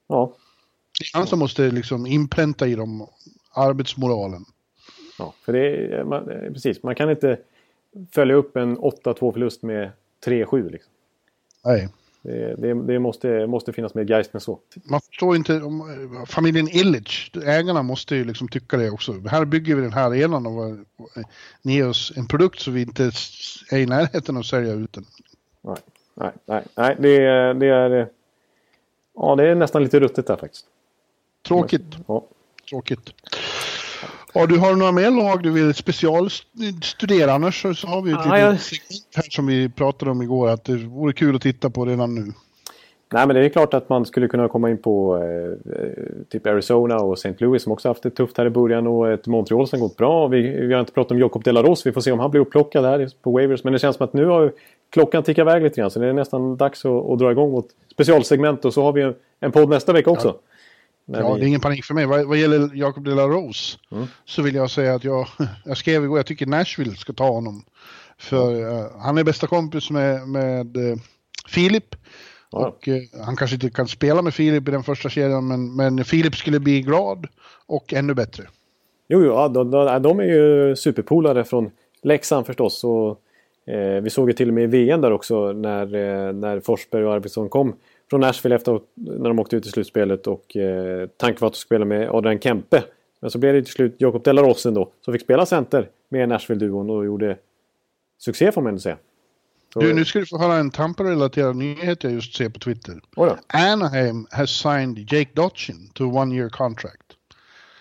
Ja. 0.09 0.37
Det 0.99 1.05
är 1.05 1.19
han 1.19 1.27
som 1.27 1.39
måste 1.39 1.71
liksom 1.71 2.07
inpränta 2.07 2.67
i 2.67 2.75
dem 2.75 3.07
arbetsmoralen. 3.53 4.45
Ja, 5.19 5.35
för 5.43 5.53
det 5.53 5.95
är, 5.95 6.05
man, 6.05 6.25
precis. 6.27 6.83
Man 6.83 6.95
kan 6.95 7.11
inte 7.11 7.39
följa 8.13 8.35
upp 8.35 8.57
en 8.57 8.79
8-2 8.79 9.33
förlust 9.33 9.63
med 9.63 9.91
3-7. 10.27 10.71
Liksom. 10.71 10.93
Nej. 11.65 11.89
Det, 12.23 12.55
det, 12.57 12.75
det, 12.75 12.99
måste, 12.99 13.47
måste 13.47 13.73
finnas 13.73 13.95
mer 13.95 14.05
geist 14.05 14.35
än 14.35 14.41
så. 14.41 14.59
Man 14.85 15.01
förstår 15.01 15.37
inte, 15.37 15.63
om, 15.63 16.27
familjen 16.29 16.69
Illich, 16.69 17.33
ägarna 17.45 17.83
måste 17.83 18.17
ju 18.17 18.25
liksom 18.25 18.49
tycka 18.49 18.77
det 18.77 18.91
också. 18.91 19.13
Här 19.13 19.45
bygger 19.45 19.75
vi 19.75 19.83
den 19.83 19.93
här 19.93 20.07
arenan 20.07 20.47
och 20.47 20.77
ni 21.63 21.83
oss 21.83 22.13
en 22.17 22.27
produkt 22.27 22.61
så 22.61 22.71
vi 22.71 22.83
inte 22.83 23.11
är 23.71 23.79
i 23.79 23.87
närheten 23.87 24.37
att 24.37 24.47
sälja 24.47 24.73
ut 24.73 24.93
den. 24.93 25.05
Nej, 25.63 25.77
nej, 26.15 26.33
nej, 26.47 26.65
nej 26.75 26.97
det, 26.99 27.19
det 27.55 27.67
är... 27.67 28.09
Ja, 29.15 29.37
det 29.37 29.49
är 29.49 29.55
nästan 29.55 29.83
lite 29.83 30.01
ruttet 30.01 30.27
där 30.27 30.37
faktiskt. 30.37 30.67
Tråkigt. 31.47 31.97
Ja. 32.07 32.27
Tråkigt. 32.71 33.15
Ja, 34.35 34.47
du 34.47 34.59
har 34.59 34.75
några 34.75 34.93
mer 34.93 35.11
lag 35.11 35.43
du 35.43 35.51
vill 35.51 35.75
specialstudera? 35.75 37.33
Annars 37.33 37.63
så 37.63 37.87
har 37.87 38.03
vi 38.03 38.11
ett 38.11 38.19
ah, 38.19 38.57
segment 38.57 39.17
här 39.17 39.31
som 39.31 39.47
vi 39.47 39.69
pratade 39.69 40.11
om 40.11 40.23
igår 40.23 40.49
att 40.49 40.65
det 40.65 40.77
vore 40.77 41.13
kul 41.13 41.37
att 41.37 41.43
titta 41.43 41.71
på 41.71 41.85
redan 41.85 42.15
nu. 42.15 42.33
Nej, 43.13 43.27
men 43.27 43.37
det 43.37 43.45
är 43.45 43.49
klart 43.49 43.75
att 43.75 43.89
man 43.89 44.07
skulle 44.07 44.29
kunna 44.29 44.49
komma 44.49 44.71
in 44.71 44.79
på 44.79 45.17
eh, 45.17 46.25
typ 46.29 46.47
Arizona 46.47 46.97
och 46.97 47.19
St. 47.19 47.35
Louis 47.39 47.63
som 47.63 47.73
också 47.73 47.89
haft 47.89 48.03
det 48.03 48.11
tufft 48.11 48.39
här 48.39 48.47
i 48.47 48.51
början 48.51 48.87
och 48.87 49.11
ett 49.11 49.27
Montreal 49.27 49.69
som 49.69 49.81
gått 49.81 49.97
bra. 49.97 50.27
Vi, 50.27 50.67
vi 50.67 50.73
har 50.73 50.81
inte 50.81 50.93
pratat 50.93 51.13
om 51.13 51.19
Jacob 51.19 51.45
Delaros. 51.45 51.87
Vi 51.87 51.93
får 51.93 52.01
se 52.01 52.13
om 52.13 52.19
han 52.19 52.31
blir 52.31 52.41
upplockad 52.41 52.85
här 52.85 53.09
på 53.23 53.31
Wavers. 53.31 53.65
Men 53.65 53.73
det 53.73 53.79
känns 53.79 53.97
som 53.97 54.05
att 54.05 54.13
nu 54.13 54.27
har 54.27 54.53
klockan 54.91 55.23
tickat 55.23 55.43
iväg 55.43 55.63
lite 55.63 55.81
grann 55.81 55.91
så 55.91 55.99
det 55.99 56.07
är 56.07 56.13
nästan 56.13 56.57
dags 56.57 56.85
att, 56.85 57.11
att 57.11 57.19
dra 57.19 57.31
igång 57.31 57.51
vårt 57.51 57.69
specialsegment 57.93 58.65
och 58.65 58.75
så 58.75 58.83
har 58.83 58.93
vi 58.93 59.03
en, 59.03 59.15
en 59.41 59.53
podd 59.53 59.69
nästa 59.69 59.93
vecka 59.93 60.11
också. 60.11 60.29
Ja. 60.29 60.50
Ja, 61.05 61.35
vi... 61.35 61.41
det 61.41 61.47
är 61.47 61.49
ingen 61.49 61.61
panik 61.61 61.85
för 61.85 61.95
mig. 61.95 62.07
Vad, 62.07 62.27
vad 62.27 62.39
gäller 62.39 62.71
Jacob 62.75 63.05
de 63.05 63.15
la 63.15 63.29
Rose 63.29 63.79
mm. 63.91 64.07
så 64.25 64.43
vill 64.43 64.55
jag 64.55 64.71
säga 64.71 64.95
att 64.95 65.05
jag, 65.05 65.27
jag 65.65 65.77
skrev 65.77 66.05
igår, 66.05 66.19
jag 66.19 66.27
tycker 66.27 66.47
Nashville 66.47 66.97
ska 66.97 67.13
ta 67.13 67.31
honom. 67.31 67.65
För 68.19 68.55
uh, 68.55 68.87
han 68.99 69.19
är 69.19 69.25
bästa 69.25 69.47
kompis 69.47 69.91
med, 69.91 70.29
med 70.29 70.77
uh, 70.77 70.97
Filip. 71.49 71.97
Ja. 72.53 72.69
Och 72.69 72.89
uh, 72.89 73.25
han 73.25 73.37
kanske 73.37 73.55
inte 73.55 73.71
kan 73.71 73.89
spela 73.89 74.23
med 74.23 74.35
Filip 74.35 74.69
i 74.69 74.71
den 74.71 74.83
första 74.83 75.09
kedjan, 75.09 75.49
men, 75.49 75.77
men 75.77 76.05
Filip 76.05 76.37
skulle 76.37 76.61
bli 76.61 76.83
glad 76.83 77.27
och 77.67 77.93
ännu 77.93 78.15
bättre. 78.15 78.45
Jo, 79.09 79.25
jo 79.25 79.33
ja, 79.33 79.49
de, 79.49 79.71
de, 79.71 80.03
de 80.03 80.21
är 80.21 80.25
ju 80.25 80.77
superpolare 80.77 81.45
från 81.45 81.71
Leksand 82.03 82.47
förstås. 82.47 82.85
Och, 82.85 83.21
eh, 83.73 84.03
vi 84.03 84.11
såg 84.11 84.29
ju 84.29 84.33
till 84.33 84.49
och 84.49 84.55
med 84.55 84.65
i 84.65 84.67
VM 84.67 85.01
där 85.01 85.13
också 85.13 85.53
när, 85.53 85.95
eh, 85.95 86.33
när 86.33 86.61
Forsberg 86.61 87.05
och 87.05 87.13
Arvidsson 87.13 87.49
kom 87.49 87.77
från 88.11 88.21
Nashville 88.21 88.57
efter 88.57 88.81
när 88.95 89.29
de 89.29 89.39
åkte 89.39 89.57
ut 89.57 89.67
i 89.67 89.71
slutspelet 89.71 90.27
och 90.27 90.57
eh, 90.57 91.09
tanken 91.17 91.41
var 91.41 91.49
att 91.49 91.57
spela 91.57 91.85
med 91.85 92.11
Adrian 92.11 92.41
Kempe. 92.41 92.85
Men 93.21 93.31
så 93.31 93.39
blev 93.39 93.55
det 93.55 93.63
till 93.63 93.73
slut 93.73 93.97
Jakob 93.99 94.25
Delarossen 94.25 94.75
då 94.75 94.93
som 95.05 95.13
fick 95.13 95.23
spela 95.23 95.47
center 95.47 95.89
med 96.09 96.29
Nashville-duon 96.29 96.91
och 96.91 97.05
gjorde 97.05 97.39
succé 98.19 98.53
får 98.53 98.63
man 98.63 98.69
ändå 98.69 98.81
säga. 98.81 98.99
Så, 99.73 99.81
du, 99.81 99.95
nu 99.95 100.05
ska 100.05 100.19
du 100.19 100.27
få 100.27 100.39
höra 100.39 100.55
en 100.55 100.71
Tampa-relaterad 100.71 101.57
nyhet 101.57 102.05
jag 102.05 102.13
just 102.13 102.37
ser 102.37 102.49
på 102.49 102.59
Twitter. 102.59 103.01
Anaheim 103.47 104.27
has 104.31 104.51
signed 104.51 105.13
Jake 105.13 105.31
Dotchin 105.35 105.91
to 105.95 106.05
a 106.05 106.23
one 106.23 106.35
year 106.35 106.49
contract. 106.49 107.03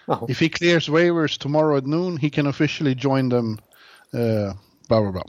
Aha. 0.08 0.26
If 0.30 0.42
he 0.42 0.50
clears 0.50 0.90
waivers 0.90 1.38
tomorrow 1.38 1.78
at 1.78 1.86
noon 1.86 2.18
he 2.18 2.30
can 2.30 2.48
officially 2.48 2.96
join 2.96 3.30
them. 3.30 3.58
Uh, 4.14 4.54
bla 4.88 5.02
bla 5.02 5.12
bla. 5.12 5.24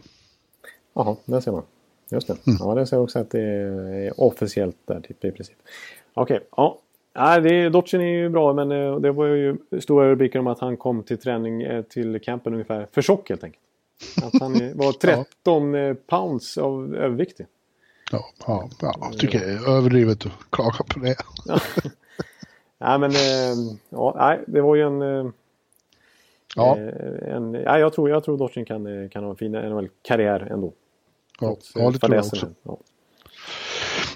Jaha, 0.94 1.16
där 1.24 1.40
ser 1.40 1.52
man. 1.52 1.62
Just 2.10 2.26
det. 2.26 2.46
Mm. 2.46 2.58
Ja, 2.60 2.74
det 2.74 2.86
ser 2.86 2.96
jag 2.96 3.04
också 3.04 3.18
att 3.18 3.30
det 3.30 3.40
är 3.40 4.20
officiellt 4.20 4.76
där 4.84 5.00
typ, 5.00 5.24
i 5.24 5.30
princip. 5.30 5.56
Okej, 6.14 6.36
okay. 6.36 6.46
ja. 6.56 6.78
Nej, 7.12 7.40
det, 7.40 7.68
Dodgen 7.68 8.00
är 8.00 8.04
ju 8.04 8.28
bra 8.28 8.52
men 8.52 8.72
eh, 8.72 8.96
det 8.96 9.12
var 9.12 9.26
ju 9.26 9.56
stora 9.80 10.10
rubriker 10.10 10.38
om 10.38 10.46
att 10.46 10.60
han 10.60 10.76
kom 10.76 11.02
till 11.02 11.18
träning 11.18 11.62
eh, 11.62 11.82
till 11.82 12.20
campen 12.20 12.52
ungefär 12.52 12.86
för 12.92 13.02
tjock 13.02 13.28
helt 13.28 13.44
enkelt. 13.44 13.62
Att 14.22 14.40
han 14.40 14.52
var 14.74 14.92
13 14.92 15.74
ja. 15.74 15.80
Eh, 15.80 15.94
pounds 15.94 16.58
av 16.58 16.94
överviktig. 16.94 17.46
Ja, 18.12 18.24
ja, 18.46 18.68
ja, 18.80 18.94
jag 19.00 19.18
tycker 19.18 19.38
det 19.38 19.52
är 19.52 19.76
överdrivet 19.76 20.26
att 20.26 20.32
klaga 20.50 20.84
på 20.88 21.00
det. 21.00 21.16
ja. 21.44 21.60
nej, 22.78 22.98
men 22.98 23.12
ja, 23.88 24.14
nej, 24.18 24.40
det 24.46 24.60
var 24.60 24.76
ju 24.76 24.82
en... 24.82 25.32
Ja. 26.56 26.76
En, 26.76 27.54
ja, 27.54 27.78
jag 27.78 27.92
tror, 27.92 28.10
jag 28.10 28.24
tror 28.24 28.38
Dodgen 28.38 28.64
kan, 28.64 29.08
kan 29.08 29.24
ha 29.24 29.30
en 29.30 29.36
fin 29.36 29.52
NHL-karriär 29.52 30.48
ändå. 30.50 30.72
Ja, 31.40 31.56
ja 31.74 31.90
det 31.90 31.98
tror 31.98 32.14
jag 32.14 32.26
också. 32.26 32.48
Ja. 32.62 32.78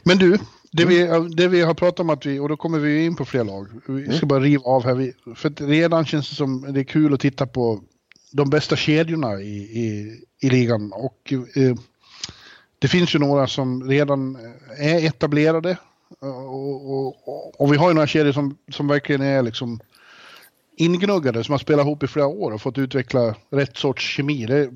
Men 0.02 0.18
du, 0.18 0.38
det 0.72 0.84
vi, 0.84 1.28
det 1.36 1.48
vi 1.48 1.62
har 1.62 1.74
pratat 1.74 2.00
om 2.00 2.10
att 2.10 2.26
vi, 2.26 2.38
och 2.38 2.48
då 2.48 2.56
kommer 2.56 2.78
vi 2.78 3.04
in 3.04 3.16
på 3.16 3.24
fler 3.24 3.44
lag. 3.44 3.66
Vi 3.86 4.04
ska 4.04 4.16
mm. 4.16 4.28
bara 4.28 4.40
riva 4.40 4.62
av 4.64 4.84
här. 4.84 4.94
Vi, 4.94 5.12
för 5.34 5.66
redan 5.66 6.04
känns 6.04 6.30
det 6.30 6.36
som 6.36 6.72
det 6.72 6.80
är 6.80 6.84
kul 6.84 7.14
att 7.14 7.20
titta 7.20 7.46
på 7.46 7.80
de 8.32 8.50
bästa 8.50 8.76
kedjorna 8.76 9.40
i, 9.40 9.56
i, 9.56 10.18
i 10.40 10.50
ligan. 10.50 10.92
Och 10.92 11.32
eh, 11.32 11.74
det 12.78 12.88
finns 12.88 13.14
ju 13.14 13.18
några 13.18 13.46
som 13.46 13.88
redan 13.88 14.38
är 14.78 15.06
etablerade. 15.06 15.76
Och, 16.20 16.90
och, 16.90 17.60
och, 17.60 17.72
vi 17.72 17.76
har 17.76 17.88
ju 17.88 17.94
några 17.94 18.06
kedjor 18.06 18.32
som, 18.32 18.58
som 18.72 18.88
verkligen 18.88 19.22
är 19.22 19.42
liksom 19.42 19.80
ingnuggade 20.76 21.44
som 21.44 21.52
har 21.52 21.58
spelat 21.58 21.86
ihop 21.86 22.02
i 22.02 22.06
flera 22.06 22.26
år 22.26 22.52
och 22.52 22.62
fått 22.62 22.78
utveckla 22.78 23.34
rätt 23.50 23.76
sorts 23.76 24.16
kemi. 24.16 24.46
Det, 24.46 24.70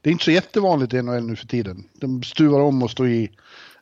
det 0.00 0.10
är 0.10 0.12
inte 0.12 0.24
så 0.24 0.30
jättevanligt 0.30 0.94
i 0.94 1.02
NHL 1.02 1.26
nu 1.26 1.36
för 1.36 1.46
tiden. 1.46 1.84
De 1.94 2.22
stuvar 2.22 2.60
om 2.60 2.82
och 2.82 2.90
står 2.90 3.08
i 3.08 3.30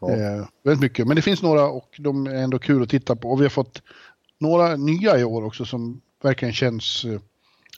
ja. 0.01 0.11
eh, 0.11 0.45
väldigt 0.65 0.81
mycket. 0.81 1.07
Men 1.07 1.17
det 1.17 1.23
finns 1.23 1.43
några 1.43 1.65
och 1.65 1.95
de 1.99 2.27
är 2.27 2.35
ändå 2.35 2.59
kul 2.59 2.83
att 2.83 2.91
titta 2.91 3.17
på. 3.17 3.31
Och 3.31 3.41
vi 3.41 3.45
har 3.45 3.51
fått 3.51 3.83
några 4.39 4.77
nya 4.77 5.19
i 5.19 5.25
år 5.25 5.45
också 5.45 5.65
som 5.65 6.01
verkligen 6.23 6.55
känns 6.55 7.05
eh, 7.05 7.21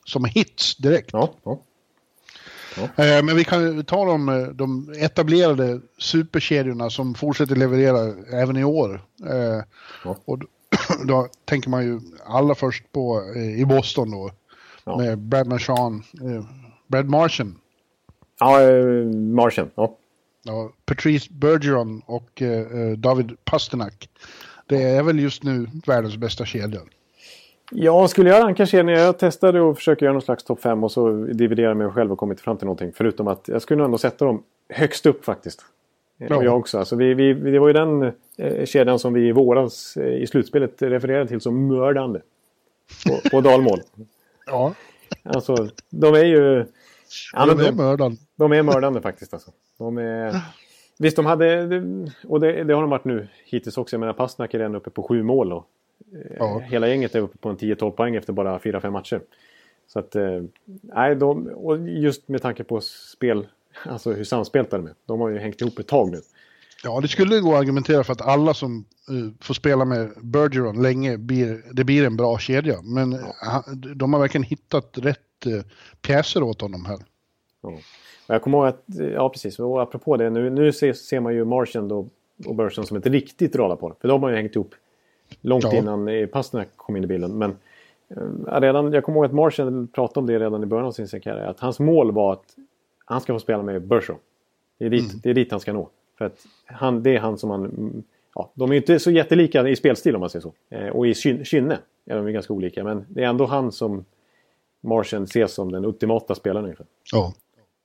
som 0.04 0.24
hits 0.24 0.76
direkt. 0.76 1.10
Ja, 1.12 1.34
ja. 1.44 1.62
Eh, 2.76 3.22
men 3.22 3.36
vi 3.36 3.44
kan 3.44 3.84
ta 3.84 4.04
de, 4.04 4.28
eh, 4.28 4.42
de 4.42 4.94
etablerade 4.98 5.80
superkedjorna 5.98 6.90
som 6.90 7.14
fortsätter 7.14 7.56
leverera 7.56 8.14
även 8.32 8.56
i 8.56 8.64
år. 8.64 9.02
Eh. 9.26 9.62
Och 10.24 10.38
då 11.06 11.28
tänker 11.44 11.70
man 11.70 11.85
ju 11.85 12.01
allra 12.24 12.55
först 12.55 12.93
på 12.93 13.32
eh, 13.36 13.60
i 13.60 13.64
Boston 13.64 14.10
då. 14.10 14.31
Ja. 14.85 14.97
Med 14.97 15.19
Brad 15.19 15.47
Marchand. 15.47 16.02
Eh, 16.23 16.44
Brad 16.86 17.10
Marchand. 17.10 17.55
Ja, 18.40 18.60
eh, 18.60 19.06
Marchand. 19.14 19.70
Ja. 19.74 19.97
ja. 20.43 20.70
Patrice 20.85 21.31
Bergeron 21.31 22.02
och 22.06 22.43
eh, 22.43 22.97
David 22.97 23.36
Pasternak. 23.44 24.09
Det 24.66 24.82
är 24.82 25.02
väl 25.02 25.20
just 25.20 25.43
nu 25.43 25.66
världens 25.86 26.16
bästa 26.16 26.44
kedja. 26.44 26.81
Ja, 27.70 28.09
skulle 28.09 28.31
jag 28.31 28.44
ranka 28.44 28.66
kedjan? 28.66 28.89
Jag 28.89 29.19
testade 29.19 29.60
och 29.60 29.77
försöka 29.77 30.05
göra 30.05 30.12
någon 30.12 30.23
slags 30.23 30.44
topp 30.44 30.60
5 30.60 30.85
och 30.85 30.93
så 30.93 31.10
dividera 31.12 31.74
mig 31.74 31.90
själv 31.90 32.12
och 32.12 32.19
kommit 32.19 32.40
fram 32.40 32.56
till 32.56 32.66
någonting. 32.66 32.93
Förutom 32.94 33.28
att 33.28 33.48
jag 33.48 33.62
skulle 33.62 33.78
nog 33.78 33.85
ändå 33.85 33.98
sätta 33.98 34.24
dem 34.24 34.43
högst 34.69 35.06
upp 35.06 35.24
faktiskt. 35.24 35.64
Ja. 36.28 36.36
Och 36.36 36.44
jag 36.44 36.58
också. 36.58 36.78
Alltså 36.78 36.96
vi, 36.96 37.14
vi, 37.14 37.34
det 37.34 37.58
var 37.58 37.66
ju 37.66 37.72
den 37.72 38.12
eh, 38.38 38.64
kedjan 38.64 38.98
som 38.98 39.12
vi 39.12 39.28
i 39.28 39.32
våras 39.32 39.96
eh, 39.96 40.22
i 40.22 40.26
slutspelet 40.26 40.82
refererade 40.82 41.28
till 41.28 41.40
som 41.40 41.66
mördande. 41.66 42.20
På, 43.06 43.30
på 43.30 43.40
dalmål. 43.40 43.80
ja. 44.46 44.74
Alltså, 45.22 45.68
de 45.90 46.14
är 46.14 46.24
ju... 46.24 46.66
Ja, 47.32 47.46
de, 47.46 47.60
är 47.60 47.72
mördande. 47.72 48.16
De 48.36 48.52
är 48.52 48.62
mördande 48.62 49.00
faktiskt. 49.00 49.34
Alltså. 49.34 49.50
De 49.78 49.98
är... 49.98 50.36
Visst, 50.98 51.16
de 51.16 51.26
hade... 51.26 51.64
Och 52.28 52.40
det, 52.40 52.64
det, 52.64 52.74
har 52.74 52.80
de 52.80 52.90
varit 52.90 53.04
nu 53.04 53.28
hittills 53.44 53.78
också. 53.78 53.94
Jag 53.94 54.00
menar, 54.00 54.12
Pastnak 54.12 54.54
är 54.54 54.58
redan 54.58 54.74
uppe 54.74 54.90
på 54.90 55.02
sju 55.02 55.22
mål. 55.22 55.52
Och, 55.52 55.66
eh, 56.12 56.36
ja. 56.38 56.58
Hela 56.58 56.88
gänget 56.88 57.14
är 57.14 57.20
uppe 57.20 57.38
på 57.38 57.48
en 57.48 57.56
10-12 57.56 57.90
poäng 57.90 58.16
efter 58.16 58.32
bara 58.32 58.58
4-5 58.58 58.90
matcher. 58.90 59.20
Så 59.86 59.98
att... 59.98 60.16
Nej, 60.80 61.16
de, 61.16 61.46
och 61.46 61.88
just 61.88 62.28
med 62.28 62.42
tanke 62.42 62.64
på 62.64 62.80
spel 62.80 63.46
Alltså 63.84 64.12
hur 64.12 64.24
samspelta 64.24 64.76
de 64.76 64.86
är. 64.86 64.94
De 65.06 65.20
har 65.20 65.28
ju 65.28 65.38
hängt 65.38 65.60
ihop 65.60 65.78
ett 65.78 65.86
tag 65.86 66.10
nu. 66.10 66.20
Ja, 66.84 67.00
det 67.00 67.08
skulle 67.08 67.40
gå 67.40 67.54
att 67.54 67.60
argumentera 67.60 68.04
för 68.04 68.12
att 68.12 68.20
alla 68.20 68.54
som 68.54 68.84
uh, 69.10 69.30
får 69.40 69.54
spela 69.54 69.84
med 69.84 70.12
Bergeron 70.22 70.82
länge, 70.82 71.18
blir, 71.18 71.62
det 71.72 71.84
blir 71.84 72.06
en 72.06 72.16
bra 72.16 72.38
kedja. 72.38 72.82
Men 72.82 73.12
ja. 73.42 73.64
de 73.94 74.12
har 74.12 74.20
verkligen 74.20 74.42
hittat 74.42 74.98
rätt 74.98 75.46
uh, 75.46 75.62
pjäser 76.00 76.42
åt 76.42 76.60
honom 76.60 76.84
här. 76.84 76.98
Ja. 77.62 77.72
Jag 78.26 78.42
kommer 78.42 78.58
ihåg 78.58 78.66
att, 78.66 78.84
ja 79.14 79.28
precis, 79.28 79.58
och 79.58 79.82
apropå 79.82 80.16
det, 80.16 80.30
nu, 80.30 80.50
nu 80.50 80.72
ser, 80.72 80.92
ser 80.92 81.20
man 81.20 81.34
ju 81.34 81.44
Martian 81.44 81.92
och, 81.92 82.08
och 82.46 82.54
Bergeron 82.54 82.86
som 82.86 82.96
ett 82.96 83.06
riktigt 83.06 83.56
radarpar. 83.56 83.94
För 84.00 84.08
de 84.08 84.22
har 84.22 84.30
ju 84.30 84.36
hängt 84.36 84.54
ihop 84.54 84.74
långt 85.40 85.64
ja. 85.64 85.74
innan 85.74 86.28
Pasternak 86.32 86.68
kom 86.76 86.96
in 86.96 87.04
i 87.04 87.06
bilden. 87.06 87.38
Men 87.38 87.56
uh, 88.16 88.60
redan, 88.60 88.92
jag 88.92 89.04
kommer 89.04 89.18
ihåg 89.18 89.24
att 89.24 89.32
Martian 89.32 89.88
pratade 89.88 90.20
om 90.20 90.26
det 90.26 90.38
redan 90.38 90.62
i 90.62 90.66
början 90.66 90.86
av 90.86 90.92
sin 90.92 91.20
karriär. 91.20 91.46
Att 91.46 91.60
hans 91.60 91.78
mål 91.78 92.12
var 92.12 92.32
att 92.32 92.56
han 93.12 93.20
ska 93.20 93.32
få 93.32 93.39
spela 93.39 93.62
med 93.62 93.82
Bergeron. 93.82 94.18
Det 94.78 94.84
är 94.84 94.90
dit, 94.90 95.10
mm. 95.10 95.20
det 95.22 95.30
är 95.30 95.34
dit 95.34 95.51
han 95.51 95.60
ska 95.60 95.72
nå. 95.72 95.89
För 96.18 96.24
att 96.24 96.47
han, 96.66 97.02
det 97.02 97.16
är 97.16 97.20
han 97.20 97.39
som 97.39 97.48
man... 97.48 98.05
Ja, 98.34 98.52
de 98.55 98.72
är 98.72 98.76
inte 98.76 98.98
så 98.98 99.10
jättelika 99.10 99.68
i 99.68 99.76
spelstil 99.76 100.14
om 100.14 100.20
man 100.20 100.30
säger 100.30 100.43
så. 100.43 100.52
Eh, 100.70 100.89
och 100.89 101.06
i 101.06 101.14
kynne 101.44 101.78
är 102.06 102.16
de 102.16 102.32
ganska 102.32 102.52
olika. 102.52 102.84
Men 102.84 103.06
det 103.09 103.24
är 103.24 103.28
ändå 103.28 103.47
han 103.47 103.72
som 103.72 104.05
Martian 104.80 105.22
ses 105.22 105.55
som 105.55 105.72
den 105.72 105.84
ultimata 105.84 106.34
spelaren 106.34 106.64
ungefär. 106.64 106.86
Ja, 107.12 107.34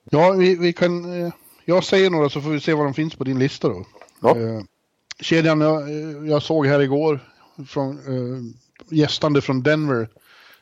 ja 0.10 0.32
vi, 0.32 0.56
vi 0.56 0.74
kan... 0.74 1.22
Eh, 1.22 1.34
jag 1.66 1.84
säger 1.84 2.10
några 2.10 2.30
så 2.30 2.42
får 2.42 2.50
vi 2.50 2.60
se 2.60 2.74
vad 2.74 2.86
de 2.86 2.94
finns 2.94 3.16
på 3.16 3.24
din 3.24 3.40
lista 3.40 3.70
då. 3.70 3.86
Ja. 4.22 4.38
Eh, 4.38 4.62
kedjan 5.20 5.62
jag, 5.62 5.90
jag 6.28 6.44
såg 6.44 6.68
här 6.68 6.80
igår 6.80 7.20
från 7.68 7.90
eh, 7.90 8.44
gästande 8.98 9.42
från 9.42 9.64
Denver 9.64 10.10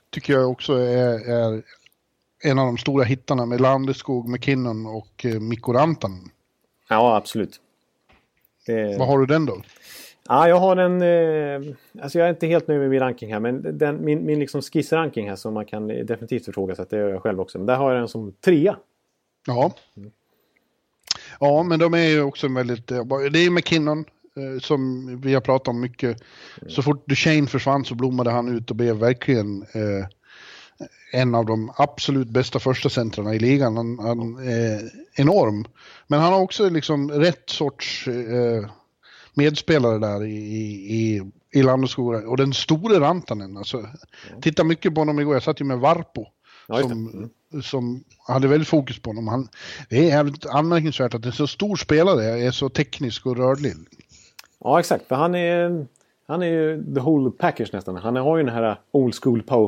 tycker 0.09 0.33
jag 0.33 0.51
också 0.51 0.73
är, 0.73 1.29
är 1.29 1.63
en 2.43 2.59
av 2.59 2.65
de 2.65 2.77
stora 2.77 3.03
hittarna 3.03 3.45
med 3.45 3.61
Landeskog, 3.61 4.29
McKinnon 4.29 4.85
och 4.85 5.25
eh, 5.25 5.39
Mikko 5.39 5.73
Rantanen. 5.73 6.29
Ja, 6.89 7.15
absolut. 7.15 7.61
Det... 8.65 8.97
Vad 8.97 9.07
har 9.07 9.19
du 9.19 9.25
den 9.25 9.45
då? 9.45 9.61
Ja, 10.27 10.47
jag 10.49 10.59
har 10.59 10.77
en... 10.77 11.01
Eh, 11.01 11.75
alltså 12.01 12.19
jag 12.19 12.27
är 12.27 12.29
inte 12.29 12.47
helt 12.47 12.67
nöjd 12.67 12.79
med 12.79 12.89
min 12.89 12.99
ranking 12.99 13.33
här, 13.33 13.39
men 13.39 13.77
den, 13.77 14.05
min, 14.05 14.25
min 14.25 14.39
liksom 14.39 14.61
skissranking 14.61 15.29
här 15.29 15.35
som 15.35 15.53
man 15.53 15.65
kan 15.65 15.87
definitivt 15.87 16.47
ifrågasätta, 16.47 16.95
det 16.95 17.01
gör 17.01 17.09
jag 17.09 17.21
själv 17.21 17.39
också. 17.39 17.57
Men 17.57 17.67
där 17.67 17.75
har 17.75 17.91
jag 17.91 18.01
den 18.01 18.07
som 18.07 18.31
trea. 18.31 18.77
Ja. 19.47 19.71
Mm. 19.97 20.11
Ja, 21.39 21.63
men 21.63 21.79
de 21.79 21.93
är 21.93 22.07
ju 22.07 22.21
också 22.21 22.47
väldigt... 22.47 22.91
Eh, 22.91 23.03
det 23.31 23.39
är 23.39 23.49
McKinnon 23.49 23.99
eh, 24.35 24.59
som 24.61 25.07
vi 25.21 25.33
har 25.33 25.41
pratat 25.41 25.67
om 25.67 25.81
mycket. 25.81 26.21
Mm. 26.61 26.69
Så 26.69 26.81
fort 26.81 27.07
Duchene 27.07 27.47
försvann 27.47 27.85
så 27.85 27.95
blommade 27.95 28.31
han 28.31 28.57
ut 28.57 28.69
och 28.69 28.75
blev 28.75 28.95
verkligen 28.95 29.61
eh, 29.61 30.07
en 31.11 31.35
av 31.35 31.45
de 31.45 31.71
absolut 31.77 32.29
bästa 32.29 32.59
första 32.59 32.89
centrarna 32.89 33.35
i 33.35 33.39
ligan. 33.39 33.77
Han, 33.77 33.99
han 33.99 34.47
är 34.47 34.91
enorm. 35.13 35.65
Men 36.07 36.19
han 36.19 36.33
har 36.33 36.39
också 36.39 36.69
liksom 36.69 37.11
rätt 37.11 37.49
sorts 37.49 38.07
eh, 38.07 38.69
medspelare 39.33 39.99
där 39.99 40.23
i, 40.23 40.35
i, 40.95 41.31
i 41.51 41.63
Landeskog. 41.63 42.13
Och 42.13 42.37
den 42.37 42.53
store 42.53 42.99
Rantanen, 42.99 43.57
alltså. 43.57 43.77
Mm. 43.77 44.41
Titta 44.41 44.63
mycket 44.63 44.95
på 44.95 45.01
honom 45.01 45.19
igår, 45.19 45.33
jag 45.33 45.43
satt 45.43 45.61
ju 45.61 45.65
med 45.65 45.79
Varpo. 45.79 46.25
Ja, 46.67 46.81
som, 46.81 46.91
mm. 46.91 47.63
som 47.63 48.03
hade 48.27 48.47
väldigt 48.47 48.69
fokus 48.69 48.99
på 48.99 49.09
honom. 49.09 49.27
Han, 49.27 49.47
det 49.89 49.97
är 49.97 50.03
jävligt 50.03 50.45
anmärkningsvärt 50.45 51.13
att 51.13 51.25
en 51.25 51.31
så 51.31 51.47
stor 51.47 51.75
spelare 51.75 52.25
är 52.25 52.51
så 52.51 52.69
teknisk 52.69 53.25
och 53.25 53.37
rörlig. 53.37 53.73
Ja, 54.59 54.79
exakt. 54.79 55.07
För 55.07 55.15
han 55.15 55.35
är 55.35 55.87
han 56.27 56.41
är 56.41 56.47
ju 56.47 56.83
the 56.95 56.99
whole 56.99 57.31
package 57.37 57.73
nästan. 57.73 57.95
Han 57.95 58.15
har 58.15 58.37
ju 58.37 58.43
den 58.43 58.53
här 58.53 58.75
old 58.91 59.15
school 59.15 59.41
power 59.41 59.67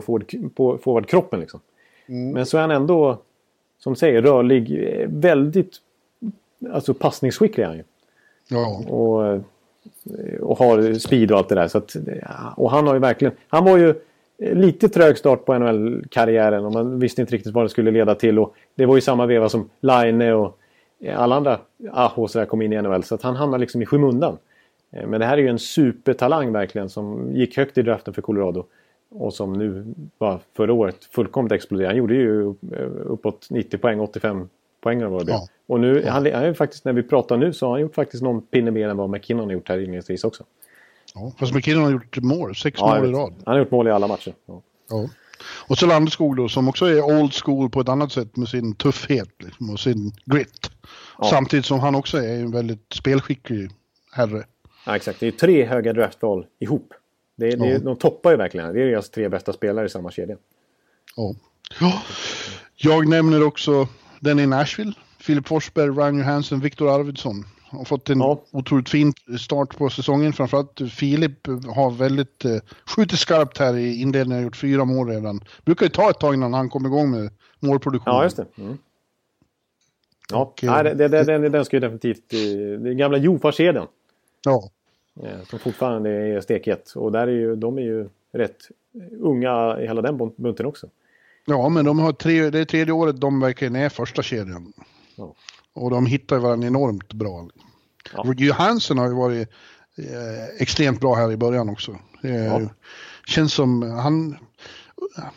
forward-kroppen 0.77 1.39
liksom. 1.39 1.59
Mm. 2.07 2.31
Men 2.33 2.45
så 2.45 2.57
är 2.57 2.61
han 2.61 2.71
ändå, 2.71 3.17
som 3.79 3.95
säger, 3.95 4.21
rörlig. 4.21 4.89
Väldigt 5.07 5.81
alltså 6.71 6.93
passningsskicklig 6.93 7.63
är 7.63 7.67
han 7.67 7.77
ju. 7.77 7.83
Ja. 8.49 8.83
Och, 8.87 9.41
och 10.41 10.57
har 10.57 10.93
speed 10.93 11.31
och 11.31 11.37
allt 11.37 11.49
det 11.49 11.55
där. 11.55 11.67
Så 11.67 11.77
att, 11.77 11.95
och 12.55 12.71
han 12.71 12.87
har 12.87 12.93
ju 12.93 12.99
verkligen... 12.99 13.33
Han 13.47 13.65
var 13.65 13.77
ju 13.77 13.95
lite 14.37 14.89
trög 14.89 15.17
start 15.17 15.45
på 15.45 15.59
NHL-karriären 15.59 16.65
och 16.65 16.71
man 16.71 16.99
visste 16.99 17.21
inte 17.21 17.33
riktigt 17.33 17.53
vad 17.53 17.65
det 17.65 17.69
skulle 17.69 17.91
leda 17.91 18.15
till. 18.15 18.39
Och 18.39 18.55
det 18.75 18.85
var 18.85 18.95
ju 18.95 19.01
samma 19.01 19.25
veva 19.25 19.49
som 19.49 19.69
Line 19.79 20.21
och 20.21 20.57
alla 21.15 21.35
andra 21.35 21.59
Ahos 21.91 22.37
kom 22.47 22.61
in 22.61 22.73
i 22.73 22.81
NHL. 22.81 23.03
Så 23.03 23.15
att 23.15 23.21
han 23.21 23.35
hamnade 23.35 23.61
liksom 23.61 23.81
i 23.81 23.85
skymundan. 23.85 24.37
Eh, 24.91 25.07
men 25.07 25.19
det 25.19 25.25
här 25.25 25.37
är 25.37 25.41
ju 25.41 25.47
en 25.47 25.59
supertalang 25.59 26.51
verkligen 26.51 26.89
som 26.89 27.35
gick 27.35 27.57
högt 27.57 27.77
i 27.77 27.81
draften 27.81 28.13
för 28.13 28.21
Colorado. 28.21 28.65
Och 29.09 29.33
som 29.33 29.53
nu 29.53 29.93
bara 30.19 30.39
förra 30.53 30.73
året 30.73 31.05
fullkomligt 31.05 31.51
exploderade. 31.51 31.89
Han 31.89 31.97
gjorde 31.97 32.13
ju 32.13 32.47
eh, 32.49 32.87
uppåt 33.05 33.47
90 33.49 33.77
poäng, 33.77 33.99
85 33.99 34.49
poäng 34.81 35.09
var 35.09 35.23
det. 35.23 35.31
Ja. 35.31 35.47
Och 35.67 35.79
nu, 35.79 36.01
ja. 36.05 36.11
han, 36.11 36.33
han 36.33 36.55
faktiskt, 36.55 36.85
när 36.85 36.93
vi 36.93 37.03
pratar 37.03 37.37
nu 37.37 37.53
så 37.53 37.65
har 37.65 37.73
han 37.73 37.81
gjort 37.81 37.95
faktiskt 37.95 38.23
någon 38.23 38.41
pinne 38.41 38.71
mer 38.71 38.89
än 38.89 38.97
vad 38.97 39.09
McKinnon 39.09 39.45
har 39.45 39.53
gjort 39.53 39.69
här 39.69 39.77
inledningsvis 39.77 40.23
också. 40.23 40.43
Ja, 41.13 41.31
fast 41.39 41.53
McKinnon 41.53 41.83
har 41.83 41.91
gjort 41.91 42.17
mål, 42.17 42.55
sex 42.55 42.79
ja, 42.81 42.95
mål 42.95 43.09
i 43.09 43.11
rad. 43.11 43.33
Han 43.45 43.53
har 43.53 43.59
gjort 43.59 43.71
mål 43.71 43.87
i 43.87 43.91
alla 43.91 44.07
matcher. 44.07 44.33
Ja. 44.45 44.61
ja. 44.89 45.09
Och 45.67 45.77
så 45.77 45.85
Landeskog 45.85 46.37
då 46.37 46.49
som 46.49 46.67
också 46.67 46.85
är 46.85 47.01
old 47.01 47.33
school 47.33 47.69
på 47.69 47.81
ett 47.81 47.89
annat 47.89 48.11
sätt 48.11 48.35
med 48.35 48.47
sin 48.47 48.75
tuffhet 48.75 49.29
liksom, 49.37 49.69
och 49.69 49.79
sin 49.79 50.11
grit. 50.25 50.71
Samtidigt 51.29 51.65
som 51.65 51.79
han 51.79 51.95
också 51.95 52.17
är 52.17 52.39
en 52.39 52.51
väldigt 52.51 52.93
spelskicklig 52.93 53.69
herre. 54.11 54.43
Ja, 54.87 54.95
exakt. 54.95 55.19
Det 55.19 55.27
är 55.27 55.31
tre 55.31 55.65
höga 55.65 55.93
draftval 55.93 56.45
ihop. 56.59 56.93
Det 57.35 57.47
är, 57.47 57.57
ja. 57.57 57.65
det 57.65 57.79
de 57.79 57.95
toppar 57.95 58.31
ju 58.31 58.37
verkligen. 58.37 58.73
Det 58.73 58.81
är 58.81 58.85
deras 58.85 59.09
tre 59.09 59.29
bästa 59.29 59.53
spelare 59.53 59.85
i 59.85 59.89
samma 59.89 60.11
kedja. 60.11 60.37
Ja. 61.15 61.35
ja. 61.79 62.01
Jag 62.75 63.07
nämner 63.07 63.43
också 63.43 63.87
den 64.19 64.39
i 64.39 64.47
Nashville. 64.47 64.93
Filip 65.19 65.47
Forsberg, 65.47 65.89
Ryan 65.89 66.17
Johansson, 66.17 66.59
Viktor 66.59 66.95
Arvidsson. 66.95 67.43
Har 67.69 67.85
fått 67.85 68.09
en 68.09 68.19
ja. 68.19 68.41
otroligt 68.51 68.89
fin 68.89 69.13
start 69.39 69.77
på 69.77 69.89
säsongen. 69.89 70.33
Framförallt 70.33 70.81
Filip 70.91 71.47
har 71.47 71.91
väldigt 71.91 72.45
eh, 72.45 72.57
skjutit 72.95 73.19
skarpt 73.19 73.57
här 73.57 73.77
i 73.77 74.01
inledningen. 74.01 74.39
Har 74.39 74.43
gjort 74.43 74.55
fyra 74.55 74.85
mål 74.85 75.09
redan. 75.09 75.43
Brukar 75.65 75.85
ju 75.85 75.89
ta 75.89 76.09
ett 76.09 76.19
tag 76.19 76.33
innan 76.33 76.53
han 76.53 76.69
kommer 76.69 76.89
igång 76.89 77.11
med 77.11 77.29
målproduktion. 77.59 78.13
Ja, 78.13 78.23
just 78.23 78.37
det. 78.37 78.45
Mm. 78.57 78.77
Ja, 80.31 80.41
och, 80.41 80.59
Nej, 80.63 80.83
det, 80.83 80.93
det, 80.93 81.07
det, 81.07 81.23
den, 81.23 81.51
den 81.51 81.65
ska 81.65 81.75
ju 81.75 81.79
definitivt... 81.79 82.33
Eh, 82.33 82.39
den 82.79 82.97
gamla 82.97 83.17
Jofa-kedjan. 83.17 83.87
Ja. 84.45 84.69
Eh, 85.23 85.43
som 85.49 85.59
fortfarande 85.59 86.09
är 86.09 86.41
stekhet. 86.41 86.93
Och 86.95 87.11
där 87.11 87.27
är 87.27 87.31
ju, 87.31 87.55
de 87.55 87.77
är 87.77 87.81
ju 87.81 88.09
rätt 88.33 88.69
unga 89.19 89.79
i 89.79 89.87
hela 89.87 90.01
den 90.01 90.17
bunten 90.17 90.65
också. 90.65 90.87
Ja, 91.45 91.69
men 91.69 91.85
de 91.85 91.99
har 91.99 92.13
tre, 92.13 92.49
det 92.49 92.59
är 92.59 92.65
tredje 92.65 92.93
året 92.93 93.21
de 93.21 93.39
verkligen 93.39 93.75
är 93.75 93.89
första 93.89 94.23
kedjan. 94.23 94.73
Ja. 95.15 95.35
Och 95.73 95.91
de 95.91 96.05
hittar 96.05 96.37
varandra 96.37 96.67
enormt 96.67 97.13
bra. 97.13 97.49
Ja. 98.13 98.33
Johansson 98.37 98.97
har 98.97 99.07
ju 99.07 99.13
varit 99.13 99.49
eh, 99.97 100.61
extremt 100.61 100.99
bra 100.99 101.15
här 101.15 101.31
i 101.31 101.37
början 101.37 101.69
också. 101.69 101.97
Det 102.21 102.29
ja. 102.29 102.61
känns 103.27 103.53
som 103.53 103.81
han... 103.81 104.37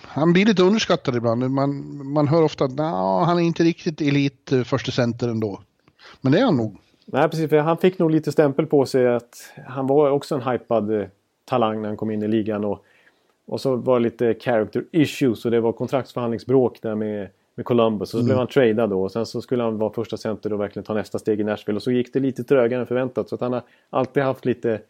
Han 0.00 0.32
blir 0.32 0.46
lite 0.46 0.62
underskattad 0.62 1.16
ibland. 1.16 1.50
Man, 1.50 2.06
man 2.12 2.28
hör 2.28 2.42
ofta 2.42 2.64
att 2.64 2.74
nah, 2.74 3.24
han 3.24 3.38
är 3.38 3.42
inte 3.42 3.62
riktigt 3.62 4.00
elit 4.00 4.52
eh, 4.52 4.62
första 4.62 4.92
center 4.92 5.28
ändå. 5.28 5.62
Men 6.20 6.32
det 6.32 6.38
är 6.38 6.44
han 6.44 6.56
nog. 6.56 6.78
Nej, 7.12 7.28
precis. 7.28 7.50
För 7.50 7.58
han 7.58 7.76
fick 7.76 7.98
nog 7.98 8.10
lite 8.10 8.32
stämpel 8.32 8.66
på 8.66 8.86
sig 8.86 9.08
att 9.08 9.52
han 9.66 9.86
var 9.86 10.10
också 10.10 10.34
en 10.34 10.42
hypad 10.42 11.00
eh, 11.00 11.06
talang 11.44 11.82
när 11.82 11.88
han 11.88 11.96
kom 11.96 12.10
in 12.10 12.22
i 12.22 12.28
ligan. 12.28 12.64
Och, 12.64 12.84
och 13.46 13.60
så 13.60 13.76
var 13.76 13.98
det 13.98 14.02
lite 14.02 14.34
character 14.34 14.84
issues 14.90 15.44
och 15.44 15.50
det 15.50 15.60
var 15.60 15.72
kontraktsförhandlingsbråk 15.72 16.82
där 16.82 16.94
med, 16.94 17.28
med 17.54 17.66
Columbus. 17.66 18.02
Och 18.02 18.08
så 18.08 18.16
mm. 18.16 18.26
blev 18.26 18.38
han 18.38 18.46
tradad 18.46 18.90
då 18.90 19.02
och 19.02 19.12
sen 19.12 19.26
så 19.26 19.42
skulle 19.42 19.62
han 19.62 19.78
vara 19.78 19.92
första 19.92 20.16
center 20.16 20.52
och 20.52 20.60
verkligen 20.60 20.84
ta 20.84 20.94
nästa 20.94 21.18
steg 21.18 21.40
i 21.40 21.44
Nashville. 21.44 21.76
Och 21.76 21.82
så 21.82 21.90
gick 21.90 22.12
det 22.12 22.20
lite 22.20 22.44
trögare 22.44 22.80
än 22.80 22.86
förväntat. 22.86 23.28
Så 23.28 23.34
att 23.34 23.40
han 23.40 23.52
har 23.52 23.62
alltid 23.90 24.22
haft 24.22 24.44
lite, 24.44 24.80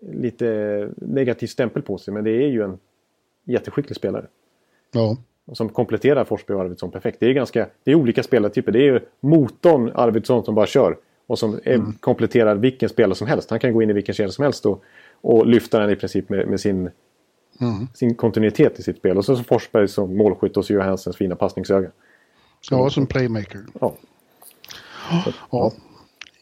lite 0.00 0.88
negativ 0.96 1.46
stämpel 1.46 1.82
på 1.82 1.98
sig. 1.98 2.14
Men 2.14 2.24
det 2.24 2.30
är 2.30 2.48
ju 2.48 2.62
en 2.62 2.78
jätteskicklig 3.44 3.96
spelare. 3.96 4.26
Ja. 4.92 5.16
Som 5.52 5.68
kompletterar 5.68 6.24
Forsberg 6.24 6.56
och 6.56 6.62
Arvidsson 6.62 6.90
perfekt. 6.90 7.20
Det 7.20 7.26
är, 7.26 7.32
ganska, 7.32 7.66
det 7.84 7.90
är 7.90 7.94
olika 7.94 8.22
spelartyper. 8.22 8.72
Det 8.72 8.78
är 8.78 8.92
ju 8.92 9.00
motorn 9.20 9.92
Arvidsson 9.94 10.44
som 10.44 10.54
bara 10.54 10.66
kör. 10.66 10.96
Och 11.30 11.38
som 11.38 11.60
mm. 11.64 11.92
kompletterar 12.00 12.54
vilken 12.54 12.88
spelare 12.88 13.14
som 13.14 13.26
helst. 13.26 13.50
Han 13.50 13.60
kan 13.60 13.72
gå 13.72 13.82
in 13.82 13.90
i 13.90 13.92
vilken 13.92 14.14
kedja 14.14 14.32
som 14.32 14.44
helst 14.44 14.66
och, 14.66 14.82
och 15.20 15.46
lyfta 15.46 15.78
den 15.78 15.90
i 15.90 15.96
princip 15.96 16.28
med, 16.28 16.48
med 16.48 16.60
sin, 16.60 16.90
mm. 17.60 17.88
sin 17.94 18.14
kontinuitet 18.14 18.78
i 18.78 18.82
sitt 18.82 18.96
spel. 18.96 19.18
Och 19.18 19.24
så, 19.24 19.36
så 19.36 19.44
Forsberg 19.44 19.88
som 19.88 20.16
målskytt 20.16 20.56
och 20.56 20.64
så 20.64 20.72
Johanssons 20.72 21.16
fina 21.16 21.36
passningsöga. 21.36 21.90
Ja, 22.70 22.90
som 22.90 23.06
playmaker. 23.06 23.60
Ja. 23.80 23.94
Så, 25.24 25.32
ja. 25.50 25.72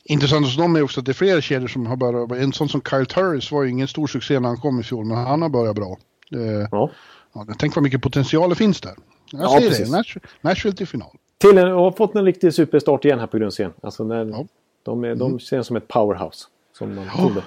Intressant 0.05 0.47
hos 0.47 0.56
dem 0.56 0.77
är 0.77 0.82
också 0.82 1.01
att 1.01 1.06
det 1.06 1.12
är 1.12 1.15
fler 1.15 1.40
kedjor 1.40 1.69
som 1.69 1.86
har 1.86 1.97
börjat. 1.97 2.32
En 2.32 2.52
sån 2.52 2.69
som 2.69 2.82
Kyle 2.90 3.06
Turris 3.06 3.52
var 3.52 3.62
ju 3.62 3.70
ingen 3.70 3.89
stor 3.89 4.06
succé 4.06 4.40
när 4.40 4.48
han 4.48 4.59
kom 4.59 4.81
i 4.81 4.82
fjol, 4.82 5.05
men 5.05 5.16
han 5.16 5.43
har 5.43 5.48
börjat 5.48 5.77
bra. 5.77 5.98
Det, 6.31 6.69
ja. 6.70 6.90
Ja, 7.32 7.47
tänk 7.59 7.77
vad 7.77 7.82
mycket 7.82 8.02
potential 8.02 8.51
det 8.51 8.56
finns 8.56 8.81
där. 8.81 8.94
Jag 9.32 9.43
ja, 9.43 9.48
säger 9.59 9.69
precis. 9.69 10.15
det, 10.15 10.20
Nashville 10.40 10.77
till 10.77 10.86
final. 10.86 11.10
Till 11.39 11.59
en, 11.59 11.73
och 11.73 11.82
har 11.82 11.93
fått 11.93 12.15
en 12.15 12.24
riktig 12.24 12.55
superstart 12.55 13.05
igen 13.05 13.19
här 13.19 13.27
på 13.27 13.39
grundserien. 13.39 13.73
Alltså 13.82 14.05
när, 14.05 14.24
ja. 14.24 14.47
De, 14.82 15.05
är, 15.05 15.14
de 15.14 15.38
känns 15.38 15.66
som 15.66 15.76
ett 15.76 15.88
powerhouse. 15.88 16.46
Som 16.72 16.94
man 16.94 17.09
trodde. 17.16 17.42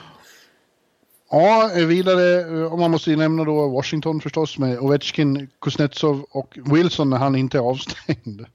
Ja, 1.30 1.72
vidare, 1.88 2.46
om 2.66 2.80
man 2.80 2.92
måste 2.92 3.16
nämna 3.16 3.44
då 3.44 3.68
Washington 3.68 4.22
förstås 4.22 4.58
med 4.60 4.80
Ovechkin, 4.80 5.50
Kuznetsov 5.62 6.26
och 6.32 6.58
Wilson 6.74 7.10
när 7.10 7.18
han 7.18 7.36
inte 7.36 7.58
är 7.58 7.62
avstängd. 7.62 8.46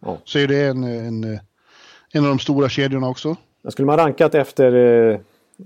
Ja. 0.00 0.18
Så 0.24 0.38
är 0.38 0.48
det 0.48 0.66
en, 0.66 0.84
en, 0.84 1.24
en 2.12 2.24
av 2.24 2.28
de 2.28 2.38
stora 2.38 2.68
kedjorna 2.68 3.08
också. 3.08 3.36
skulle 3.68 3.86
man 3.86 3.96
rankat 3.96 4.34
efter 4.34 4.72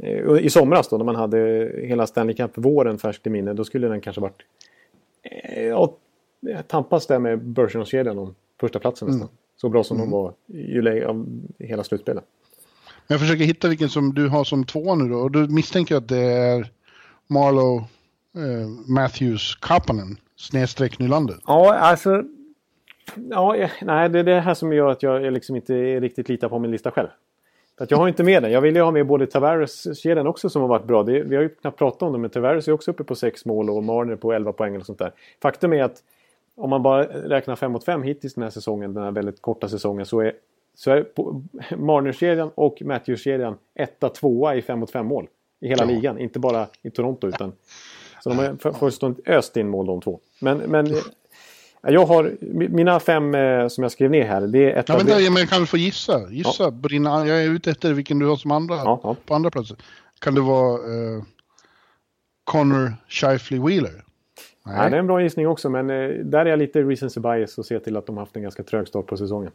eh, 0.03 0.39
i 0.41 0.51
somras 0.51 0.89
då 0.89 0.97
när 0.97 1.05
man 1.05 1.17
hade 1.17 1.73
hela 1.83 2.07
Stanley 2.07 2.37
Cup-våren 2.37 2.99
färskt 2.99 3.27
i 3.27 3.31
minne. 3.31 3.53
Då 3.53 3.65
skulle 3.65 3.89
den 3.89 4.01
kanske 4.01 4.21
varit 4.21 4.43
eh, 5.23 5.65
ja, 5.65 5.97
tampas 6.67 7.07
där 7.07 7.19
med 7.19 7.39
Bergeron-kedjan 7.39 8.19
om 8.19 8.35
första 8.61 8.79
platsen 8.79 9.09
nästan. 9.09 9.23
Mm. 9.23 9.35
Så 9.57 9.69
bra 9.69 9.85
som 9.85 9.97
mm. 9.97 10.11
de 10.11 10.17
var 10.17 10.33
i 10.47 11.05
av 11.05 11.27
hela 11.59 11.85
slutspelet. 11.85 12.25
Jag 13.11 13.21
försöker 13.21 13.45
hitta 13.45 13.69
vilken 13.69 13.89
som 13.89 14.15
du 14.15 14.29
har 14.29 14.45
som 14.45 14.65
två 14.65 14.95
nu 14.95 15.09
då. 15.09 15.17
Och 15.17 15.31
då 15.31 15.39
misstänker 15.39 15.95
jag 15.95 16.03
att 16.03 16.09
det 16.09 16.33
är 16.33 16.71
Marlow, 17.27 17.77
eh, 18.37 18.93
Matthews, 18.95 19.55
Kapanen, 19.55 20.17
snedstreck 20.37 20.99
Nylander. 20.99 21.37
Ja, 21.47 21.75
alltså 21.75 22.23
Ja, 23.31 23.57
eh, 23.57 23.71
nej, 23.83 24.09
det 24.09 24.19
är 24.19 24.25
det 24.25 24.41
här 24.41 24.55
som 24.55 24.73
gör 24.73 24.91
att 24.91 25.03
jag 25.03 25.25
eh, 25.25 25.31
liksom 25.31 25.57
inte 25.57 26.01
riktigt 26.01 26.29
litar 26.29 26.49
på 26.49 26.59
min 26.59 26.71
lista 26.71 26.91
själv. 26.91 27.09
Att 27.79 27.91
jag 27.91 27.99
har 27.99 28.09
inte 28.09 28.23
med 28.23 28.43
den. 28.43 28.53
Jag 28.53 28.61
vill 28.61 28.77
ju 28.77 28.83
ha 28.83 28.91
med 28.91 29.07
både 29.07 29.27
Tavares-kedjan 29.27 30.27
också 30.27 30.51
som 30.51 30.63
har 30.63 30.69
varit 30.69 30.87
bra. 30.87 31.03
Det, 31.03 31.23
vi 31.23 31.37
har 31.37 31.43
ju 31.43 31.49
knappt 31.49 31.79
pratat 31.79 32.03
om 32.03 32.13
det, 32.13 32.19
men 32.19 32.31
Tavares 32.31 32.69
är 32.69 32.73
också 32.73 32.91
uppe 32.91 33.05
på 33.05 33.15
6 33.15 33.45
mål 33.45 33.71
och 33.71 33.85
Marner 33.85 34.17
på 34.17 34.33
11 34.33 34.53
poäng 34.53 34.77
och 34.77 34.87
sånt 34.87 34.99
där. 34.99 35.13
Faktum 35.43 35.73
är 35.73 35.83
att 35.83 35.97
om 36.57 36.71
man 36.71 36.83
bara 36.83 37.05
räknar 37.05 37.57
5 37.57 37.73
mot 37.73 37.85
5 37.85 38.03
hittills 38.03 38.35
den 38.35 38.43
här 38.43 38.51
säsongen, 38.51 38.95
den 38.95 39.05
här 39.05 39.11
väldigt 39.11 39.43
korta 39.43 39.69
säsongen, 39.69 40.07
så 40.07 40.21
är, 40.21 40.33
så 40.81 40.91
är 40.91 41.07
Marner-kedjan 41.77 42.51
och 42.55 42.83
Matthews-kedjan 42.83 43.57
etta, 43.75 44.09
tvåa 44.09 44.55
i 44.55 44.63
5 44.63 44.79
mot 44.79 44.91
5 44.91 45.07
mål. 45.07 45.29
I 45.61 45.69
hela 45.69 45.85
ja. 45.85 45.91
ligan, 45.91 46.19
inte 46.19 46.39
bara 46.39 46.67
i 46.83 46.91
Toronto 46.91 47.29
utan... 47.29 47.53
Så 48.23 48.29
de 48.29 48.39
har 48.39 48.73
fullständigt 48.73 49.29
öst 49.29 49.57
in 49.57 49.69
mål 49.69 49.87
de 49.87 50.01
två. 50.01 50.21
Men, 50.41 50.59
men 50.59 50.95
jag 51.83 52.07
har 52.07 52.37
mina 52.69 53.01
fem 53.01 53.35
eh, 53.35 53.69
som 53.69 53.83
jag 53.83 53.93
skrev 53.93 54.11
ner 54.11 54.25
här. 54.25 54.41
Det 54.41 54.73
är 54.73 54.77
ett 54.77 54.89
ja, 54.89 54.97
men, 54.97 55.07
det, 55.07 55.31
men 55.31 55.47
kan 55.47 55.61
du 55.61 55.67
få 55.67 55.77
gissa? 55.77 56.31
Gissa 56.31 56.65
ja. 56.65 56.71
dina, 56.71 57.27
jag 57.27 57.45
är 57.45 57.49
ute 57.49 57.71
efter 57.71 57.93
vilken 57.93 58.19
du 58.19 58.27
har 58.27 58.37
som 58.37 58.51
andra 58.51 58.75
ja, 58.75 59.01
ja. 59.03 59.17
på 59.27 59.35
andra 59.35 59.51
platser. 59.51 59.77
Kan 60.19 60.35
det 60.35 60.41
vara 60.41 60.79
uh, 60.79 61.23
Connor 62.45 62.93
Shifley 63.09 63.61
Wheeler? 63.61 64.05
Nej. 64.67 64.77
Ja, 64.77 64.89
det 64.89 64.97
är 64.97 65.01
en 65.01 65.07
bra 65.07 65.23
gissning 65.23 65.49
också, 65.49 65.71
men 65.71 65.91
uh, 65.91 66.25
där 66.25 66.47
är 66.47 66.51
jag 66.51 66.59
lite 66.59 66.83
recency 66.83 67.21
bias 67.21 67.59
och 67.59 67.67
ser 67.67 67.79
till 67.79 67.97
att 67.97 68.07
de 68.07 68.17
har 68.17 68.23
haft 68.23 68.37
en 68.37 68.43
ganska 68.43 68.63
trög 68.63 68.89
start 68.89 69.07
på 69.07 69.17
säsongen. 69.17 69.53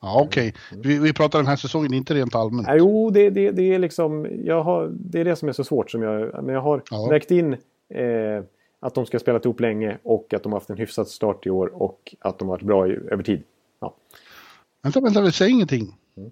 Ja, 0.00 0.20
Okej, 0.22 0.54
okay. 0.70 0.80
vi, 0.82 0.98
vi 0.98 1.12
pratar 1.12 1.38
den 1.38 1.46
här 1.46 1.56
säsongen, 1.56 1.94
inte 1.94 2.14
rent 2.14 2.34
allmänt. 2.34 2.68
Ja, 2.68 2.76
jo, 2.76 3.10
det, 3.10 3.30
det, 3.30 3.50
det 3.50 3.74
är 3.74 3.78
liksom... 3.78 4.26
Jag 4.44 4.62
har, 4.62 4.92
det 4.92 5.20
är 5.20 5.24
det 5.24 5.36
som 5.36 5.48
är 5.48 5.52
så 5.52 5.64
svårt. 5.64 5.90
Som 5.90 6.02
jag, 6.02 6.44
men 6.44 6.54
jag 6.54 6.62
har 6.62 6.82
ja. 6.90 7.08
räckt 7.10 7.30
in... 7.30 7.52
Eh, 7.94 8.44
att 8.80 8.94
de 8.94 9.06
ska 9.06 9.14
ha 9.14 9.20
spelat 9.20 9.44
ihop 9.44 9.60
länge 9.60 9.98
och 10.02 10.34
att 10.34 10.42
de 10.42 10.52
har 10.52 10.60
haft 10.60 10.70
en 10.70 10.76
hyfsad 10.76 11.08
start 11.08 11.46
i 11.46 11.50
år 11.50 11.82
och 11.82 12.14
att 12.20 12.38
de 12.38 12.48
har 12.48 12.54
varit 12.54 12.66
bra 12.66 12.88
i, 12.88 12.90
över 12.90 13.22
tid. 13.22 13.42
Ja. 13.80 13.94
Vänta, 14.82 15.00
vänta, 15.00 15.20
vi 15.20 15.32
säger 15.32 15.50
ingenting. 15.50 15.96
Mm. 16.16 16.30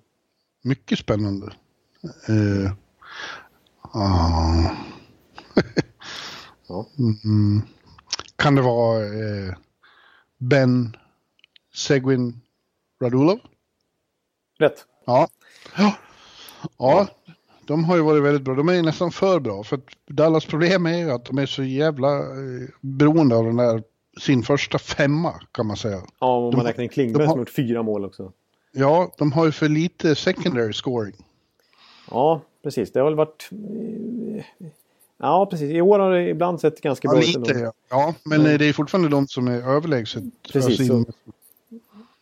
Mycket 0.63 0.99
spännande. 0.99 1.47
Uh, 2.31 2.67
uh. 2.67 2.73
ja. 6.69 6.87
mm. 6.99 7.63
Kan 8.37 8.55
det 8.55 8.63
vara 8.63 9.05
uh, 9.05 9.55
Ben 10.39 10.97
Seguin 11.75 12.41
Radulov? 13.03 13.39
Rätt. 14.59 14.85
Ja. 15.05 15.29
Ja. 15.77 15.95
ja 16.79 17.07
de 17.67 17.85
har 17.85 17.97
ju 17.97 18.03
varit 18.03 18.23
väldigt 18.23 18.43
bra. 18.43 18.55
De 18.55 18.69
är 18.69 18.83
nästan 18.83 19.11
för 19.11 19.41
bra. 19.41 19.65
För 19.65 19.81
Dallas 20.07 20.45
problem 20.45 20.87
är 20.87 20.99
ju 20.99 21.11
att 21.11 21.25
de 21.25 21.39
är 21.39 21.47
så 21.47 21.63
jävla 21.63 22.19
eh, 22.19 22.69
beroende 22.81 23.37
av 23.37 23.45
den 23.45 23.57
där 23.57 23.83
sin 24.21 24.43
första 24.43 24.79
femma 24.79 25.35
kan 25.53 25.67
man 25.67 25.77
säga. 25.77 26.03
Ja, 26.21 26.37
om 26.37 26.57
man 26.57 26.67
räknar 26.67 26.85
in 26.85 26.91
Klingberg 26.91 27.27
som 27.27 27.39
gjort 27.39 27.51
fyra 27.51 27.83
mål 27.83 28.05
också. 28.05 28.33
Ja, 28.73 29.13
de 29.19 29.33
har 29.33 29.47
ju 29.47 29.53
för 29.53 29.69
lite 29.69 30.15
secondary 30.15 30.73
scoring. 30.73 31.15
Ja, 32.11 32.41
precis. 32.63 32.93
Det 32.93 33.01
har 33.01 33.05
väl 33.05 33.15
varit... 33.15 33.51
Ja, 35.19 35.47
precis. 35.51 35.71
I 35.71 35.81
år 35.81 35.99
har 35.99 36.11
det 36.11 36.29
ibland 36.29 36.61
sett 36.61 36.81
ganska 36.81 37.09
bra 37.09 37.19
ut. 37.19 37.35
Ja, 37.35 37.41
lite 37.41 37.59
ja. 37.59 37.73
ja. 37.89 38.15
Men 38.25 38.41
mm. 38.41 38.59
det 38.59 38.65
är 38.65 38.73
fortfarande 38.73 39.09
de 39.09 39.29
som 39.29 39.49
är 39.49 39.69
överlägset. 39.69 40.25
Precis. 40.53 40.89
Så, 40.89 41.05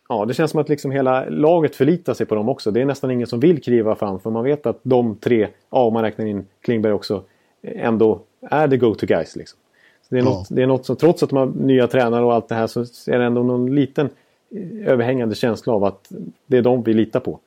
Ja, 0.09 0.25
det 0.25 0.33
känns 0.33 0.51
som 0.51 0.59
att 0.59 0.69
liksom 0.69 0.91
hela 0.91 1.29
laget 1.29 1.75
förlitar 1.75 2.13
sig 2.13 2.25
på 2.25 2.35
dem 2.35 2.49
också. 2.49 2.71
Det 2.71 2.81
är 2.81 2.85
nästan 2.85 3.11
ingen 3.11 3.27
som 3.27 3.39
vill 3.39 3.61
kliva 3.61 3.95
fram 3.95 4.19
för 4.19 4.29
man 4.29 4.43
vet 4.43 4.65
att 4.65 4.79
de 4.83 5.15
tre, 5.15 5.47
ja 5.69 5.83
om 5.83 5.93
man 5.93 6.03
räknar 6.03 6.25
in 6.25 6.45
Klingberg 6.61 6.93
också, 6.93 7.23
ändå 7.61 8.21
är 8.41 8.67
the 8.67 8.77
go-to 8.77 9.05
guys. 9.05 9.35
Liksom. 9.35 9.59
Så 10.01 10.15
det, 10.15 10.19
är 10.19 10.23
ja. 10.23 10.29
något, 10.29 10.47
det 10.49 10.61
är 10.61 10.67
något 10.67 10.85
som, 10.85 10.95
trots 10.95 11.23
att 11.23 11.29
de 11.29 11.37
har 11.37 11.45
nya 11.45 11.87
tränare 11.87 12.25
och 12.25 12.33
allt 12.33 12.47
det 12.47 12.55
här 12.55 12.67
så 12.67 12.81
är 13.11 13.19
det 13.19 13.25
ändå 13.25 13.43
någon 13.43 13.75
liten 13.75 14.09
eh, 14.55 14.87
överhängande 14.87 15.35
känsla 15.35 15.73
av 15.73 15.83
att 15.83 16.11
det 16.45 16.57
är 16.57 16.61
de 16.61 16.83
vi 16.83 16.93
litar 16.93 17.19
på. 17.19 17.39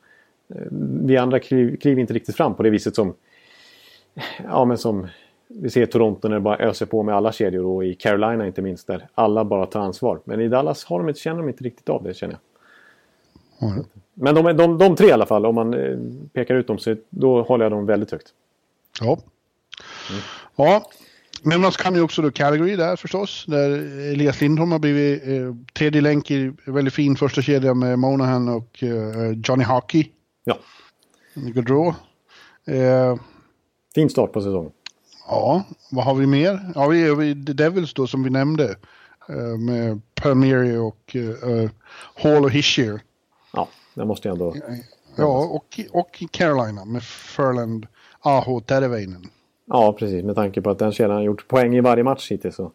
Eh, 0.55 0.61
vi 1.03 1.17
andra 1.17 1.39
kliver 1.39 1.75
kliv 1.75 1.99
inte 1.99 2.13
riktigt 2.13 2.35
fram 2.35 2.55
på 2.55 2.63
det 2.63 2.69
viset 2.69 2.95
som 2.95 3.13
ja, 4.43 4.65
men 4.65 4.77
som 4.77 5.07
vi 5.47 5.69
ser 5.69 5.85
Toronto 5.85 6.27
när 6.27 6.35
det 6.35 6.41
bara 6.41 6.57
öser 6.57 6.85
på 6.85 7.03
med 7.03 7.15
alla 7.15 7.31
kedjor 7.31 7.65
och 7.65 7.85
i 7.85 7.95
Carolina 7.95 8.47
inte 8.47 8.61
minst 8.61 8.87
där 8.87 9.07
alla 9.15 9.45
bara 9.45 9.65
tar 9.65 9.79
ansvar. 9.79 10.19
Men 10.23 10.41
i 10.41 10.47
Dallas 10.47 10.83
har 10.85 10.99
de 10.99 11.09
inte, 11.09 11.19
känner 11.19 11.37
de 11.37 11.49
inte 11.49 11.63
riktigt 11.63 11.89
av 11.89 12.03
det 12.03 12.13
känner 12.13 12.33
jag. 12.33 12.48
Mm. 13.61 13.85
Men 14.13 14.35
de, 14.35 14.57
de, 14.57 14.77
de 14.77 14.95
tre 14.95 15.07
i 15.07 15.11
alla 15.11 15.25
fall, 15.25 15.45
om 15.45 15.55
man 15.55 15.73
eh, 15.73 15.97
pekar 16.33 16.55
ut 16.55 16.67
dem, 16.67 16.79
så 16.79 16.95
då 17.09 17.41
håller 17.41 17.65
jag 17.65 17.71
dem 17.71 17.85
väldigt 17.85 18.11
högt. 18.11 18.27
Ja. 19.01 19.19
Mm. 20.09 20.21
Ja, 20.55 20.89
Nämnas 21.43 21.77
kan 21.77 21.95
ju 21.95 22.01
också 22.01 22.21
då 22.21 22.31
Calgary 22.31 22.75
där 22.75 22.95
förstås, 22.95 23.45
där 23.47 23.69
Elias 24.11 24.41
Lindholm 24.41 24.71
har 24.71 24.79
blivit 24.79 25.27
eh, 25.27 25.55
tredje 25.73 26.01
länk 26.01 26.31
i 26.31 26.53
väldigt 26.65 26.93
fin 26.93 27.15
första 27.15 27.41
kedja 27.41 27.73
med 27.73 27.99
Monahan 27.99 28.49
och 28.49 28.83
eh, 28.83 29.31
Johnny 29.43 29.63
Hockey. 29.63 30.11
Ja. 30.43 30.57
Gaudreau. 31.33 31.93
Eh, 32.65 33.15
fin 33.95 34.09
start 34.09 34.33
på 34.33 34.41
säsongen. 34.41 34.71
Ja, 35.27 35.63
vad 35.91 36.05
har 36.05 36.15
vi 36.15 36.27
mer? 36.27 36.71
Ja, 36.75 36.87
vi 36.87 37.09
har 37.09 37.33
Devils 37.53 37.93
då 37.93 38.07
som 38.07 38.23
vi 38.23 38.29
nämnde. 38.29 38.75
Eh, 39.29 39.57
med 39.57 40.01
Palmieri 40.15 40.77
och 40.77 41.15
eh, 41.15 41.69
Hall 42.15 42.43
och 42.43 42.51
Hischier. 42.51 42.99
Ja, 43.53 43.67
det 43.93 44.05
måste 44.05 44.27
jag 44.27 44.33
ändå... 44.33 44.55
Ja, 45.15 45.45
och, 45.45 45.79
och 45.91 46.23
Carolina 46.31 46.85
med 46.85 47.03
Furland, 47.03 47.87
Aho, 48.19 48.59
Terveinen. 48.59 49.23
Ja, 49.65 49.93
precis. 49.93 50.23
Med 50.23 50.35
tanke 50.35 50.61
på 50.61 50.69
att 50.69 50.79
den 50.79 50.91
kedjan 50.91 51.17
har 51.17 51.23
gjort 51.23 51.47
poäng 51.47 51.75
i 51.75 51.81
varje 51.81 52.03
match 52.03 52.31
hittills. 52.31 52.55
Så, 52.55 52.71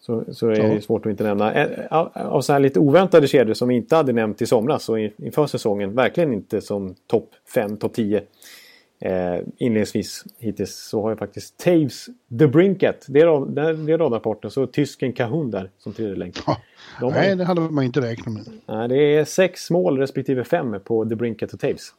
så, 0.00 0.34
så 0.34 0.48
är 0.48 0.74
det 0.74 0.80
svårt 0.80 1.06
att 1.06 1.10
inte 1.10 1.24
nämna. 1.24 1.66
Av 2.14 2.40
så 2.40 2.52
här 2.52 2.60
lite 2.60 2.80
oväntade 2.80 3.28
kedjor 3.28 3.54
som 3.54 3.68
vi 3.68 3.74
inte 3.74 3.96
hade 3.96 4.12
nämnt 4.12 4.42
i 4.42 4.46
somras 4.46 4.88
och 4.88 4.98
inför 4.98 5.46
säsongen. 5.46 5.94
Verkligen 5.94 6.32
inte 6.32 6.60
som 6.60 6.94
topp 7.06 7.30
5, 7.54 7.76
topp 7.76 7.92
10. 7.94 8.22
Eh, 9.04 9.40
inledningsvis 9.56 10.24
hittills 10.38 10.74
så 10.74 11.02
har 11.02 11.10
jag 11.10 11.18
faktiskt 11.18 11.58
Taves 11.58 12.06
The 12.38 12.46
Brinket. 12.46 13.06
Det 13.08 13.20
är, 13.20 13.86
det 13.86 13.92
är 13.92 13.98
radarpartner. 13.98 14.50
Så 14.50 14.66
tysken 14.66 15.12
Kahun 15.12 15.50
där 15.50 15.70
som 15.78 15.92
tredje 15.92 16.16
länk. 16.16 16.38
Ja. 16.46 16.56
De 17.00 17.12
Nej, 17.12 17.28
har... 17.28 17.36
det 17.36 17.44
hade 17.44 17.60
man 17.60 17.84
inte 17.84 18.00
räknat 18.00 18.34
med. 18.34 18.44
Nej, 18.66 18.88
det 18.88 18.96
är 18.96 19.24
sex 19.24 19.70
mål 19.70 19.98
respektive 19.98 20.44
fem 20.44 20.76
på 20.84 21.04
The 21.04 21.14
Brinket 21.14 21.52
och 21.52 21.60
Taves. 21.60 21.94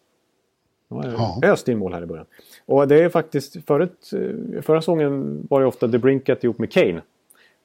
Ja. 0.88 1.40
Öst 1.44 1.68
in 1.68 1.78
mål 1.78 1.94
här 1.94 2.04
i 2.04 2.06
början. 2.06 2.26
Och 2.66 2.88
det 2.88 3.04
är 3.04 3.10
faktiskt 3.10 3.66
förut, 3.68 4.12
eh, 4.14 4.62
förra 4.62 4.82
säsongen 4.82 5.48
var 5.50 5.62
det 5.62 5.68
ofta 5.68 5.88
The 5.88 5.98
Brinket 5.98 6.44
ihop 6.44 6.60
med 6.60 6.72
Kane. 6.72 7.02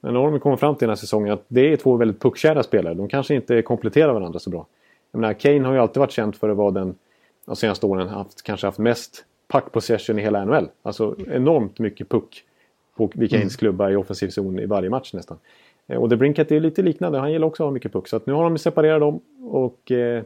Men 0.00 0.12
nu 0.12 0.18
har 0.18 0.30
de 0.30 0.40
kommit 0.40 0.60
fram 0.60 0.74
till 0.74 0.86
den 0.86 0.90
här 0.90 0.96
säsongen 0.96 1.32
att 1.32 1.44
det 1.48 1.72
är 1.72 1.76
två 1.76 1.96
väldigt 1.96 2.20
puckkära 2.20 2.62
spelare. 2.62 2.94
De 2.94 3.08
kanske 3.08 3.34
inte 3.34 3.62
kompletterar 3.62 4.12
varandra 4.12 4.38
så 4.38 4.50
bra. 4.50 4.66
Jag 5.12 5.20
menar, 5.20 5.34
Kane 5.34 5.64
har 5.64 5.72
ju 5.72 5.78
alltid 5.78 6.00
varit 6.00 6.12
känd 6.12 6.34
för 6.34 6.48
att 6.48 6.56
vara 6.56 6.70
den 6.70 6.94
de 7.46 7.56
senaste 7.56 7.86
åren 7.86 8.08
haft, 8.08 8.42
kanske 8.42 8.66
haft 8.66 8.78
mest 8.78 9.24
puck 9.50 9.72
possession 9.72 10.18
i 10.18 10.22
hela 10.22 10.44
NHL. 10.44 10.68
Alltså 10.82 11.16
enormt 11.28 11.78
mycket 11.78 12.08
puck 12.08 12.44
på 12.96 13.10
vid 13.14 13.30
Kanes 13.30 13.42
mm. 13.42 13.50
klubba 13.50 13.90
i 13.90 13.96
offensiv 13.96 14.28
zon 14.28 14.58
i 14.58 14.66
varje 14.66 14.90
match 14.90 15.12
nästan. 15.12 15.38
Eh, 15.86 15.98
och 15.98 16.10
The 16.10 16.16
Brinket 16.16 16.52
är 16.52 16.60
lite 16.60 16.82
liknande. 16.82 17.18
Han 17.18 17.32
gillar 17.32 17.46
också 17.46 17.62
att 17.62 17.66
ha 17.66 17.72
mycket 17.72 17.92
puck. 17.92 18.08
Så 18.08 18.16
att 18.16 18.26
nu 18.26 18.32
har 18.32 18.44
de 18.44 18.58
separerat 18.58 19.00
dem. 19.00 19.20
Och 19.42 19.90
eh, 19.90 20.22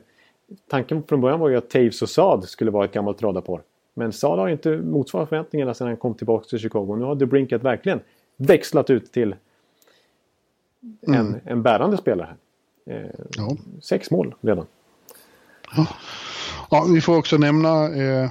tanken 0.68 1.02
från 1.02 1.20
början 1.20 1.40
var 1.40 1.48
ju 1.48 1.56
att 1.56 1.70
Taves 1.70 2.02
och 2.02 2.08
Saad 2.08 2.44
skulle 2.44 2.70
vara 2.70 2.84
ett 2.84 2.92
gammalt 2.92 3.22
radarpar. 3.22 3.60
Men 3.94 4.12
Saad 4.12 4.38
har 4.38 4.48
inte 4.48 4.76
motsvarat 4.76 5.28
förväntningarna 5.28 5.74
sedan 5.74 5.86
han 5.86 5.96
kom 5.96 6.14
tillbaka 6.14 6.44
till 6.44 6.58
Chicago. 6.58 6.96
Nu 6.96 7.04
har 7.04 7.16
The 7.16 7.26
Brinket 7.26 7.62
verkligen 7.62 8.00
växlat 8.36 8.90
ut 8.90 9.12
till 9.12 9.34
en, 11.00 11.14
mm. 11.14 11.40
en 11.44 11.62
bärande 11.62 11.96
spelare. 11.96 12.36
Eh, 12.86 12.96
ja. 13.36 13.56
Sex 13.82 14.10
mål 14.10 14.34
redan. 14.40 14.66
Ja. 15.76 15.86
ja. 16.70 16.86
vi 16.94 17.00
får 17.00 17.16
också 17.16 17.36
nämna 17.36 17.94
eh, 17.94 18.30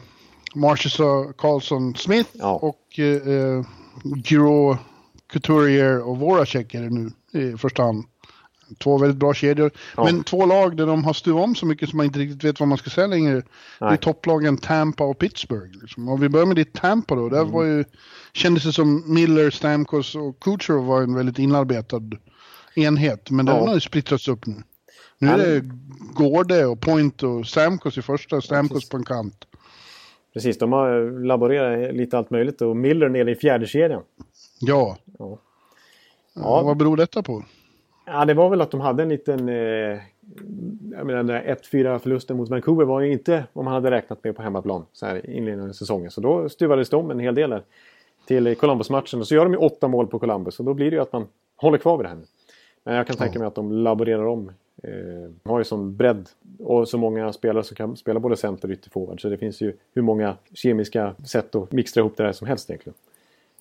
Marcus 0.54 0.98
Karlsson 1.38 1.96
Smith 1.96 2.30
ja. 2.34 2.54
och 2.54 3.00
eh, 3.00 3.66
Giro 4.26 4.78
Couturier 5.34 6.08
och 6.08 6.18
Voracek 6.18 6.74
är 6.74 6.82
det 6.82 6.90
nu 6.90 7.12
i 7.34 7.58
första 7.58 7.84
hand. 7.84 8.06
Två 8.80 8.98
väldigt 8.98 9.18
bra 9.18 9.34
kedjor. 9.34 9.72
Ja. 9.98 10.04
Men 10.04 10.24
två 10.24 10.46
lag 10.46 10.78
där 10.78 10.86
de 10.86 11.04
har 11.04 11.14
stuvat 11.14 11.44
om 11.44 11.56
så 11.56 11.66
mycket 11.66 11.90
som 11.90 11.98
man 11.98 12.06
inte 12.06 12.20
riktigt 12.20 12.44
vet 12.44 12.60
vad 12.60 12.70
man 12.70 12.78
ska 12.78 12.90
säga 12.90 13.08
längre. 13.08 13.34
Nej. 13.34 13.44
Det 13.80 13.86
är 13.86 13.96
topplagen 13.96 14.58
Tampa 14.58 15.04
och 15.04 15.20
Pittsburgh. 15.20 15.82
Liksom. 15.82 16.10
Om 16.10 16.20
vi 16.20 16.30
börjar 16.30 16.46
med 16.46 16.56
ditt 16.56 16.74
Tampa 16.74 17.16
då. 17.16 17.30
Där 17.30 17.42
mm. 17.42 17.52
var 17.52 17.64
ju, 17.64 17.86
kändes 18.34 18.64
det 18.64 18.74
som 18.74 19.14
Miller, 19.14 19.50
Stamkos 19.50 20.16
och 20.16 20.40
Kucherov 20.40 20.86
var 20.86 21.02
en 21.02 21.16
väldigt 21.16 21.40
inarbetad 21.40 22.02
enhet. 22.76 23.30
Men 23.30 23.46
den 23.46 23.56
ja. 23.56 23.68
har 23.68 23.74
ju 23.74 23.80
splittrats 23.80 24.28
upp 24.28 24.46
nu. 24.46 24.64
Nu 25.20 25.30
är 25.30 25.38
det 25.38 25.70
Gårde 26.14 26.66
och 26.66 26.82
Point 26.82 27.24
och 27.24 27.48
Stamkos 27.48 27.98
i 27.98 28.02
första, 28.02 28.42
Stamkos 28.42 28.90
på 28.90 28.98
en 28.98 29.06
kant. 29.06 29.46
Precis, 30.34 30.58
de 30.58 30.72
har 30.72 31.22
laborerat 31.24 31.96
lite 31.96 32.18
allt 32.18 32.30
möjligt 32.30 32.62
och 32.62 32.78
Miller 32.78 33.10
nere 33.10 33.32
i 33.32 33.36
fjärde 33.36 33.68
kedjan. 33.68 34.02
Ja. 34.60 34.98
Ja. 35.20 35.38
ja. 36.36 36.62
Vad 36.64 36.78
beror 36.78 36.98
detta 36.98 37.24
på? 37.24 37.44
Ja, 38.06 38.26
det 38.26 38.34
var 38.34 38.50
väl 38.50 38.62
att 38.62 38.72
de 38.72 38.82
hade 38.82 39.04
en 39.04 39.10
liten... 39.10 39.50
Eh, 39.50 40.00
jag 40.92 41.06
menar, 41.06 41.14
den 41.14 41.28
där 41.28 41.58
1-4 41.72 42.00
förlusten 42.00 42.38
mot 42.38 42.50
Vancouver 42.50 42.86
var 42.86 43.02
ju 43.02 43.12
inte 43.12 43.44
om 43.54 43.66
man 43.66 43.74
hade 43.74 43.92
räknat 43.92 44.24
med 44.24 44.36
på 44.36 44.42
hemmaplan 44.42 44.86
så 44.94 45.06
här 45.06 45.30
inledande 45.30 45.74
säsongen. 45.74 46.12
Så 46.12 46.22
då 46.22 46.50
stuvades 46.50 46.90
de 46.90 47.12
en 47.12 47.20
hel 47.20 47.36
del 47.36 47.50
där 47.50 47.64
till 48.28 48.56
Columbus-matchen. 48.56 49.20
Och 49.20 49.28
så 49.28 49.36
gör 49.36 49.44
de 49.44 49.54
ju 49.54 49.60
åtta 49.60 49.88
mål 49.88 50.08
på 50.08 50.20
Columbus 50.20 50.60
och 50.60 50.66
då 50.66 50.74
blir 50.74 50.92
det 50.92 50.96
ju 50.96 51.02
att 51.02 51.14
man 51.14 51.28
håller 51.56 51.78
kvar 51.78 51.98
vid 51.98 52.06
det 52.06 52.10
här. 52.10 52.18
Men 52.84 52.96
jag 52.96 53.08
kan 53.08 53.16
tänka 53.16 53.40
mig 53.40 53.48
att 53.48 53.56
de 53.56 53.72
laborerar 53.72 54.26
om. 54.26 54.52
Eh, 54.88 55.52
har 55.52 55.60
ju 55.60 55.66
sån 55.66 55.96
bredd 55.96 56.30
och 56.60 56.90
så 56.90 56.98
många 56.98 57.34
spelare 57.34 57.64
som 57.64 57.76
kan 57.76 57.98
spela 57.98 58.20
både 58.20 58.38
center 58.38 58.68
och 58.68 58.74
ytterforward. 58.74 59.22
Så 59.22 59.30
det 59.30 59.38
finns 59.38 59.62
ju 59.62 59.74
hur 59.94 60.02
många 60.02 60.38
kemiska 60.54 61.16
sätt 61.26 61.56
att 61.56 61.72
mixtra 61.72 62.02
ihop 62.02 62.18
det 62.18 62.24
här 62.24 62.34
som 62.34 62.48
helst 62.48 62.70
egentligen. 62.70 62.96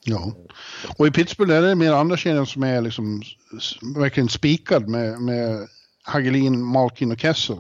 Ja, 0.05 0.33
och 0.99 1.07
i 1.07 1.11
Pittsburgh 1.11 1.55
är 1.55 1.63
det 1.63 1.75
mer 1.75 1.93
andra 1.93 2.17
kedjan 2.17 2.47
som 2.47 2.63
är 2.63 2.81
liksom 2.81 3.23
verkligen 3.97 4.29
spikad 4.29 4.89
med, 4.89 5.21
med 5.21 5.69
Hagelin, 6.03 6.63
Malkin 6.63 7.13
och 7.13 7.19
Kessel. 7.19 7.57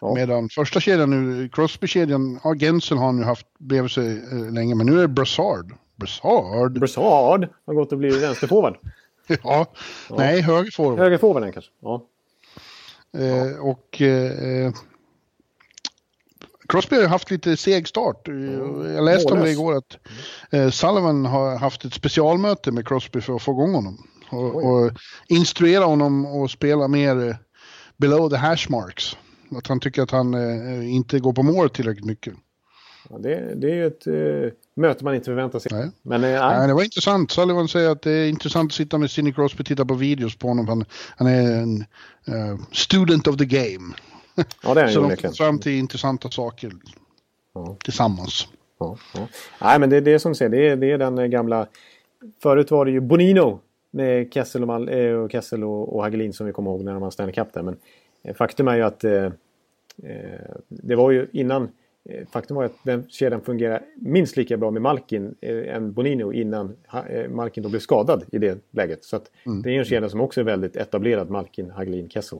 Ja. 0.00 0.14
Medan 0.14 0.48
första 0.48 0.80
kedjan 0.80 1.10
nu, 1.10 1.48
Crosby-kedjan, 1.48 2.40
ja 2.44 2.54
Gensel 2.54 2.98
har 2.98 3.06
han 3.06 3.18
ju 3.18 3.24
haft 3.24 3.46
bredvid 3.58 3.90
sig 3.90 4.22
eh, 4.32 4.52
länge, 4.52 4.74
men 4.74 4.86
nu 4.86 4.96
är 4.96 5.02
det 5.02 5.08
Brassard. 5.08 5.72
Brassard? 5.96 6.78
Brassard 6.78 7.48
har 7.66 7.74
gått 7.74 7.92
och 7.92 7.98
blivit 7.98 8.22
vänsterforward. 8.22 8.76
ja. 9.26 9.36
ja, 9.42 9.66
nej 10.16 10.40
högerforward. 10.40 10.98
Högerforwarden 10.98 11.52
kanske, 11.52 11.70
ja. 11.80 12.02
Eh, 13.16 13.58
och 13.58 14.02
eh, 14.02 14.72
Crosby 16.68 16.96
har 16.96 17.08
haft 17.08 17.30
lite 17.30 17.56
seg 17.56 17.88
start. 17.88 18.28
Jag 18.94 19.04
läste 19.04 19.32
om 19.32 19.40
det 19.40 19.50
igår 19.50 19.76
att 19.76 19.98
eh, 20.50 20.70
Sullivan 20.70 21.26
har 21.26 21.58
haft 21.58 21.84
ett 21.84 21.94
specialmöte 21.94 22.72
med 22.72 22.88
Crosby 22.88 23.20
för 23.20 23.36
att 23.36 23.42
få 23.42 23.52
igång 23.52 23.74
honom. 23.74 24.06
Och, 24.30 24.64
och 24.64 24.92
instruera 25.28 25.84
honom 25.84 26.26
att 26.26 26.50
spela 26.50 26.88
mer 26.88 27.28
eh, 27.28 27.36
below 27.96 28.30
the 28.30 28.36
hash 28.36 28.66
marks. 28.68 29.16
Att 29.56 29.66
han 29.66 29.80
tycker 29.80 30.02
att 30.02 30.10
han 30.10 30.34
eh, 30.34 30.94
inte 30.94 31.20
går 31.20 31.32
på 31.32 31.42
mål 31.42 31.70
tillräckligt 31.70 32.06
mycket. 32.06 32.34
Det, 33.16 33.54
det 33.54 33.70
är 33.70 33.74
ju 33.74 33.86
ett 33.86 34.06
eh, 34.06 34.52
möte 34.74 35.04
man 35.04 35.14
inte 35.14 35.24
förväntar 35.24 35.58
sig. 35.58 35.72
Nej. 35.72 35.90
Men, 36.02 36.24
eh, 36.24 36.30
nej. 36.30 36.68
det 36.68 36.74
var 36.74 36.82
intressant. 36.82 37.30
Sullivan 37.30 37.68
säger 37.68 37.90
att 37.90 38.02
det 38.02 38.10
är 38.10 38.28
intressant 38.28 38.70
att 38.70 38.74
sitta 38.74 38.98
med 38.98 39.10
Sidney 39.10 39.32
Crosby 39.32 39.62
och 39.62 39.66
titta 39.66 39.84
på 39.84 39.94
videos 39.94 40.36
på 40.36 40.48
honom. 40.48 40.68
Han, 40.68 40.84
han 41.16 41.26
är 41.26 41.62
en 41.62 41.84
uh, 42.28 42.60
student 42.72 43.26
of 43.26 43.36
the 43.36 43.44
game. 43.44 43.94
Ja, 44.62 44.74
det 44.74 44.80
är 44.80 44.88
Så 44.88 45.00
de 45.00 45.16
kommer 45.16 45.34
fram 45.34 45.58
till 45.58 45.72
intressanta 45.72 46.30
saker 46.30 46.72
ja. 47.54 47.76
tillsammans. 47.84 48.48
Ja, 48.78 48.96
ja. 49.14 49.28
Nej, 49.60 49.78
men 49.78 49.90
det, 49.90 50.00
det 50.00 50.12
är 50.12 50.18
som 50.18 50.32
du 50.32 50.36
säger, 50.36 50.50
det 50.50 50.68
är, 50.68 50.76
det 50.76 50.90
är 50.92 50.98
den 50.98 51.30
gamla... 51.30 51.66
Förut 52.42 52.70
var 52.70 52.84
det 52.84 52.90
ju 52.90 53.00
Bonino 53.00 53.60
med 53.90 54.32
Kessel 54.32 54.62
och, 54.62 54.68
Mal, 54.68 54.88
och, 55.14 55.32
Kessel 55.32 55.64
och, 55.64 55.96
och 55.96 56.02
Hagelin 56.02 56.32
som 56.32 56.46
vi 56.46 56.52
kommer 56.52 56.70
ihåg 56.70 56.84
när 56.84 56.92
de 56.92 57.02
var 57.02 57.10
Stanley 57.10 57.34
Cup 57.34 57.52
där. 57.52 57.62
Men 57.62 57.76
faktum 58.34 58.68
är 58.68 58.76
ju 58.76 58.82
att 58.82 59.04
eh, 59.04 59.28
det 60.68 60.94
var 60.94 61.10
ju 61.10 61.28
innan... 61.32 61.68
Faktum 62.30 62.56
var 62.56 62.64
att 62.64 62.78
den 62.82 63.08
kedjan 63.08 63.40
fungerade 63.40 63.82
minst 63.96 64.36
lika 64.36 64.56
bra 64.56 64.70
med 64.70 64.82
Malkin 64.82 65.34
än 65.40 65.92
Bonino 65.92 66.32
innan 66.32 66.76
Malkin 67.30 67.62
då 67.62 67.68
blev 67.68 67.80
skadad 67.80 68.24
i 68.32 68.38
det 68.38 68.58
läget. 68.70 69.04
Så 69.04 69.16
att 69.16 69.30
mm. 69.46 69.62
det 69.62 69.70
är 69.70 69.78
en 69.78 69.84
kedja 69.84 70.08
som 70.08 70.20
också 70.20 70.40
är 70.40 70.44
väldigt 70.44 70.76
etablerad, 70.76 71.30
Malkin, 71.30 71.70
Hagelin, 71.70 72.08
Kessel. 72.08 72.38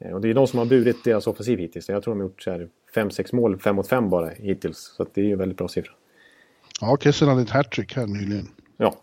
Eh, 0.00 0.12
och 0.12 0.20
det 0.20 0.30
är 0.30 0.34
de 0.34 0.46
som 0.46 0.58
har 0.58 0.66
burit 0.66 1.04
deras 1.04 1.26
offensiv 1.26 1.58
hittills. 1.58 1.88
Jag 1.88 2.02
tror 2.02 2.14
de 2.14 2.20
har 2.20 2.28
gjort 2.28 2.68
5-6 2.94 3.34
mål, 3.34 3.58
5 3.58 3.76
mot 3.76 3.88
5 3.88 4.10
bara 4.10 4.28
hittills. 4.28 4.78
Så 4.78 5.06
det 5.14 5.20
är 5.20 5.24
ju 5.24 5.32
en 5.32 5.38
väldigt 5.38 5.58
bra 5.58 5.68
siffra. 5.68 5.92
Ja, 6.80 6.96
Kessel 7.00 7.28
hade 7.28 7.42
ett 7.42 7.50
hattrick 7.50 7.96
här 7.96 8.06
nyligen. 8.06 8.48
Ja. 8.76 8.94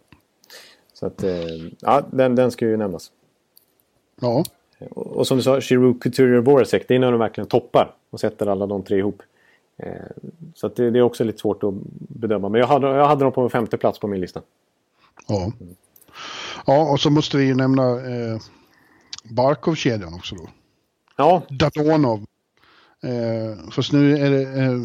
Så 0.94 1.06
att, 1.06 1.24
eh, 1.24 1.46
ja, 1.80 2.08
den, 2.12 2.36
den 2.36 2.52
ska 2.52 2.66
ju 2.66 2.78
nämnas. 2.78 3.12
Ja. 4.22 4.44
Och, 4.90 5.08
och 5.08 5.28
som 5.28 5.38
du 5.38 5.44
sa, 5.44 5.62
Giroud, 5.62 6.02
Couturier, 6.02 6.40
Voracek, 6.40 6.88
det 6.88 6.96
är 6.96 7.00
när 7.00 7.12
de 7.12 7.20
verkligen 7.20 7.48
toppar 7.48 7.96
och 8.10 8.20
sätter 8.20 8.48
alla 8.48 8.66
de 8.66 8.84
tre 8.84 8.98
ihop. 8.98 9.22
Eh, 9.78 9.91
så 10.54 10.68
det, 10.68 10.91
det, 10.91 10.99
är 10.99 11.04
också 11.04 11.24
lite 11.24 11.40
svårt 11.40 11.64
att 11.64 11.74
bedöma. 11.98 12.49
Men 12.49 12.62
jag 12.62 12.68
hade, 12.68 12.88
jag 12.88 13.08
hade 13.08 13.24
dem 13.24 13.34
på 13.34 13.49
femte 13.49 13.78
plats 13.78 13.99
på 13.99 14.08
min 14.08 14.22
lista. 14.22 14.41
Ja. 15.28 15.52
Ja, 16.66 16.91
och 16.91 16.99
så 16.99 17.10
måste 17.10 17.38
vi 17.38 17.44
ju 17.44 17.56
nämna 17.56 17.91
eh, 17.91 18.40
Barkov-kedjan 19.24 20.14
också 20.14 20.36
då. 20.36 20.49
Ja. 21.18 21.41
Dadonov. 21.49 22.26
Eh, 23.04 23.70
fast 23.72 23.94
nu 23.94 24.18
är 24.18 24.32
det, 24.32 24.41
eh, 24.41 24.80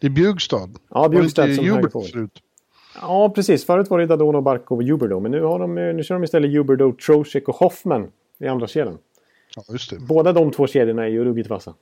det 0.00 0.06
är 0.06 0.10
Bjugstad. 0.10 0.70
Ja, 0.90 1.08
Bjugstad 1.08 1.54
som 1.54 1.64
höger 1.64 1.88
förut. 1.88 2.42
Ja, 3.00 3.32
precis. 3.34 3.66
Förut 3.66 3.90
var 3.90 3.98
det 3.98 4.06
Dadonov, 4.06 4.42
Barkov 4.42 4.78
och 4.78 4.84
Huberdo. 4.84 5.20
Men 5.20 5.30
nu, 5.30 5.42
har 5.42 5.58
de, 5.58 5.74
nu 5.74 6.04
kör 6.04 6.14
de 6.14 6.24
istället 6.24 6.52
Huberdo, 6.52 6.92
Trocek 6.92 7.48
och 7.48 7.56
Hoffman 7.56 8.10
i 8.38 8.46
andra 8.46 8.66
kedjan. 8.66 8.98
Ja, 9.56 9.62
just 9.68 9.90
det. 9.90 9.98
Båda 9.98 10.32
de 10.32 10.50
två 10.50 10.66
kedjorna 10.66 11.04
är 11.04 11.08
ju 11.08 11.24
ruggigt 11.24 11.50
vassa. 11.50 11.74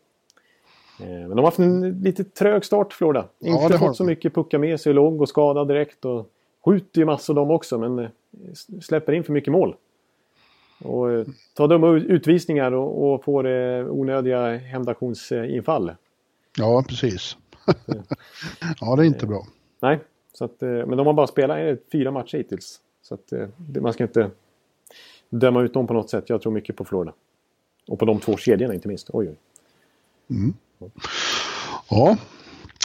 Eh, 1.01 1.07
men 1.07 1.29
de 1.29 1.39
har 1.39 1.45
haft 1.45 1.59
en 1.59 2.01
lite 2.03 2.25
trög 2.25 2.65
start, 2.65 2.93
Florida. 2.93 3.29
Inte 3.41 3.73
ja, 3.73 3.79
fått 3.79 3.97
så 3.97 4.05
mycket 4.05 4.35
puckar 4.35 4.59
med 4.59 4.81
sig, 4.81 4.93
låg 4.93 5.21
och 5.21 5.29
skadad 5.29 5.69
direkt. 5.69 6.05
Och 6.05 6.31
skjuter 6.65 7.01
ju 7.01 7.05
massor 7.05 7.35
de 7.35 7.51
också, 7.51 7.79
men 7.79 7.99
eh, 7.99 8.09
släpper 8.81 9.13
in 9.13 9.25
för 9.25 9.33
mycket 9.33 9.53
mål. 9.53 9.77
Och 10.85 11.13
eh, 11.13 11.27
ta 11.55 11.67
dumma 11.67 11.89
utvisningar 11.89 12.73
och, 12.73 13.15
och 13.15 13.25
får 13.25 13.47
eh, 13.47 13.87
onödiga 13.87 14.57
hämndaktionsinfall. 14.57 15.93
Ja, 16.59 16.85
precis. 16.89 17.37
ja, 18.81 18.97
det 18.97 19.03
är 19.03 19.07
inte 19.07 19.27
bra. 19.27 19.47
Nej, 19.81 19.99
så 20.33 20.45
att, 20.45 20.61
men 20.61 20.97
de 20.97 21.07
har 21.07 21.13
bara 21.13 21.27
spelat 21.27 21.79
fyra 21.93 22.11
matcher 22.11 22.37
hittills. 22.37 22.81
Så 23.03 23.15
att, 23.15 23.33
man 23.81 23.93
ska 23.93 24.05
inte 24.05 24.31
döma 25.31 25.63
ut 25.63 25.75
dem 25.75 25.87
på 25.87 25.95
något 25.95 26.11
sätt. 26.11 26.29
Jag 26.29 26.43
tror 26.43 26.53
mycket 26.53 26.77
på 26.77 26.85
Florida. 26.85 27.13
Och 27.89 27.99
på 27.99 28.05
de 28.05 28.21
två 28.21 28.37
kedjorna 28.37 28.75
inte 28.75 28.89
minst. 28.89 29.11
Oj, 29.13 29.29
oj. 29.29 29.37
Mm. 30.37 30.55
Ja. 31.91 32.17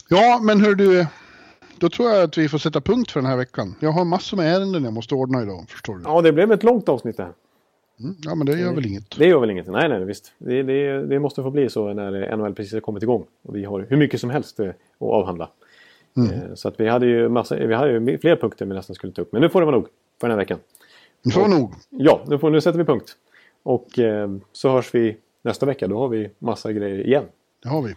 ja, 0.09 0.39
men 0.43 0.61
hör 0.61 0.75
du. 0.75 1.05
Då 1.77 1.89
tror 1.89 2.09
jag 2.09 2.23
att 2.23 2.37
vi 2.37 2.49
får 2.49 2.57
sätta 2.57 2.81
punkt 2.81 3.11
för 3.11 3.19
den 3.19 3.29
här 3.29 3.37
veckan. 3.37 3.75
Jag 3.79 3.91
har 3.91 4.05
massor 4.05 4.37
med 4.37 4.55
ärenden 4.55 4.83
jag 4.83 4.93
måste 4.93 5.15
ordna 5.15 5.41
idag. 5.41 5.65
Förstår 5.69 5.95
du? 5.95 6.01
Ja, 6.03 6.21
det 6.21 6.31
blev 6.31 6.51
ett 6.51 6.63
långt 6.63 6.89
avsnitt 6.89 7.17
det 7.17 7.23
här. 7.23 7.33
Mm, 7.99 8.15
ja, 8.21 8.35
men 8.35 8.45
det 8.45 8.59
gör 8.59 8.73
väl 8.73 8.85
inget. 8.85 9.17
Det 9.17 9.25
gör 9.27 9.39
väl 9.39 9.49
inget. 9.49 9.67
Nej, 9.67 9.89
nej, 9.89 10.05
visst. 10.05 10.33
Det, 10.37 10.63
det, 10.63 11.05
det 11.05 11.19
måste 11.19 11.43
få 11.43 11.51
bli 11.51 11.69
så 11.69 11.93
när 11.93 12.37
NHL 12.37 12.53
precis 12.53 12.73
har 12.73 12.79
kommit 12.79 13.03
igång. 13.03 13.25
Och 13.43 13.55
vi 13.55 13.65
har 13.65 13.87
hur 13.89 13.97
mycket 13.97 14.21
som 14.21 14.29
helst 14.29 14.59
eh, 14.59 14.69
att 14.69 14.75
avhandla. 15.01 15.49
Mm. 16.17 16.31
Eh, 16.31 16.53
så 16.55 16.67
att 16.67 16.79
vi 16.79 16.87
hade 16.87 17.05
ju 17.05 17.29
massa, 17.29 17.55
vi 17.55 17.73
hade 17.73 17.91
ju 17.91 18.17
fler 18.17 18.35
punkter 18.35 18.65
vi 18.65 18.73
nästan 18.73 18.95
skulle 18.95 19.13
ta 19.13 19.21
upp. 19.21 19.31
Men 19.31 19.41
nu 19.41 19.49
får 19.49 19.59
det 19.59 19.65
vara 19.65 19.75
nog 19.75 19.87
för 20.21 20.27
den 20.27 20.31
här 20.31 20.37
veckan. 20.37 20.59
Nu 21.23 21.31
får 21.31 21.41
det 21.41 21.47
nog. 21.47 21.73
Ja, 21.89 22.21
nu, 22.27 22.39
får, 22.39 22.49
nu 22.49 22.61
sätter 22.61 22.79
vi 22.79 22.85
punkt. 22.85 23.15
Och 23.63 23.99
eh, 23.99 24.29
så 24.51 24.69
hörs 24.69 24.95
vi 24.95 25.17
nästa 25.41 25.65
vecka. 25.65 25.87
Då 25.87 25.97
har 25.97 26.07
vi 26.07 26.29
massa 26.39 26.73
grejer 26.73 27.07
igen. 27.07 27.23
Det 27.64 27.69
har 27.69 27.81
vi. 27.81 27.95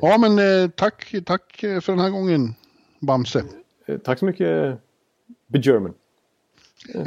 Ja, 0.00 0.18
men 0.18 0.38
eh, 0.38 0.70
tack, 0.70 1.14
tack 1.26 1.56
för 1.60 1.92
den 1.92 1.98
här 1.98 2.10
gången, 2.10 2.54
Bamse. 3.00 3.44
Eh, 3.86 3.98
tack 3.98 4.18
så 4.18 4.24
mycket, 4.24 4.78
Be 5.46 5.58
German. 5.58 5.94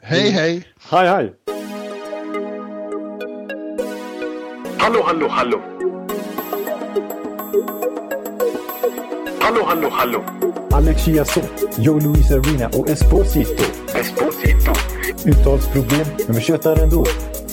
hej, 0.00 0.30
hej. 0.30 0.68
Hej, 0.90 1.08
hej. 1.08 1.34
Hallå, 4.78 5.02
hallå, 5.04 5.28
hallå. 5.28 5.60
Hallå, 9.40 9.64
hallå, 9.64 9.88
hallå. 9.92 10.24
Alex 10.70 11.04
Chiazot, 11.04 11.78
Joe 11.78 12.00
Luis 12.00 12.30
Arena 12.30 12.68
och 12.68 12.88
Esposito. 12.90 13.64
Esposito. 13.94 14.72
Uttalsproblem, 15.28 16.06
men 16.26 16.36
vi 16.36 16.40
tjötar 16.40 16.82
ändå. 16.82 17.04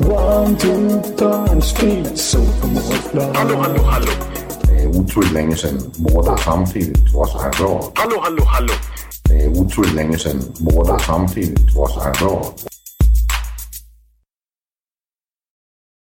One, 0.00 0.56
two, 0.58 1.00
punch, 1.18 1.64
speed, 1.64 2.16
så 2.16 2.38
på 2.60 2.66
målplan. 2.66 3.36
Hallå, 3.36 3.56
hallå, 3.56 3.82
hallå. 3.82 4.12
Det 4.62 4.82
er 4.82 4.88
utroligt 4.88 5.32
længe 5.32 5.56
siden 5.56 5.92
mor, 5.98 6.22
der 6.22 6.36
samtidig 6.36 6.96
også 7.14 7.38
har 7.38 7.50
råd. 7.60 7.92
Hallå, 7.96 8.20
hallå, 8.24 8.44
hallå. 8.44 8.72
Det 9.28 9.44
er 9.44 9.48
utroligt 9.48 9.94
længe 9.94 10.18
siden 10.18 10.42
mor, 10.60 10.82
der 10.82 10.98
samtidig 10.98 11.56
også 11.76 12.00
har 12.00 12.12
råd. 12.26 12.67